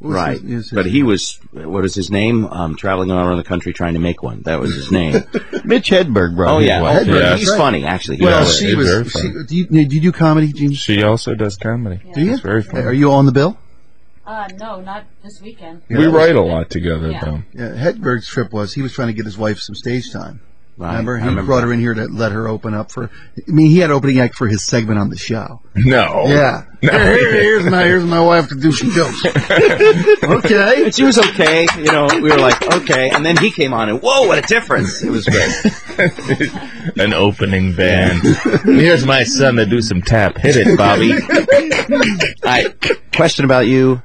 right? 0.00 0.40
his- 0.40 0.50
his- 0.50 0.70
but 0.70 0.86
he 0.86 1.02
was 1.02 1.38
what 1.52 1.84
is 1.84 1.94
his 1.94 2.10
name? 2.10 2.44
Um, 2.46 2.76
traveling 2.76 3.10
all 3.10 3.26
around 3.26 3.38
the 3.38 3.44
country 3.44 3.72
trying 3.72 3.94
to 3.94 4.00
make 4.00 4.22
one. 4.22 4.42
That 4.42 4.60
was 4.60 4.74
his 4.74 4.90
name. 4.90 5.14
Mitch 5.64 5.90
Hedberg 5.90 6.36
brought 6.36 6.56
oh 6.56 6.58
yeah. 6.58 6.80
Hedberg, 6.80 7.08
Okay. 7.32 7.38
he's 7.38 7.50
right. 7.50 7.58
funny 7.58 7.84
actually. 7.86 8.16
He 8.18 8.24
Well, 8.24 8.40
was. 8.40 8.58
she 8.58 8.74
very 8.74 9.02
was. 9.04 9.12
funny. 9.12 9.28
She, 9.32 9.44
do, 9.46 9.56
you, 9.56 9.86
do 9.86 9.94
you 9.96 10.00
do 10.02 10.12
comedy, 10.12 10.52
James? 10.52 10.76
She 10.78 11.02
also 11.02 11.34
does 11.34 11.56
comedy. 11.56 12.00
Do 12.14 12.20
you? 12.22 12.32
It's 12.32 12.40
very 12.42 12.62
funny. 12.62 12.84
Are 12.84 12.92
you 12.92 13.12
on 13.12 13.26
the 13.26 13.32
bill? 13.32 13.56
Uh, 14.26 14.48
no, 14.58 14.80
not 14.80 15.04
this 15.22 15.40
weekend. 15.40 15.82
we 15.88 16.04
write 16.06 16.34
a 16.34 16.40
lot 16.40 16.68
together, 16.68 17.12
Yeah. 17.12 17.24
though. 17.24 17.42
Yeah, 17.54 17.68
Hedberg's 17.76 18.26
trip 18.26 18.52
was 18.52 18.74
he 18.74 18.82
was 18.82 18.92
trying 18.92 19.06
to 19.06 19.14
get 19.14 19.24
his 19.24 19.38
wife 19.38 19.60
some 19.60 19.76
stage 19.76 20.10
time. 20.12 20.40
Right. 20.78 20.90
Remember, 20.90 21.16
I 21.16 21.20
he 21.20 21.26
remember 21.28 21.46
brought 21.46 21.60
that. 21.62 21.68
her 21.68 21.72
in 21.72 21.80
here 21.80 21.94
to 21.94 22.04
let 22.04 22.32
her 22.32 22.46
open 22.48 22.74
up 22.74 22.90
for. 22.90 23.04
I 23.04 23.50
mean, 23.50 23.68
he 23.68 23.78
had 23.78 23.90
opening 23.90 24.20
act 24.20 24.34
for 24.34 24.46
his 24.46 24.62
segment 24.62 24.98
on 24.98 25.08
the 25.08 25.16
show. 25.16 25.62
No. 25.74 26.24
Yeah. 26.26 26.64
No. 26.82 26.92
Here- 26.92 27.32
here's 27.32 27.64
my 27.70 27.82
here's 27.84 28.04
my 28.04 28.20
wife 28.20 28.48
to 28.50 28.54
do 28.56 28.70
some 28.72 28.90
jokes. 28.90 29.24
okay. 30.22 30.84
And 30.84 30.94
she 30.94 31.02
was 31.04 31.18
okay, 31.18 31.66
you 31.78 31.84
know. 31.84 32.08
We 32.12 32.30
were 32.30 32.36
like, 32.38 32.62
okay, 32.74 33.08
and 33.08 33.24
then 33.24 33.38
he 33.38 33.50
came 33.50 33.72
on, 33.72 33.88
and 33.88 34.02
whoa, 34.02 34.26
what 34.26 34.38
a 34.38 34.42
difference! 34.42 35.02
It 35.02 35.10
was 35.10 35.24
great. 35.24 35.50
An 36.98 37.14
opening 37.14 37.74
band. 37.74 38.20
Here's 38.64 39.06
my 39.06 39.24
son 39.24 39.56
to 39.56 39.64
do 39.66 39.80
some 39.80 40.02
tap. 40.02 40.36
Hit 40.36 40.56
it, 40.56 40.76
Bobby. 40.76 41.12
I 42.44 42.74
question 43.14 43.44
about 43.46 43.66
you. 43.66 44.02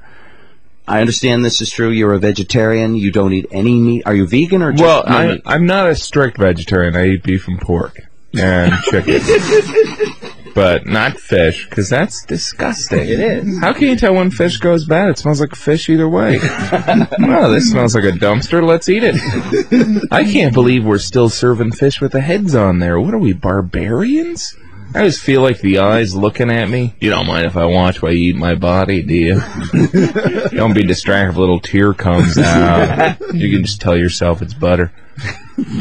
I 0.86 1.00
understand 1.00 1.44
this 1.44 1.60
is 1.60 1.70
true. 1.70 1.90
You're 1.90 2.12
a 2.12 2.18
vegetarian. 2.18 2.94
You 2.96 3.10
don't 3.12 3.32
eat 3.32 3.46
any 3.50 3.74
meat. 3.74 4.02
Are 4.04 4.14
you 4.14 4.26
vegan 4.26 4.62
or 4.62 4.72
just 4.72 4.82
Well, 4.82 5.04
no 5.06 5.16
I, 5.16 5.26
meat? 5.34 5.42
I'm 5.46 5.66
not 5.66 5.88
a 5.88 5.94
strict 5.94 6.38
vegetarian. 6.38 6.96
I 6.96 7.06
eat 7.10 7.22
beef 7.22 7.46
and 7.48 7.60
pork 7.60 7.98
and 8.36 8.72
chicken. 8.90 9.20
But 10.54 10.86
not 10.86 11.18
fish, 11.18 11.66
because 11.66 11.88
that's 11.88 12.26
disgusting. 12.26 12.98
It 13.00 13.20
is. 13.20 13.58
How 13.60 13.72
can 13.72 13.88
you 13.88 13.96
tell 13.96 14.14
when 14.14 14.30
fish 14.30 14.58
goes 14.58 14.84
bad? 14.84 15.08
It 15.08 15.18
smells 15.18 15.40
like 15.40 15.54
fish 15.54 15.88
either 15.88 16.06
way. 16.08 16.38
well, 17.18 17.50
this 17.50 17.70
smells 17.70 17.94
like 17.94 18.04
a 18.04 18.10
dumpster. 18.12 18.62
Let's 18.62 18.88
eat 18.90 19.02
it. 19.02 20.08
I 20.12 20.24
can't 20.24 20.52
believe 20.52 20.84
we're 20.84 20.98
still 20.98 21.30
serving 21.30 21.72
fish 21.72 22.02
with 22.02 22.12
the 22.12 22.20
heads 22.20 22.54
on 22.54 22.80
there. 22.80 23.00
What 23.00 23.14
are 23.14 23.18
we, 23.18 23.32
barbarians? 23.32 24.54
I 24.94 25.04
just 25.06 25.22
feel 25.22 25.40
like 25.40 25.60
the 25.60 25.78
eyes 25.78 26.14
looking 26.14 26.50
at 26.50 26.68
me. 26.68 26.94
You 27.00 27.10
don't 27.10 27.26
mind 27.26 27.46
if 27.46 27.56
I 27.56 27.64
watch 27.64 28.02
while 28.02 28.12
you 28.12 28.30
eat 28.30 28.36
my 28.36 28.54
body, 28.54 29.02
do 29.02 29.14
you? 29.14 29.40
don't 30.50 30.74
be 30.74 30.82
distracted 30.82 31.30
if 31.30 31.36
a 31.36 31.40
little 31.40 31.60
tear 31.60 31.94
comes 31.94 32.38
out. 32.38 33.18
You 33.32 33.50
can 33.50 33.64
just 33.64 33.80
tell 33.80 33.96
yourself 33.96 34.42
it's 34.42 34.52
butter. 34.52 34.92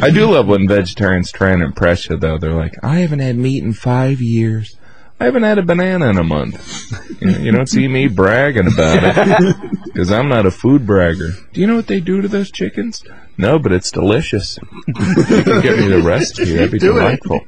I 0.02 0.10
do 0.10 0.32
love 0.32 0.48
when 0.48 0.68
vegetarians 0.68 1.32
try 1.32 1.52
and 1.52 1.62
impress 1.62 2.10
you, 2.10 2.16
though. 2.18 2.38
They're 2.38 2.54
like, 2.54 2.76
I 2.84 3.00
haven't 3.00 3.20
had 3.20 3.36
meat 3.36 3.64
in 3.64 3.74
five 3.74 4.22
years. 4.22 4.78
I 5.20 5.26
haven't 5.26 5.44
had 5.44 5.60
a 5.60 5.64
banana 5.64 6.10
in 6.10 6.18
a 6.18 6.24
month. 6.24 6.92
You, 7.22 7.52
don't 7.52 7.68
see 7.70 7.88
me 7.88 8.08
bragging 8.08 8.66
about 8.66 9.04
it 9.04 9.56
because 9.84 10.12
I'm 10.12 10.30
not 10.30 10.48
a 10.48 10.52
food 10.52 10.88
bragger. 10.88 11.30
Do 11.54 11.62
you 11.62 11.68
know 11.68 11.76
what 11.76 11.86
they 11.86 12.00
do 12.00 12.22
to 12.22 12.28
those 12.28 12.50
chickens? 12.50 13.04
No, 13.38 13.60
but 13.60 13.72
it's 13.72 13.92
delicious. 13.92 14.58
you 14.88 14.94
can 14.94 15.62
give 15.62 15.78
me 15.78 15.88
the 15.90 16.02
recipe. 16.04 16.54
That'd 16.54 16.72
be 16.72 16.80
delightful. 16.80 17.42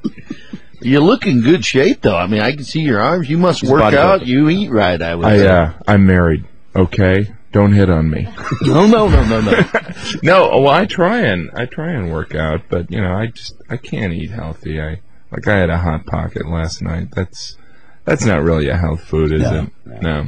You 0.84 1.00
look 1.00 1.26
in 1.26 1.42
good 1.42 1.64
shape, 1.66 2.02
though. 2.02 2.16
I 2.18 2.28
mean, 2.28 2.42
I 2.42 2.52
can 2.52 2.64
see 2.64 2.82
your 2.82 3.02
arms. 3.02 3.30
You 3.30 3.38
must 3.38 3.62
He's 3.62 3.70
work 3.72 3.94
out. 3.94 4.26
You 4.26 4.50
eat 4.50 4.70
right. 4.70 5.02
I 5.02 5.16
would. 5.16 5.26
I 5.26 5.38
say. 5.38 5.48
uh, 5.48 5.74
I'm 5.88 6.06
married. 6.06 6.46
Okay, 6.76 7.34
don't 7.52 7.72
hit 7.74 7.90
on 7.90 8.10
me. 8.10 8.24
no, 8.64 8.88
no, 8.88 9.08
no, 9.08 9.24
no, 9.24 9.42
no. 9.42 9.62
No, 10.24 10.50
well, 10.60 10.70
I 10.70 10.86
try 10.86 11.20
and 11.20 11.52
I 11.54 11.66
try 11.66 11.92
and 11.92 12.12
work 12.12 12.34
out, 12.36 12.62
but 12.70 12.92
you 12.92 13.00
know, 13.02 13.14
I 13.14 13.28
just 13.28 13.56
I 13.70 13.78
can't 13.78 14.14
eat 14.14 14.32
healthy. 14.32 14.82
I 14.82 15.02
like 15.32 15.48
I 15.48 15.58
had 15.58 15.70
a 15.70 15.78
hot 15.78 16.06
pocket 16.06 16.48
last 16.48 16.82
night. 16.82 17.10
That's 17.16 17.58
that's 18.06 18.26
not 18.26 18.42
really 18.44 18.70
a 18.70 18.78
health 18.78 19.02
food, 19.04 19.32
is 19.34 19.42
No, 19.42 19.68
it? 19.86 20.02
No. 20.02 20.28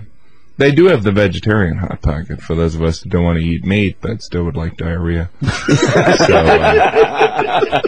They 0.57 0.71
do 0.71 0.85
have 0.85 1.03
the 1.03 1.11
vegetarian 1.11 1.77
hot 1.77 2.01
pocket 2.01 2.41
for 2.41 2.55
those 2.55 2.75
of 2.75 2.81
us 2.81 3.01
that 3.01 3.09
don't 3.09 3.25
want 3.25 3.39
to 3.39 3.45
eat 3.45 3.65
meat 3.65 3.97
but 4.01 4.21
still 4.21 4.45
would 4.45 4.55
like 4.55 4.77
diarrhea. 4.77 5.29
so, 5.41 6.37
uh, 6.37 7.81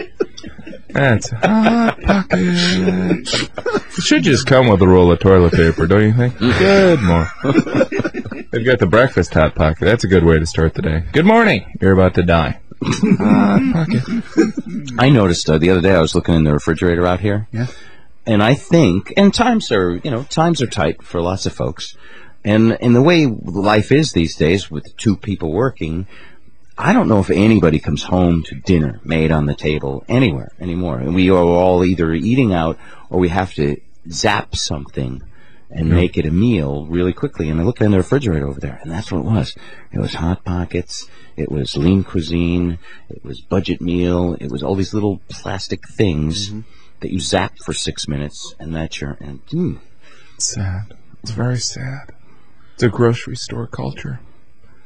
that's 0.90 1.30
hot 1.30 2.02
pocket. 2.02 2.40
It 2.40 4.04
should 4.04 4.24
just 4.24 4.48
come 4.48 4.68
with 4.68 4.82
a 4.82 4.88
roll 4.88 5.12
of 5.12 5.20
toilet 5.20 5.54
paper, 5.54 5.88
don't 5.88 6.04
you 6.04 6.14
think? 6.14 6.38
Good 6.40 7.02
more. 7.02 7.32
They've 8.52 8.66
got 8.66 8.80
the 8.80 8.88
breakfast 8.90 9.34
hot 9.34 9.56
pocket. 9.56 9.86
That's 9.86 10.04
a 10.04 10.08
good 10.08 10.24
way 10.24 10.40
to 10.40 10.46
start 10.46 10.74
the 10.74 10.82
day. 10.82 11.04
Good 11.14 11.26
morning. 11.26 11.78
You're 11.80 11.94
about 11.94 12.16
to 12.16 12.24
die. 12.24 12.60
Hot 12.82 13.74
pocket. 13.74 14.04
I 15.00 15.10
noticed 15.10 15.50
uh, 15.50 15.58
the 15.58 15.70
other 15.70 15.82
day 15.82 15.94
I 15.94 16.02
was 16.02 16.16
looking 16.16 16.36
in 16.36 16.44
the 16.44 16.54
refrigerator 16.54 17.06
out 17.06 17.22
here. 17.22 17.48
Yeah. 17.52 17.68
And 18.26 18.44
I 18.44 18.56
think, 18.56 19.14
and 19.16 19.34
times 19.34 19.72
are, 19.72 19.96
you 19.96 20.12
know, 20.12 20.24
times 20.24 20.62
are 20.62 20.68
tight 20.68 21.02
for 21.02 21.22
lots 21.22 21.46
of 21.46 21.54
folks. 21.54 21.96
And 22.44 22.74
in 22.74 22.94
the 22.94 23.02
way 23.02 23.26
life 23.26 23.92
is 23.92 24.12
these 24.12 24.36
days 24.36 24.72
with 24.72 24.96
two 24.98 25.18
people 25.18 25.52
working, 25.52 26.08
I 26.78 26.94
don't 26.94 27.08
know 27.08 27.20
if 27.20 27.30
anybody 27.30 27.80
comes 27.80 28.04
home 28.04 28.44
to 28.44 28.56
dinner 28.56 29.00
made 29.04 29.32
on 29.32 29.48
the 29.48 29.56
table 29.56 30.06
anywhere 30.08 30.52
anymore. 30.60 31.00
And 31.00 31.16
we 31.16 31.30
are 31.30 31.44
all 31.44 31.84
either 31.84 32.14
eating 32.14 32.54
out 32.54 32.78
or 33.10 33.20
we 33.20 33.30
have 33.30 33.54
to 33.56 33.78
zap 34.10 34.56
something 34.56 35.24
and 35.70 35.90
make 35.90 36.18
it 36.18 36.26
a 36.26 36.32
meal 36.32 36.86
really 36.86 37.14
quickly. 37.14 37.50
And 37.50 37.60
I 37.60 37.64
look 37.64 37.82
in 37.82 37.92
the 37.92 37.98
refrigerator 37.98 38.48
over 38.48 38.60
there, 38.60 38.80
and 38.82 38.92
that's 38.92 39.12
what 39.12 39.20
it 39.20 39.26
was. 39.26 39.56
It 39.92 40.00
was 40.00 40.14
Hot 40.14 40.46
Pockets, 40.46 41.08
it 41.36 41.52
was 41.52 41.76
Lean 41.76 42.04
Cuisine, 42.04 42.80
it 43.10 43.24
was 43.24 43.42
Budget 43.42 43.82
Meal, 43.82 44.38
it 44.40 44.50
was 44.50 44.64
all 44.64 44.76
these 44.76 44.94
little 44.94 45.20
plastic 45.30 45.88
things 45.90 46.54
that 47.02 47.12
you 47.12 47.20
zap 47.20 47.58
for 47.66 47.74
six 47.74 48.08
minutes, 48.08 48.56
and 48.60 48.74
that's 48.74 49.02
your. 49.02 49.18
And, 49.20 49.46
mm, 49.48 49.80
Sad. 50.38 50.96
It's 51.24 51.32
very 51.32 51.58
sad. 51.58 52.14
It's 52.78 52.84
a 52.84 52.90
grocery 52.90 53.36
store 53.36 53.66
culture. 53.66 54.20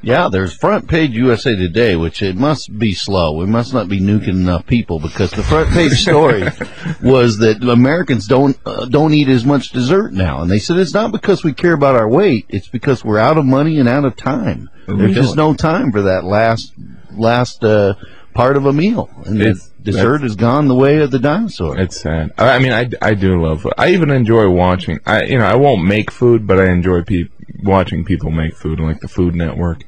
Yeah, 0.01 0.29
there's 0.31 0.55
front 0.55 0.87
page 0.87 1.11
USA 1.11 1.57
Today, 1.57 1.97
which 1.97 2.21
it 2.21 2.37
must 2.37 2.79
be 2.79 2.93
slow. 2.93 3.33
We 3.33 3.45
must 3.45 3.73
not 3.73 3.89
be 3.89 3.99
nuking 3.99 4.29
enough 4.29 4.65
people 4.65 4.97
because 4.97 5.31
the 5.31 5.43
front 5.43 5.71
page 5.71 6.01
story 6.01 6.43
was 7.03 7.39
that 7.39 7.61
Americans 7.61 8.27
don't 8.27 8.57
uh, 8.65 8.85
don't 8.85 9.13
eat 9.13 9.27
as 9.27 9.43
much 9.43 9.71
dessert 9.71 10.13
now, 10.13 10.41
and 10.41 10.49
they 10.49 10.57
said 10.57 10.77
it's 10.77 10.93
not 10.93 11.11
because 11.11 11.43
we 11.43 11.51
care 11.51 11.73
about 11.73 11.97
our 11.97 12.07
weight; 12.07 12.45
it's 12.47 12.69
because 12.69 13.03
we're 13.03 13.17
out 13.19 13.37
of 13.37 13.43
money 13.43 13.77
and 13.77 13.89
out 13.89 14.05
of 14.05 14.15
time. 14.15 14.69
There's 14.87 15.13
just 15.13 15.35
no 15.35 15.53
time 15.53 15.91
for 15.91 16.03
that 16.03 16.23
last 16.23 16.71
last 17.11 17.61
uh, 17.61 17.95
part 18.33 18.55
of 18.55 18.65
a 18.67 18.71
meal, 18.71 19.09
and 19.25 19.35
the 19.37 19.49
It's- 19.49 19.67
dessert 19.81 20.21
has 20.21 20.35
gone 20.35 20.67
the 20.67 20.75
way 20.75 20.99
of 20.99 21.09
the 21.11 21.17
dinosaur. 21.19 21.77
It's 21.77 21.99
sad. 21.99 22.31
I 22.37 22.51
I 22.51 22.59
mean, 22.59 22.71
I, 22.71 22.87
I 23.01 23.15
do 23.15 23.41
love 23.43 23.63
food. 23.63 23.73
I 23.77 23.89
even 23.89 24.11
enjoy 24.11 24.47
watching. 24.49 24.99
I 25.05 25.23
you 25.23 25.37
know 25.39 25.45
I 25.45 25.55
won't 25.55 25.83
make 25.83 26.09
food, 26.11 26.47
but 26.47 26.59
I 26.59 26.71
enjoy 26.71 27.01
pe- 27.01 27.29
watching 27.63 28.05
people 28.05 28.31
make 28.31 28.55
food, 28.55 28.79
like 28.79 28.99
the 28.99 29.07
Food 29.07 29.35
Network. 29.35 29.83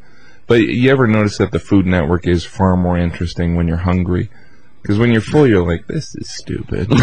But 0.47 0.61
you 0.61 0.91
ever 0.91 1.07
notice 1.07 1.37
that 1.37 1.51
the 1.51 1.59
Food 1.59 1.85
Network 1.85 2.27
is 2.27 2.45
far 2.45 2.75
more 2.75 2.97
interesting 2.97 3.55
when 3.55 3.67
you're 3.67 3.77
hungry? 3.77 4.29
Because 4.81 4.99
when 4.99 5.11
you're 5.13 5.21
full, 5.21 5.47
you're 5.47 5.65
like, 5.65 5.87
this 5.87 6.13
is 6.15 6.29
stupid. 6.29 6.89
but, 6.89 6.99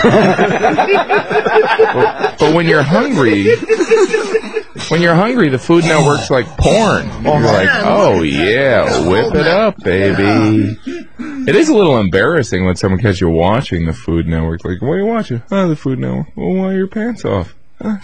but 2.39 2.55
when 2.55 2.67
you're 2.67 2.83
hungry, 2.83 3.57
when 4.89 5.01
you're 5.01 5.15
hungry, 5.15 5.49
the 5.49 5.59
Food 5.59 5.85
Network's 5.85 6.31
like 6.31 6.47
porn. 6.59 7.09
Oh, 7.25 7.39
you're 7.39 7.41
like, 7.41 7.69
oh 7.85 8.21
yeah, 8.23 9.09
whip 9.09 9.35
it 9.35 9.47
up, 9.47 9.83
baby. 9.83 10.79
It 11.49 11.57
is 11.57 11.71
a 11.71 11.75
little 11.75 11.99
embarrassing 11.99 12.67
when 12.67 12.77
someone 12.77 13.01
catches 13.01 13.23
you 13.23 13.31
watching 13.31 13.87
the 13.87 13.95
Food 13.95 14.27
Network. 14.27 14.63
Like, 14.63 14.83
what 14.83 14.91
are 14.91 14.99
you 14.99 15.07
watching? 15.07 15.43
Oh, 15.51 15.67
the 15.67 15.77
Food 15.77 16.01
Network. 16.01 16.37
Well, 16.37 16.53
why 16.53 16.75
are 16.75 16.77
your 16.77 16.87
pants 16.87 17.25
off? 17.25 17.55
"Huh? 17.83 17.97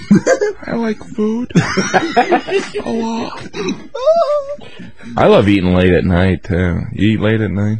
I 0.67 0.75
like 0.75 0.99
food. 0.99 1.53
a 1.55 2.91
lot. 2.91 3.49
I 5.17 5.27
love 5.27 5.49
eating 5.49 5.75
late 5.75 5.93
at 5.93 6.05
night 6.05 6.45
too. 6.45 6.81
You 6.93 7.09
eat 7.11 7.21
late 7.21 7.41
at 7.41 7.51
night? 7.51 7.79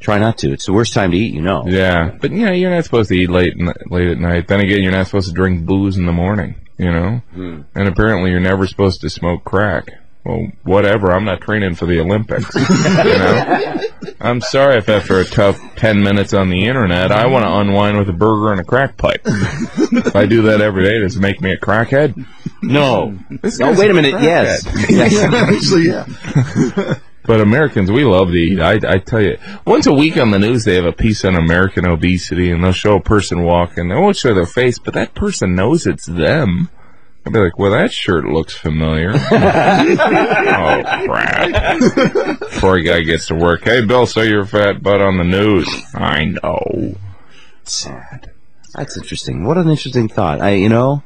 Try 0.00 0.18
not 0.18 0.38
to. 0.38 0.52
It's 0.52 0.66
the 0.66 0.72
worst 0.72 0.94
time 0.94 1.10
to 1.10 1.16
eat, 1.16 1.34
you 1.34 1.42
know. 1.42 1.64
Yeah, 1.66 2.12
but 2.20 2.30
yeah, 2.30 2.52
you're 2.52 2.70
not 2.70 2.84
supposed 2.84 3.08
to 3.08 3.16
eat 3.16 3.30
late 3.30 3.54
late 3.90 4.08
at 4.08 4.18
night. 4.18 4.46
Then 4.48 4.60
again, 4.60 4.82
you're 4.82 4.92
not 4.92 5.06
supposed 5.06 5.28
to 5.28 5.34
drink 5.34 5.64
booze 5.66 5.96
in 5.96 6.06
the 6.06 6.12
morning. 6.12 6.54
You 6.78 6.92
know, 6.92 7.22
Hmm. 7.34 7.60
and 7.74 7.88
apparently 7.88 8.30
you're 8.30 8.38
never 8.38 8.66
supposed 8.68 9.00
to 9.00 9.10
smoke 9.10 9.42
crack. 9.44 9.88
Well, 10.24 10.48
whatever. 10.62 11.12
I'm 11.12 11.24
not 11.24 11.40
training 11.40 11.74
for 11.76 11.86
the 11.86 12.00
Olympics. 12.00 12.54
you 12.54 13.18
know, 13.18 14.12
I'm 14.20 14.40
sorry 14.40 14.76
if 14.76 14.88
after 14.88 15.20
a 15.20 15.24
tough 15.24 15.58
ten 15.76 16.02
minutes 16.02 16.34
on 16.34 16.50
the 16.50 16.66
internet, 16.66 17.12
I 17.12 17.26
want 17.26 17.44
to 17.44 17.52
unwind 17.52 17.98
with 17.98 18.08
a 18.08 18.12
burger 18.12 18.52
and 18.52 18.60
a 18.60 18.64
crack 18.64 18.96
pipe. 18.96 19.22
if 19.24 20.14
I 20.14 20.26
do 20.26 20.42
that 20.42 20.60
every 20.60 20.84
day, 20.84 20.98
does 20.98 21.16
it 21.16 21.20
make 21.20 21.40
me 21.40 21.52
a 21.52 21.56
crackhead? 21.56 22.26
No. 22.62 23.18
No, 23.30 23.72
wait 23.72 23.90
a 23.90 23.94
minute. 23.94 24.20
Yes. 24.20 24.66
yes. 24.90 25.32
Actually, 25.34 25.86
yeah. 25.86 26.98
But 27.28 27.42
Americans, 27.42 27.90
we 27.90 28.04
love 28.04 28.28
to 28.28 28.36
eat. 28.36 28.58
I, 28.58 28.80
I 28.86 28.98
tell 28.98 29.20
you, 29.20 29.36
once 29.66 29.86
a 29.86 29.92
week 29.92 30.16
on 30.16 30.30
the 30.30 30.38
news, 30.38 30.64
they 30.64 30.76
have 30.76 30.86
a 30.86 30.92
piece 30.92 31.26
on 31.26 31.34
American 31.34 31.86
obesity, 31.86 32.50
and 32.50 32.64
they'll 32.64 32.72
show 32.72 32.96
a 32.96 33.02
person 33.02 33.42
walking. 33.42 33.88
They 33.88 33.96
won't 33.96 34.16
show 34.16 34.32
their 34.32 34.46
face, 34.46 34.78
but 34.78 34.94
that 34.94 35.14
person 35.14 35.54
knows 35.54 35.86
it's 35.86 36.06
them. 36.06 36.70
I'll 37.28 37.32
be 37.32 37.40
like, 37.40 37.58
well, 37.58 37.72
that 37.72 37.92
shirt 37.92 38.24
looks 38.24 38.54
familiar. 38.54 39.12
oh, 39.14 39.18
crap. 41.06 42.40
Poor 42.60 42.80
guy 42.80 43.02
gets 43.02 43.26
to 43.26 43.34
work. 43.34 43.64
Hey, 43.64 43.84
Bill, 43.84 44.06
saw 44.06 44.22
your 44.22 44.46
fat 44.46 44.82
butt 44.82 45.02
on 45.02 45.18
the 45.18 45.24
news. 45.24 45.68
I 45.94 46.24
know. 46.24 46.94
Sad. 47.64 48.30
That's 48.74 48.96
interesting. 48.96 49.44
What 49.44 49.58
an 49.58 49.68
interesting 49.68 50.08
thought. 50.08 50.40
I, 50.40 50.52
you 50.52 50.70
know, 50.70 51.02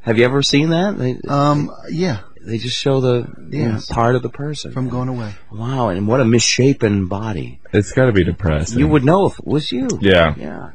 have 0.00 0.16
you 0.18 0.24
ever 0.24 0.42
seen 0.42 0.70
that? 0.70 0.96
They, 0.96 1.18
Um, 1.28 1.70
yeah, 1.90 2.20
they 2.40 2.56
just 2.56 2.78
show 2.78 3.02
the 3.02 3.30
you 3.50 3.68
know, 3.68 3.78
part 3.90 4.14
of 4.14 4.22
the 4.22 4.30
person. 4.30 4.72
from 4.72 4.88
going 4.88 5.10
away. 5.10 5.34
wow, 5.52 5.88
and 5.90 6.08
what 6.08 6.20
a 6.20 6.24
misshapen 6.24 7.06
body. 7.08 7.60
It's 7.74 7.92
got 7.92 8.06
to 8.06 8.12
be 8.12 8.24
depressing. 8.24 8.78
You 8.78 8.88
would 8.88 9.04
know 9.04 9.26
if 9.26 9.38
it 9.38 9.46
was 9.46 9.70
you. 9.70 9.88
Yeah. 10.00 10.34
Yeah. 10.38 10.70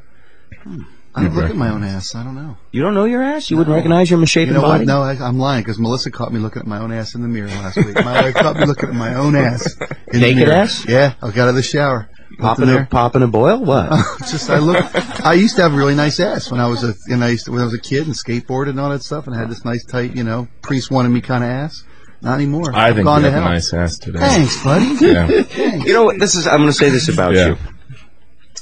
I 1.20 1.24
don't 1.28 1.36
look 1.36 1.50
at 1.50 1.56
my 1.56 1.68
own 1.70 1.84
ass. 1.84 2.14
I 2.14 2.22
don't 2.22 2.34
know. 2.34 2.56
You 2.72 2.82
don't 2.82 2.94
know 2.94 3.04
your 3.04 3.22
ass? 3.22 3.50
You 3.50 3.56
wouldn't 3.56 3.74
recognize 3.74 4.10
your 4.10 4.18
misshapen 4.18 4.54
You 4.54 4.60
know 4.60 4.66
body? 4.66 4.80
what? 4.80 4.86
No, 4.86 5.02
I, 5.02 5.12
I'm 5.26 5.38
lying 5.38 5.62
because 5.62 5.78
Melissa 5.78 6.10
caught 6.10 6.32
me 6.32 6.38
looking 6.40 6.60
at 6.60 6.66
my 6.66 6.78
own 6.78 6.92
ass 6.92 7.14
in 7.14 7.22
the 7.22 7.28
mirror 7.28 7.48
last 7.48 7.76
week. 7.76 7.94
My 7.94 8.22
wife 8.22 8.34
caught 8.34 8.56
me 8.56 8.66
looking 8.66 8.88
at 8.90 8.94
my 8.94 9.14
own 9.14 9.34
ass. 9.46 9.76
In 10.12 10.20
Naked 10.20 10.42
the 10.42 10.46
mirror. 10.46 10.52
ass? 10.52 10.84
Yeah, 10.88 11.14
I 11.22 11.30
got 11.30 11.38
out 11.44 11.48
of 11.50 11.54
the 11.54 11.62
shower. 11.62 12.08
Popping 12.38 12.64
a, 12.68 12.72
there. 12.72 12.86
popping 12.86 13.22
a 13.22 13.26
boil? 13.26 13.62
What? 13.64 13.90
Just 14.20 14.48
I 14.48 14.58
look. 14.60 14.84
I 15.26 15.34
used 15.34 15.56
to 15.56 15.62
have 15.62 15.74
a 15.74 15.76
really 15.76 15.94
nice 15.96 16.20
ass 16.20 16.50
when 16.50 16.60
I 16.60 16.68
was 16.68 16.84
a 16.84 16.94
and 17.12 17.22
I 17.24 17.28
used 17.30 17.44
to, 17.46 17.50
when 17.52 17.60
I 17.60 17.64
was 17.64 17.74
a 17.74 17.80
kid 17.80 18.06
and 18.06 18.14
skateboarded 18.14 18.70
and 18.70 18.80
all 18.80 18.90
that 18.90 19.02
stuff 19.02 19.26
and 19.26 19.34
I 19.36 19.38
had 19.40 19.50
this 19.50 19.64
nice 19.64 19.84
tight 19.84 20.14
you 20.16 20.22
know 20.24 20.48
priest 20.62 20.90
wanted 20.90 21.08
me 21.10 21.20
kind 21.20 21.42
of 21.44 21.50
ass. 21.50 21.84
Not 22.22 22.34
anymore. 22.34 22.72
I 22.74 22.88
I've 22.88 22.94
think 22.96 23.06
gone 23.06 23.22
you 23.22 23.26
to 23.28 23.32
have 23.32 23.40
a 23.40 23.44
hell. 23.44 23.52
nice 23.54 23.72
ass 23.74 23.98
today. 23.98 24.20
Thanks, 24.20 24.62
buddy. 24.62 24.86
Yeah. 25.04 25.26
you 25.84 25.92
know 25.92 26.04
what? 26.04 26.18
This 26.20 26.34
is. 26.34 26.46
I'm 26.46 26.58
going 26.58 26.68
to 26.68 26.72
say 26.72 26.88
this 26.90 27.08
about 27.08 27.34
Yeah. 27.34 27.48
you. 27.48 27.56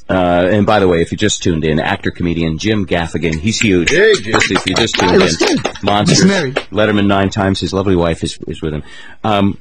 Uh, 0.08 0.48
and 0.50 0.64
by 0.64 0.80
the 0.80 0.88
way, 0.88 1.02
if 1.02 1.12
you 1.12 1.18
just 1.18 1.42
tuned 1.42 1.64
in, 1.64 1.78
actor 1.78 2.10
comedian 2.10 2.56
Jim 2.58 2.86
Gaffigan, 2.86 3.38
he's 3.38 3.60
huge. 3.60 3.90
Just 3.90 4.24
if 4.50 4.66
you 4.66 4.74
just 4.74 4.94
tuned 4.94 5.10
Hi, 5.10 5.14
in, 5.16 5.20
looks 5.20 5.36
good. 5.36 5.82
monsters. 5.82 6.18
He's 6.20 6.26
married. 6.26 6.54
Letterman 6.70 7.06
nine 7.06 7.28
times. 7.30 7.60
His 7.60 7.72
lovely 7.72 7.96
wife 7.96 8.24
is 8.24 8.38
is 8.46 8.62
with 8.62 8.72
him. 8.74 8.82
Um, 9.22 9.58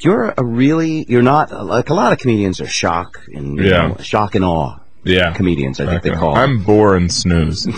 you're 0.00 0.34
a 0.36 0.44
really. 0.44 1.04
You're 1.08 1.22
not 1.22 1.50
like 1.64 1.88
a 1.88 1.94
lot 1.94 2.12
of 2.12 2.18
comedians 2.18 2.60
are 2.60 2.66
shock 2.66 3.20
and 3.32 3.56
you 3.56 3.70
Yeah. 3.70 3.88
know, 3.88 3.96
shock 4.00 4.34
and 4.34 4.44
awe 4.44 4.78
Yeah. 5.06 5.32
comedians. 5.32 5.80
I 5.80 5.86
think 5.86 6.02
they 6.02 6.10
Okay. 6.10 6.18
call. 6.18 6.36
I'm 6.36 6.62
boring 6.62 7.02
and 7.02 7.12
snooze. 7.12 7.66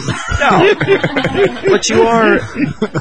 but 1.69 1.89
you 1.89 2.03
are 2.03 2.41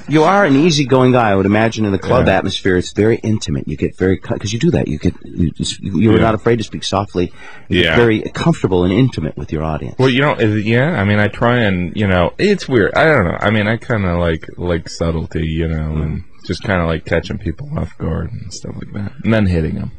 you 0.07 0.23
are 0.23 0.45
an 0.45 0.55
easygoing 0.55 1.11
guy. 1.11 1.31
I 1.31 1.35
would 1.35 1.45
imagine 1.45 1.85
in 1.85 1.91
the 1.91 1.99
club 1.99 2.27
Yeah. 2.27 2.37
atmosphere, 2.37 2.77
it's 2.77 2.91
very 2.91 3.17
intimate. 3.17 3.67
You 3.67 3.77
get 3.77 3.97
very 3.97 4.15
because 4.15 4.53
you 4.53 4.59
do 4.59 4.71
that. 4.71 4.87
You 4.87 4.97
get 4.97 5.13
you, 5.23 5.51
just- 5.51 5.79
you 5.79 6.09
were 6.09 6.17
Yeah. 6.17 6.23
not 6.23 6.35
afraid 6.35 6.57
to 6.57 6.63
speak 6.63 6.83
softly. 6.83 7.31
You 7.69 7.83
get 7.83 7.91
Yeah. 7.91 7.95
very 7.95 8.21
comfortable 8.33 8.83
and 8.83 8.93
intimate 8.93 9.37
with 9.37 9.51
your 9.51 9.63
audience. 9.63 9.95
Well, 9.97 10.09
you 10.09 10.21
know, 10.21 10.37
yeah. 10.39 10.99
I 10.99 11.03
mean, 11.03 11.19
I 11.19 11.27
try 11.27 11.57
and 11.57 11.95
you 11.95 12.07
know, 12.07 12.33
it's 12.37 12.67
weird. 12.67 12.93
I 12.95 13.05
don't 13.05 13.25
know. 13.25 13.37
I 13.39 13.49
mean, 13.49 13.67
I 13.67 13.77
kind 13.77 14.05
of 14.05 14.17
like 14.19 14.47
like 14.57 14.89
subtlety, 14.89 15.47
you 15.47 15.67
know, 15.67 15.95
and 15.95 16.19
mm. 16.19 16.23
just 16.45 16.63
kind 16.63 16.81
of 16.81 16.87
like 16.87 17.05
catching 17.05 17.37
people 17.37 17.69
off 17.77 17.97
guard 17.97 18.31
and 18.31 18.53
stuff 18.53 18.75
like 18.75 18.93
that, 18.93 19.11
and 19.23 19.33
then 19.33 19.45
hitting 19.45 19.75
them. 19.75 19.91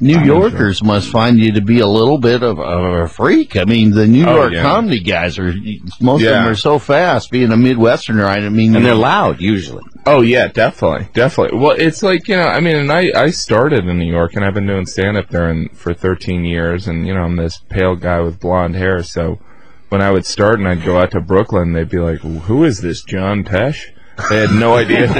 New 0.00 0.20
Yorkers 0.20 0.82
must 0.82 1.10
find 1.10 1.38
you 1.38 1.52
to 1.52 1.60
be 1.60 1.80
a 1.80 1.86
little 1.86 2.18
bit 2.18 2.42
of, 2.42 2.58
of 2.58 3.00
a 3.04 3.08
freak. 3.08 3.56
I 3.56 3.64
mean, 3.64 3.90
the 3.90 4.06
New 4.06 4.24
Oh, 4.26 4.34
York 4.36 4.52
yeah. 4.52 4.62
comedy 4.62 5.00
guys 5.00 5.38
are 5.38 5.52
most 6.00 6.22
of 6.22 6.28
them 6.28 6.48
are 6.48 6.54
so 6.54 6.78
fast. 6.78 7.30
Being 7.30 7.52
a 7.52 7.56
Midwesterner, 7.56 8.24
I 8.26 8.48
mean, 8.48 8.74
And 8.76 8.84
they're 8.84 8.94
loud 8.94 9.40
usually. 9.40 9.82
Oh 10.04 10.20
yeah, 10.22 10.48
definitely, 10.48 11.08
definitely. 11.14 11.58
Well, 11.58 11.74
it's 11.76 12.02
like 12.02 12.28
you 12.28 12.36
know, 12.36 12.44
I 12.44 12.60
mean, 12.60 12.76
and 12.76 12.92
I 12.92 13.10
I 13.14 13.30
started 13.30 13.86
in 13.86 13.98
New 13.98 14.10
York, 14.10 14.34
and 14.36 14.44
I've 14.44 14.54
been 14.54 14.66
doing 14.66 14.86
stand 14.86 15.16
up 15.16 15.28
there 15.30 15.48
and, 15.50 15.76
for 15.76 15.92
13 15.94 16.44
years, 16.44 16.86
and 16.86 17.06
you 17.06 17.12
know, 17.14 17.22
I'm 17.22 17.36
this 17.36 17.58
pale 17.68 17.96
guy 17.96 18.20
with 18.20 18.38
blonde 18.38 18.76
hair, 18.76 19.02
so 19.02 19.40
when 19.88 20.00
I 20.02 20.10
would 20.12 20.24
start 20.26 20.58
and 20.60 20.68
I'd 20.68 20.84
go 20.84 20.98
out 21.00 21.10
to 21.12 21.20
Brooklyn, 21.20 21.72
they'd 21.72 21.88
be 21.88 21.98
like, 21.98 22.18
"Who 22.20 22.62
is 22.64 22.80
this 22.82 23.02
John 23.02 23.42
Tesh?" 23.44 23.86
They 24.30 24.38
had 24.40 24.50
no 24.50 24.74
idea. 24.74 25.06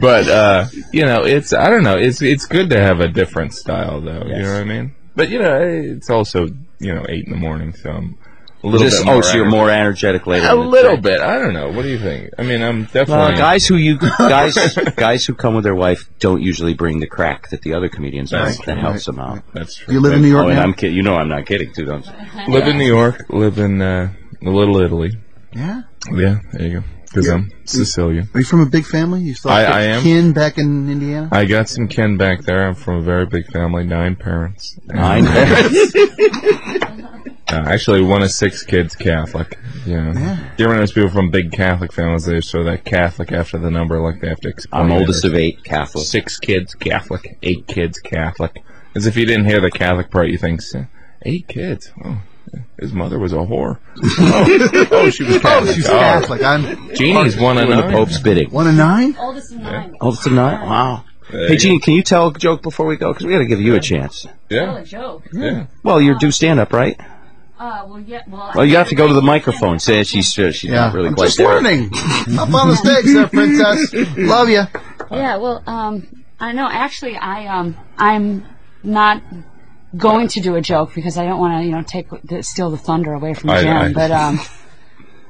but 0.00 0.28
uh, 0.28 0.66
you 0.92 1.04
know, 1.04 1.22
it's 1.24 1.52
I 1.52 1.68
don't 1.70 1.82
know. 1.84 1.96
It's 1.96 2.22
it's 2.22 2.46
good 2.46 2.70
to 2.70 2.80
have 2.80 3.00
a 3.00 3.08
different 3.08 3.54
style, 3.54 4.00
though. 4.00 4.22
You 4.26 4.42
know 4.42 4.52
what 4.54 4.60
I 4.60 4.64
mean? 4.64 4.94
But 5.16 5.28
you 5.30 5.38
know, 5.40 5.60
it's 5.60 6.10
also 6.10 6.46
you 6.80 6.94
know 6.94 7.04
eight 7.08 7.24
in 7.26 7.30
the 7.30 7.36
morning, 7.38 7.72
so 7.74 7.90
I'm 7.90 8.18
a 8.62 8.66
little 8.66 8.86
Just, 8.86 9.00
bit 9.00 9.06
more 9.06 9.16
oh, 9.16 9.20
so 9.20 9.36
you're 9.36 9.50
more 9.50 9.70
energetic 9.70 10.26
later. 10.26 10.46
a 10.46 10.52
in 10.52 10.58
the 10.60 10.66
little 10.66 10.96
day. 10.96 11.02
bit. 11.02 11.20
I 11.20 11.38
don't 11.38 11.52
know. 11.52 11.70
What 11.70 11.82
do 11.82 11.88
you 11.88 11.98
think? 11.98 12.30
I 12.38 12.42
mean, 12.42 12.62
I'm 12.62 12.80
Well, 12.80 12.88
definitely 12.92 13.36
guys 13.36 13.66
who 13.66 13.76
you 13.76 13.98
guys 14.18 14.54
guys 14.96 15.24
who 15.26 15.34
come 15.34 15.54
with 15.54 15.64
their 15.64 15.74
wife 15.74 16.08
don't 16.18 16.42
usually 16.42 16.74
bring 16.74 17.00
the 17.00 17.06
crack 17.06 17.50
that 17.50 17.62
the 17.62 17.74
other 17.74 17.88
comedians 17.88 18.30
bring. 18.30 18.44
That's 18.44 18.58
That 18.64 18.74
true. 18.74 18.82
helps 18.82 19.04
them 19.06 19.18
out. 19.20 19.42
That's 19.52 19.76
true. 19.76 19.94
You 19.94 20.00
live 20.00 20.14
in 20.14 20.22
New 20.22 20.28
York 20.28 20.46
Oh, 20.46 20.52
now? 20.52 20.62
I'm 20.62 20.74
kidding. 20.74 20.96
You 20.96 21.02
know 21.02 21.14
I'm 21.14 21.28
not 21.28 21.46
kidding 21.46 21.72
too, 21.72 21.84
don't 21.84 22.04
you? 22.06 22.12
Live 22.48 22.66
in 22.66 22.78
New 22.78 22.86
York. 22.86 23.24
Live 23.28 23.58
in 23.58 23.80
uh, 23.82 24.12
a 24.42 24.50
Little 24.50 24.80
Italy. 24.80 25.12
Yeah. 25.54 25.82
Yeah, 26.12 26.40
there 26.52 26.66
you 26.66 26.80
go. 26.80 26.86
Because 27.04 27.28
I'm 27.28 27.52
Sicilian. 27.64 28.28
Are 28.34 28.40
you 28.40 28.44
from 28.44 28.60
a 28.60 28.66
big 28.66 28.84
family? 28.84 29.20
You 29.22 29.34
still 29.34 29.52
have 29.52 29.72
I- 29.72 29.78
I 29.78 29.82
am. 29.82 30.02
kin 30.02 30.32
back 30.32 30.58
in 30.58 30.90
Indiana? 30.90 31.28
I 31.30 31.44
got 31.44 31.68
some 31.68 31.86
kin 31.86 32.16
back 32.16 32.42
there. 32.42 32.66
I'm 32.66 32.74
from 32.74 32.96
a 32.96 33.02
very 33.02 33.24
big 33.24 33.46
family, 33.52 33.84
nine 33.84 34.16
parents. 34.16 34.76
Nine 34.86 35.24
Uh, 37.46 37.62
actually, 37.68 38.02
one 38.02 38.22
of 38.22 38.30
six 38.32 38.64
kids 38.64 38.96
Catholic. 38.96 39.58
Yeah. 39.86 40.38
You 40.56 40.64
ever 40.64 40.74
notice 40.74 40.92
people 40.92 41.10
from 41.10 41.30
big 41.30 41.52
Catholic 41.52 41.92
families? 41.92 42.24
They 42.24 42.40
show 42.40 42.64
that 42.64 42.84
Catholic 42.84 43.30
after 43.32 43.58
the 43.58 43.70
number, 43.70 44.00
like 44.00 44.20
they 44.20 44.28
have 44.28 44.40
to 44.40 44.48
explain. 44.48 44.86
I'm 44.86 44.90
oldest 44.92 45.24
of 45.24 45.34
eight 45.34 45.62
Catholic. 45.62 46.04
Six 46.06 46.38
kids 46.40 46.74
Catholic, 46.74 47.38
eight 47.42 47.66
kids 47.68 48.00
Catholic. 48.00 48.60
As 48.96 49.06
if 49.06 49.16
you 49.16 49.24
didn't 49.26 49.44
hear 49.44 49.60
the 49.60 49.70
Catholic 49.70 50.10
part, 50.10 50.30
you 50.30 50.38
think 50.38 50.62
eight 51.22 51.46
kids. 51.46 51.92
Oh, 52.04 52.22
his 52.78 52.92
mother 52.92 53.18
was 53.18 53.32
a 53.32 53.36
whore. 53.36 53.78
oh, 54.02 54.88
oh, 54.92 55.10
she 55.10 55.24
was 55.24 55.38
Catholic. 55.40 55.70
Oh, 55.70 55.74
she's 55.74 55.86
Oh. 55.88 55.92
Catholic. 55.92 56.42
I'm 56.42 56.94
Jeannie's 56.94 57.36
one 57.36 57.58
of 57.58 57.68
the. 57.68 57.82
Pope's 57.90 58.18
bidding. 58.18 58.50
one 58.50 58.66
of 58.66 58.74
nine. 58.74 59.16
Oldest 59.18 59.52
of 59.52 59.60
nine. 59.60 59.94
Oldest 60.00 60.26
of 60.26 60.32
nine. 60.32 60.60
Wow. 60.68 61.04
There 61.30 61.46
Hey, 61.48 61.52
you 61.54 61.58
Jeannie, 61.58 61.78
can 61.80 61.94
you 61.94 62.02
tell 62.02 62.28
a 62.28 62.32
joke 62.38 62.62
before 62.62 62.86
we 62.86 62.96
go? 62.96 63.12
Because 63.12 63.26
we 63.26 63.32
got 63.32 63.38
to 63.38 63.46
give 63.46 63.60
you 63.60 63.74
a 63.74 63.80
chance. 63.80 64.26
Tell 64.50 64.76
a 64.76 64.84
joke. 64.84 65.24
yeah. 65.32 65.66
Well, 65.82 66.00
you 66.00 66.18
do 66.18 66.30
stand 66.30 66.60
up, 66.60 66.72
right? 66.72 67.00
Uh, 67.58 67.84
well, 67.86 68.00
yeah. 68.00 68.20
Well, 68.28 68.52
Well, 68.56 68.64
you 68.66 68.76
have 68.76 68.88
to 68.88 68.94
go 68.94 69.06
to 69.08 69.14
the 69.14 69.22
microphone. 69.22 69.78
Say 69.78 70.00
it. 70.00 70.06
She's 70.06 70.38
uh, 70.38 70.50
she's 70.52 70.70
Yeah, 70.70 70.80
not 70.86 70.94
really 70.94 71.08
I'm 71.08 71.14
quite 71.14 71.26
just 71.26 71.38
there. 71.38 71.48
learning. 71.48 71.90
Up 72.38 72.52
on 72.52 72.68
the 72.68 72.76
stage, 72.76 73.06
there, 73.06 73.28
princess. 73.28 73.92
Love 74.18 74.48
you. 74.48 74.62
Yeah, 75.10 75.36
well, 75.38 75.62
um, 75.66 76.24
I 76.40 76.52
know. 76.52 76.68
Actually, 76.70 77.16
I 77.16 77.46
um, 77.46 77.76
I'm 77.96 78.44
not 78.82 79.22
going 79.96 80.28
to 80.28 80.40
do 80.40 80.56
a 80.56 80.60
joke 80.60 80.94
because 80.94 81.18
I 81.18 81.24
don't 81.24 81.38
want 81.38 81.60
to, 81.60 81.64
you 81.64 81.72
know, 81.72 81.82
take 81.82 82.08
the, 82.22 82.42
steal 82.42 82.70
the 82.70 82.78
thunder 82.78 83.12
away 83.12 83.34
from 83.34 83.50
I- 83.50 83.62
Jim. 83.62 83.76
I- 83.76 83.92
but 83.92 84.10
um, 84.10 84.40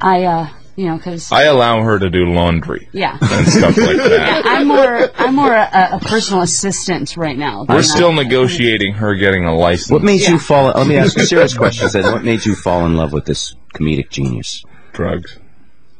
I, 0.00 0.24
uh, 0.24 0.48
you 0.76 0.86
know, 0.86 0.96
because 0.96 1.30
I 1.30 1.44
allow 1.44 1.82
her 1.82 1.98
to 2.00 2.10
do 2.10 2.24
laundry 2.26 2.88
yeah, 2.92 3.16
and 3.20 3.46
stuff 3.46 3.76
like 3.76 3.96
that. 3.96 4.42
I'm 4.46 4.66
more 4.66 5.10
I'm 5.16 5.34
more 5.36 5.52
a, 5.52 5.88
a 5.92 6.00
personal 6.00 6.42
assistant 6.42 7.16
right 7.16 7.38
now. 7.38 7.64
We're 7.68 7.82
still 7.82 8.08
uh, 8.08 8.22
negotiating 8.22 8.94
her 8.94 9.14
getting 9.14 9.44
a 9.44 9.54
license. 9.54 9.92
What 9.92 10.02
made 10.02 10.22
you 10.22 10.38
fall? 10.38 10.72
Let 10.74 10.86
me 10.88 10.96
ask 10.96 11.16
you 11.16 11.22
a 11.22 11.26
serious 11.26 11.56
question. 11.56 11.88
Then, 11.92 12.12
what 12.12 12.24
made 12.24 12.44
you 12.44 12.56
fall 12.56 12.86
in 12.86 12.96
love 12.96 13.12
with 13.12 13.24
this 13.24 13.54
comedic 13.72 14.10
genius? 14.10 14.64
drugs? 14.92 15.38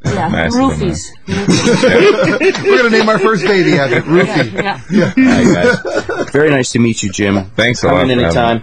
Yeah, 0.05 0.29
Massive 0.29 0.61
roofies. 0.61 1.11
We're 2.65 2.77
gonna 2.79 2.91
name 2.91 3.09
our 3.09 3.19
first 3.19 3.45
baby 3.45 3.79
after 3.79 3.97
it. 3.99 4.05
Roofie. 4.05 4.53
Yeah, 4.53 4.81
yeah. 4.91 5.13
All 5.17 5.25
right, 5.25 6.17
guys. 6.19 6.31
Very 6.31 6.51
nice 6.51 6.73
to 6.73 6.79
meet 6.79 7.03
you, 7.03 7.11
Jim. 7.11 7.45
Thanks 7.57 7.83
a 7.85 7.89
Come 7.89 7.97
lot. 7.97 8.11
in 8.11 8.19
for 8.19 8.25
having 8.25 8.63